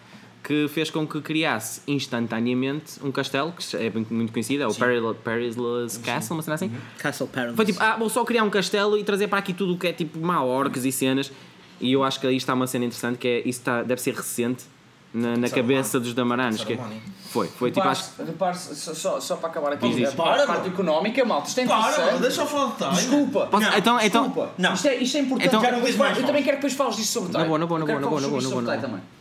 Que 0.43 0.67
fez 0.69 0.89
com 0.89 1.05
que 1.05 1.19
criasse 1.19 1.81
instantaneamente 1.88 2.93
um 3.03 3.11
castelo, 3.11 3.51
que 3.51 3.75
é 3.75 3.91
muito 4.09 4.31
conhecido, 4.31 4.63
é 4.63 4.67
o 4.67 4.73
Peril- 4.73 5.15
Perilous 5.15 5.97
Castle, 5.97 6.38
uma 6.38 6.43
cena 6.43 6.55
assim. 6.55 6.71
Castle 6.97 7.27
Perilous. 7.27 7.55
Foi 7.57 7.65
tipo, 7.65 7.79
ah, 7.81 7.97
vou 7.97 8.09
só 8.09 8.23
criar 8.23 8.43
um 8.43 8.49
castelo 8.49 8.97
e 8.97 9.03
trazer 9.03 9.27
para 9.27 9.39
aqui 9.39 9.51
tudo 9.51 9.73
o 9.73 9.77
que 9.77 9.88
é 9.88 9.91
tipo 9.93 10.17
má 10.19 10.41
orcs 10.41 10.85
e 10.85 10.91
cenas. 10.91 11.31
E 11.80 11.93
eu 11.93 12.03
acho 12.03 12.19
que 12.19 12.28
aí 12.28 12.36
está 12.36 12.53
uma 12.53 12.67
cena 12.67 12.86
interessante 12.86 13.17
que 13.17 13.28
é 13.28 13.39
isso 13.39 13.59
está, 13.59 13.84
deve 13.84 14.01
ser 14.01 14.15
recente 14.15 14.65
na, 15.13 15.38
na 15.38 15.49
cabeça 15.49 15.99
dos 15.99 16.13
damaranos. 16.13 16.63
Que 16.63 16.75
Saruman. 16.75 16.97
foi, 17.30 17.47
foi 17.47 17.71
tipo, 17.71 17.88
acho 17.88 18.11
repare-se, 18.23 18.75
só, 18.75 18.93
só, 18.93 19.19
só 19.19 19.36
para 19.38 19.49
acabar 19.49 19.73
aqui, 19.73 19.89
Diz 19.89 20.09
a 20.09 20.11
Para, 20.15 20.45
parte 20.45 20.61
bro. 20.63 20.73
económica, 20.73 21.23
malta, 21.25 21.47
isto 21.47 21.59
é 21.59 21.63
interessante. 21.63 21.95
Para, 21.95 22.17
deixa 22.17 22.41
eu 22.41 22.47
falar 22.47 22.65
de 22.65 22.71
detalhe. 22.73 22.95
Desculpa. 22.95 23.47
Posso- 23.47 23.63
Não, 23.69 23.78
então, 23.78 24.01
então, 24.01 24.23
Desculpa. 24.25 24.51
Não. 24.57 24.73
Isto, 24.73 24.88
é, 24.88 24.95
isto 24.95 25.17
é 25.17 25.19
importante. 25.21 25.47
Então- 25.47 25.61
Já 25.61 25.71
não 25.71 25.82
diz 25.82 25.95
mais 25.95 26.17
eu 26.17 26.25
também 26.25 26.43
quero 26.43 26.57
que 26.57 26.61
depois 26.63 26.73
fales 26.73 26.95
disso 26.95 27.11
sobre 27.13 27.32
Na 27.34 27.39
Tai. 27.39 27.47
boa, 27.47 27.59
na 27.59 27.65
boa, 27.65 27.80
na 27.80 27.84
Eu 27.84 27.88
quero 27.88 27.99
boa, 27.99 28.11
na 28.21 28.28
que 28.28 28.30
boa, 28.30 28.41
fales 28.41 28.43
na 28.43 28.49
boa, 28.49 28.78
sobre 28.78 28.82
na 28.82 28.88
boa. 28.88 29.17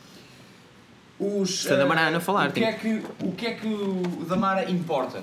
Os, 1.19 1.65
é 1.67 1.77
da 1.77 2.11
eh, 2.11 2.15
a 2.17 2.21
falar, 2.21 2.51
o 2.51 2.53
que, 2.53 2.63
é 2.63 2.73
que, 2.75 3.03
o 3.25 3.33
que 3.33 3.47
é 3.47 3.53
que 3.55 3.67
o 3.67 4.25
Damara 4.29 4.71
importa? 4.71 5.23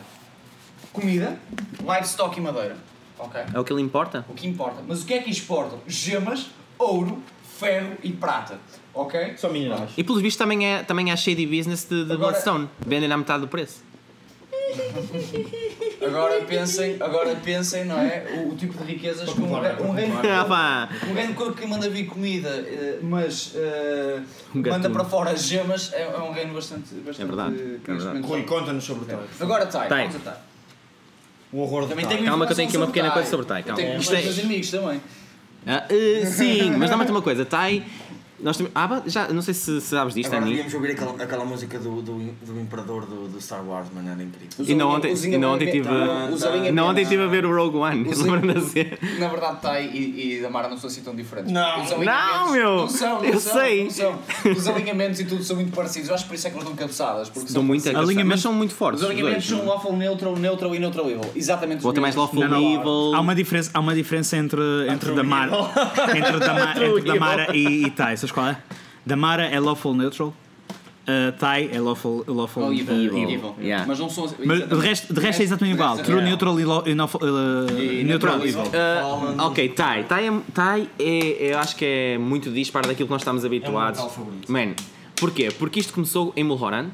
Comida, 0.91 1.37
livestock 1.79 2.37
e 2.37 2.41
madeira. 2.41 2.77
Ok? 3.19 3.41
é 3.53 3.59
o 3.59 3.63
que 3.63 3.73
lhe 3.73 3.81
importa. 3.81 4.25
O 4.27 4.33
que 4.33 4.47
importa. 4.47 4.83
Mas 4.87 5.03
o 5.03 5.05
que 5.05 5.13
é 5.13 5.19
que 5.21 5.29
exportam? 5.29 5.79
Gemas, 5.87 6.47
ouro, 6.83 7.21
ferro 7.59 7.97
e 8.03 8.11
prata. 8.11 8.59
Ok? 8.93 9.33
Só 9.37 9.49
minerais. 9.49 9.89
E 9.97 10.03
pelos 10.03 10.21
vistos 10.21 10.37
também 10.37 10.65
é, 10.67 10.83
também 10.83 11.11
é 11.11 11.15
shady 11.15 11.45
business 11.47 11.83
de, 11.85 12.03
de 12.05 12.11
Agora- 12.13 12.31
Bloodstone. 12.31 12.69
Vendem 12.85 13.11
à 13.11 13.17
metade 13.17 13.41
do 13.41 13.47
preço. 13.47 13.81
Agora 16.05 16.41
pensem, 16.41 16.97
agora 16.99 17.35
pensem, 17.35 17.85
não 17.85 17.97
é? 17.97 18.25
O, 18.45 18.49
o 18.51 18.55
tipo 18.55 18.77
de 18.77 18.91
riquezas 18.91 19.29
que 19.31 19.39
um, 19.41 19.59
re- 19.59 19.81
um 19.81 19.91
reino. 19.91 20.19
Ah, 20.19 20.43
pá. 20.45 20.89
Um 21.09 21.13
reino 21.15 21.33
que- 21.35 21.61
que 21.61 21.67
manda 21.67 21.89
vir 21.89 22.05
comida, 22.07 22.49
eh, 22.49 22.99
mas 23.01 23.53
eh, 23.55 24.19
Um 24.53 24.61
manda 24.61 24.89
para 24.89 25.05
fora 25.05 25.31
as 25.31 25.43
gemas, 25.43 25.91
é, 25.93 26.03
é 26.03 26.17
um 26.19 26.31
reino 26.31 26.53
bastante. 26.53 26.93
bastante 26.95 27.21
É 27.21 27.25
verdade, 27.25 27.55
que 27.55 27.61
é 27.61 27.65
neste 27.67 27.85
verdade. 27.87 28.07
momento 28.07 28.27
Rui, 28.27 28.43
conta-nos 28.43 28.83
sobre 28.83 29.03
o 29.03 29.07
Tai. 29.07 29.25
Agora 29.39 29.65
Tai, 29.65 29.87
Tai. 29.87 30.07
vamos 30.07 30.15
a 30.27 30.31
Tai. 30.31 30.39
O 31.53 31.59
horror 31.61 31.83
do 31.83 31.87
Também 31.89 32.05
Tai. 32.05 32.15
tenho 32.17 32.27
Calma 32.27 32.45
que 32.47 32.51
eu 32.51 32.55
tenho 32.57 32.67
aqui 32.67 32.77
uma 32.77 32.87
pequena 32.87 33.11
coisa 33.11 33.29
sobre 33.29 33.45
Tai, 33.45 33.63
calma. 33.63 33.77
tenho 33.81 33.99
Isto 33.99 34.15
é- 34.15 34.21
meus 34.23 34.37
inimigos 34.39 34.71
também. 34.71 35.01
Ah, 35.65 35.85
eh, 35.89 36.25
sim, 36.25 36.71
mas 36.77 36.89
dá-me 36.89 37.05
uma 37.09 37.21
coisa. 37.21 37.45
Tai. 37.45 37.83
Nós 38.43 38.57
também, 38.57 38.71
ah, 38.75 39.01
já, 39.05 39.27
não 39.29 39.41
sei 39.41 39.53
se 39.53 39.79
sabes 39.81 40.13
disto, 40.13 40.27
Agora 40.33 40.45
devíamos 40.49 40.73
ouvir 40.73 40.91
aquela, 40.91 41.23
aquela 41.23 41.45
música 41.45 41.79
do, 41.79 42.01
do, 42.01 42.13
do 42.41 42.59
Imperador 42.59 43.05
do, 43.05 43.27
do 43.29 43.41
Star 43.41 43.63
Wars, 43.65 43.87
mano, 43.93 44.09
era 44.09 44.21
incrível. 44.21 44.49
Os 44.59 44.69
Ainda 44.69 44.85
ontem, 44.87 45.13
ainda 45.13 45.49
ontem 45.49 45.71
tive. 45.71 45.87
alinhamentos- 45.87 46.43
alinhamentos- 46.43 46.67
Ainda 46.69 46.83
ontem 46.85 47.01
estive 47.03 47.23
a 47.23 47.27
ver 47.27 47.45
o 47.45 47.55
Rogue 47.55 47.77
One. 47.77 48.07
Os 48.09 48.19
Lembro-me 48.19 48.61
cena. 48.61 48.97
Na 49.19 49.27
verdade, 49.29 49.61
Tai 49.61 49.85
e, 49.87 50.37
e 50.37 50.41
Damara 50.41 50.67
não 50.69 50.77
são 50.77 50.89
assim 50.89 51.01
tão 51.01 51.15
diferentes. 51.15 51.51
Não. 51.51 51.83
Os 51.83 51.91
alinhamentos- 51.91 52.35
Não, 52.39 52.51
meu! 52.51 52.75
Não 52.77 52.87
são, 52.89 53.15
não 53.21 53.25
Eu 53.25 53.39
são, 53.39 53.53
sei. 53.53 53.83
não 53.85 53.89
são. 53.91 54.19
Os 54.51 54.67
alinhamentos 54.67 55.19
e 55.19 55.25
tudo 55.25 55.43
são 55.43 55.55
muito 55.55 55.73
parecidos. 55.73 56.09
Eu 56.09 56.15
acho 56.15 56.23
que 56.25 56.29
por 56.29 56.35
isso 56.35 56.47
é 56.47 56.49
que 56.49 56.55
eles 56.57 56.65
dão 56.67 56.75
cabeçadas. 56.75 57.29
Porque 57.29 57.49
são 57.49 57.63
muito 57.63 57.83
parecidos. 57.83 58.09
Alinhamento- 58.09 58.29
mas 58.29 58.41
são 58.41 58.53
muito 58.53 58.73
fortes. 58.75 59.01
Os 59.01 59.07
os 59.07 59.11
alinhamentos 59.13 59.45
são 59.47 59.57
não 59.59 59.67
lawful 59.67 59.95
neutral, 59.95 60.35
neutral 60.35 60.75
e 60.75 60.79
neutral 60.79 61.05
evil. 61.09 61.31
Exatamente 61.35 61.81
ter 61.93 62.01
mais. 62.01 62.15
Lawful 62.15 62.41
Não, 62.41 62.49
não, 62.49 62.73
Evil. 62.73 63.15
Há 63.15 63.19
uma 63.21 63.35
diferença, 63.35 63.71
há 63.73 63.79
uma 63.79 63.95
diferença 63.95 64.37
entre, 64.37 64.61
entre, 64.89 64.93
entre, 64.93 65.13
e, 67.53 67.85
e 67.85 67.91
Tai. 67.91 68.17
Qual 68.33 68.47
é? 68.47 68.57
Damara 69.05 69.43
é 69.45 69.59
lawful 69.59 69.93
neutral, 69.93 70.29
uh, 70.29 71.31
Tai 71.37 71.69
é 71.71 71.79
lawful, 71.79 72.23
lawful 72.27 72.63
Oh, 72.63 72.67
uh, 72.69 72.73
evil, 72.73 72.95
evil. 73.05 73.29
evil. 73.29 73.55
Yeah. 73.59 73.85
Mas 73.87 73.99
não 73.99 74.09
são. 74.09 74.33
Mas 74.45 74.67
de 74.67 74.75
resto, 74.75 75.13
de 75.13 75.19
resto 75.19 75.41
é 75.41 75.43
exatamente 75.43 75.75
igual. 75.75 75.95
True 75.97 76.07
Yeah. 76.15 76.29
neutral 76.29 76.59
e, 76.59 76.65
lo- 76.65 76.83
e 76.87 76.93
lawful- 76.93 77.21
uh, 77.21 77.79
E 77.79 78.03
neutral 78.03 78.37
neutral 78.39 78.63
evil. 78.65 78.71
Ah, 79.37 79.45
ok, 79.47 79.69
Tai. 79.69 80.03
Tai, 80.05 80.27
é, 80.27 80.41
tai 80.53 80.89
é, 80.99 81.51
eu 81.53 81.59
acho 81.59 81.75
que 81.75 81.85
é 81.85 82.17
muito 82.17 82.49
disparo 82.51 82.87
daquilo 82.87 83.07
que 83.07 83.13
nós 83.13 83.21
estamos 83.21 83.43
É 83.43 83.47
habituados. 83.47 83.99
local 83.99 84.15
favorito. 84.15 84.51
Man, 84.51 84.73
porquê? 85.17 85.49
Porque 85.59 85.79
isto 85.79 85.93
começou 85.93 86.31
em 86.35 86.43
Mulhoran. 86.43 86.87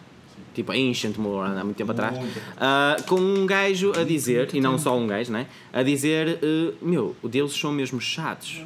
tipo 0.51 0.71
a 0.73 0.75
Ancient 0.75 1.15
War, 1.17 1.57
há 1.57 1.63
muito 1.63 1.77
tempo 1.77 1.91
atrás, 1.91 2.17
ah, 2.57 2.97
com 3.07 3.15
um 3.21 3.45
gajo 3.45 3.93
a 3.97 4.03
dizer, 4.03 4.49
e 4.53 4.59
não 4.59 4.77
só 4.77 4.97
um 4.97 5.05
gajo, 5.07 5.31
né? 5.31 5.45
A 5.71 5.83
dizer, 5.83 6.39
eh, 6.41 6.73
meu, 6.81 7.15
os 7.21 7.29
deuses 7.31 7.57
são 7.57 7.71
mesmo 7.71 8.01
chatos. 8.01 8.61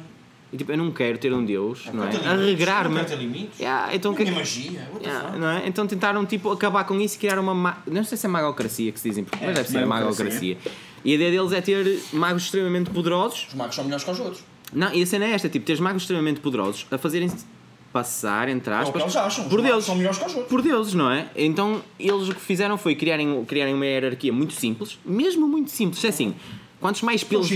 E 0.54 0.56
tipo, 0.56 0.70
eu 0.70 0.78
não 0.78 0.92
quero 0.92 1.18
ter 1.18 1.32
um 1.32 1.44
deus, 1.44 1.86
não 1.92 2.04
é? 2.04 2.12
Não 2.12 2.20
tem 2.20 2.28
A 2.30 2.36
regrar-me. 2.36 2.94
Não 2.94 3.00
quer 3.04 3.08
ter 3.10 3.16
limites. 3.18 3.58
Yeah, 3.58 3.92
então, 3.92 4.12
Não 4.12 4.16
que- 4.24 4.30
magia. 4.30 4.88
Yeah, 5.02 5.36
não 5.36 5.48
é? 5.48 5.66
Então 5.66 5.84
tentaram 5.84 6.24
tipo, 6.24 6.48
acabar 6.52 6.84
com 6.84 7.00
isso 7.00 7.16
e 7.16 7.18
criar 7.18 7.40
uma. 7.40 7.52
Ma... 7.52 7.78
Não 7.88 8.04
sei 8.04 8.16
se 8.16 8.24
é 8.24 8.28
magocracia 8.28 8.92
que 8.92 9.00
se 9.00 9.08
dizem, 9.08 9.24
porque 9.24 9.44
mas 9.44 9.52
deve 9.56 9.68
ser 9.68 9.84
magocracia. 9.84 10.24
magocracia. 10.54 10.56
E 11.04 11.10
a 11.10 11.14
ideia 11.16 11.32
deles 11.32 11.50
é 11.50 11.60
ter 11.60 12.00
magos 12.12 12.44
extremamente 12.44 12.88
poderosos. 12.90 13.46
Os 13.48 13.54
magos 13.54 13.74
são 13.74 13.82
melhores 13.82 14.04
que 14.04 14.10
os 14.12 14.20
outros. 14.20 14.44
Não, 14.72 14.94
e 14.94 15.02
a 15.02 15.06
cena 15.06 15.24
é 15.24 15.32
esta: 15.32 15.48
tipo, 15.48 15.66
teres 15.66 15.80
magos 15.80 16.02
extremamente 16.02 16.38
poderosos 16.38 16.86
a 16.88 16.98
fazerem-se 16.98 17.44
passar, 17.92 18.48
entre 18.48 18.72
É 18.72 18.76
o 18.76 18.82
que 18.82 18.84
aspas, 18.90 19.02
eles 19.02 19.16
acham. 19.16 19.48
Por 19.48 19.60
deuses. 19.60 19.86
São 19.86 19.96
melhores 19.96 20.18
que 20.18 20.24
os 20.24 20.34
outros. 20.34 20.50
Por 20.50 20.62
deuses, 20.62 20.94
não 20.94 21.10
é? 21.10 21.26
Então 21.34 21.82
eles 21.98 22.28
o 22.28 22.32
que 22.34 22.40
fizeram 22.40 22.78
foi 22.78 22.94
criarem, 22.94 23.44
criarem 23.44 23.74
uma 23.74 23.86
hierarquia 23.86 24.32
muito 24.32 24.52
simples, 24.54 25.00
mesmo 25.04 25.48
muito 25.48 25.72
simples. 25.72 26.04
É 26.04 26.08
assim: 26.10 26.32
quantos 26.84 27.00
mais 27.00 27.24
pelos, 27.24 27.48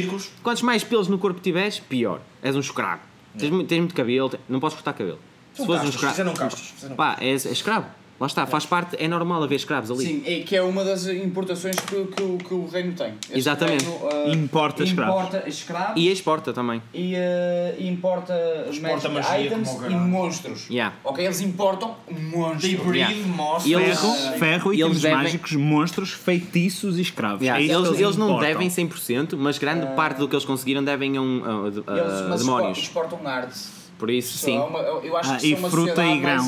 quantos 0.42 0.62
mais 0.62 0.82
pelos 0.82 1.06
no 1.06 1.18
corpo 1.18 1.38
tiveres, 1.38 1.78
pior. 1.78 2.22
És 2.42 2.56
um 2.56 2.60
escravo. 2.60 3.02
Tens, 3.38 3.50
muito- 3.50 3.68
tens 3.68 3.78
muito 3.80 3.94
cabelo, 3.94 4.32
não 4.48 4.58
podes 4.58 4.74
cortar 4.74 4.94
cabelo. 4.94 5.18
Se 5.52 5.66
fores 5.66 5.84
um 5.84 5.88
escravo. 5.90 6.14
fizeram 6.14 6.32
castas, 6.32 6.60
fizeram 6.74 6.96
Pá, 6.96 7.18
és, 7.20 7.44
és 7.44 7.52
escravo. 7.52 7.86
Lá 8.20 8.26
está, 8.26 8.44
faz 8.46 8.66
parte, 8.66 8.96
é 8.98 9.06
normal 9.06 9.40
haver 9.44 9.54
escravos 9.54 9.92
ali. 9.92 10.04
Sim, 10.04 10.22
é 10.26 10.40
que 10.40 10.56
é 10.56 10.60
uma 10.62 10.82
das 10.82 11.06
importações 11.06 11.76
que, 11.76 12.04
que, 12.06 12.22
o- 12.22 12.36
que 12.38 12.52
o 12.52 12.66
reino 12.66 12.92
tem. 12.92 13.14
Este 13.22 13.38
Exatamente. 13.38 13.84
reino, 13.84 14.00
ah, 14.12 14.28
Importa 14.34 14.82
escravos. 14.82 15.14
Importa 15.26 15.48
escravos 15.48 15.92
E 16.02 16.08
exporta 16.10 16.52
também. 16.52 16.82
e, 16.92 17.14
ah, 17.14 17.74
e 17.78 17.86
importa, 17.86 18.34
Exporta 18.68 19.08
magia 19.08 19.40
items 19.42 19.70
e 19.88 19.94
monstros. 19.94 20.66
Yeah. 20.68 20.96
Ok, 21.04 21.24
eles 21.24 21.40
importam 21.42 21.94
monstros. 22.10 22.62
They 22.62 22.76
breed, 22.76 23.08
Yeah. 23.08 23.26
mostra. 23.36 23.70
E 23.70 23.74
eles- 23.74 24.00
Ferro, 24.00 24.38
ferro 24.38 24.74
e 24.74 24.80
eles 24.82 24.96
itens 24.96 25.02
devem- 25.02 25.16
mágicos, 25.18 25.52
monstros, 25.52 26.10
feitiços 26.10 26.98
e 26.98 27.02
escravos. 27.02 27.40
Yeah, 27.40 27.62
É 27.62 27.66
isso 27.66 27.74
eles, 27.78 27.96
que 27.96 28.02
eles 28.02 28.16
não 28.16 28.26
importam. 28.30 28.48
devem 28.48 28.68
100%, 28.68 29.36
mas 29.36 29.58
grande 29.58 29.86
parte 29.94 30.18
do 30.18 30.26
que 30.28 30.34
eles 30.34 30.44
conseguiram 30.44 30.82
devem 30.82 31.16
a, 31.16 31.20
um, 31.22 31.42
a- 31.44 31.48
a- 31.48 31.66
Eles, 31.68 32.20
a 32.22 32.26
mas 32.30 32.40
demónios. 32.40 32.78
exportam 32.78 33.20
artes. 33.24 33.77
Por 33.98 34.10
isso, 34.10 34.38
Só 34.38 34.46
sim. 34.46 34.56
é 34.56 34.60
uma- 34.60 34.78
eu 34.78 35.16
acho 35.16 35.32
Ah, 35.32 35.36
que 35.38 35.48
e 35.48 35.54
uma 35.54 35.68
fruta 35.68 36.04
e 36.06 36.18
grãos. 36.20 36.46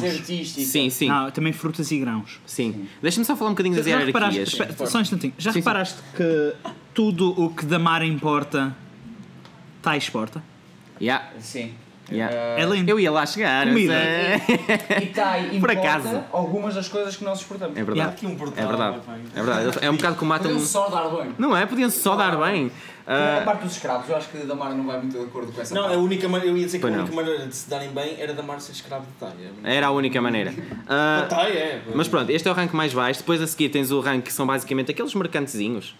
Sim, 0.55 0.88
sim. 0.88 1.09
Não, 1.09 1.30
também 1.32 1.53
frutas 1.53 1.90
e 1.90 1.98
grãos. 1.98 2.38
Sim. 2.46 2.86
Deixa-me 3.03 3.24
só 3.26 3.34
falar 3.34 3.51
um 3.51 3.55
bocadinho 3.55 3.74
das 3.74 3.84
Já 3.84 3.98
hierarquias. 4.01 4.57
só 4.88 4.98
um 4.98 5.01
instantinho. 5.01 5.32
Já 5.36 5.51
Sim, 5.51 5.55
sim. 5.55 5.59
reparaste 5.61 5.98
que 6.16 6.55
tudo 6.94 7.34
o 7.40 7.51
que 7.53 7.66
da 7.66 7.78
mar 7.78 8.03
importa, 8.05 8.74
está 9.78 9.96
exporta? 9.96 10.42
Yeah, 11.01 11.28
Sim. 11.40 11.72
Yeah. 12.11 12.35
É 12.61 12.65
lindo. 12.65 12.91
Eu 12.91 12.99
ia 13.01 13.11
lá 13.11 13.25
chegar. 13.27 13.67
Comida. 13.67 13.95
é- 13.95 14.41
E 15.03 15.07
tá, 15.07 15.33
Por 15.49 15.55
importa 15.55 15.79
acaso. 15.79 16.25
algumas 16.33 16.75
das 16.75 16.89
coisas 16.89 17.17
que 17.17 17.25
nós 17.25 17.39
exportamos. 17.41 17.77
É 17.77 17.83
verdade. 17.83 18.09
Aqui 18.11 18.27
um 18.27 18.37
portal, 18.37 18.65
É 18.65 18.67
verdade. 18.67 19.01
É 19.35 19.43
verdade. 19.43 19.79
É 19.83 19.91
um 19.91 19.97
bocado 19.97 20.17
como 20.17 20.29
matam. 20.29 20.51
Podiam 20.51 20.67
só 20.67 20.89
dar 20.89 21.09
bem. 21.09 21.35
Não 21.39 21.57
é? 21.57 21.67
Podiam 21.67 21.91
só 21.91 22.17
dar 22.17 22.37
bem. 22.37 22.71
A 23.07 23.39
Ah, 23.39 23.43
parte 23.45 23.65
dos 23.65 23.73
escravos, 23.73 24.09
eu 24.09 24.17
acho 24.17 24.29
que 24.29 24.39
a 24.51 24.55
Mara 24.55 24.73
não 24.75 24.87
vai 24.87 24.99
muito 24.99 25.19
de 25.19 25.25
acordo 25.25 25.51
com 25.51 25.61
essa 25.61 25.75
Não, 25.75 25.83
parte. 25.83 25.97
a 25.97 25.99
única 25.99 26.29
maneira, 26.29 26.53
eu 26.53 26.57
ia 26.59 26.65
dizer 26.67 26.79
que 26.79 26.83
Pois 26.83 26.95
a 26.95 26.97
não. 26.99 27.05
única 27.05 27.17
maneira 27.17 27.47
de 27.47 27.57
se 27.57 27.69
darem 27.69 27.89
bem 27.91 28.15
era 28.21 28.33
da 28.35 28.43
Mar 28.43 28.61
ser 28.61 28.71
escravo 28.73 29.05
de 29.05 29.13
talha. 29.19 29.51
era 29.65 29.87
a 29.89 29.91
única 29.91 30.21
maneira. 30.21 30.53
Ah, 30.89 31.27
Tá, 31.29 31.43
é. 31.49 31.81
mas 31.95 32.07
pronto, 32.09 32.31
este 32.31 32.47
é 32.47 32.51
o 32.51 32.55
rank 32.55 32.73
mais 32.73 32.93
baixo. 32.93 33.21
Depois 33.21 33.41
a 33.43 33.47
seguir 33.49 33.69
tens 33.71 33.91
o 33.91 33.99
rank 34.01 34.25
que 34.25 34.33
são 34.33 34.47
basicamente 34.47 34.91
aqueles 34.93 35.13
mercantezinhos. 35.15 35.95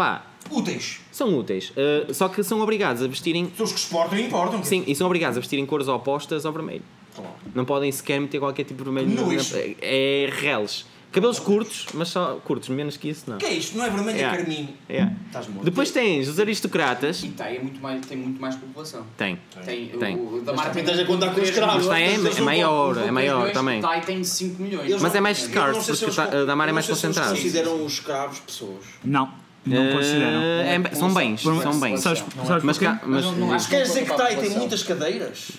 Pá, 0.00 0.24
Úteis. 0.50 1.00
são 1.12 1.36
úteis. 1.38 1.72
Ah, 1.76 2.12
só 2.14 2.26
que 2.28 2.42
são 2.42 2.60
obrigados 2.62 3.02
a 3.02 3.06
vestirem. 3.06 3.46
Pessoas 3.46 3.72
que 3.72 3.78
exportam 3.80 4.18
e 4.18 4.22
importam. 4.22 4.64
Sim, 4.64 4.82
e 4.86 4.94
são 4.94 5.06
obrigados 5.06 5.36
a 5.36 5.40
vestirem 5.40 5.66
cores 5.66 5.88
opostas 5.88 6.46
ao 6.46 6.52
vermelho. 6.54 6.82
Claro. 7.14 7.30
Não 7.54 7.66
podem 7.66 7.92
sequer 7.92 8.18
meter 8.18 8.38
qualquer 8.38 8.64
tipo 8.64 8.78
de 8.78 8.84
vermelho. 8.90 9.08
Não, 9.14 9.26
na- 9.26 9.34
isso- 9.34 9.54
É 9.82 10.30
reles. 10.32 10.86
Cabelos 11.12 11.40
curtos, 11.40 11.86
mas 11.92 12.06
só 12.08 12.36
curtos, 12.44 12.68
menos 12.68 12.96
que 12.96 13.08
isso 13.08 13.24
não. 13.28 13.34
O 13.34 13.38
que 13.40 13.44
é 13.46 13.52
isto? 13.52 13.76
Não 13.76 13.84
é 13.84 13.90
vermelho, 13.90 14.16
Yeah. 14.16 14.38
é 14.38 14.40
carmim. 14.44 14.68
Yeah. 14.88 15.12
Estás 15.26 15.48
morto. 15.48 15.64
Depois 15.64 15.90
tens 15.90 16.28
os 16.28 16.38
aristocratas. 16.38 17.24
E 17.24 17.28
tá, 17.30 17.50
é 17.52 17.58
muito 17.58 17.80
mais, 17.80 18.06
tem 18.06 18.16
muito 18.16 18.40
mais 18.40 18.54
população. 18.54 19.04
Tem. 19.18 19.36
Tem, 19.66 19.88
Tem. 19.88 20.14
O, 20.16 20.36
o 20.36 20.40
da 20.40 20.52
tem 20.70 20.82
estás 20.82 21.00
a 21.00 21.04
contar 21.04 21.26
com 21.26 21.40
os 21.40 21.48
3 21.48 21.48
escravos. 21.50 21.86
Mas 21.86 21.98
tem, 21.98 22.14
é 22.14 22.38
não 22.38 22.44
maior, 22.44 22.96
é 22.98 23.10
maior 23.10 23.50
também. 23.52 23.80
O 23.80 23.82
Tai 23.82 24.00
tem 24.02 24.22
5 24.22 24.62
milhões. 24.62 25.02
Mas 25.02 25.12
é 25.16 25.20
mais 25.20 25.38
se 25.38 25.48
porque 25.48 25.58
eles 25.90 26.02
o 26.42 26.46
da 26.46 26.54
Mar 26.54 26.68
é 26.68 26.72
mais 26.72 26.86
se 26.86 26.92
eles 26.92 27.02
concentrado. 27.02 27.34
consideram 27.34 27.84
os 27.84 27.92
escravos 27.94 28.38
pessoas. 28.38 28.84
Não, 29.04 29.28
não 29.66 29.84
Eh, 29.84 29.92
consideram. 29.92 30.40
é- 30.42 30.94
são 30.94 31.12
bens, 31.12 31.42
Por- 31.42 31.62
são 31.62 31.78
bens. 31.80 32.00
Sabes, 32.00 32.24
Não 32.36 32.44
é 32.44 32.46
sabes 32.46 32.64
Mas, 32.64 32.78
porquê? 32.78 32.96
cá- 32.98 33.02
mas- 33.06 33.24
Mas 33.26 33.66
quer 33.66 33.82
dizer 33.82 34.00
que 34.02 34.06
Conta 34.10 34.22
para 34.24 34.32
a 34.32 34.36
Tai 34.36 34.44
tem 34.46 34.58
muitas 34.58 34.82
cadeiras? 34.82 35.50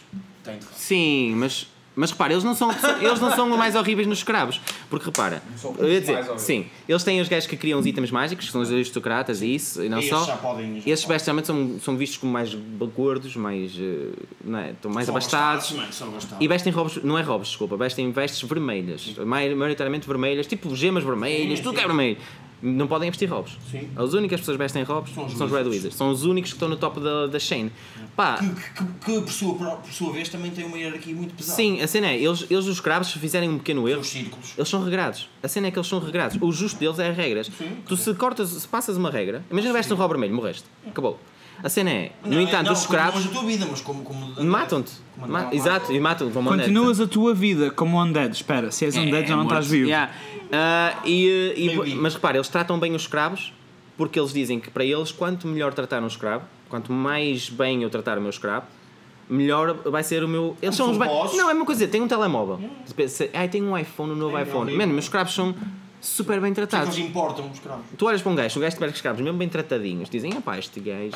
Tem. 0.43 0.57
sim, 0.75 1.33
mas 1.35 1.67
mas 1.93 2.09
repara, 2.11 2.31
eles 2.31 2.43
não 2.43 2.55
são 2.55 2.71
eles 3.01 3.19
não 3.19 3.29
são 3.35 3.51
os 3.51 3.57
mais 3.57 3.75
horríveis 3.75 4.07
nos 4.07 4.19
escravos, 4.19 4.61
porque 4.89 5.05
repara, 5.07 5.43
são 5.57 5.75
eu 5.77 5.91
ia 5.91 5.99
dizer, 5.99 6.13
mais 6.13 6.25
horríveis. 6.25 6.41
sim, 6.47 6.65
eles 6.87 7.03
têm 7.03 7.19
os 7.19 7.27
gajos 7.27 7.47
que 7.47 7.57
criam 7.57 7.77
os 7.79 7.85
itens 7.85 8.09
mágicos, 8.09 8.45
que 8.45 8.51
são 8.51 8.61
os 8.61 8.71
aristocratas 8.71 9.41
e 9.41 9.53
isso, 9.53 9.83
e 9.83 9.89
não 9.89 9.97
E 9.99 10.05
esses 10.05 10.17
só. 10.17 10.25
já 10.25 10.37
podem- 10.37 10.75
já 10.75 10.89
Esses 10.89 11.01
especialmente 11.01 11.47
são, 11.47 11.77
são 11.83 11.97
vistos 11.97 12.17
como 12.17 12.31
mais 12.31 12.55
gordos, 12.95 13.35
mais, 13.35 13.73
eh, 13.77 14.13
não 14.43 14.57
é? 14.59 14.71
estão 14.71 14.89
mais 14.89 15.05
São 15.05 15.13
abastados. 15.15 15.71
mano, 15.73 15.91
são 15.93 16.07
abastados. 16.07 16.37
E 16.43 16.47
vestem 16.47 16.71
robes, 16.71 17.03
não 17.03 17.19
é 17.19 17.21
robes, 17.21 17.49
desculpa, 17.49 17.75
vestem 17.75 18.09
vestes 18.11 18.41
vermelhas, 18.49 19.13
mai- 19.25 19.53
maioritariamente 19.53 20.07
vermelhas, 20.07 20.47
tipo 20.47 20.73
gemas 20.75 21.03
vermelhas, 21.03 21.59
tudo 21.59 21.75
que 21.75 21.81
é 21.83 21.85
vermelho. 21.87 22.17
Não 22.61 22.87
podem 22.87 23.09
vestir 23.09 23.27
robes. 23.27 23.57
Sim. 23.69 23.89
As 23.95 24.13
únicas 24.13 24.39
pessoas 24.39 24.55
que 24.57 24.63
vestem 24.63 24.83
robes 24.83 25.13
São 25.13 25.27
são 25.29 25.47
os 25.47 25.51
os, 25.51 25.57
Red 25.57 25.69
Wizards. 25.69 25.97
São 25.97 26.09
os 26.11 26.23
únicos 26.25 26.51
que 26.51 26.55
estão 26.55 26.69
no 26.69 26.75
top 26.77 26.99
da, 26.99 27.27
da 27.27 27.39
chain. 27.39 27.71
Pá, 28.15 28.37
Que, 28.37 28.47
que, 28.49 28.85
que 28.85 29.21
por, 29.21 29.31
sua, 29.31 29.55
por 29.55 29.91
sua 29.91 30.13
vez 30.13 30.29
também 30.29 30.51
tem 30.51 30.65
uma 30.65 30.77
hierarquia 30.77 31.15
muito 31.15 31.33
pesada. 31.33 31.55
sim, 31.55 31.81
a 31.81 31.87
cena 31.87 32.07
é, 32.07 32.17
eles, 32.17 32.45
eles 32.49 32.65
os 32.65 32.75
escravos, 32.75 33.07
se 33.07 33.17
fizerem 33.19 33.49
um 33.49 33.57
pequeno 33.57 33.87
erro, 33.89 34.03
eles 34.57 34.69
são 34.69 34.83
regrados. 34.83 35.29
A 35.41 35.47
cena 35.47 35.67
é 35.67 35.71
que 35.71 35.79
eles 35.79 35.87
são 35.87 35.99
regrados. 35.99 36.37
O 36.41 36.51
justo 36.51 36.79
deles 36.79 36.99
é 36.99 37.09
as 37.09 37.17
regras. 37.17 37.49
tu 37.87 37.97
se 37.97 38.13
cortas, 38.13 38.49
se 38.49 38.67
passas 38.67 38.97
uma 38.97 39.09
regra, 39.09 39.43
imagina 39.49 39.73
vestes 39.73 39.91
um 39.91 39.95
robo 39.95 40.09
vermelho, 40.09 40.35
morreste. 40.35 40.65
Acabou. 40.85 41.19
A 41.63 41.69
cena 41.69 41.89
é, 41.91 42.11
no 42.25 42.31
Não, 42.35 42.41
entanto, 42.41 42.65
não, 42.67 42.73
os 42.73 42.85
como 42.85 42.97
escravos 42.97 43.23
Não 43.25 43.31
a 43.31 43.33
tua 43.35 43.43
vida, 43.43 43.67
mas 43.69 43.81
como. 43.81 44.03
como 44.03 44.43
matam-te. 44.43 44.91
como- 45.15 45.27
Ma- 45.31 45.49
Exato, 45.53 45.91
e 45.93 45.99
matam-te. 45.99 46.33
Continuas 46.33 46.99
a 46.99 47.07
tua 47.07 47.33
vida 47.33 47.69
como 47.71 48.01
undead. 48.01 48.33
Espera, 48.33 48.71
se 48.71 48.85
és 48.85 48.95
undead 48.95 49.27
já 49.27 49.35
não 49.35 49.43
estás 49.43 49.67
vivo. 49.67 49.87
Yeah. 49.87 50.11
Ah, 50.51 50.95
e, 51.05 51.53
e- 51.55 51.95
mas 51.95 52.13
repara, 52.15 52.37
eles 52.37 52.47
tratam 52.47 52.79
bem 52.79 52.93
os 52.95 53.03
escravos 53.03 53.53
porque 53.97 54.19
eles 54.19 54.33
dizem 54.33 54.59
que 54.59 54.69
para 54.71 54.83
eles, 54.83 55.11
quanto 55.11 55.47
melhor 55.47 55.73
tratar 55.73 56.01
um 56.01 56.07
escravo, 56.07 56.43
quanto 56.69 56.91
mais 56.91 57.49
bem 57.49 57.83
eu 57.83 57.89
tratar 57.89 58.17
o 58.17 58.21
meu 58.21 58.31
escravo, 58.31 58.65
melhor 59.29 59.75
vai 59.85 60.03
ser 60.03 60.23
o 60.23 60.27
meu. 60.27 60.57
Eles 60.61 60.75
são 60.75 60.87
São 60.87 60.93
os 60.93 60.97
bosses. 60.97 61.37
Não, 61.37 61.49
é 61.49 61.53
uma 61.53 61.65
coisa, 61.65 61.87
tem 61.87 62.01
um 62.01 62.07
telemóvel. 62.07 62.59
Se- 63.07 63.29
Ai, 63.33 63.47
tem 63.47 63.61
um 63.61 63.77
iPhone, 63.77 64.11
um 64.13 64.15
novo 64.15 64.35
É, 64.37 64.41
iPhone. 64.43 64.75
Mano, 64.75 64.91
meus 64.93 65.05
escravos 65.05 65.33
são 65.33 65.53
super 66.01 66.41
bem 66.41 66.51
tratados. 66.53 66.97
eles 66.97 67.07
importam 67.09 67.45
os 67.47 67.53
escravos. 67.53 67.85
Tu 67.95 68.05
olhas 68.05 68.21
para 68.23 68.31
um 68.31 68.35
gajo, 68.35 68.57
um 68.57 68.61
gajo 68.63 68.75
tiver 68.75 68.89
escravos 68.89 69.21
mesmo 69.21 69.37
bem 69.37 69.47
tratadinhos, 69.47 70.09
dizem, 70.09 70.33
ah 70.35 70.41
pá, 70.41 70.57
este 70.57 70.79
gajo 70.79 71.11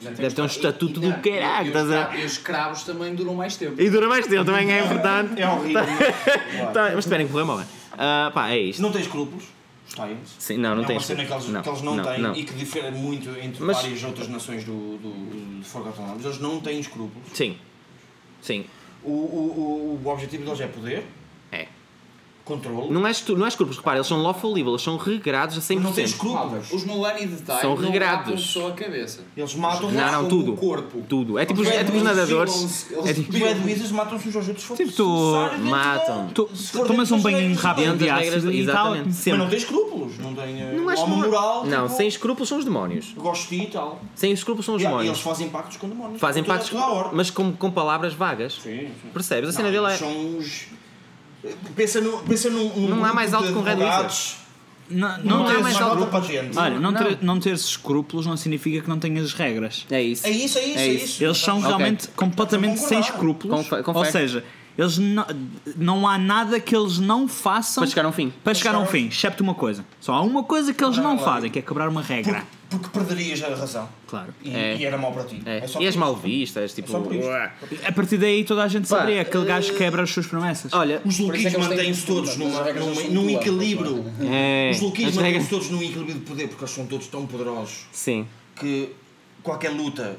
deve 0.00 0.34
ter 0.34 0.42
um 0.42 0.46
estatuto 0.46 0.98
e- 1.00 1.10
do 1.10 1.12
caralho. 1.20 1.72
E, 1.72 1.94
a- 1.94 2.16
e 2.16 2.24
os 2.24 2.32
escravos 2.32 2.82
também 2.84 3.14
duram 3.14 3.34
mais 3.34 3.56
tempo. 3.56 3.80
E 3.80 3.90
dura 3.90 4.08
mais 4.08 4.26
tempo, 4.26 4.44
também 4.44 4.72
é 4.72 4.84
importante. 4.84 5.40
É 5.40 5.48
horrível. 5.48 5.82
Tá, 6.72 6.90
mas 6.94 6.98
esperem 7.04 7.26
que 7.26 7.32
morrer, 7.32 7.44
morrem. 7.44 7.66
Ah, 7.96 8.30
pá, 8.32 8.50
é 8.50 8.58
isto. 8.58 8.80
não 8.80 8.92
tem 8.92 9.00
escrúpulos, 9.00 9.44
os 9.88 9.90
Titans. 9.94 10.36
Sim, 10.38 10.58
não, 10.58 10.76
não 10.76 10.82
é 10.84 10.86
tem 10.86 10.96
uma 10.96 11.02
cena 11.02 11.24
que 11.24 11.32
eles 11.32 11.48
não, 11.48 11.62
que 11.62 11.68
eles 11.68 11.82
não, 11.82 12.02
têm 12.02 12.18
não. 12.20 12.34
e 12.34 12.44
que 12.44 12.54
difere 12.54 12.90
muito 12.92 13.28
entre 13.40 13.62
Mas- 13.64 13.76
várias 13.78 14.04
outras 14.04 14.28
nações 14.28 14.62
do, 14.64 14.98
do, 14.98 15.58
de 15.60 15.64
Forgotten 15.68 16.04
Realms. 16.04 16.24
Eles 16.24 16.38
não 16.38 16.60
têm 16.60 16.78
escrúpulos. 16.78 17.26
Sim. 17.34 17.56
Sim. 18.40 18.64
O, 19.02 19.10
o, 19.10 19.98
o, 20.00 20.00
o 20.04 20.08
objetivo 20.12 20.44
deles 20.44 20.60
é 20.60 20.66
poder, 20.66 20.98
É. 20.98 21.02
controle. 22.48 22.90
Não 22.90 23.06
é, 23.06 23.10
estu- 23.10 23.36
não 23.36 23.44
é 23.44 23.48
escrúpulos, 23.48 23.76
repara, 23.78 23.98
eles 23.98 24.06
são 24.06 24.20
lawful 24.22 24.50
evil, 24.58 24.70
eles 24.72 24.82
são 24.82 24.96
regrados 24.96 25.56
a 25.56 25.60
100%. 25.60 25.80
não 25.80 25.92
tem 25.92 26.04
escrúpulos. 26.04 26.72
os 26.72 26.84
Mulani 26.84 27.26
de 27.26 27.42
Tai 27.42 27.60
São 27.60 27.76
não 27.76 27.82
regrados. 27.82 28.24
matam 28.26 28.38
só 28.38 28.68
a 28.68 28.72
cabeça. 28.72 29.20
Eles 29.36 29.54
matam 29.54 29.90
Não, 29.92 30.12
não, 30.12 30.22
Com 30.24 30.28
tudo. 30.28 30.52
O 30.54 30.56
corpo. 30.56 31.02
Tudo. 31.08 31.38
É 31.38 31.44
tipo, 31.46 31.60
os- 31.60 31.68
é 31.68 31.84
tipo 31.84 31.96
os 31.96 32.02
nadadores. 32.02 32.88
Eles 32.90 33.08
É 33.10 33.14
tipo, 33.14 33.32
Os 33.36 33.64
Wizards 33.64 33.92
matam-se 33.92 34.28
uns 34.28 34.36
aos 34.36 34.48
outros 34.48 34.66
Tipo, 34.76 34.92
tu- 34.92 35.58
Matam. 35.62 36.28
Tu 36.34 36.48
tomas 36.86 37.10
um 37.12 37.20
banho 37.20 37.54
rápido 37.54 37.84
Dentro 37.84 37.98
de 37.98 38.06
das 38.06 38.18
regras, 38.18 38.36
ácido 38.44 38.52
e 38.52 38.66
tal. 38.66 38.74
exatamente. 38.86 39.06
Mas 39.06 39.16
Sempre. 39.16 39.38
não 39.38 39.48
tem 39.48 39.58
escrúpulos, 39.58 40.18
não 40.18 40.34
tem 40.34 40.62
eh, 40.62 40.72
Não 40.72 40.90
é 40.90 40.94
homem 40.96 41.16
moral. 41.18 41.64
Não, 41.66 41.84
tipo, 41.86 41.96
sem 41.96 42.08
escrúpulos 42.08 42.48
são 42.48 42.58
os 42.58 42.64
demónios. 42.64 43.12
Gosto 43.16 43.48
de 43.50 43.58
ti 43.58 43.64
e 43.64 43.70
tal. 43.70 44.00
Sem 44.14 44.32
escrúpulos 44.32 44.64
são 44.66 44.74
os 44.74 44.80
Yeah, 44.82 44.96
e 44.96 45.04
demónios. 45.04 45.18
eles 45.18 45.24
fazem 45.32 45.48
pactos 45.48 45.76
com 45.76 45.88
demónios. 45.88 46.20
Fazem 46.20 46.42
Toda- 46.42 46.54
pactos, 46.54 46.70
toda 46.70 46.84
a 46.84 46.90
hora. 46.92 47.08
mas 47.12 47.30
com, 47.30 47.52
com 47.52 47.70
palavras 47.70 48.14
vagas. 48.14 48.54
Sim, 48.54 48.78
sim. 48.80 48.90
Percebes? 49.12 49.50
A 49.50 49.52
cena 49.52 49.70
Não, 49.70 49.72
dele 49.82 49.92
é. 49.94 49.96
São 49.96 50.38
os... 50.38 50.66
Pensa, 51.76 52.00
no, 52.00 52.18
pensa 52.20 52.50
num, 52.50 52.68
num 52.76 52.88
Não 52.96 53.04
há 53.04 53.12
mais 53.12 53.32
alto 53.34 53.48
que 53.48 53.58
um 53.58 53.62
Red. 53.62 53.76
Não, 54.90 55.18
Não 55.18 55.38
não, 55.40 55.46
há 55.46 55.58
mais 55.60 55.76
alto- 55.80 56.06
patente. 56.06 56.56
Olha, 56.56 56.80
não, 56.80 56.90
Não. 56.90 57.02
ter, 57.04 57.18
não 57.20 57.38
teres 57.38 57.60
escrúpulos 57.66 58.24
não 58.24 58.38
significa 58.38 58.80
que 58.80 58.88
não 58.88 58.98
tenhas 58.98 59.34
regras. 59.34 59.84
É 59.90 60.00
isso. 60.02 60.26
É 60.26 60.30
isso, 60.30 60.58
é 60.58 60.64
isso, 60.64 60.78
É 60.78 60.86
é 60.86 60.92
isso. 60.92 61.22
Eles 61.24 61.36
são 61.38 61.56
Ok. 61.58 61.68
realmente 61.68 62.08
completamente 62.08 62.80
sem 62.80 62.98
escrúpulos. 62.98 63.68
Confe- 63.68 63.82
Ou 63.98 64.04
seja, 64.06 64.42
eles 64.78 64.96
não, 64.96 65.26
não 65.76 66.06
há 66.08 66.16
nada 66.16 66.60
que 66.60 66.74
eles 66.74 66.98
não 66.98 67.26
façam 67.26 67.82
Para 67.82 67.90
chegar 67.90 68.04
a 68.04 68.08
um 68.08 68.12
fim. 68.12 68.32
para 68.44 68.54
chegar 68.54 68.74
a 68.76 68.78
um 68.78 68.86
fim, 68.86 69.08
excepto 69.08 69.42
uma 69.42 69.54
coisa. 69.54 69.84
Só 70.00 70.12
há 70.14 70.22
uma 70.22 70.44
coisa 70.44 70.72
que 70.72 70.82
eles 70.84 70.96
não 70.98 71.18
fazem, 71.18 71.50
que 71.50 71.58
é 71.58 71.62
quebrar 71.62 71.88
uma 71.88 72.00
regra. 72.00 72.44
porque 72.70 72.88
perderias 72.90 73.42
a 73.42 73.48
razão. 73.48 73.88
Claro. 74.06 74.32
E, 74.44 74.54
É. 74.54 74.76
e 74.76 74.84
era 74.84 74.96
mau 74.96 75.10
para 75.12 75.24
ti. 75.24 75.42
É. 75.44 75.66
só 75.66 75.80
E 75.80 75.86
és 75.86 75.96
mal 75.96 76.14
visto, 76.14 76.58
és 76.58 76.72
tipo. 76.74 76.90
só 76.90 77.00
por 77.00 77.12
isto. 77.14 77.26
ué. 77.26 77.52
A 77.86 77.92
partir 77.92 78.18
daí 78.18 78.44
toda 78.44 78.62
a 78.62 78.68
gente 78.68 78.86
Pá, 78.88 78.98
saberia. 78.98 79.22
Aquele 79.22 79.44
gajo 79.46 79.74
quebra 79.74 80.02
as 80.02 80.10
suas 80.10 80.26
promessas. 80.26 80.72
Olha, 80.72 81.00
Os 81.04 81.18
é 81.18 81.50
têm 81.50 81.58
mantêm-se 81.58 82.06
todos 82.06 82.36
numa, 82.36 82.62
regras 82.62 82.84
num, 83.10 83.28
equilíbrio. 83.30 84.04
é. 84.30 84.70
Os 84.74 84.80
loquinhos 84.80 85.10
as 85.10 85.16
mantêm-se 85.16 85.38
regras- 85.38 85.48
todos 85.48 85.70
num 85.70 85.82
equilíbrio 85.82 86.14
de 86.14 86.20
poder 86.20 86.46
porque 86.48 86.62
eles 86.64 86.74
são 86.74 86.86
todos 86.86 87.06
tão 87.08 87.26
poderosos 87.26 87.86
Sim, 87.90 88.26
que 88.54 88.90
qualquer 89.42 89.70
luta 89.70 90.16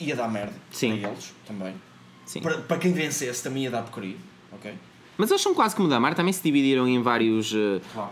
ia 0.00 0.16
dar 0.16 0.28
merda 0.28 0.54
Sim. 0.72 0.96
para 0.98 1.10
eles 1.10 1.32
também. 1.46 1.74
Sim. 2.26 2.40
Para, 2.40 2.58
para 2.58 2.76
quem 2.76 2.92
vencesse 2.92 3.42
também 3.42 3.62
ia 3.64 3.70
dar 3.70 3.82
porcaria. 3.82 4.16
Ok? 4.52 4.72
Mas 5.18 5.30
eles 5.30 5.40
são 5.42 5.54
quase 5.54 5.74
como 5.74 5.88
o 5.88 5.90
Damar, 5.90 6.14
também 6.14 6.30
se 6.30 6.42
dividiram 6.42 6.86
em 6.86 7.00
vários. 7.00 7.50
eh, 7.54 7.80
Claro. 7.94 8.10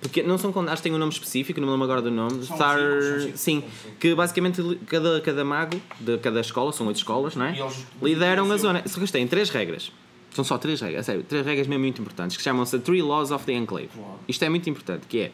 Porque 0.00 0.22
não 0.22 0.38
são. 0.38 0.50
Acho 0.68 0.76
que 0.76 0.82
tem 0.84 0.94
um 0.94 0.98
nome 0.98 1.12
específico, 1.12 1.60
não 1.60 1.66
me 1.66 1.72
lembro 1.72 1.84
agora 1.84 2.00
do 2.00 2.10
nome. 2.10 2.42
São 2.46 2.56
Star. 2.56 2.78
cinco, 2.78 3.02
cinco, 3.02 3.36
Sim, 3.36 3.36
cinco. 3.82 3.96
que 4.00 4.14
basicamente 4.14 4.62
cada, 4.86 5.20
cada 5.20 5.44
mago 5.44 5.78
de 6.00 6.16
cada 6.16 6.40
escola, 6.40 6.72
são 6.72 6.86
oito 6.86 6.96
escolas, 6.96 7.36
não 7.36 7.44
é? 7.44 7.54
E 7.56 7.60
eles- 7.60 7.86
Lideram 8.00 8.50
a 8.50 8.56
zona. 8.56 8.82
Só 8.86 8.94
que 8.94 9.00
eles 9.00 9.10
têm 9.10 9.26
três 9.28 9.50
regras. 9.50 9.92
São 10.32 10.44
só 10.44 10.56
três 10.56 10.80
regras, 10.80 11.04
sério, 11.06 11.22
três 11.22 11.44
regras 11.44 11.66
mesmo 11.66 11.82
muito 11.82 12.00
importantes, 12.00 12.36
que 12.38 12.42
chamam-se 12.42 12.78
Three 12.78 13.00
Laws 13.02 13.30
of 13.30 13.44
the 13.46 13.52
Enclave. 13.52 13.88
Claro. 13.88 14.18
Isto 14.28 14.44
é 14.44 14.48
muito 14.48 14.68
importante, 14.70 15.06
que 15.06 15.18
é 15.20 15.32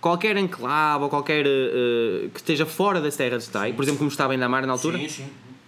qualquer 0.00 0.36
enclave 0.36 1.04
ou 1.04 1.10
qualquer 1.10 1.44
eh, 1.46 2.28
que 2.32 2.38
esteja 2.40 2.64
fora 2.66 3.00
das 3.00 3.16
terras 3.16 3.44
de 3.44 3.50
Tai, 3.50 3.72
por 3.72 3.82
exemplo, 3.82 3.98
como 3.98 4.10
estava 4.10 4.34
em 4.34 4.38
Damar 4.38 4.66
na 4.66 4.72
altura, 4.72 4.98
Sim, 4.98 5.08
sim. 5.08 5.26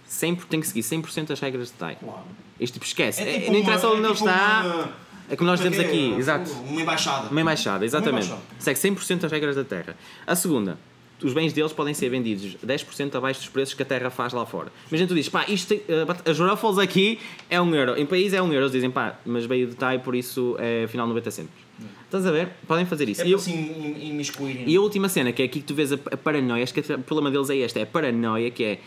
Sempre 0.09 0.45
tem 0.47 0.59
que 0.59 0.67
seguir 0.67 0.81
100% 0.81 1.27
das 1.27 1.39
regras 1.39 1.67
de 1.67 1.73
Tai. 1.73 1.95
Claro. 1.95 2.23
Isto 2.59 2.73
tipo, 2.73 2.85
esquece. 2.85 3.21
É 3.21 3.29
É- 3.29 3.33
tipo 3.39 3.45
não 3.45 3.51
uma- 3.53 3.59
interessa 3.59 3.85
é 3.85 3.89
onde 3.89 3.99
ele 3.99 4.13
tipo 4.13 4.27
está. 4.29 4.61
uma- 4.65 4.93
É 5.29 5.35
como 5.35 5.49
nós 5.49 5.61
é 5.61 5.69
dizemos 5.69 5.85
é? 5.85 5.87
aqui, 5.87 6.13
exato. 6.17 6.51
Uma 6.51 6.81
embaixada. 6.81 7.29
Uma 7.29 7.41
embaixada, 7.41 7.85
exatamente. 7.85 8.25
embaixada. 8.25 8.41
Segue 8.57 8.79
100% 8.79 9.21
das 9.21 9.31
regras 9.31 9.55
da 9.55 9.63
terra. 9.63 9.95
A 10.25 10.35
segunda, 10.35 10.77
os 11.23 11.31
bens 11.33 11.53
deles 11.53 11.71
podem 11.71 11.93
ser 11.93 12.09
vendidos 12.09 12.57
10% 12.63 13.15
abaixo 13.15 13.39
dos 13.41 13.49
preços 13.49 13.75
que 13.75 13.83
a 13.83 13.85
terra 13.85 14.09
faz 14.09 14.33
lá 14.33 14.45
fora. 14.45 14.71
Imagina 14.89 15.07
tu 15.07 15.13
dizes, 15.13 15.29
pá, 15.29 15.45
isto 15.47 15.79
bat- 16.07 16.27
as 16.27 16.39
Ruffles 16.39 16.79
aqui 16.79 17.19
é 17.49 17.61
1 17.61 17.75
euro. 17.75 17.95
Em 17.99 18.05
país 18.07 18.33
é 18.33 18.41
1 18.41 18.45
euro. 18.47 18.61
Eles 18.63 18.71
dizem, 18.71 18.89
pá, 18.89 19.19
mas 19.25 19.45
veio 19.45 19.67
de 19.67 19.75
Thai, 19.75 19.99
por 19.99 20.15
isso 20.15 20.55
é 20.57 20.85
afinal 20.85 21.05
90 21.07 21.29
cêntimos. 21.29 21.59
Estás 22.05 22.25
a 22.25 22.31
ver? 22.31 22.49
Podem 22.67 22.85
fazer 22.87 23.07
isso. 23.07 23.21
É 23.21 23.27
E, 23.27 23.31
eu- 23.31 23.37
assim 23.37 23.53
im- 23.53 24.09
imiscuírem. 24.09 24.63
e 24.67 24.75
a 24.75 24.81
última 24.81 25.07
cena, 25.07 25.31
que 25.31 25.43
é 25.43 25.45
aqui 25.45 25.59
que 25.59 25.65
tu 25.65 25.75
vês 25.75 25.93
a, 25.93 25.99
a 26.11 26.17
paranoia, 26.17 26.63
acho 26.63 26.73
que 26.73 26.79
o 26.79 26.99
problema 26.99 27.29
deles 27.29 27.49
é 27.51 27.57
este, 27.57 27.77
é 27.79 27.83
a 27.83 27.85
paranoia, 27.85 28.49
que 28.49 28.63
é 28.63 28.79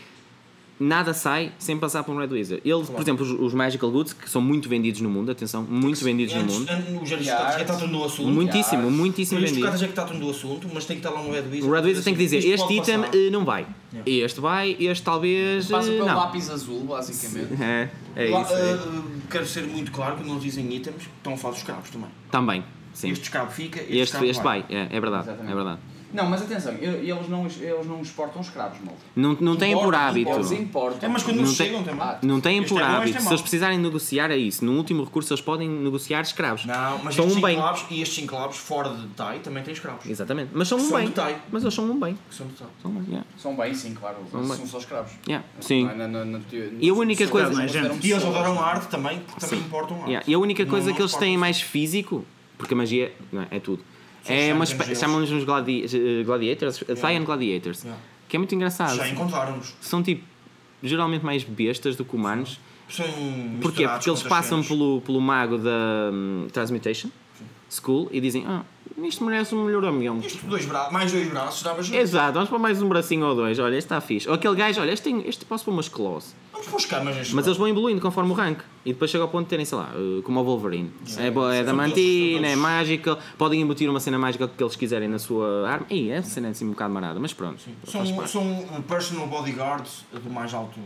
nada 0.79 1.13
sai 1.13 1.51
sem 1.59 1.77
passar 1.77 2.03
por 2.03 2.13
um 2.15 2.19
Red 2.19 2.27
Wizard. 2.27 2.61
Eles, 2.65 2.89
por 2.89 3.01
exemplo, 3.01 3.23
os, 3.25 3.31
os 3.31 3.53
Magical 3.53 3.89
Goods, 3.91 4.13
que 4.13 4.29
são 4.29 4.41
muito 4.41 4.67
vendidos 4.67 4.99
no 5.01 5.09
mundo, 5.09 5.31
atenção, 5.31 5.63
muito 5.63 6.03
vendidos 6.03 6.33
no 6.35 6.41
Antes, 6.41 6.57
mundo. 6.59 6.69
an- 6.69 7.01
os 7.03 7.11
aristotes 7.11 7.55
já 7.57 7.63
tratam 7.65 7.87
do 7.87 8.03
assunto. 8.03 8.29
Muitíssimo, 8.29 8.91
muitíssimo 8.91 9.39
isso, 9.39 9.45
os 9.45 9.51
vendido. 9.51 9.65
caras 9.67 9.83
é 9.83 9.87
que 9.87 9.93
tratam 9.93 10.19
do 10.19 10.29
assunto, 10.29 10.67
mas 10.73 10.85
tem 10.85 10.99
que 10.99 11.05
estar 11.07 11.17
lá 11.17 11.23
no 11.25 11.31
Red 11.31 11.41
Wizard. 11.43 11.63
O 11.63 11.71
Red 11.71 11.81
Wizard 11.81 12.03
tem 12.03 12.13
que 12.15 12.19
dizer, 12.19 12.37
este 12.39 12.73
item 12.73 13.01
passar. 13.01 13.15
eh, 13.15 13.29
não 13.29 13.45
vai. 13.45 13.65
Este 14.05 14.39
vai, 14.41 14.75
este 14.79 15.03
talvez 15.03 15.67
Passa 15.67 15.89
eh, 15.89 15.95
pelo 15.95 16.07
não. 16.07 16.15
lápis 16.17 16.49
azul, 16.49 16.83
basicamente. 16.83 17.53
É, 18.15 18.27
é 18.27 18.29
Lá, 18.29 18.41
isso. 18.41 18.53
é. 18.53 18.73
ah, 18.73 19.03
quero 19.31 19.45
ser 19.47 19.63
muito 19.63 19.91
claro 19.91 20.17
que 20.17 20.27
não 20.27 20.37
dizem 20.37 20.71
itens, 20.73 20.95
estão 21.17 21.33
a 21.33 21.37
falar 21.37 21.51
dos 21.53 21.61
escravos 21.61 21.89
também. 21.89 22.09
Também, 22.29 22.63
sim. 22.93 23.09
Este 23.09 23.23
escravo 23.23 23.51
fica, 23.51 23.79
este, 23.79 23.91
Este, 23.91 24.03
escravo 24.03 24.25
este 24.25 24.43
vai, 24.43 24.65
é, 24.69 24.87
é 24.91 24.99
verdade, 24.99 25.23
Exatamente. 25.29 25.51
é 25.51 25.55
verdade. 25.55 25.79
Não, 26.13 26.29
mas 26.29 26.41
atenção, 26.43 26.73
e- 26.79 26.85
eles 26.85 27.27
não, 27.27 27.45
eles 27.45 27.85
não 27.87 28.01
exportam 28.01 28.41
escravos, 28.41 28.77
malta. 28.79 29.01
Não, 29.15 29.35
não 29.41 29.55
têm 29.55 29.73
por 29.77 29.93
hábito. 29.95 30.29
Eles 30.31 30.51
importam. 30.51 31.09
É, 31.09 31.11
mas 31.11 31.23
quando 31.23 31.37
Não 31.37 31.43
eles 31.45 31.57
tem- 31.57 31.67
chegam 31.67 31.83
também. 31.83 32.07
Não 32.21 32.39
têm 32.39 32.59
Este 32.59 32.69
por 32.69 32.81
é 32.81 32.83
hábito. 32.85 33.17
é 33.17 33.21
Se 33.21 33.27
eles 33.29 33.41
precisarem 33.41 33.77
negociar, 33.79 34.29
é 34.31 34.37
isso. 34.37 34.63
No 34.63 34.73
último 34.77 35.03
recurso, 35.03 35.33
eles 35.33 35.41
podem 35.41 35.67
negociar 35.67 36.21
escravos. 36.21 36.65
Não, 36.65 36.99
mas 37.03 37.15
são 37.15 37.25
estes 37.25 37.37
um 37.37 37.41
bem. 37.45 37.55
enclaves 37.55 37.85
e 37.89 38.01
estes 38.01 38.23
enclaves 38.23 38.57
fora 38.57 38.89
de 38.93 39.07
Tai 39.07 39.39
também 39.39 39.63
têm 39.63 39.73
escravos. 39.73 40.05
Exatamente. 40.05 40.51
Mas 40.53 40.67
são 40.67 40.77
um 40.77 40.81
São 40.81 40.97
bem. 40.97 41.07
de 41.07 41.13
Tai. 41.13 41.37
Mas 41.51 41.63
eles 41.63 41.73
são 41.73 41.85
um 41.85 41.99
bem. 41.99 42.17
Que 42.29 42.35
são 42.35 42.47
de 42.47 42.53
Tai. 42.53 42.67
São 42.81 42.91
um 42.91 42.93
bem, 42.95 43.03
yeah. 43.07 43.27
São 43.37 43.55
bem, 43.55 43.73
sim, 43.73 43.93
claro. 43.93 44.17
São 44.31 44.45
São, 44.45 44.67
só 44.67 44.77
escravos. 44.77 45.11
Yeah, 45.27 45.45
Sim. 45.59 45.89
É 45.89 45.93
na- 45.95 46.07
na- 46.07 46.25
na 46.25 46.39
teo- 46.39 46.73
E 46.79 46.89
a 46.89 46.93
única 46.93 47.27
coisa- 47.27 47.51
é 47.63 47.65
E 48.03 48.11
eles 48.11 48.23
adoram 48.23 48.59
arte 48.61 48.87
também, 48.87 49.19
porque 49.19 49.39
também 49.39 49.59
importam 49.59 50.03
arte. 50.03 50.29
E 50.29 50.33
a 50.33 50.39
única 50.39 50.65
coisa 50.65 50.93
que 50.93 51.01
eles 51.01 51.15
têm 51.15 51.37
mais 51.37 51.59
físico, 51.61 52.25
porque 52.57 52.73
a 52.73 52.77
magia 52.77 53.11
é, 53.51 53.57
é 53.57 53.59
tudo, 53.59 53.83
é 54.27 54.53
uma 54.53 54.65
chamam-nos 54.65 55.31
uns 55.31 55.43
gladi 55.43 55.83
eh, 55.85 56.23
gladiators, 56.23 56.83
Thaian 57.01 57.23
gladiators, 57.23 57.83
Yeah. 57.83 58.01
que 58.29 58.35
é 58.35 58.39
muito 58.39 58.53
engraçado. 58.55 58.95
Já 58.95 59.07
encontraram-nos. 59.09 59.73
São 59.81 60.01
tipo, 60.03 60.23
geralmente 60.81 61.23
mais 61.25 61.43
bestas 61.43 61.95
do 61.95 62.05
que 62.05 62.15
humanos. 62.15 62.59
São 62.89 63.05
Porquê? 63.61 63.87
Porque 63.87 64.09
eles 64.09 64.23
passam 64.23 64.61
cenas. 64.61 64.67
pelo, 64.67 65.01
pelo 65.01 65.19
mago 65.21 65.57
da 65.57 66.09
hum, 66.11 66.47
Transmutation 66.51 67.09
School 67.73 68.07
e 68.11 68.19
dizem: 68.19 68.45
Ah, 68.47 68.63
isto 69.01 69.23
merece 69.23 69.55
um 69.55 69.63
melhoramento. 69.65 70.25
Isto 70.25 70.45
dois 70.45 70.65
bra 70.65 70.89
mais 70.91 71.11
dois 71.11 71.27
braços 71.29 71.63
dava 71.63 71.81
jeito. 71.81 72.01
Exato, 72.01 72.33
vamos 72.33 72.49
para 72.49 72.59
mais 72.59 72.81
um 72.81 72.87
bracinho 72.87 73.25
ou 73.25 73.35
dois. 73.35 73.57
Olha, 73.59 73.75
este 73.75 73.85
está 73.85 73.99
fixe. 73.99 74.27
Ou 74.27 74.35
aquele 74.35 74.55
gajo, 74.55 74.81
olha, 74.81 74.91
este, 74.91 75.03
tem, 75.03 75.27
este 75.27 75.45
posso 75.45 75.65
pôr 75.65 75.71
umas 75.71 75.87
claws. 75.87 76.35
Vamos 76.51 76.67
para 76.67 76.77
os 76.77 76.85
camas 76.85 77.31
Mas 77.31 77.45
eles 77.45 77.57
vão 77.57 77.67
evoluindo 77.67 77.99
conforme 77.99 78.31
o 78.31 78.33
rank. 78.33 78.59
E 78.85 78.93
depois 78.93 79.09
chega 79.09 79.23
ao 79.23 79.29
ponto 79.29 79.45
de 79.45 79.49
terem, 79.49 79.65
sei 79.65 79.77
lá, 79.77 79.91
uh, 79.95 80.21
como 80.21 80.39
o 80.39 80.43
Wolverine. 80.43 80.91
É, 81.17 81.27
é 81.27 81.63
damantina, 81.63 82.47
é 82.47 82.53
são 82.53 82.61
mágica. 82.61 83.17
Podem 83.37 83.61
embutir 83.61 83.89
uma 83.89 83.99
cena 83.99 84.19
mágica 84.19 84.47
que 84.47 84.61
eles 84.61 84.75
quiserem 84.75 85.07
na 85.07 85.19
sua 85.19 85.67
arma. 85.67 85.87
E 85.89 86.09
é 86.09 86.21
cena 86.21 86.49
assim 86.49 86.65
um 86.65 86.71
bocado 86.71 86.93
marada, 86.93 87.19
mas 87.19 87.33
pronto. 87.33 87.61
São, 87.85 88.27
são 88.27 88.59
uh, 88.59 88.83
personal 88.83 89.27
bodyguards 89.27 90.05
do 90.11 90.29
mais 90.29 90.53
alto 90.53 90.79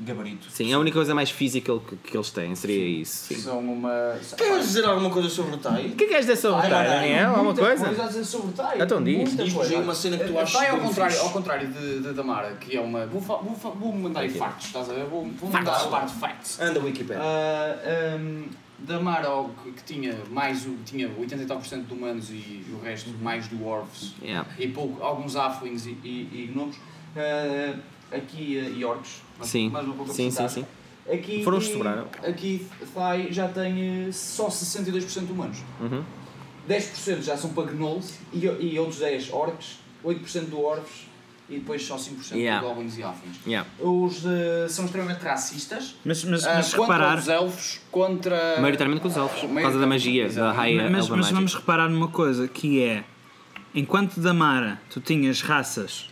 gabarito. 0.00 0.50
Sim, 0.50 0.72
a 0.72 0.78
única 0.78 0.96
coisa 0.96 1.14
mais 1.14 1.30
física 1.30 1.72
que, 1.78 1.96
que 1.96 2.16
eles 2.16 2.30
têm 2.30 2.54
seria 2.54 3.00
isso. 3.00 3.26
Sim. 3.26 3.40
São 3.40 3.58
uma. 3.60 4.18
Queres 4.36 4.66
dizer 4.66 4.84
alguma 4.84 5.10
coisa 5.10 5.28
sobre 5.28 5.54
o 5.54 5.58
Tai? 5.58 5.86
O 5.86 5.88
que 5.88 5.88
é 5.88 5.90
que 5.90 6.06
queres 6.06 6.26
dizer 6.26 6.36
sobre 6.36 6.66
o 6.66 6.70
Tai, 6.70 6.86
ai, 6.86 6.88
Daniel? 6.88 7.28
Alguma 7.30 7.44
muita 7.44 7.60
coisa? 7.62 8.02
a 8.02 8.06
dizer 8.06 8.24
sobre 8.24 8.52
Tai. 8.52 8.82
Então 8.82 9.02
diz. 9.02 9.52
Coisa. 9.52 9.74
aí 9.74 9.82
uma 9.82 9.94
cena 9.94 10.18
que 10.18 10.24
tu 10.24 10.38
achas 10.38 10.52
Tai, 10.52 10.68
ao 10.68 10.80
contrário, 10.80 11.20
ao 11.20 11.30
contrário 11.30 11.68
de, 11.68 12.00
de 12.00 12.12
Damara, 12.12 12.54
que 12.56 12.76
é 12.76 12.80
uma. 12.80 13.06
Vou, 13.06 13.20
vou, 13.20 13.74
vou 13.74 13.92
mandar 13.92 14.20
aí 14.20 14.30
factos, 14.30 14.66
estás 14.66 14.90
a 14.90 14.92
ver? 14.92 15.06
Vou, 15.06 15.24
vou 15.24 15.50
mandar 15.50 15.76
a 15.76 15.86
parte 15.86 16.12
de 16.12 16.20
facts. 16.20 16.60
Anda 16.60 16.80
Wikipedia. 16.80 17.22
Ah, 17.22 18.18
um, 18.18 18.44
Damara, 18.78 19.28
ao 19.28 19.48
que, 19.48 19.72
que 19.72 19.84
tinha 19.84 20.14
mais 20.30 20.66
o, 20.66 20.74
tinha 20.84 21.10
80 21.18 21.42
e 21.42 21.46
tal 21.46 21.56
por 21.56 21.66
cento 21.66 21.86
de 21.86 21.94
humanos 21.94 22.28
e 22.30 22.66
o 22.70 22.84
resto 22.84 23.10
mais 23.22 23.48
dwarves 23.48 24.14
Yeah. 24.22 24.46
e 24.58 24.68
pouco, 24.68 25.02
alguns 25.02 25.34
halflings 25.34 25.86
e, 25.86 25.96
e, 26.04 26.30
e 26.32 26.50
gnomos. 26.52 26.76
Ah, 27.16 27.74
aqui 28.10 28.58
uh, 28.58 28.78
e 28.78 28.84
orcs. 28.84 29.22
Mais- 29.38 29.50
Sim, 29.50 29.70
mais 29.70 29.84
uma 29.86 29.94
pouca 29.94 30.12
sim, 30.12 30.30
sim, 30.30 30.48
sim. 30.48 30.64
Aqui, 31.12 31.44
Foram 31.44 31.60
sobraram. 31.60 32.06
Aqui 32.26 32.66
Thai 32.92 33.28
já 33.30 33.46
tem 33.48 34.06
eh, 34.08 34.12
só 34.12 34.48
62% 34.48 35.30
humanos. 35.30 35.58
Uhum. 35.80 36.02
10% 36.68 37.22
já 37.22 37.36
são 37.36 37.50
para 37.50 37.70
gnolls 37.70 38.14
e, 38.32 38.44
e 38.44 38.78
outros 38.78 38.98
10 38.98 39.32
orcs, 39.32 39.78
8% 40.04 40.46
do 40.46 40.60
orcs 40.60 41.06
e 41.48 41.58
depois 41.58 41.80
só 41.86 41.96
5% 41.96 42.34
Yeah. 42.34 42.60
de 42.60 42.66
goblins 42.74 42.98
e 42.98 43.04
halflings. 43.04 43.36
Yeah. 43.46 43.68
Os 43.78 44.24
eh, 44.26 44.66
são 44.68 44.84
extremamente 44.86 45.20
racistas. 45.22 45.94
Mas, 46.04 46.24
mas, 46.24 46.44
ah, 46.44 46.54
mas 46.56 46.74
contra 46.74 46.94
reparar. 46.96 47.18
os 47.18 47.28
elfos, 47.28 47.80
contra. 47.92 48.56
Maioritariamente 48.60 49.00
com 49.00 49.08
os 49.08 49.16
elfos, 49.16 49.42
por 49.42 49.62
causa 49.62 49.78
da 49.78 49.86
magia, 49.86 50.28
da 50.28 50.50
high 50.50 50.90
mas, 50.90 51.08
mas 51.08 51.30
vamos 51.30 51.54
reparar 51.54 51.88
numa 51.88 52.08
coisa 52.08 52.48
que 52.48 52.82
é 52.82 53.04
enquanto 53.72 54.18
da 54.18 54.34
Mara 54.34 54.80
tu 54.90 55.00
tinhas 55.00 55.40
raças 55.42 56.08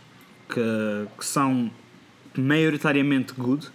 que, 0.47 0.61
que 1.17 1.25
são 1.25 1.69
maioritariamente 2.41 3.33
good, 3.33 3.67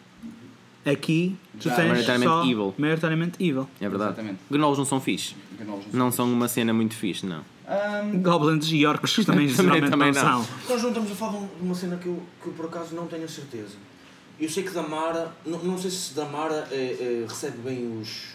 aqui 0.85 1.37
tu 1.59 1.69
Já. 1.69 1.77
tens 1.77 1.89
Maioritariamente 1.89 2.31
só 2.33 2.45
evil. 2.45 2.75
maioritariamente 2.79 3.43
evil. 3.45 3.69
É 3.81 3.89
verdade. 3.89 4.13
Exatamente. 4.13 4.39
Gnolls 4.51 4.79
não 4.79 4.85
são 4.85 5.01
fixe. 5.01 5.35
Gnolls 5.59 5.87
Não 5.93 6.11
são 6.11 6.33
uma 6.33 6.49
cena 6.49 6.73
muito 6.73 6.95
fixe, 6.95 7.27
não. 7.27 7.43
Ahm, 7.69 8.21
Goblins 8.23 8.67
e 8.73 8.85
orcs 8.87 9.15
também, 9.25 9.47
Também- 9.49 9.55
geralmente 9.55 9.91
também 9.91 10.13
não, 10.13 10.23
não. 10.25 10.45
são. 10.45 10.55
Nós 10.69 10.83
não 10.83 10.89
estamos 10.91 11.13
a 11.13 11.15
falar 11.15 11.33
de 11.33 11.39
um- 11.39 11.47
de 11.47 11.63
uma 11.63 11.75
cena 11.75 11.97
que 11.97 12.07
eu, 12.07 12.23
que 12.43 12.49
eu 12.49 12.53
por 12.55 12.67
acaso 12.67 12.95
não 12.95 13.07
tenho 13.07 13.25
a 13.25 13.29
certeza. 13.29 13.77
Eu 14.41 14.49
sei 14.49 14.63
que 14.65 14.71
Damara, 14.71 15.31
não, 15.45 15.59
não 15.59 15.79
sei 15.79 15.91
se 15.91 16.15
Damara 16.15 16.67
eh, 16.73 16.97
eh, 16.99 17.27
recebe 17.29 17.59
bem 17.59 18.01
os, 18.01 18.29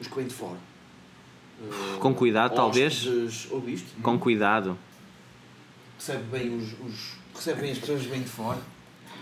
os 0.00 0.08
que 0.08 0.14
vêm 0.16 0.26
de 0.26 0.34
fora. 0.34 0.58
Eh, 1.62 1.98
Com 2.00 2.12
cuidado, 2.12 2.54
talvez. 2.54 2.94
hóspedes, 3.06 3.46
Ouviste? 3.50 3.86
Com 4.02 4.18
cuidado. 4.18 4.76
Recebe 5.98 6.24
bem 6.24 6.54
os, 6.54 6.72
os. 6.84 7.12
Recebe 7.34 7.60
bem 7.62 7.70
as 7.72 7.78
pessoas 7.78 8.02
que 8.02 8.08
vêm 8.08 8.22
de 8.22 8.28
fora. 8.28 8.58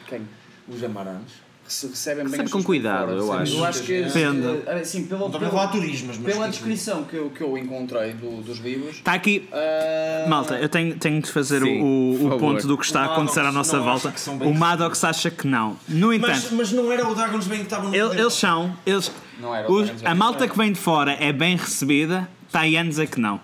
Quem? 0.09 0.23
Os 0.69 0.83
amarãs. 0.83 1.45
Rece- 1.67 1.87
Recebem 1.87 2.25
bem 2.25 2.31
Recebe 2.33 2.51
com 2.51 2.63
cuidado, 2.63 3.13
eu 3.13 3.33
acho. 3.33 3.57
Eu 3.57 3.65
acho 3.65 3.83
que. 3.85 4.03
Depende. 4.03 4.63
eh, 4.67 4.85
sim, 4.85 5.07
pelo, 5.07 5.31
Não 5.31 5.41
pelo, 5.41 5.69
turismas, 5.69 6.19
mas. 6.19 6.27
pela 6.35 6.45
tipo, 6.51 6.51
descrição 6.51 7.05
que 7.05 7.17
eu, 7.17 7.31
que 7.31 7.43
eu 7.43 7.57
encontrei 7.57 8.13
do- 8.13 8.43
dos 8.43 8.59
livros. 8.59 8.97
Está 8.97 9.15
aqui. 9.15 9.49
ah, 9.51 10.27
Malta, 10.29 10.57
eu 10.59 10.69
tenho, 10.69 10.95
tenho 10.99 11.23
de 11.23 11.31
fazer 11.31 11.63
Sim, 11.63 11.81
o, 11.81 12.35
o 12.35 12.39
ponto 12.39 12.67
do 12.67 12.77
que 12.77 12.85
está 12.85 13.05
a 13.05 13.05
acontecer 13.15 13.41
à 13.41 13.51
nossa 13.51 13.81
volta. 13.81 14.13
O 14.45 14.53
Maddox 14.53 15.03
acha 15.05 15.31
que 15.31 15.47
não. 15.47 15.79
No 15.89 16.13
entanto, 16.13 16.33
Mas, 16.33 16.51
mas 16.51 16.73
não 16.73 16.93
era 16.93 17.09
o 17.09 17.15
Dragons 17.15 17.47
Bane 17.47 17.61
que 17.61 17.65
estava 17.67 17.89
no. 17.89 17.95
ele- 17.97 18.21
eles 18.21 18.35
são. 18.35 18.77
Eles, 18.85 19.11
Não 19.41 19.55
era 19.55 19.67
o 19.71 19.75
os- 19.81 19.91
a 20.05 20.15
malta 20.15 20.47
que 20.47 20.57
vem 20.59 20.71
de 20.71 20.79
fora 20.79 21.13
é 21.13 21.33
bem 21.33 21.57
recebida, 21.57 22.29
está 22.47 22.61
aí 22.61 22.77
a 22.77 22.83
dizer 22.83 23.07
que 23.09 23.19
não. 23.19 23.41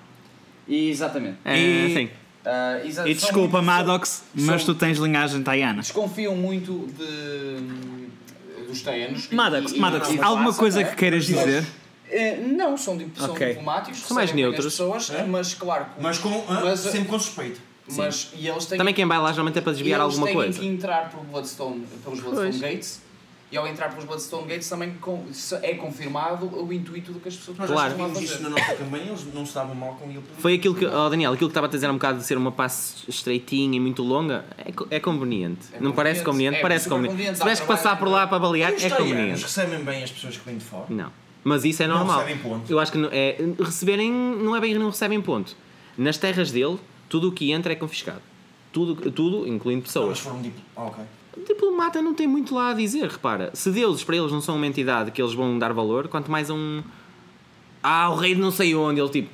Exatamente. 0.69 1.39
É, 1.45 1.59
E- 1.59 1.95
sim. 1.95 2.11
Exa- 2.85 3.07
E 3.09 3.15
desculpa, 3.15 3.59
muito- 3.59 3.67
Maddox, 3.67 4.23
mas 4.35 4.63
são- 4.63 4.75
tu 4.75 4.79
tens 4.79 4.97
linhagem 4.99 5.43
taiana. 5.43 5.83
Desconfiam 5.83 6.35
muito 6.35 6.89
de, 6.97 8.67
dos 8.67 8.81
taianos. 8.83 9.29
Maddox, 9.31 9.73
e- 9.73 9.77
e- 9.77 9.79
Maddox, 9.81 10.09
e 10.11 10.19
alguma 10.21 10.47
raça, 10.47 10.59
coisa 10.59 10.81
é? 10.81 10.85
que 10.85 10.97
queiras 10.97 11.29
Mas, 11.29 11.39
dizer? 11.45 11.67
eh, 12.09 12.37
não, 12.37 12.77
são, 12.77 12.99
são 13.15 13.31
Ok. 13.33 13.47
diplomáticos, 13.49 14.01
São 14.01 14.15
mais 14.15 14.33
neutros. 14.33 14.65
pessoas, 14.65 15.11
mas 15.29 15.55
claro. 15.55 15.87
Mas, 16.01 16.19
com, 16.19 16.45
ah, 16.49 16.61
Mas, 16.65 16.81
sempre 16.81 17.09
com 17.09 17.19
suspeita. 17.19 17.61
Mas 17.97 18.31
e 18.37 18.47
eles 18.47 18.67
têm 18.67 18.79
Também 18.79 18.95
quem 18.95 19.05
vai 19.05 19.19
lá 19.19 19.33
geralmente 19.33 19.59
é 19.59 19.61
para 19.61 19.73
desviar 19.73 19.99
e 19.99 20.03
eles 20.03 20.15
alguma 20.15 20.27
têm 20.29 20.35
coisa. 20.37 20.61
que 20.61 20.67
entrar 20.67 21.11
por 21.11 21.25
Bloodstone, 21.25 21.85
pelos 22.05 22.21
Bloodstone 22.21 22.51
Pois. 22.59 22.61
Gates 22.61 23.01
e 23.53 23.57
ao 23.57 23.67
entrar 23.67 23.89
pelos 23.89 24.05
Bloodstone 24.05 24.47
Gates 24.47 24.69
também 24.69 24.95
é 25.63 25.75
confirmado 25.75 26.47
o 26.47 26.73
intuito 26.73 27.13
do 27.13 27.19
que 27.21 27.29
as 27.29 27.37
pessoas 27.37 27.59
Nós 27.59 27.71
Claro. 27.71 27.97
já 27.97 28.21
isso 28.21 28.43
na 28.43 28.51
nossa 28.51 28.75
campanha, 28.75 29.05
eles 29.07 29.35
não 29.35 29.45
se 29.45 29.55
davam 29.55 29.75
mal 29.75 29.95
com 29.95 30.09
ele. 30.09 30.23
Foi 30.39 30.55
aquilo 30.55 30.75
que, 30.75 30.87
oh 30.87 31.09
Daniel, 31.11 31.33
aquilo 31.33 31.49
que 31.49 31.53
estava 31.53 31.67
a 31.67 31.71
dizer 31.71 31.89
um 31.91 31.95
bocado 31.95 32.19
de 32.19 32.25
ser 32.25 32.37
uma 32.37 32.53
passe 32.53 33.05
estreitinha 33.09 33.77
e 33.77 33.81
muito 33.81 34.03
longa, 34.03 34.45
é, 34.59 34.97
é 34.97 35.01
conveniente. 35.01 35.67
É 35.73 35.81
não 35.81 35.93
parece 35.93 36.23
conveniente. 36.23 36.59
É 36.59 36.61
parece 36.63 36.89
conveniente. 36.89 37.13
conveniente, 37.13 37.37
Se 37.37 37.43
tivesse 37.43 37.63
que 37.63 37.69
passar 37.69 37.99
por 37.99 38.09
lá 38.09 38.27
para 38.27 38.39
balear, 38.39 38.73
os 38.73 38.85
é 38.85 38.91
conveniente. 38.91 39.43
recebem 39.43 39.83
bem 39.85 40.03
as 40.05 40.11
pessoas 40.13 40.37
que 40.37 40.45
vêm 40.47 40.57
de 40.59 40.65
fora. 40.65 40.87
Não. 40.89 41.13
Mas 41.43 41.65
isso 41.65 41.83
é 41.83 41.87
Não 41.89 41.99
normal. 41.99 42.21
recebem 42.21 42.39
ponto. 42.43 42.71
Eu 42.71 42.79
acho 42.79 42.93
que 42.93 42.99
não- 42.99 43.09
é, 43.11 43.37
receberem 43.59 44.13
não 44.13 44.55
é 44.55 44.61
bem 44.61 44.75
não 44.75 44.91
recebem 44.91 45.21
ponto. 45.21 45.57
Nas 45.97 46.17
terras 46.19 46.53
dele, 46.53 46.79
tudo 47.09 47.29
o 47.29 47.33
que 47.33 47.51
entra 47.51 47.73
é 47.73 47.77
confiscado. 47.77 48.21
Tudo, 48.73 49.11
tudo 49.11 49.49
incluindo 49.49 49.81
Não, 49.81 49.87
pessoas. 49.87 50.09
mas 50.11 50.19
foram 50.21 50.41
tipo. 50.43 50.61
Ah, 50.77 50.85
ok. 50.85 51.03
O 51.37 51.45
diplomata 51.45 52.03
não 52.03 52.15
tem 52.15 52.27
muito 52.27 52.55
lá 52.55 52.71
a 52.71 52.75
dizer, 52.75 53.09
repara. 53.09 53.51
Se 53.55 53.71
deuses 53.71 54.03
para 54.03 54.17
eles 54.17 54.33
não 54.33 54.41
são 54.41 54.57
uma 54.57 54.67
entidade 54.67 55.11
que 55.11 55.23
eles 55.23 55.33
vão 55.35 55.59
dar 55.59 55.73
valor, 55.73 56.09
quanto 56.09 56.31
mais 56.31 56.51
a 56.51 56.55
um. 56.55 56.83
Ah, 57.83 58.11
o 58.11 58.17
rei 58.17 58.35
de 58.35 58.41
não 58.41 58.51
sei 58.51 58.75
onde, 58.75 59.01
ele 59.01 59.09
tipo. 59.09 59.31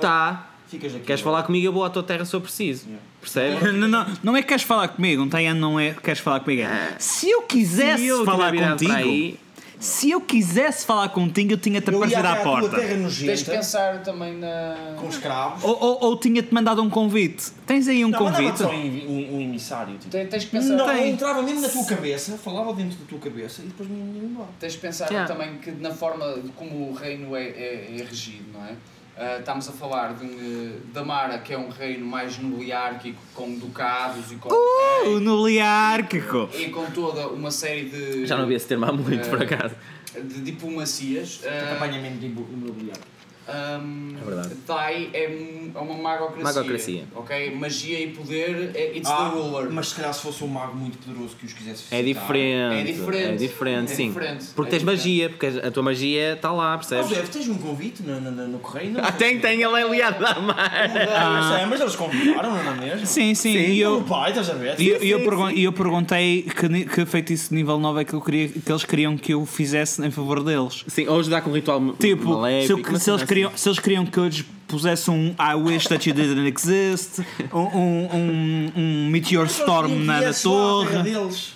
Tá, 0.00 0.50
Ficas 0.68 0.94
aqui. 0.94 1.04
queres 1.04 1.20
falar 1.22 1.42
comigo? 1.42 1.66
Eu 1.66 1.72
vou 1.72 1.84
à 1.84 1.90
tua 1.90 2.02
terra 2.02 2.24
se 2.24 2.34
eu 2.34 2.40
preciso. 2.40 2.86
Percebe? 3.20 3.72
Não, 3.72 3.88
não, 3.88 4.06
não 4.22 4.36
é 4.36 4.42
que 4.42 4.48
queres 4.48 4.62
falar 4.62 4.88
comigo, 4.88 5.22
um 5.22 5.28
Tayan 5.28 5.54
não 5.54 5.78
é 5.78 5.92
que 5.92 6.02
queres 6.02 6.20
falar 6.20 6.40
comigo. 6.40 6.62
É. 6.62 6.94
Se 6.98 7.28
eu 7.30 7.42
quisesse 7.42 8.02
Se 8.02 8.08
eu 8.08 8.24
falar 8.24 8.52
contigo, 8.52 8.90
para 8.90 8.98
aí, 9.00 9.38
se 9.78 10.10
eu 10.10 10.20
quisesse 10.20 10.84
falar 10.84 11.08
contigo, 11.10 11.52
eu 11.52 11.58
tinha-te 11.58 11.88
aparecido 11.90 12.26
à 12.26 12.36
porta. 12.36 12.70
terra 12.70 12.80
Tens 12.88 12.96
de 12.96 13.02
nojenta, 13.02 13.50
pensar 13.52 14.02
também 14.02 14.34
na. 14.34 14.94
com 14.98 15.08
escravos. 15.08 15.62
Ou, 15.62 15.78
ou, 15.80 15.98
ou 16.04 16.16
tinha-te 16.16 16.52
mandado 16.52 16.82
um 16.82 16.90
convite. 16.90 17.50
Tens 17.66 17.86
aí 17.88 18.04
um 18.04 18.08
Não, 18.08 18.18
convite? 18.18 18.58
só 18.58 18.70
um, 18.70 18.74
um, 18.74 19.36
um 19.36 19.40
emissário. 19.40 19.96
Tipo. 19.98 20.10
Tens, 20.10 20.28
tens 20.28 20.44
que 20.44 20.50
pensar. 20.50 20.74
Não, 20.74 20.86
tem. 20.86 20.96
eu 21.00 21.06
entrava 21.08 21.42
mesmo 21.42 21.60
na 21.60 21.68
tua 21.68 21.84
cabeça, 21.84 22.36
falava 22.38 22.72
dentro 22.74 22.98
da 22.98 23.04
tua 23.06 23.18
cabeça 23.18 23.62
e 23.62 23.66
depois 23.66 23.88
me 23.88 23.96
ia 24.18 24.24
embora. 24.24 24.48
Tens 24.58 24.72
de 24.72 24.78
pensar 24.78 25.08
Yeah. 25.08 25.32
também 25.32 25.56
que 25.58 25.70
na 25.70 25.90
forma 25.90 26.34
de 26.42 26.48
como 26.50 26.90
o 26.90 26.92
reino 26.94 27.34
é, 27.34 27.44
é, 27.44 27.96
é 27.98 28.04
regido, 28.04 28.44
não 28.52 28.64
é? 28.64 28.72
Ah, 29.20 29.38
estamos 29.40 29.68
a 29.68 29.72
falar 29.72 30.14
de 30.14 30.24
eh, 30.26 30.78
da 30.92 31.02
Mara, 31.04 31.38
que 31.38 31.52
é 31.52 31.58
um 31.58 31.68
reino 31.70 32.06
mais 32.06 32.38
nobiliárquico, 32.38 33.18
com 33.34 33.52
ducados 33.58 34.30
e 34.30 34.36
com, 34.36 34.48
O 34.52 35.18
nobiliárquico. 35.18 36.48
e 36.56 36.66
com 36.68 36.84
toda 36.92 37.26
uma 37.28 37.50
série 37.50 37.86
de, 37.88 38.26
já 38.26 38.36
não 38.36 38.46
vi 38.46 38.54
esse 38.54 38.66
termo 38.68 38.84
há 38.84 38.92
muito, 38.92 39.28
por 39.28 39.42
acaso. 39.42 39.74
de 40.14 40.40
diplomacias. 40.42 41.40
Ah, 41.44 41.70
Acompanhamento 41.72 42.18
de 42.18 42.26
imobiliário. 42.26 43.02
Um, 43.48 44.14
É 44.20 44.24
verdade. 44.24 44.54
Dai 44.66 45.08
é, 45.14 45.28
um- 45.28 45.70
é 45.74 45.78
uma 45.80 45.94
magocracia. 45.94 46.44
Magocracia. 46.44 47.04
Ok? 47.14 47.54
Magia 47.56 47.98
e 48.00 48.08
poder, 48.08 48.72
é, 48.74 48.96
it's 48.96 49.08
Ah, 49.10 49.30
the 49.30 49.36
ruler. 49.36 49.70
mas 49.70 49.88
se 49.88 49.94
calhar 49.94 50.12
se 50.12 50.20
fosse 50.20 50.44
um 50.44 50.48
mago 50.48 50.76
muito 50.76 50.98
poderoso 50.98 51.34
que 51.36 51.46
os 51.46 51.52
quisesse 51.54 51.84
É 51.90 52.02
visitar- 52.02 52.20
diferente. 52.20 52.74
É 52.80 52.92
diferente. 52.92 53.24
É 53.32 53.36
diferente, 53.36 53.92
É 53.92 53.94
sim. 53.96 54.08
diferente. 54.08 54.44
Porque 54.54 54.68
É 54.68 54.70
tens 54.72 54.80
diferente. 54.80 54.84
magia, 54.98 55.28
porque 55.30 55.46
a 55.46 55.70
tua 55.70 55.82
magia 55.82 56.32
está 56.34 56.52
lá, 56.52 56.76
Mas 56.76 56.86
percebes? 56.86 57.16
deve, 57.16 57.28
tens 57.30 57.48
um 57.48 57.58
convite 57.58 58.02
no, 58.02 58.20
no, 58.20 58.48
no, 58.48 58.58
correio? 58.58 58.90
Não, 58.92 59.00
Ah, 59.04 59.12
tem, 59.12 59.38
tem, 59.38 59.62
ele 59.62 59.80
é 59.80 59.82
aliado 59.82 60.20
da 60.22 60.34
mar. 60.40 60.90
Ah, 61.16 61.66
mas 61.68 61.80
eles 61.80 61.96
convidaram, 61.96 62.50
não 62.62 62.72
é 62.72 62.76
mesmo? 62.76 63.06
Sim, 63.06 63.34
sim. 63.34 63.56
E 63.56 63.84
O 63.86 63.98
eu, 63.98 64.02
pai, 64.02 64.30
estás 64.30 64.50
a 64.50 64.54
ver? 64.54 64.78
e 64.78 64.88
eu, 64.88 65.02
e 65.02 65.10
eu, 65.10 65.20
pergun- 65.20 65.50
e 65.50 65.64
eu 65.64 65.72
perguntei 65.72 66.42
que, 66.42 66.84
que 66.84 67.06
feitiço 67.06 67.48
de 67.50 67.54
nível 67.56 67.78
9 67.78 68.02
é 68.02 68.04
que, 68.04 68.12
eu 68.14 68.20
queria, 68.20 68.48
que 68.48 68.70
eles 68.70 68.84
queriam 68.84 69.16
que 69.16 69.32
eu 69.32 69.46
fizesse 69.46 70.04
em 70.04 70.10
favor 70.10 70.42
deles. 70.42 70.84
Sim, 70.86 71.06
ou 71.08 71.18
ajudar 71.20 71.40
com 71.40 71.50
um 71.50 71.54
ritual 71.54 71.78
Tipo, 71.98 72.22
se, 72.22 72.28
maléfico. 72.28 72.72
eu- 72.72 72.76
uma 72.90 72.98
se 72.98 73.10
eles 73.10 73.20
cena 73.20 73.26
queriam, 73.42 73.52
se 73.56 73.68
eles 73.68 73.78
queriam 73.78 74.06
que 74.06 74.18
eu 74.18 74.26
lhes 74.26 74.44
pusesse 74.66 75.10
um 75.10 75.34
I 75.38 75.54
wish 75.54 75.86
that 75.88 76.08
you 76.08 76.14
didn't 76.14 76.46
exist, 76.46 77.20
um, 77.52 77.58
um, 77.58 78.08
um, 78.14 78.72
um 78.76 79.08
Meteor 79.10 79.46
Storm 79.46 80.04
na 80.04 80.20
da 80.20 80.32
torre. 80.34 81.02
deles. 81.02 81.54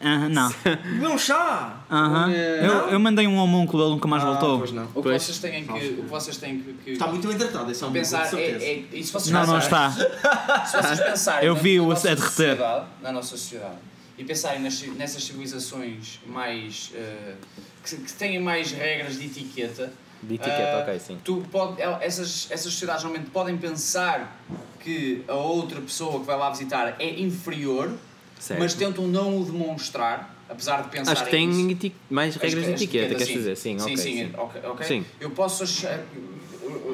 Aham, 0.00 0.28
não. 0.28 0.48
Beber 0.64 1.08
um 1.08 1.18
chá. 1.18 1.76
Aham. 1.90 2.30
Eu, 2.30 2.72
eu 2.90 3.00
mandei 3.00 3.26
um 3.26 3.36
homúnculo, 3.36 3.82
ele 3.82 3.90
nunca 3.94 4.06
mais 4.06 4.22
voltou. 4.22 4.58
Pois 4.58 4.70
não. 4.70 4.84
O 4.84 4.86
que 4.86 5.02
Pois. 5.02 5.22
vocês 5.24 5.38
têm 5.38 5.64
que, 5.64 5.72
o 5.72 5.74
que, 5.76 6.02
vocês 6.08 6.36
têm 6.36 6.60
que, 6.60 6.72
que 6.84 6.90
Está 6.92 7.08
muito 7.08 7.26
bem 7.26 7.36
tratado, 7.36 7.70
esse 7.70 7.82
é 7.82 7.86
um 7.86 7.92
pensar 7.92 8.32
é, 8.34 8.40
é, 8.42 8.84
e 8.92 9.02
se 9.02 9.12
vocês 9.12 9.30
Não, 9.32 9.44
não 9.44 9.58
pensarem- 9.58 9.88
está. 9.98 10.66
Se 10.66 10.76
vocês 10.82 11.00
pensarem 11.00 11.48
Eu 11.48 11.54
na- 11.54 11.60
vi 11.60 11.76
na 11.78 11.82
o 11.82 11.88
nossa 11.88 12.10
a 12.10 12.14
derreter. 12.14 12.30
sociedade- 12.30 12.86
na 13.02 13.12
nossa 13.12 13.28
sociedade 13.28 13.74
e 14.16 14.24
pensarem 14.24 14.60
nas, 14.62 14.80
nessas 14.82 15.24
civilizações 15.24 16.20
mais 16.26 16.92
eh, 16.94 17.34
que, 17.84 17.96
que 17.96 18.12
têm 18.12 18.38
mais 18.40 18.70
regras 18.70 19.18
de 19.18 19.26
etiqueta, 19.26 19.92
De 20.22 20.34
etiqueta, 20.34 20.78
ah, 20.78 20.80
ok, 20.82 20.98
sim. 20.98 21.18
tu 21.24 21.44
pode, 21.50 21.80
el- 21.80 21.98
essas, 22.00 22.48
essas 22.50 22.72
sociedades 22.72 23.04
normalmente 23.04 23.30
podem 23.30 23.56
pensar 23.56 24.36
que 24.80 25.22
a 25.28 25.34
outra 25.34 25.80
pessoa 25.80 26.18
que 26.20 26.26
vai 26.26 26.36
lá 26.36 26.50
visitar 26.50 26.96
é 26.98 27.20
inferior, 27.20 27.92
Certo. 28.38 28.58
mas 28.60 28.74
tentam 28.74 29.06
não 29.06 29.40
o 29.40 29.44
demonstrar, 29.44 30.34
apesar 30.48 30.82
de 30.82 30.88
pensar 30.90 31.12
Acho 31.12 31.24
que 31.24 31.30
tem 31.30 31.48
isso. 31.50 31.92
mais 32.10 32.34
regras 32.36 32.64
de 32.64 32.70
etiqueta, 32.72 33.08
queres 33.08 33.26
sim. 33.28 33.32
dizer? 33.34 33.56
Sim, 33.56 33.76
ok. 33.80 33.96
sim, 33.96 33.96
sim, 33.96 34.16
sim. 34.26 34.32
ok, 34.36 34.60
ok. 34.64 34.86
Sim. 34.86 35.04
Eu 35.20 35.30
posso 35.30 35.62
achar. 35.62 36.00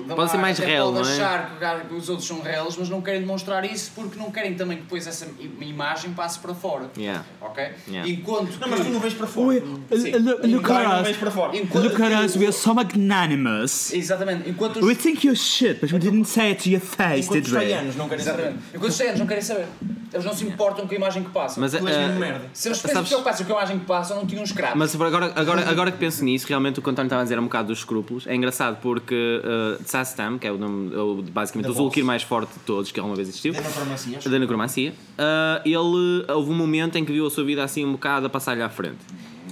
Da 0.07 0.15
Pode 0.15 0.31
ser 0.31 0.37
mais 0.39 0.59
réu, 0.59 0.93
pode 0.93 0.95
não 0.95 1.09
é? 1.09 1.13
achar 1.15 1.59
que 1.89 1.95
os 1.95 2.09
outros 2.09 2.27
são 2.27 2.41
réus, 2.41 2.77
mas 2.77 2.89
não 2.89 3.01
querem 3.01 3.21
demonstrar 3.21 3.65
isso 3.65 3.93
porque 3.95 4.19
não 4.19 4.31
querem 4.31 4.55
também 4.55 4.79
que 4.79 4.83
depois 4.85 5.07
essa 5.07 5.27
imagem 5.61 6.13
passe 6.13 6.39
para 6.39 6.55
fora. 6.55 6.91
Yeah. 6.97 7.25
Ok? 7.41 7.65
Yeah. 7.89 8.11
Enquanto 8.11 8.59
Não, 8.61 8.69
mas 8.69 8.81
tu 8.81 8.91
não 8.91 9.01
vês 9.01 9.15
para 9.15 9.27
fora. 9.27 9.63
Look, 9.65 10.71
at 10.71 11.03
us. 11.03 11.09
enquanto 11.55 11.85
Look 11.85 12.03
at 12.03 12.25
us, 12.25 12.37
we 12.37 12.45
are 12.45 12.53
so 12.53 12.75
magnanimous. 12.75 13.93
Exatamente. 13.93 14.49
Enquanto 14.49 14.79
os, 14.79 14.85
We 14.85 14.95
think 14.95 15.27
you're 15.27 15.39
shit, 15.39 15.81
but 15.81 15.93
we 15.93 15.99
didn't 15.99 16.27
say 16.27 16.51
it 16.51 16.63
to 16.63 16.71
your 16.71 16.81
face, 16.81 17.27
Enquanto 17.27 17.33
did 17.35 17.47
os 17.47 17.53
we? 17.53 17.59
taianos 17.61 17.97
não 17.97 18.09
querem 18.09 18.25
saber. 18.25 18.55
Enquanto 18.75 18.91
os 18.91 19.19
não 19.19 19.27
querem 19.27 19.43
saber. 19.43 19.67
Eles 20.15 20.25
não 20.25 20.33
se 20.33 20.47
importam 20.47 20.87
com 20.87 20.95
a 20.95 20.97
imagem 20.97 21.25
que 21.25 21.31
passam. 21.31 21.61
Mas, 21.61 21.73
Tu 21.73 21.89
és 21.89 21.97
ah, 21.97 22.01
mesmo 22.07 22.21
merda. 22.21 22.45
se 22.53 22.69
eles 22.69 22.79
sabes- 22.79 22.97
se 23.01 23.05
preocupassem 23.07 23.45
com 23.47 23.53
a 23.53 23.57
imagem 23.57 23.79
que 23.81 23.85
passam, 23.85 24.17
não 24.17 24.27
tinham 24.27 24.45
escravos. 24.45 24.79
Mas 24.79 24.95
agora, 24.95 25.33
agora, 25.35 25.69
agora 25.69 25.91
que 25.91 25.99
penso 25.99 26.25
nisso, 26.25 26.47
realmente 26.47 26.79
o 26.79 26.83
que 26.83 26.89
o 26.89 26.93
António 26.93 27.09
estava 27.09 27.23
a 27.23 27.25
dizer 27.25 27.37
é 27.37 27.41
um 27.41 27.45
bocado 27.45 27.69
dos 27.69 27.79
escrúpulos. 27.79 28.25
É 28.29 28.35
engraçado 28.35 28.79
porque 28.81 29.13
uh, 29.43 29.64
Tsastam, 29.85 30.39
que 30.39 30.47
é 30.47 30.53
o 30.53 30.59
nome, 30.59 30.95
é 30.95 30.99
o- 30.99 31.23
basicamente 31.23 31.67
Da 31.67 31.73
o 31.73 31.75
Zulkir 31.75 32.05
mais 32.05 32.23
forte 32.23 32.53
de 32.55 32.61
todos 32.61 32.91
que 32.93 32.99
alguma 33.01 33.17
vez 33.17 33.29
existiu, 33.29 33.53
Da 33.53 33.61
necromancias. 33.61 34.25
da 34.25 34.39
necromancia, 34.39 34.91
uh, 35.19 35.63
ele 35.65 36.25
houve 36.33 36.51
um 36.51 36.55
momento 36.55 36.97
em 36.97 37.05
que 37.05 37.13
viu 37.13 37.27
a 37.27 37.31
sua 37.31 37.45
vida 37.45 37.63
assim 37.65 37.85
um 37.85 37.93
bocado 37.93 38.27
a 38.27 38.31
passar-lhe 38.31 38.63
à 38.63 38.69
frente. 38.69 38.99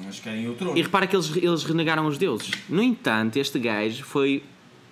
Mas 0.04 0.20
querem 0.20 0.48
o 0.48 0.54
trono. 0.54 0.76
E 0.76 0.82
repara 0.82 1.06
que 1.06 1.16
eles, 1.16 1.34
eles 1.36 1.64
renegaram 1.64 2.06
os 2.06 2.18
deuses. 2.18 2.50
No 2.68 2.82
entanto, 2.82 3.36
este 3.38 3.58
gajo 3.58 4.04
foi 4.04 4.42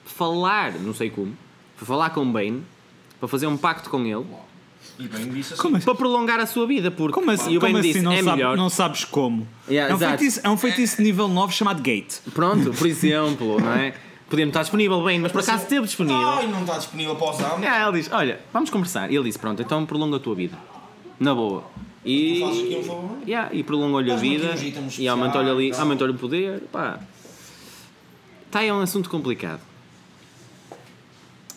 falar, 0.04 0.72
não 0.74 0.94
sei 0.94 1.10
como, 1.10 1.36
foi 1.76 1.86
falar 1.86 2.10
com 2.10 2.30
Bane 2.30 2.62
para 3.18 3.28
fazer 3.28 3.46
um 3.46 3.56
pacto 3.56 3.88
com 3.90 4.00
ele 4.04 4.24
E 4.98 5.06
bem 5.08 5.28
disse 5.28 5.52
assim. 5.54 5.62
Como 5.62 5.76
assim? 5.76 5.84
para 5.84 5.94
prolongar 5.94 6.40
a 6.40 6.46
sua 6.46 6.66
vida. 6.66 6.90
Porque, 6.90 7.12
Como 7.14 7.30
assim, 7.30 7.52
e 7.52 7.58
o 7.58 7.60
como 7.60 7.76
assim 7.76 7.88
disse: 7.88 8.02
não, 8.02 8.12
é 8.12 8.22
sabe- 8.22 8.36
melhor. 8.36 8.56
não 8.56 8.68
sabes 8.68 9.04
como? 9.04 9.46
Yeah, 9.68 9.92
é, 9.92 9.94
um 9.94 9.98
feitiço, 9.98 10.40
é 10.42 10.48
um 10.50 10.56
feitiço 10.56 10.96
de 10.98 11.02
nível 11.02 11.28
9 11.28 11.52
chamado 11.54 11.82
Gate. 11.82 12.16
Pronto, 12.34 12.72
por 12.72 12.86
exemplo, 12.86 13.60
não 13.60 13.72
é? 13.72 13.94
Podia 14.30 14.44
não 14.44 14.50
estar 14.50 14.62
disponível 14.62 15.02
bem, 15.02 15.18
mas 15.18 15.32
por 15.32 15.40
acaso 15.40 15.64
esteve 15.64 15.86
disponível. 15.86 16.28
Ai, 16.28 16.46
não 16.46 16.60
está 16.60 16.78
disponível 16.78 17.16
para 17.16 17.30
usar. 17.30 17.58
É, 17.64 17.82
ele 17.82 17.98
diz: 17.98 18.12
Olha, 18.12 18.40
vamos 18.52 18.70
conversar. 18.70 19.10
E 19.10 19.16
ele 19.16 19.24
disse: 19.24 19.40
Pronto, 19.40 19.60
então 19.60 19.84
prolonga 19.84 20.18
a 20.18 20.20
tua 20.20 20.36
vida. 20.36 20.56
Na 21.18 21.34
boa. 21.34 21.64
E, 22.04 22.38
fazes 22.40 22.64
aqui 22.64 22.76
um 22.76 22.82
favor? 22.84 23.18
yeah, 23.26 23.52
e 23.52 23.62
prolongou-lhe 23.64 24.10
a 24.10 24.16
vida 24.16 24.54
e 24.98 25.08
aumentou-lhe 25.08 25.66
e 25.66 25.70
tal. 25.72 25.80
aumentou-lhe 25.80 26.14
o 26.14 26.16
poder. 26.16 26.62
Pá. 26.72 27.00
Tá, 28.52 28.62
é 28.62 28.72
um 28.72 28.80
assunto 28.80 29.10
complicado. 29.10 29.60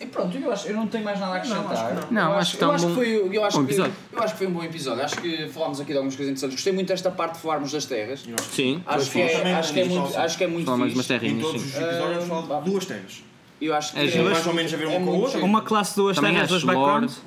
E 0.04 0.06
pronto, 0.06 0.36
eu, 0.36 0.52
acho, 0.52 0.68
eu 0.68 0.74
não 0.76 0.86
tenho 0.86 1.02
mais 1.04 1.18
nada 1.18 1.32
a 1.32 1.36
acrescentar. 1.36 1.72
acho 1.72 2.06
que 2.06 2.14
não. 2.14 2.22
Não, 2.24 2.32
eu 2.32 2.38
acho 2.38 2.50
que 2.50 2.56
está 2.56 2.66
eu 2.66 2.70
um 2.70 2.74
acho 2.74 2.86
bom- 2.88 2.94
foi, 2.94 3.36
eu 3.36 3.44
acho 3.44 3.56
bom 3.58 3.64
que, 3.64 3.72
episódio. 3.72 3.94
Eu 4.12 4.22
acho 4.22 4.32
que 4.34 4.38
foi 4.38 4.46
um 4.46 4.50
bom 4.52 4.62
episódio. 4.64 5.04
Acho 5.04 5.16
que 5.20 5.48
falámos 5.48 5.80
aqui 5.80 5.90
de 5.92 5.96
algumas 5.96 6.14
coisas 6.16 6.30
interessantes. 6.32 6.54
Gostei 6.56 6.72
muito 6.72 6.88
desta 6.88 7.10
parte 7.10 7.34
de 7.36 7.40
falarmos 7.40 7.72
das 7.72 7.84
terras. 7.86 8.24
Sim. 8.52 8.82
Acho 8.86 9.10
que, 9.10 9.20
é, 9.20 9.54
acho, 9.54 9.72
que 9.72 9.80
é 9.80 9.84
muito, 9.84 10.16
acho 10.18 10.38
que 10.38 10.44
é 10.44 10.46
muito 10.46 10.70
fixe. 10.76 10.94
umas 10.94 11.04
Em 11.04 11.08
terrinhas. 11.08 11.42
todos 11.46 11.62
os 11.64 11.74
episódios 11.74 12.24
Ah, 12.24 12.26
falo 12.26 12.60
de 12.62 12.70
duas 12.70 12.86
terras. 12.86 13.22
Eu 13.60 13.74
acho 13.74 13.92
que 13.92 13.98
É 14.00 14.06
é. 14.18 14.22
Mais 14.22 14.46
ou 14.46 14.52
menos 14.54 14.74
a 14.74 14.76
ver 14.76 14.86
um 14.86 14.90
é 14.90 14.94
com 14.94 15.00
o 15.00 15.04
muito 15.04 15.16
outro. 15.22 15.32
giro. 15.32 15.44
Uma 15.46 15.62
classe 15.62 15.90
de 15.90 15.96
duas 15.96 16.16
Também 16.16 16.32
terras, 16.34 16.48
dois 16.50 16.62
lore. 16.64 16.76
backgrounds. 16.76 17.20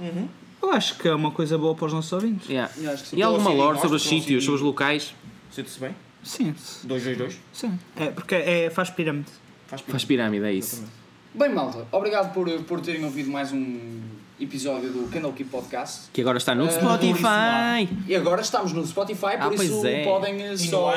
Eu 0.61 0.71
acho 0.71 0.97
que 0.97 1.07
é 1.07 1.13
uma 1.15 1.31
coisa 1.31 1.57
boa 1.57 1.73
para 1.73 1.85
os 1.85 1.93
nossos 1.93 2.11
ouvintes. 2.13 2.49
Yeah. 2.49 2.71
Que. 3.09 3.15
E 3.15 3.23
alguma 3.23 3.49
a 3.49 3.53
lore 3.53 3.79
sobre 3.79 3.95
os 3.97 4.05
a 4.05 4.09
sítios, 4.09 4.43
sobre 4.43 4.57
os 4.57 4.61
locais? 4.61 5.15
Sente-se 5.51 5.79
bem? 5.79 5.95
Sim, 6.23 6.53
222? 6.83 7.39
sim. 7.53 7.79
É 7.95 8.07
porque 8.07 8.35
é, 8.35 8.69
faz 8.69 8.89
pirâmide. 8.89 9.29
Faz 9.67 9.81
Faz 9.81 10.03
pirâmide, 10.03 10.43
é 10.45 10.51
isso. 10.53 10.83
Bem, 11.37 11.53
malta, 11.53 11.85
obrigado 11.91 12.33
por, 12.33 12.49
por 12.63 12.81
terem 12.81 13.03
ouvido 13.03 13.29
mais 13.29 13.51
um 13.53 13.79
episódio 14.39 14.89
do 14.89 15.07
Candle 15.09 15.33
Keep 15.33 15.49
Podcast. 15.51 16.09
Que 16.11 16.21
agora 16.21 16.37
está 16.37 16.55
no 16.55 16.65
Ah, 16.65 16.71
Spotify. 16.71 17.97
E 18.07 18.15
agora 18.15 18.41
estamos 18.41 18.71
no 18.73 18.85
Spotify, 18.85 19.35
Ah, 19.39 19.45
por 19.45 19.53
isso 19.53 19.81
pois 19.81 19.85
é. 19.85 20.03
podem 20.03 20.41
eh, 20.41 20.47
E 20.47 20.49
no 20.51 20.57
só. 20.57 20.93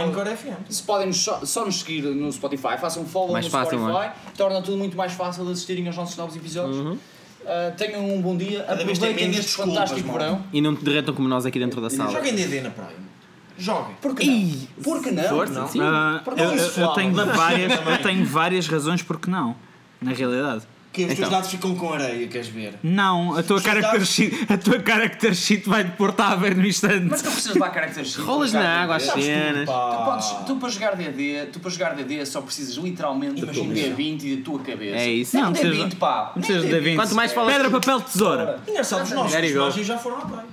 Se 0.69 0.83
podem 0.83 1.13
só, 1.13 1.45
só 1.45 1.65
nos 1.67 1.81
seguir 1.81 2.03
no 2.03 2.33
Spotify, 2.33 2.79
façam 2.81 3.03
um 3.03 3.07
follow 3.07 3.33
Mais 3.33 3.45
no 3.45 3.51
fácil, 3.51 3.79
Spotify, 3.79 4.07
é? 4.07 4.13
torna 4.37 4.63
tudo 4.63 4.79
muito 4.79 4.97
mais 4.97 5.13
fácil 5.13 5.45
de 5.45 5.53
assistirem 5.53 5.87
aos 5.87 5.97
nossos 5.97 6.17
novos 6.17 6.35
episódios. 6.37 6.77
Uhum. 6.79 6.93
Uh, 6.93 7.75
tenham 7.77 8.07
um 8.07 8.21
bom 8.21 8.37
dia, 8.37 8.63
aproveitem 8.69 9.31
este 9.31 9.53
fantástico 9.57 10.07
malta. 10.07 10.25
verão. 10.25 10.45
E 10.53 10.61
não 10.61 10.75
te 10.77 10.85
derretam 10.85 11.15
como 11.15 11.27
nós 11.29 11.45
aqui 11.47 11.59
dentro 11.59 11.81
da 11.81 11.89
sala. 11.91 12.11
Joguem 12.13 12.35
DD 12.35 12.61
na 12.63 12.71
praia. 12.71 12.97
Joguem. 13.59 13.95
Por 14.01 14.15
que 14.15 14.27
não? 14.27 14.83
Por 14.83 15.03
que 15.03 15.11
não? 15.11 15.23
Força, 15.25 15.53
Não. 15.53 15.69
sim. 15.69 15.81
Ah, 15.83 16.23
eu, 16.37 16.55
isso, 16.55 16.81
eu- 16.81 16.89
tenho 16.93 17.13
várias, 17.15 17.73
eu 17.73 18.03
tenho 18.03 18.25
várias 18.27 18.67
razões 18.69 19.03
porque 19.03 19.31
não, 19.31 19.55
na 20.01 20.13
realidade. 20.13 20.63
Que 20.93 21.03
os 21.03 21.07
teus 21.07 21.19
Então. 21.21 21.31
dados 21.31 21.49
ficam 21.53 21.73
com 21.77 21.93
areia, 21.93 22.27
queres 22.27 22.49
ver? 22.49 22.75
Não, 22.83 23.37
a 23.39 23.45
tua 23.45 23.61
dados- 23.61 24.09
sheet, 24.09 24.35
a 24.53 24.59
tua 24.59 24.83
character 24.85 25.33
sheet 25.37 25.69
vai 25.69 25.85
te 25.85 25.93
pôr 25.93 26.13
a 26.19 26.35
ver 26.35 26.57
no 26.57 26.67
instante. 26.67 27.07
Mas 27.09 27.23
tu 27.23 27.31
precisas 27.31 27.55
levar 27.55 27.73
character 27.73 28.05
sheet. 28.05 28.21
Rolas 28.27 28.53
na 28.53 28.83
água, 28.83 28.99
D&D. 28.99 29.09
as 29.13 29.25
cenas. 29.25 29.69
Tu, 29.69 30.05
podes, 30.05 30.47
tu 30.49 30.57
para 30.57 30.69
jogar 30.69 30.97
DD, 30.97 31.47
tu 31.53 31.61
para 31.61 31.71
jogar 31.71 31.95
DD 31.95 32.27
só 32.27 32.41
precisas 32.41 32.75
literalmente 32.75 33.37
de 33.37 33.61
um 33.61 33.65
Imaginação. 33.67 33.97
D20 33.97 34.37
da 34.39 34.45
tua 34.45 34.59
cabeça. 34.59 34.97
É 34.97 35.11
isso. 35.11 35.37
Não, 35.37 35.45
Não, 35.45 35.53
D20, 35.53 35.61
precisas- 35.61 35.95
pá. 35.95 36.33
Não 36.35 36.43
precisas 36.43 36.63
de 36.69 36.75
D20. 36.75 36.97
Quanto 36.97 37.15
mais 37.15 37.33
falas- 37.33 37.53
Pedra, 37.55 37.71
papel, 37.71 38.01
tesoura. 38.01 38.61
Engraçado, 38.67 39.05
os 39.05 39.11
nossos 39.13 39.31
There 39.33 39.47
you 39.47 39.53
go. 39.55 39.61
personagens 39.67 39.87
já 39.87 39.97
foram 39.99 40.17
à 40.17 40.21
praia. 40.23 40.47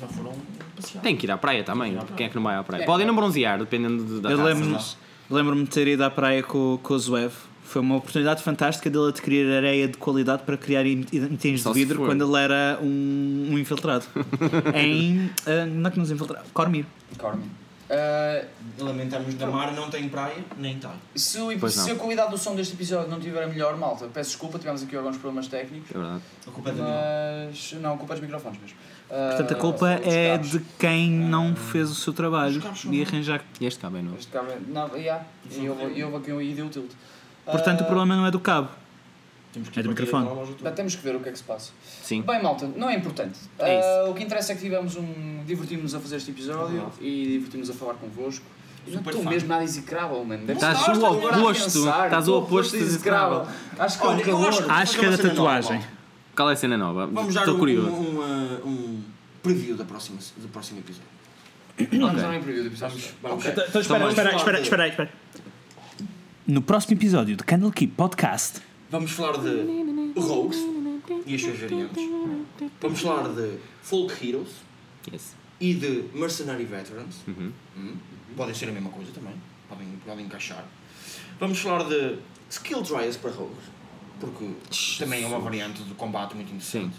Já 0.00 0.06
foram 0.08 0.32
passear. 0.74 1.02
Tem 1.02 1.14
que 1.16 1.26
ir 1.26 1.30
à 1.30 1.36
praia 1.36 1.62
também. 1.62 1.98
Quem 2.16 2.24
é 2.24 2.28
que 2.30 2.34
não 2.36 2.42
vai 2.42 2.56
à 2.56 2.62
praia? 2.64 2.86
Podem 2.86 3.06
não 3.06 3.14
bronzear, 3.14 3.58
dependendo 3.58 4.02
de- 4.06 4.20
da 4.22 4.30
Eu 4.30 4.38
taça. 4.38 4.96
lembro-me 5.28 5.64
de 5.64 5.70
ter 5.70 5.86
ido 5.86 6.02
à 6.02 6.08
praia 6.10 6.42
com, 6.42 6.78
com 6.82 6.94
o 6.94 6.98
Zuev. 6.98 7.34
Foi 7.70 7.80
uma 7.80 7.98
oportunidade 7.98 8.42
fantástica 8.42 8.90
dele 8.90 9.10
adquirir 9.10 9.48
areia 9.48 9.86
de 9.86 9.96
qualidade 9.96 10.42
para 10.42 10.56
criar 10.56 10.84
itens 10.84 11.62
de 11.62 11.72
vidro 11.72 12.04
quando 12.04 12.28
ele 12.28 12.42
era 12.42 12.80
um, 12.82 13.50
um 13.52 13.56
infiltrado. 13.56 14.04
em. 14.74 15.30
ah, 15.46 15.66
não 15.66 15.88
é 15.88 15.92
que 15.92 16.00
nos 16.00 16.10
infiltrado? 16.10 16.46
Cormir. 16.52 16.84
Corme. 17.16 17.44
Ah, 17.88 18.44
Lamentamos 18.76 19.34
da 19.34 19.46
mar, 19.46 19.72
não 19.72 19.88
tem 19.88 20.08
praia, 20.08 20.44
nem 20.58 20.80
tem. 20.80 20.90
se, 21.14 21.38
se 21.70 21.90
a 21.92 21.94
qualidade 21.94 22.32
do 22.32 22.38
som 22.38 22.56
deste 22.56 22.74
episódio 22.74 23.08
não 23.08 23.18
estiver 23.18 23.44
a 23.44 23.46
melhor, 23.46 23.76
malta, 23.76 24.08
peço 24.12 24.30
desculpa, 24.30 24.58
tivemos 24.58 24.82
aqui 24.82 24.96
alguns 24.96 25.18
problemas 25.18 25.46
técnicos. 25.46 25.90
É 25.94 25.98
verdade. 25.98 26.22
A 26.48 26.50
culpa 26.50 26.70
é 26.70 26.72
da 26.72 26.82
minha. 26.82 27.46
Mas. 27.50 27.72
Não, 27.80 27.94
a 27.94 27.96
culpa 27.96 28.14
é 28.14 28.16
dos 28.16 28.22
microfones 28.24 28.60
mesmo. 28.60 28.76
Portanto, 29.06 29.52
a 29.52 29.56
culpa 29.56 29.90
é 29.90 30.32
cabos. 30.32 30.50
de 30.50 30.60
quem 30.76 31.08
não 31.08 31.54
fez 31.54 31.88
o 31.88 31.94
seu 31.94 32.12
trabalho 32.12 32.60
e 32.90 33.02
arranjar. 33.02 33.44
E 33.60 33.66
este 33.66 33.78
cabo 33.78 33.96
é 33.96 34.02
novo. 34.02 34.16
Este 34.18 34.32
cabo 34.32 34.50
é. 34.50 34.58
Não, 34.66 34.96
yeah, 34.96 35.24
e 35.52 35.66
eu, 35.66 35.92
e 35.94 36.00
eu 36.00 36.16
aqui 36.16 36.32
e 36.32 36.52
deu 36.52 36.68
tilt. 36.68 36.90
Portanto, 37.44 37.80
o 37.82 37.84
problema 37.84 38.16
não 38.16 38.26
é 38.26 38.30
do 38.30 38.40
cabo. 38.40 38.68
Temos 39.52 39.68
É 39.76 39.82
do 39.82 39.88
microfone. 39.88 40.28
Bem, 40.62 40.72
temos 40.74 40.94
que 40.94 41.02
ver 41.02 41.16
o 41.16 41.20
que 41.20 41.28
é 41.28 41.32
que 41.32 41.38
se 41.38 41.44
passa. 41.44 41.72
Sim. 42.02 42.22
Bem, 42.22 42.40
malta, 42.40 42.68
não 42.76 42.88
é 42.88 42.94
importante. 42.94 43.36
É 43.58 43.80
Ah, 43.80 44.08
o 44.08 44.14
que 44.14 44.22
interessa 44.22 44.52
é 44.52 44.54
que 44.54 44.60
tivemos 44.62 44.94
um. 44.96 45.42
divertimos-nos 45.44 45.94
a 45.94 45.98
fazer 46.00 46.16
este 46.16 46.30
episódio 46.30 46.90
e 47.00 47.26
divertimos-nos 47.32 47.76
a 47.76 47.78
falar 47.78 47.94
convosco. 47.94 48.44
E 48.86 48.90
não 48.92 48.98
Super 48.98 49.10
estou 49.10 49.24
fã. 49.24 49.30
mesmo 49.30 49.48
nada 49.48 49.64
execrável, 49.64 50.24
mano. 50.24 50.46
Deve 50.46 50.52
Estás 50.52 50.86
o 50.86 51.04
oposto, 51.04 51.66
estás 51.88 52.28
o 52.28 52.38
oposto 52.38 52.76
de 52.78 52.82
execrável. 52.84 53.46
Acho 53.78 53.98
que 53.98 54.04
é 54.04 54.08
Olha, 54.08 54.16
um 54.16 54.20
eu 54.20 54.24
calor. 54.26 54.48
acho- 54.48 54.70
Acho 54.70 54.98
que 54.98 55.04
é 55.04 55.10
da 55.10 55.18
tatuagem. 55.18 55.76
nova, 55.78 55.88
Qual 56.36 56.48
é 56.48 56.52
a 56.52 56.56
cena 56.56 56.78
nova? 56.78 57.06
Vamos 57.08 57.34
dar 57.34 57.40
Estou 57.40 57.56
um, 57.56 57.58
curioso. 57.58 57.88
um, 57.90 58.20
um, 58.20 58.68
um 58.68 59.02
preview 59.42 59.76
da 59.76 59.84
próxima, 59.84 60.18
do 60.36 60.48
próximo 60.48 60.78
episódio. 60.78 61.08
Vamos 62.00 62.22
dar 62.22 62.30
um 62.30 62.40
preview 62.42 62.62
do 62.62 62.68
episódio. 62.68 62.98
Vamos. 63.20 63.44
Ok. 63.44 63.50
Então, 63.66 63.80
espera, 63.80 64.08
espera, 64.08 64.36
espera, 64.36 64.60
espera, 64.60 64.88
espera. 64.88 65.10
No 66.50 66.60
próximo 66.60 66.94
episódio 66.98 67.36
do 67.36 67.44
Candle 67.44 67.70
Keep 67.70 67.94
Podcast, 67.94 68.60
Vamos 68.90 69.12
falar 69.12 69.38
de 69.38 70.18
Rogues 70.18 70.58
e 71.24 71.36
as 71.36 71.40
suas 71.42 71.60
variantes. 71.60 72.02
Vamos 72.80 73.00
falar 73.00 73.28
de 73.28 73.56
Folk 73.80 74.12
Heroes 74.28 74.48
Yes. 75.12 75.36
e 75.60 75.74
de 75.74 76.06
Mercenary 76.12 76.64
Veterans. 76.64 77.18
Uhum. 77.28 77.52
Hum, 77.76 77.94
Podem 78.36 78.52
ser 78.52 78.68
a 78.68 78.72
mesma 78.72 78.90
coisa 78.90 79.12
também. 79.12 79.34
Podem, 79.68 79.86
podem 80.04 80.26
encaixar. 80.26 80.64
Vamos 81.38 81.60
falar 81.60 81.84
de 81.88 82.18
Skill 82.50 82.82
Trials 82.82 83.16
para 83.16 83.30
Rogues. 83.30 83.62
Porque 84.18 84.50
também 84.98 85.22
é 85.22 85.26
uma 85.28 85.38
variante 85.38 85.84
de 85.84 85.94
combate 85.94 86.34
muito 86.34 86.48
interessante. 86.48 86.96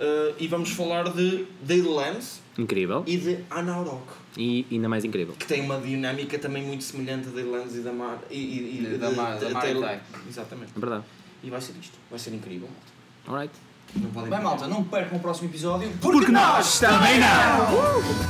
Uh, 0.00 0.32
e 0.38 0.48
vamos 0.48 0.70
falar 0.70 1.12
de 1.12 1.44
Daily 1.62 1.86
Lands 1.86 2.40
Incrível. 2.56 3.04
e 3.06 3.18
de 3.18 3.44
Anaurok. 3.50 4.06
E 4.38 4.64
ainda 4.70 4.88
mais 4.88 5.04
incrível. 5.04 5.34
que 5.36 5.46
tem 5.46 5.60
uma 5.62 5.78
dinâmica 5.80 6.38
também 6.38 6.62
muito 6.62 6.84
semelhante 6.84 7.26
a 7.28 7.30
da 7.32 7.42
Lands 7.42 7.74
e 7.74 7.80
da 7.80 7.92
Mar. 7.92 8.18
E, 8.30 8.36
e, 8.38 8.84
e 8.94 8.96
Da 8.96 9.08
de- 9.10 9.16
Mar- 9.16 9.36
da 9.38 9.50
Mar. 9.50 10.00
Exatamente. 10.28 10.72
É 10.76 10.78
verdade. 10.80 11.04
E 11.42 11.50
vai 11.50 11.60
ser 11.60 11.74
isto. 11.80 11.98
Vai 12.08 12.18
ser 12.20 12.32
incrível, 12.32 12.68
malta. 12.68 13.32
Alright. 13.42 13.52
Não 13.96 14.10
podem 14.10 14.30
Bem, 14.30 14.40
malta, 14.40 14.68
não 14.68 14.84
percam 14.84 15.18
o 15.18 15.20
próximo 15.20 15.48
episódio. 15.48 15.90
porque 16.00 16.30
nós 16.30 16.78
também 16.78 17.18
não! 17.18 18.28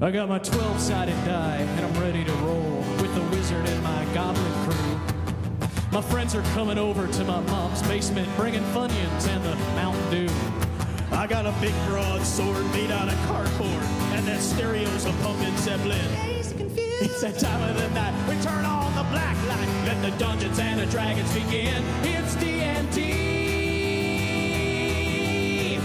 I 0.00 0.12
got 0.12 0.28
my 0.28 0.38
12 0.38 0.78
sided 0.80 1.16
die 1.24 1.56
and 1.60 1.80
I'm 1.84 2.00
ready 2.00 2.24
to 2.24 2.32
roll 2.44 2.84
with 3.02 3.12
the 3.14 3.36
wizard 3.36 3.68
and 3.68 3.82
my 3.82 4.04
goblin 4.14 4.52
crew. 4.64 5.00
My 5.90 6.00
friends 6.02 6.36
are 6.36 6.42
coming 6.54 6.78
over 6.78 7.08
to 7.08 7.24
my 7.24 7.40
mom's 7.50 7.82
basement 7.82 8.28
bringing 8.36 8.62
Funyuns 8.72 9.26
and 9.28 9.42
the 9.42 9.56
Mountain 9.74 10.10
Dew. 10.10 10.28
I 11.18 11.26
got 11.26 11.46
a 11.46 11.52
big 11.60 11.74
broadsword 11.88 12.64
made 12.66 12.92
out 12.92 13.08
of 13.08 13.18
cardboard 13.26 13.82
and 14.14 14.24
that 14.28 14.40
stereo's 14.40 15.04
a 15.04 15.10
pumpkin 15.14 15.56
Zeppelin. 15.56 15.98
It's 16.76 17.22
that 17.22 17.40
time 17.40 17.60
of 17.68 17.76
the 17.76 17.88
night 17.90 18.14
we 18.28 18.40
turn 18.40 18.64
on 18.64 18.94
the 18.94 19.02
black 19.10 19.36
light. 19.48 19.66
Let 19.84 20.00
the 20.00 20.16
Dungeons 20.16 20.60
and 20.60 20.78
the 20.78 20.86
Dragons 20.86 21.34
begin. 21.34 21.82
It's 22.04 22.36
D&D, 22.36 23.00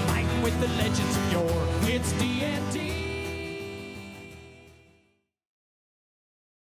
fighting 0.06 0.42
with 0.44 0.60
the 0.62 0.68
legends 0.78 1.18
of 1.18 1.32
yore. 1.34 1.68
It's 1.92 2.12
D&D. 2.12 2.63